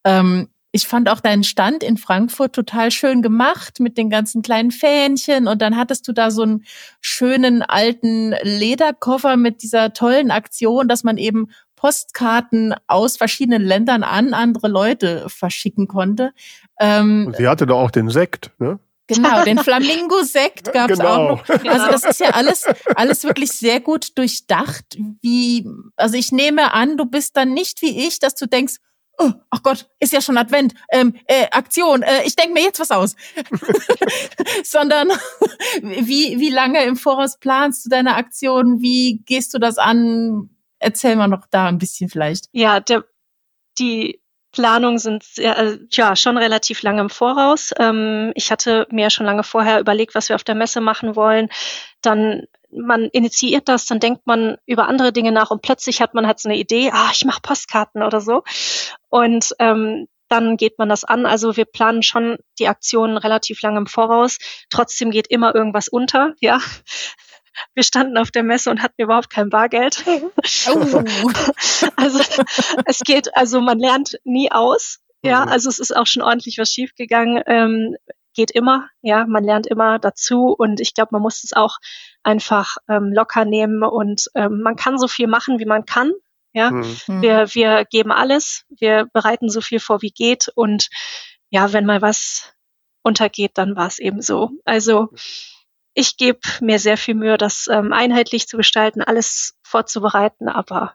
Ähm, 0.05 0.49
ich 0.73 0.87
fand 0.87 1.09
auch 1.09 1.21
deinen 1.21 1.43
Stand 1.43 1.83
in 1.83 1.97
Frankfurt 1.97 2.55
total 2.55 2.91
schön 2.93 3.23
gemacht 3.23 3.81
mit 3.81 3.99
den 3.99 4.09
ganzen 4.09 4.43
kleinen 4.43 4.71
Fähnchen 4.71 5.49
und 5.49 5.61
dann 5.61 5.77
hattest 5.77 6.07
du 6.07 6.13
da 6.13 6.31
so 6.31 6.43
einen 6.43 6.65
schönen 7.01 7.63
alten 7.63 8.35
Lederkoffer 8.43 9.37
mit 9.37 9.63
dieser 9.63 9.93
tollen 9.93 10.31
Aktion, 10.31 10.87
dass 10.87 11.03
man 11.03 11.17
eben 11.17 11.49
Postkarten 11.75 12.75
aus 12.87 13.17
verschiedenen 13.17 13.63
Ländern 13.63 14.03
an 14.03 14.33
andere 14.33 14.69
Leute 14.69 15.25
verschicken 15.29 15.89
konnte. 15.89 16.33
Ähm, 16.79 17.35
sie 17.37 17.49
hatte 17.49 17.67
doch 17.67 17.79
auch 17.79 17.91
den 17.91 18.09
Sekt, 18.11 18.53
ne? 18.59 18.79
Genau, 19.15 19.45
den 19.45 19.59
Flamingo-Sekt 19.65 20.73
gab 20.73 20.91
es 20.91 20.99
Genau. 20.99 21.11
auch 21.35 21.49
noch. 21.49 21.49
Also 21.67 21.87
das 21.91 22.05
ist 22.05 22.21
ja 22.21 22.31
alles, 22.31 22.65
alles 22.95 23.25
wirklich 23.25 23.53
sehr 23.53 23.81
gut 23.81 24.17
durchdacht. 24.19 24.97
Wie, 25.23 25.67
also 25.97 26.17
ich 26.17 26.33
nehme 26.33 26.73
an, 26.73 26.97
du 26.97 27.05
bist 27.07 27.37
dann 27.37 27.53
nicht 27.53 27.83
wie 27.83 28.07
ich, 28.07 28.19
dass 28.19 28.35
du 28.35 28.47
denkst, 28.47 28.77
oh, 29.19 29.33
ach 29.51 29.63
Gott, 29.63 29.89
ist 29.99 30.13
ja 30.13 30.21
schon 30.23 30.39
Advent, 30.39 30.75
ähm, 30.91 31.15
äh, 31.27 31.47
Aktion, 31.51 32.03
äh, 32.03 32.23
ich 32.25 32.37
denke 32.37 32.55
mir 32.55 32.63
jetzt 32.63 32.81
was 32.81 32.91
aus. 32.91 33.17
Sondern 34.65 35.09
wie, 35.83 36.41
wie 36.41 36.51
lange 36.51 36.83
im 36.85 36.97
Voraus 36.97 37.39
planst 37.39 37.85
du 37.85 37.91
deine 37.91 38.17
Aktion? 38.17 38.81
Wie 38.81 39.23
gehst 39.27 39.53
du 39.55 39.59
das 39.59 39.79
an? 39.79 40.51
Erzähl 40.79 41.17
mal 41.17 41.29
noch 41.29 41.47
da 41.51 41.67
ein 41.67 41.79
bisschen 41.79 42.09
vielleicht. 42.09 42.47
Ja, 42.53 42.81
der, 42.81 43.05
die 43.79 44.23
Planungen 44.53 44.99
sind 44.99 45.23
sehr, 45.23 45.57
äh, 45.59 45.79
ja 45.91 46.17
schon 46.17 46.37
relativ 46.37 46.83
lange 46.83 47.03
im 47.03 47.11
Voraus. 47.11 47.73
Ähm, 47.79 48.33
ich 48.35 48.51
hatte 48.51 48.87
mir 48.91 49.11
schon 49.11 49.27
lange 49.27 49.45
vorher 49.45 49.81
überlegt, 49.81 50.15
was 50.15 50.29
wir 50.29 50.37
auf 50.37 50.45
der 50.45 50.55
Messe 50.55 50.81
machen 50.81 51.17
wollen. 51.17 51.49
Dann 52.03 52.47
man 52.73 53.07
initiiert 53.07 53.69
das, 53.69 53.87
dann 53.87 54.01
denkt 54.01 54.27
man 54.27 54.57
über 54.65 54.87
andere 54.87 55.13
Dinge 55.13 55.33
nach 55.33 55.51
und 55.51 55.63
plötzlich 55.63 56.01
hat 56.01 56.15
man 56.15 56.27
halt 56.27 56.39
so 56.39 56.49
eine 56.49 56.59
Idee, 56.59 56.91
ah, 56.93 57.11
ich 57.13 57.25
mache 57.25 57.41
Postkarten 57.43 58.03
oder 58.03 58.21
so. 58.21 58.45
Und 59.09 59.55
ähm, 59.59 60.07
dann 60.29 60.57
geht 60.57 60.79
man 60.79 60.89
das 60.89 61.05
an. 61.05 61.27
Also 61.27 61.57
wir 61.57 61.65
planen 61.65 62.03
schon 62.03 62.39
die 62.59 62.69
Aktionen 62.69 63.17
relativ 63.17 63.61
lange 63.63 63.79
im 63.79 63.87
Voraus. 63.87 64.39
Trotzdem 64.71 65.11
geht 65.11 65.27
immer 65.27 65.55
irgendwas 65.55 65.89
unter, 65.89 66.35
ja. 66.41 66.61
Wir 67.75 67.83
standen 67.83 68.17
auf 68.19 68.31
der 68.31 68.43
Messe 68.43 68.71
und 68.71 68.83
hatten 68.83 69.01
überhaupt 69.03 69.31
kein 69.31 69.51
Bargeld. 69.51 70.05
Oh. 70.07 71.03
Also 71.97 72.21
es 72.87 73.01
geht, 73.01 73.37
also 73.37 73.61
man 73.61 73.79
lernt 73.79 74.19
nie 74.25 74.51
aus. 74.51 75.01
Ja, 75.23 75.45
Mhm. 75.45 75.53
also 75.53 75.69
es 75.69 75.79
ist 75.79 75.95
auch 75.95 76.07
schon 76.07 76.23
ordentlich 76.23 76.57
was 76.59 76.71
schiefgegangen. 76.71 77.43
Ähm, 77.47 77.97
geht 78.35 78.51
immer, 78.53 78.89
ja, 79.03 79.27
man 79.27 79.45
lernt 79.45 79.67
immer 79.67 79.99
dazu 79.99 80.55
und 80.57 80.81
ich 80.81 80.95
glaube, 80.95 81.11
man 81.13 81.23
muss 81.23 81.43
es 81.45 81.53
auch 81.53 81.77
einfach 82.23 82.77
ähm, 82.89 83.13
locker 83.13 83.45
nehmen 83.45 83.83
und 83.83 84.27
ähm, 84.35 84.61
man 84.63 84.77
kann 84.77 84.99
so 84.99 85.09
viel 85.09 85.27
machen, 85.27 85.59
wie 85.59 85.65
man 85.67 85.85
kann. 85.85 86.13
Ja, 86.53 86.71
Mhm. 86.71 86.97
wir, 87.23 87.47
wir 87.55 87.85
geben 87.85 88.13
alles, 88.13 88.65
wir 88.71 89.07
bereiten 89.13 89.51
so 89.51 89.61
viel 89.61 89.81
vor, 89.81 90.01
wie 90.03 90.11
geht 90.11 90.49
und 90.55 90.89
ja, 91.51 91.73
wenn 91.73 91.85
mal 91.87 92.01
was 92.03 92.53
untergeht, 93.03 93.53
dann 93.55 93.77
war 93.77 93.87
es 93.89 93.99
eben 93.99 94.23
so. 94.23 94.51
Also 94.65 95.09
ich 95.95 96.17
gebe 96.17 96.41
mir 96.61 96.79
sehr 96.79 96.97
viel 96.97 97.15
Mühe, 97.15 97.37
das 97.39 97.67
ähm, 97.71 97.93
einheitlich 97.93 98.47
zu 98.49 98.57
gestalten, 98.57 99.03
alles 99.03 99.55
vorzubereiten, 99.63 100.49
aber 100.49 100.95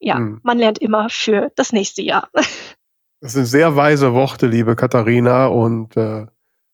ja, 0.00 0.18
Mhm. 0.18 0.40
man 0.42 0.58
lernt 0.58 0.78
immer 0.78 1.08
für 1.10 1.50
das 1.56 1.72
nächste 1.72 2.02
Jahr. 2.02 2.28
Das 3.22 3.34
sind 3.34 3.44
sehr 3.44 3.76
weise 3.76 4.14
Worte, 4.14 4.46
liebe 4.46 4.76
Katharina. 4.76 5.46
Und, 5.48 5.94
äh, 5.94 6.24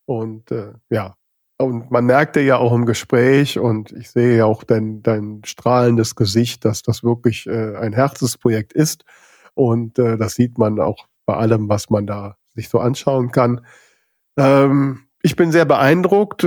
und 0.05 0.53
äh, 0.53 0.75
ja, 0.91 1.17
und 1.59 1.91
man 1.91 2.07
merkte 2.07 2.39
ja 2.41 2.59
auch 2.59 2.73
im 2.73 2.87
Gespräch 2.87 3.59
und 3.59 3.91
ich 3.91 4.11
sehe 4.11 4.37
ja 4.37 4.45
auch 4.45 4.63
dein, 4.63 5.03
dein 5.03 5.43
strahlendes 5.45 6.15
Gesicht, 6.15 6.65
dass 6.65 6.83
das 6.83 7.03
wirklich 7.03 7.49
äh, 7.49 7.75
ein 7.77 7.93
Herzensprojekt 7.93 8.75
ist. 8.75 9.05
Und 9.55 9.99
äh, 9.99 10.17
das 10.17 10.35
sieht 10.35 10.57
man 10.57 10.79
auch 10.79 11.09
bei 11.25 11.35
allem, 11.35 11.69
was 11.69 11.91
man 11.91 12.07
da 12.07 12.37
sich 12.55 12.69
so 12.69 12.79
anschauen 12.79 13.33
kann. 13.33 13.67
Ähm, 14.39 15.09
ich 15.23 15.35
bin 15.35 15.51
sehr 15.51 15.65
beeindruckt, 15.65 16.47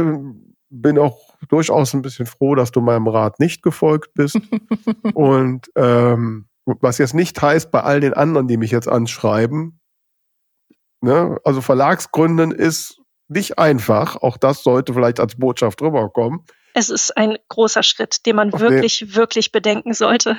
bin 0.69 0.99
auch 0.99 1.19
durchaus 1.47 1.93
ein 1.93 2.01
bisschen 2.01 2.25
froh, 2.25 2.55
dass 2.55 2.71
du 2.71 2.81
meinem 2.81 3.07
Rat 3.07 3.39
nicht 3.39 3.63
gefolgt 3.63 4.13
bist. 4.13 4.39
Und 5.13 5.69
ähm, 5.75 6.47
was 6.65 6.97
jetzt 6.97 7.15
nicht 7.15 7.41
heißt, 7.41 7.71
bei 7.71 7.81
all 7.81 7.99
den 7.99 8.13
anderen, 8.13 8.47
die 8.47 8.57
mich 8.57 8.71
jetzt 8.71 8.87
anschreiben, 8.87 9.79
ne, 11.01 11.37
also 11.43 11.61
Verlagsgründen 11.61 12.51
ist 12.51 13.01
nicht 13.27 13.57
einfach. 13.59 14.17
Auch 14.17 14.37
das 14.37 14.63
sollte 14.63 14.93
vielleicht 14.93 15.19
als 15.19 15.35
Botschaft 15.35 15.81
rüberkommen. 15.81 16.45
Es 16.73 16.89
ist 16.89 17.17
ein 17.17 17.37
großer 17.49 17.83
Schritt, 17.83 18.25
den 18.25 18.35
man 18.35 18.51
Ach, 18.53 18.59
wirklich, 18.59 19.01
nee. 19.01 19.15
wirklich 19.15 19.51
bedenken 19.51 19.93
sollte. 19.93 20.37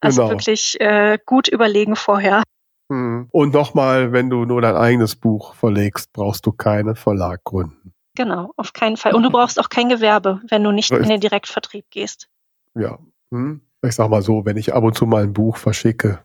Also 0.00 0.22
genau. 0.22 0.34
wirklich 0.34 0.80
äh, 0.80 1.18
gut 1.24 1.48
überlegen 1.48 1.96
vorher. 1.96 2.42
Hm. 2.90 3.28
Und 3.30 3.52
nochmal, 3.52 4.12
wenn 4.12 4.30
du 4.30 4.44
nur 4.44 4.62
dein 4.62 4.76
eigenes 4.76 5.16
Buch 5.16 5.54
verlegst, 5.54 6.12
brauchst 6.12 6.46
du 6.46 6.52
keine 6.52 6.94
Verlag 6.94 7.44
gründen. 7.44 7.92
Genau, 8.16 8.52
auf 8.56 8.72
keinen 8.72 8.96
Fall. 8.96 9.14
Und 9.14 9.22
du 9.22 9.30
brauchst 9.30 9.60
auch 9.60 9.68
kein 9.68 9.88
Gewerbe, 9.88 10.40
wenn 10.48 10.64
du 10.64 10.72
nicht 10.72 10.90
in 10.90 11.08
den 11.08 11.20
Direktvertrieb 11.20 11.84
gehst. 11.90 12.28
Ja. 12.74 12.98
Hm. 13.30 13.60
Ich 13.82 13.94
sag 13.94 14.08
mal 14.08 14.22
so, 14.22 14.44
wenn 14.44 14.56
ich 14.56 14.74
ab 14.74 14.82
und 14.82 14.96
zu 14.96 15.06
mal 15.06 15.22
ein 15.22 15.32
Buch 15.32 15.58
verschicke, 15.58 16.24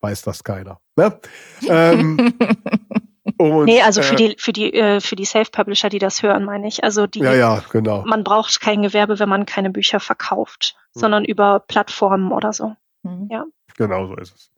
weiß 0.00 0.22
das 0.22 0.44
keiner. 0.44 0.80
Ne? 0.96 1.18
ähm, 1.68 2.34
und, 3.36 3.64
nee, 3.64 3.82
also 3.82 4.00
für 4.00 4.14
äh, 4.14 4.16
die 4.16 4.36
für 4.38 4.52
die 4.52 4.72
äh, 4.72 5.00
für 5.00 5.16
die 5.16 5.24
Self-Publisher, 5.24 5.88
die 5.88 5.98
das 5.98 6.22
hören, 6.22 6.44
meine 6.44 6.68
ich. 6.68 6.84
Also 6.84 7.06
die, 7.06 7.18
ja, 7.18 7.34
ja, 7.34 7.62
genau. 7.70 8.04
Man 8.06 8.24
braucht 8.24 8.60
kein 8.60 8.82
Gewerbe, 8.82 9.18
wenn 9.18 9.28
man 9.28 9.44
keine 9.44 9.70
Bücher 9.70 10.00
verkauft, 10.00 10.76
hm. 10.94 11.00
sondern 11.00 11.24
über 11.24 11.60
Plattformen 11.60 12.32
oder 12.32 12.52
so. 12.52 12.76
Hm. 13.04 13.28
Ja. 13.30 13.44
Genau 13.76 14.06
so 14.06 14.16
ist 14.16 14.34
es. 14.34 14.50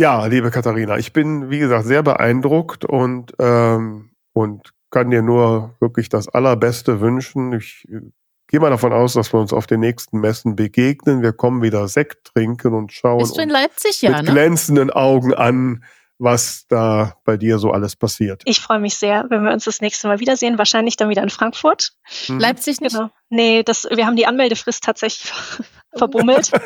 Ja, 0.00 0.26
liebe 0.26 0.50
Katharina, 0.50 0.96
ich 0.96 1.12
bin 1.12 1.50
wie 1.50 1.58
gesagt 1.58 1.84
sehr 1.84 2.02
beeindruckt 2.02 2.84
und 2.84 3.34
ähm, 3.38 4.10
und 4.32 4.72
kann 4.90 5.10
dir 5.10 5.22
nur 5.22 5.74
wirklich 5.80 6.08
das 6.08 6.28
Allerbeste 6.28 7.00
wünschen. 7.00 7.52
Ich 7.52 7.86
äh, 7.90 8.00
gehe 8.46 8.60
mal 8.60 8.70
davon 8.70 8.92
aus, 8.92 9.14
dass 9.14 9.32
wir 9.32 9.40
uns 9.40 9.52
auf 9.52 9.66
den 9.66 9.80
nächsten 9.80 10.20
Messen 10.20 10.56
begegnen. 10.56 11.22
Wir 11.22 11.32
kommen 11.32 11.62
wieder 11.62 11.88
Sekt 11.88 12.32
trinken 12.32 12.74
und 12.74 12.92
schauen 12.92 13.18
Bist 13.18 13.36
du 13.36 13.42
in 13.42 13.50
Leipzig, 13.50 14.02
ja, 14.02 14.10
mit 14.10 14.26
ne? 14.26 14.32
glänzenden 14.32 14.90
Augen 14.90 15.34
an, 15.34 15.84
was 16.18 16.66
da 16.68 17.16
bei 17.24 17.36
dir 17.36 17.58
so 17.58 17.70
alles 17.70 17.94
passiert. 17.94 18.42
Ich 18.44 18.60
freue 18.60 18.80
mich 18.80 18.96
sehr, 18.96 19.26
wenn 19.30 19.44
wir 19.44 19.52
uns 19.52 19.64
das 19.64 19.80
nächste 19.80 20.08
Mal 20.08 20.18
wiedersehen. 20.18 20.58
Wahrscheinlich 20.58 20.96
dann 20.96 21.08
wieder 21.10 21.22
in 21.22 21.30
Frankfurt. 21.30 21.92
Hm. 22.26 22.40
Leipzig 22.40 22.80
nicht? 22.80 22.94
Genau. 22.94 23.10
Nee, 23.30 23.62
das, 23.62 23.84
wir 23.84 24.04
haben 24.06 24.16
die 24.16 24.26
Anmeldefrist 24.26 24.82
tatsächlich 24.82 25.32
verbummelt. 25.96 26.50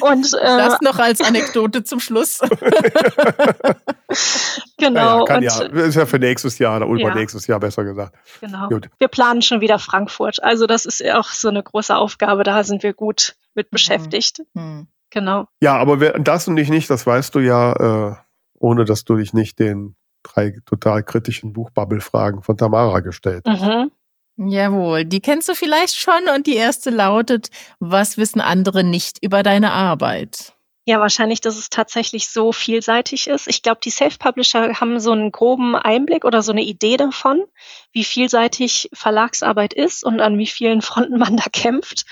und 0.00 0.32
äh, 0.34 0.56
das 0.56 0.80
noch 0.80 0.98
als 0.98 1.20
Anekdote 1.20 1.84
zum 1.84 2.00
Schluss. 2.00 2.40
genau. 4.78 5.26
Ja, 5.26 5.40
ja, 5.40 5.64
ja, 5.64 5.84
ist 5.84 5.96
ja 5.96 6.06
für 6.06 6.18
nächstes 6.18 6.58
Jahr 6.58 6.88
oder 6.88 7.08
ja. 7.08 7.14
nächstes 7.14 7.46
Jahr 7.46 7.60
besser 7.60 7.84
gesagt. 7.84 8.16
Genau. 8.40 8.68
Gut. 8.68 8.88
Wir 8.98 9.08
planen 9.08 9.42
schon 9.42 9.60
wieder 9.60 9.78
Frankfurt. 9.78 10.42
Also 10.42 10.66
das 10.66 10.86
ist 10.86 11.04
auch 11.10 11.28
so 11.28 11.48
eine 11.48 11.62
große 11.62 11.94
Aufgabe. 11.94 12.44
Da 12.44 12.64
sind 12.64 12.82
wir 12.82 12.94
gut 12.94 13.36
mit 13.54 13.66
mhm. 13.66 13.74
beschäftigt. 13.74 14.42
Mhm. 14.54 14.86
Genau. 15.10 15.46
Ja, 15.60 15.76
aber 15.76 16.18
das 16.18 16.48
und 16.48 16.56
dich 16.56 16.70
nicht, 16.70 16.88
das 16.88 17.06
weißt 17.06 17.34
du 17.34 17.40
ja, 17.40 17.72
äh, 18.10 18.14
ohne 18.58 18.84
dass 18.84 19.04
du 19.04 19.16
dich 19.16 19.32
nicht 19.32 19.58
den 19.58 19.96
drei 20.22 20.54
total 20.66 21.02
kritischen 21.02 21.52
Buchbubble-Fragen 21.52 22.42
von 22.42 22.56
Tamara 22.56 23.00
gestellt 23.00 23.44
hast. 23.46 23.62
Mhm. 23.62 23.90
Jawohl, 24.36 25.04
die 25.04 25.20
kennst 25.20 25.48
du 25.48 25.54
vielleicht 25.54 25.96
schon 25.96 26.28
und 26.34 26.46
die 26.46 26.56
erste 26.56 26.90
lautet, 26.90 27.50
was 27.78 28.16
wissen 28.16 28.40
andere 28.40 28.84
nicht 28.84 29.18
über 29.22 29.42
deine 29.42 29.72
Arbeit? 29.72 30.54
Ja, 30.86 30.98
wahrscheinlich, 30.98 31.42
dass 31.42 31.58
es 31.58 31.68
tatsächlich 31.68 32.28
so 32.28 32.52
vielseitig 32.52 33.28
ist. 33.28 33.46
Ich 33.48 33.62
glaube, 33.62 33.80
die 33.84 33.90
Self-Publisher 33.90 34.80
haben 34.80 34.98
so 34.98 35.12
einen 35.12 35.30
groben 35.30 35.76
Einblick 35.76 36.24
oder 36.24 36.40
so 36.42 36.52
eine 36.52 36.62
Idee 36.62 36.96
davon, 36.96 37.44
wie 37.92 38.02
vielseitig 38.02 38.88
Verlagsarbeit 38.92 39.74
ist 39.74 40.02
und 40.02 40.20
an 40.20 40.38
wie 40.38 40.46
vielen 40.46 40.80
Fronten 40.80 41.18
man 41.18 41.36
da 41.36 41.44
kämpft. 41.52 42.06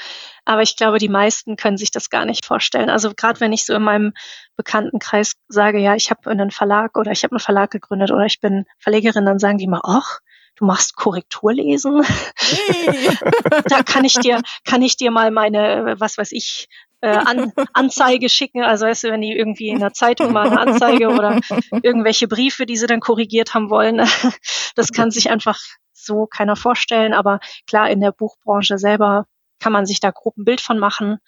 Aber 0.48 0.62
ich 0.62 0.76
glaube, 0.76 0.96
die 0.96 1.10
meisten 1.10 1.56
können 1.56 1.76
sich 1.76 1.90
das 1.90 2.08
gar 2.08 2.24
nicht 2.24 2.46
vorstellen. 2.46 2.88
Also 2.88 3.12
gerade 3.14 3.38
wenn 3.40 3.52
ich 3.52 3.66
so 3.66 3.74
in 3.74 3.82
meinem 3.82 4.14
Bekanntenkreis 4.56 5.34
sage, 5.46 5.78
ja, 5.78 5.94
ich 5.94 6.10
habe 6.10 6.30
einen 6.30 6.50
Verlag 6.50 6.96
oder 6.96 7.12
ich 7.12 7.22
habe 7.22 7.32
einen 7.32 7.40
Verlag 7.40 7.70
gegründet 7.70 8.10
oder 8.12 8.24
ich 8.24 8.40
bin 8.40 8.64
Verlegerin, 8.78 9.26
dann 9.26 9.38
sagen 9.38 9.58
die 9.58 9.66
mal, 9.66 9.82
ach, 9.84 10.20
du 10.56 10.64
machst 10.64 10.96
Korrekturlesen. 10.96 12.02
Hey. 12.38 13.10
da 13.68 13.82
kann 13.82 14.06
ich 14.06 14.14
dir, 14.14 14.40
kann 14.64 14.80
ich 14.80 14.96
dir 14.96 15.10
mal 15.10 15.30
meine, 15.30 15.96
was 15.98 16.16
weiß 16.16 16.32
ich, 16.32 16.66
äh, 17.02 17.08
An 17.10 17.52
Anzeige 17.74 18.30
schicken. 18.30 18.62
Also 18.62 18.86
weißt 18.86 19.04
du, 19.04 19.10
wenn 19.10 19.20
die 19.20 19.36
irgendwie 19.36 19.68
in 19.68 19.80
der 19.80 19.92
Zeitung 19.92 20.32
mal 20.32 20.46
eine 20.46 20.60
Anzeige 20.60 21.08
oder 21.10 21.40
irgendwelche 21.82 22.26
Briefe, 22.26 22.64
die 22.64 22.78
sie 22.78 22.86
dann 22.86 23.00
korrigiert 23.00 23.52
haben 23.52 23.68
wollen, 23.68 23.98
das 24.76 24.92
kann 24.92 25.10
sich 25.10 25.30
einfach 25.30 25.58
so 25.92 26.26
keiner 26.26 26.56
vorstellen. 26.56 27.12
Aber 27.12 27.38
klar, 27.66 27.90
in 27.90 28.00
der 28.00 28.12
Buchbranche 28.12 28.78
selber 28.78 29.26
kann 29.58 29.72
man 29.72 29.86
sich 29.86 30.00
da 30.00 30.10
grob 30.10 30.36
ein 30.36 30.44
Bild 30.44 30.60
von 30.60 30.78
machen. 30.78 31.18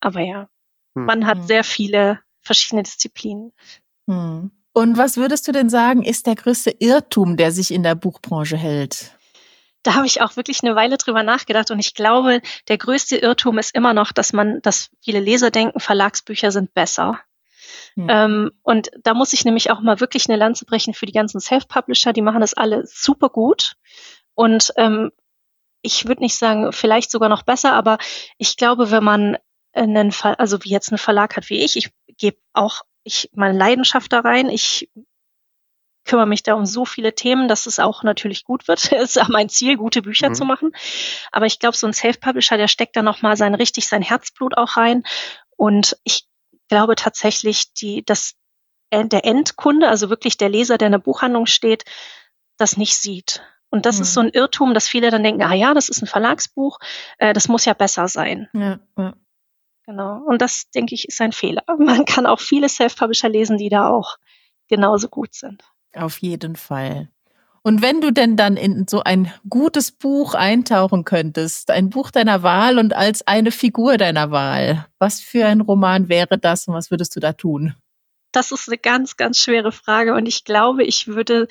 Aber 0.00 0.20
ja, 0.20 0.48
hm. 0.94 1.04
man 1.04 1.26
hat 1.26 1.38
hm. 1.38 1.46
sehr 1.46 1.64
viele 1.64 2.20
verschiedene 2.40 2.82
Disziplinen. 2.82 3.52
Hm. 4.08 4.50
Und 4.72 4.98
was 4.98 5.16
würdest 5.16 5.46
du 5.46 5.52
denn 5.52 5.70
sagen, 5.70 6.02
ist 6.02 6.26
der 6.26 6.34
größte 6.34 6.70
Irrtum, 6.78 7.36
der 7.36 7.52
sich 7.52 7.70
in 7.72 7.84
der 7.84 7.94
Buchbranche 7.94 8.56
hält? 8.56 9.16
Da 9.84 9.94
habe 9.94 10.06
ich 10.06 10.20
auch 10.20 10.36
wirklich 10.36 10.64
eine 10.64 10.74
Weile 10.74 10.96
drüber 10.96 11.22
nachgedacht 11.22 11.70
und 11.70 11.78
ich 11.78 11.94
glaube, 11.94 12.40
der 12.68 12.78
größte 12.78 13.16
Irrtum 13.16 13.58
ist 13.58 13.74
immer 13.74 13.92
noch, 13.92 14.12
dass 14.12 14.32
man, 14.32 14.60
dass 14.62 14.90
viele 15.00 15.20
Leser 15.20 15.50
denken, 15.50 15.78
Verlagsbücher 15.78 16.50
sind 16.50 16.74
besser. 16.74 17.20
Hm. 17.94 18.06
Ähm, 18.08 18.50
und 18.62 18.90
da 19.02 19.14
muss 19.14 19.32
ich 19.32 19.44
nämlich 19.44 19.70
auch 19.70 19.80
mal 19.80 20.00
wirklich 20.00 20.28
eine 20.28 20.38
Lanze 20.38 20.64
brechen 20.64 20.94
für 20.94 21.06
die 21.06 21.12
ganzen 21.12 21.40
Self-Publisher, 21.40 22.12
die 22.12 22.22
machen 22.22 22.40
das 22.40 22.54
alle 22.54 22.84
super 22.86 23.28
gut. 23.28 23.76
Und 24.34 24.72
ähm, 24.76 25.12
ich 25.84 26.06
würde 26.08 26.22
nicht 26.22 26.36
sagen, 26.36 26.72
vielleicht 26.72 27.10
sogar 27.10 27.28
noch 27.28 27.42
besser, 27.42 27.74
aber 27.74 27.98
ich 28.38 28.56
glaube, 28.56 28.90
wenn 28.90 29.04
man 29.04 29.38
einen 29.72 30.12
Fall, 30.12 30.34
also 30.36 30.62
wie 30.64 30.70
jetzt 30.70 30.90
einen 30.90 30.98
Verlag 30.98 31.36
hat 31.36 31.50
wie 31.50 31.62
ich, 31.62 31.76
ich 31.76 31.90
gebe 32.16 32.38
auch 32.52 32.82
ich 33.04 33.30
meine 33.34 33.56
Leidenschaft 33.56 34.12
da 34.12 34.20
rein. 34.20 34.48
Ich 34.48 34.90
kümmere 36.04 36.26
mich 36.26 36.42
da 36.42 36.54
um 36.54 36.66
so 36.66 36.84
viele 36.84 37.14
Themen, 37.14 37.48
dass 37.48 37.66
es 37.66 37.78
auch 37.78 38.02
natürlich 38.02 38.44
gut 38.44 38.66
wird. 38.66 38.80
Es 38.92 39.16
ist 39.16 39.22
auch 39.22 39.28
mein 39.28 39.48
Ziel, 39.48 39.76
gute 39.76 40.02
Bücher 40.02 40.30
mhm. 40.30 40.34
zu 40.34 40.44
machen. 40.44 40.72
Aber 41.30 41.46
ich 41.46 41.58
glaube, 41.58 41.76
so 41.76 41.86
ein 41.86 41.92
Self-Publisher, 41.92 42.56
der 42.56 42.68
steckt 42.68 42.96
da 42.96 43.02
nochmal 43.02 43.36
sein 43.36 43.54
richtig 43.54 43.86
sein 43.86 44.02
Herzblut 44.02 44.56
auch 44.56 44.76
rein. 44.76 45.04
Und 45.56 45.96
ich 46.04 46.26
glaube 46.68 46.96
tatsächlich, 46.96 47.72
die, 47.74 48.04
dass 48.04 48.34
der 48.92 49.24
Endkunde, 49.24 49.88
also 49.88 50.08
wirklich 50.08 50.36
der 50.36 50.48
Leser, 50.48 50.78
der 50.78 50.86
in 50.86 50.92
der 50.92 50.98
Buchhandlung 50.98 51.46
steht, 51.46 51.84
das 52.56 52.76
nicht 52.76 52.96
sieht. 52.96 53.42
Und 53.74 53.86
das 53.86 53.96
mhm. 53.96 54.02
ist 54.02 54.14
so 54.14 54.20
ein 54.20 54.28
Irrtum, 54.28 54.72
dass 54.72 54.86
viele 54.86 55.10
dann 55.10 55.24
denken, 55.24 55.42
ah 55.42 55.52
ja, 55.52 55.74
das 55.74 55.88
ist 55.88 56.00
ein 56.00 56.06
Verlagsbuch, 56.06 56.78
äh, 57.18 57.32
das 57.32 57.48
muss 57.48 57.64
ja 57.64 57.74
besser 57.74 58.06
sein. 58.06 58.48
Ja, 58.52 58.78
ja. 58.96 59.14
Genau. 59.84 60.22
Und 60.24 60.40
das, 60.40 60.70
denke 60.70 60.94
ich, 60.94 61.08
ist 61.08 61.20
ein 61.20 61.32
Fehler. 61.32 61.64
Man 61.78 62.04
kann 62.04 62.24
auch 62.24 62.38
viele 62.38 62.68
Self-Publisher 62.68 63.28
lesen, 63.28 63.58
die 63.58 63.70
da 63.70 63.88
auch 63.88 64.16
genauso 64.68 65.08
gut 65.08 65.34
sind. 65.34 65.64
Auf 65.92 66.18
jeden 66.18 66.54
Fall. 66.54 67.08
Und 67.62 67.82
wenn 67.82 68.00
du 68.00 68.12
denn 68.12 68.36
dann 68.36 68.56
in 68.56 68.86
so 68.86 69.02
ein 69.02 69.32
gutes 69.50 69.90
Buch 69.90 70.34
eintauchen 70.34 71.04
könntest, 71.04 71.72
ein 71.72 71.90
Buch 71.90 72.12
deiner 72.12 72.44
Wahl 72.44 72.78
und 72.78 72.94
als 72.94 73.26
eine 73.26 73.50
Figur 73.50 73.96
deiner 73.96 74.30
Wahl, 74.30 74.86
was 75.00 75.20
für 75.20 75.46
ein 75.46 75.62
Roman 75.62 76.08
wäre 76.08 76.38
das 76.38 76.68
und 76.68 76.74
was 76.74 76.92
würdest 76.92 77.16
du 77.16 77.20
da 77.20 77.32
tun? 77.32 77.74
Das 78.30 78.52
ist 78.52 78.68
eine 78.68 78.78
ganz, 78.78 79.16
ganz 79.16 79.38
schwere 79.38 79.72
Frage 79.72 80.14
und 80.14 80.26
ich 80.26 80.44
glaube, 80.44 80.84
ich 80.84 81.08
würde 81.08 81.48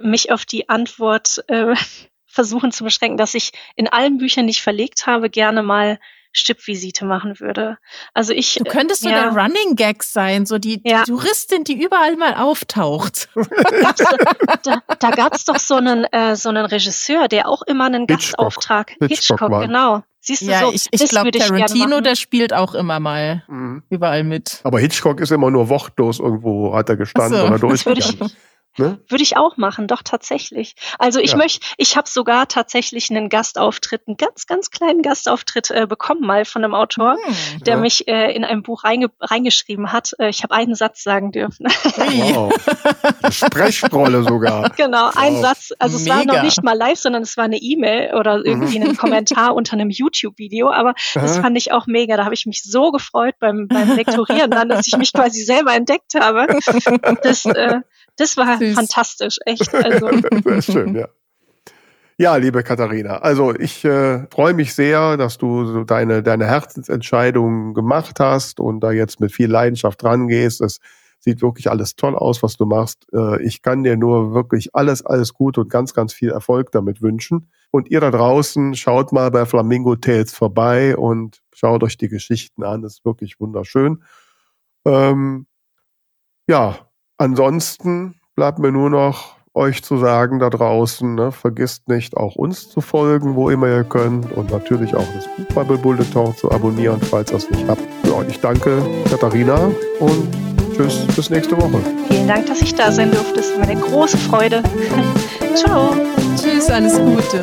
mich 0.00 0.32
auf 0.32 0.44
die 0.44 0.68
Antwort 0.68 1.44
äh, 1.48 1.74
versuchen 2.26 2.72
zu 2.72 2.84
beschränken, 2.84 3.16
dass 3.16 3.34
ich 3.34 3.52
in 3.76 3.88
allen 3.88 4.18
Büchern, 4.18 4.46
die 4.46 4.52
ich 4.52 4.62
verlegt 4.62 5.06
habe, 5.06 5.30
gerne 5.30 5.62
mal 5.62 5.98
Stippvisite 6.32 7.04
machen 7.04 7.40
würde. 7.40 7.78
Also 8.14 8.32
ich. 8.32 8.54
Du 8.54 8.64
könntest 8.64 9.02
so 9.02 9.08
ja. 9.08 9.30
der 9.30 9.42
Running 9.42 9.74
Gag 9.74 10.04
sein, 10.04 10.46
so 10.46 10.58
die, 10.58 10.80
ja. 10.84 11.02
Touristin, 11.02 11.64
die 11.64 11.82
überall 11.82 12.16
mal 12.16 12.34
auftaucht. 12.34 13.28
da, 14.62 14.82
da 14.98 15.10
gab 15.10 15.34
es 15.34 15.44
doch 15.44 15.58
so 15.58 15.74
einen, 15.74 16.04
äh, 16.04 16.36
so 16.36 16.48
einen 16.48 16.66
Regisseur, 16.66 17.26
der 17.26 17.48
auch 17.48 17.62
immer 17.62 17.86
einen 17.86 18.06
Hitchcock. 18.06 18.18
Gastauftrag. 18.18 18.90
Hitchcock, 19.00 19.40
Hitchcock 19.40 19.60
genau. 19.62 20.02
Siehst 20.20 20.42
du 20.42 20.46
ja, 20.46 20.60
so? 20.60 20.72
Ich, 20.72 20.86
ich 20.90 21.08
glaube, 21.08 21.30
Tarantino, 21.30 22.00
der 22.00 22.14
spielt 22.14 22.52
auch 22.52 22.74
immer 22.74 23.00
mal 23.00 23.42
mhm. 23.48 23.82
überall 23.88 24.22
mit. 24.22 24.60
Aber 24.64 24.78
Hitchcock 24.78 25.18
ist 25.20 25.32
immer 25.32 25.50
nur 25.50 25.68
wortlos 25.68 26.20
irgendwo, 26.20 26.74
hat 26.74 26.90
er 26.90 26.96
gestanden 26.96 27.40
so. 27.40 27.46
oder 27.46 27.58
durchgegangen. 27.58 28.30
Ne? 28.78 29.00
Würde 29.08 29.22
ich 29.22 29.36
auch 29.36 29.56
machen, 29.56 29.88
doch 29.88 30.02
tatsächlich. 30.02 30.74
Also 30.98 31.18
ich 31.18 31.32
ja. 31.32 31.36
möchte, 31.36 31.66
ich 31.76 31.96
habe 31.96 32.08
sogar 32.08 32.46
tatsächlich 32.46 33.10
einen 33.10 33.28
Gastauftritt, 33.28 34.02
einen 34.06 34.16
ganz, 34.16 34.46
ganz 34.46 34.70
kleinen 34.70 35.02
Gastauftritt 35.02 35.70
äh, 35.70 35.86
bekommen 35.88 36.20
mal 36.20 36.44
von 36.44 36.62
einem 36.62 36.74
Autor, 36.74 37.16
hm, 37.22 37.64
der 37.64 37.74
ja. 37.74 37.80
mich 37.80 38.06
äh, 38.06 38.32
in 38.32 38.44
einem 38.44 38.62
Buch 38.62 38.84
reinge 38.84 39.08
reingeschrieben 39.20 39.92
hat. 39.92 40.14
Äh, 40.20 40.28
ich 40.28 40.44
habe 40.44 40.54
einen 40.54 40.74
Satz 40.74 41.02
sagen 41.02 41.32
dürfen. 41.32 41.66
Wow. 42.10 42.52
Sprechrolle 43.30 44.22
sogar. 44.22 44.70
Genau, 44.70 45.06
wow. 45.06 45.16
ein 45.16 45.40
Satz. 45.40 45.72
Also 45.78 45.96
es 45.96 46.04
Mega. 46.04 46.16
war 46.16 46.24
noch 46.24 46.42
nicht 46.42 46.62
mal 46.62 46.76
live, 46.76 46.98
sondern 46.98 47.22
es 47.22 47.36
war 47.36 47.44
eine 47.44 47.58
E-Mail 47.58 48.14
oder 48.14 48.44
irgendwie 48.44 48.78
mhm. 48.78 48.90
ein 48.90 48.96
Kommentar 48.96 49.54
unter 49.54 49.74
einem 49.74 49.90
YouTube-Video. 49.90 50.70
Aber 50.70 50.94
das 51.14 51.38
fand 51.38 51.56
ich 51.56 51.72
auch 51.72 51.86
mega. 51.86 52.16
Da 52.16 52.24
habe 52.24 52.34
ich 52.34 52.46
mich 52.46 52.62
so 52.62 52.90
gefreut 52.90 53.34
beim, 53.38 53.68
beim 53.68 53.96
Lektorieren 53.96 54.50
dann, 54.50 54.68
dass 54.68 54.86
ich 54.86 54.96
mich 54.96 55.12
quasi 55.12 55.42
selber 55.42 55.74
entdeckt 55.74 56.14
habe. 56.14 56.46
Das, 57.22 57.44
äh, 57.44 57.80
das 58.20 58.36
war 58.36 58.58
Süß. 58.58 58.74
fantastisch, 58.74 59.38
echt. 59.46 59.72
Also. 59.74 60.10
Sehr 60.44 60.62
schön, 60.62 60.94
ja. 60.94 61.08
Ja, 62.18 62.36
liebe 62.36 62.62
Katharina, 62.62 63.16
also 63.20 63.54
ich 63.54 63.82
äh, 63.82 64.26
freue 64.30 64.52
mich 64.52 64.74
sehr, 64.74 65.16
dass 65.16 65.38
du 65.38 65.64
so 65.64 65.84
deine, 65.84 66.22
deine 66.22 66.44
Herzensentscheidung 66.44 67.72
gemacht 67.72 68.20
hast 68.20 68.60
und 68.60 68.80
da 68.80 68.92
jetzt 68.92 69.20
mit 69.20 69.32
viel 69.32 69.50
Leidenschaft 69.50 70.04
rangehst. 70.04 70.60
Es 70.60 70.80
sieht 71.18 71.40
wirklich 71.40 71.70
alles 71.70 71.96
toll 71.96 72.14
aus, 72.14 72.42
was 72.42 72.58
du 72.58 72.66
machst. 72.66 73.06
Äh, 73.14 73.42
ich 73.42 73.62
kann 73.62 73.84
dir 73.84 73.96
nur 73.96 74.34
wirklich 74.34 74.74
alles, 74.74 75.04
alles 75.04 75.32
gut 75.32 75.56
und 75.56 75.70
ganz, 75.70 75.94
ganz 75.94 76.12
viel 76.12 76.28
Erfolg 76.28 76.72
damit 76.72 77.00
wünschen. 77.00 77.50
Und 77.70 77.90
ihr 77.90 78.00
da 78.00 78.10
draußen, 78.10 78.74
schaut 78.74 79.12
mal 79.12 79.30
bei 79.30 79.46
Flamingo 79.46 79.96
Tales 79.96 80.34
vorbei 80.34 80.98
und 80.98 81.40
schaut 81.54 81.82
euch 81.82 81.96
die 81.96 82.08
Geschichten 82.08 82.64
an. 82.64 82.82
Das 82.82 82.96
ist 82.96 83.04
wirklich 83.06 83.40
wunderschön. 83.40 84.02
Ähm, 84.84 85.46
ja, 86.46 86.89
Ansonsten 87.20 88.14
bleibt 88.34 88.58
mir 88.60 88.72
nur 88.72 88.88
noch 88.88 89.34
euch 89.52 89.82
zu 89.84 89.98
sagen 89.98 90.38
da 90.38 90.48
draußen, 90.48 91.16
ne, 91.16 91.32
vergisst 91.32 91.86
nicht 91.86 92.16
auch 92.16 92.34
uns 92.34 92.70
zu 92.70 92.80
folgen, 92.80 93.34
wo 93.34 93.50
immer 93.50 93.66
ihr 93.68 93.84
könnt 93.84 94.32
und 94.32 94.50
natürlich 94.50 94.94
auch 94.94 95.06
das 95.14 95.28
Buchbubble 95.36 95.76
Bulletin 95.76 96.34
zu 96.34 96.50
abonnieren, 96.50 96.98
falls 97.02 97.30
ihr 97.30 97.36
es 97.36 97.50
nicht 97.50 97.68
habt. 97.68 97.82
Ja, 98.04 98.22
ich 98.26 98.40
danke 98.40 98.82
Katharina 99.10 99.70
und 99.98 100.28
tschüss, 100.74 101.06
bis 101.14 101.28
nächste 101.28 101.58
Woche. 101.58 101.82
Vielen 102.08 102.26
Dank, 102.26 102.46
dass 102.46 102.62
ich 102.62 102.74
da 102.74 102.90
sein 102.90 103.10
durfte. 103.10 103.40
Es 103.40 103.50
ist 103.50 103.58
mir 103.58 103.68
eine 103.68 103.78
große 103.78 104.16
Freude. 104.16 104.62
Ciao. 105.54 105.94
Tschüss, 106.38 106.70
alles 106.70 106.98
Gute. 106.98 107.42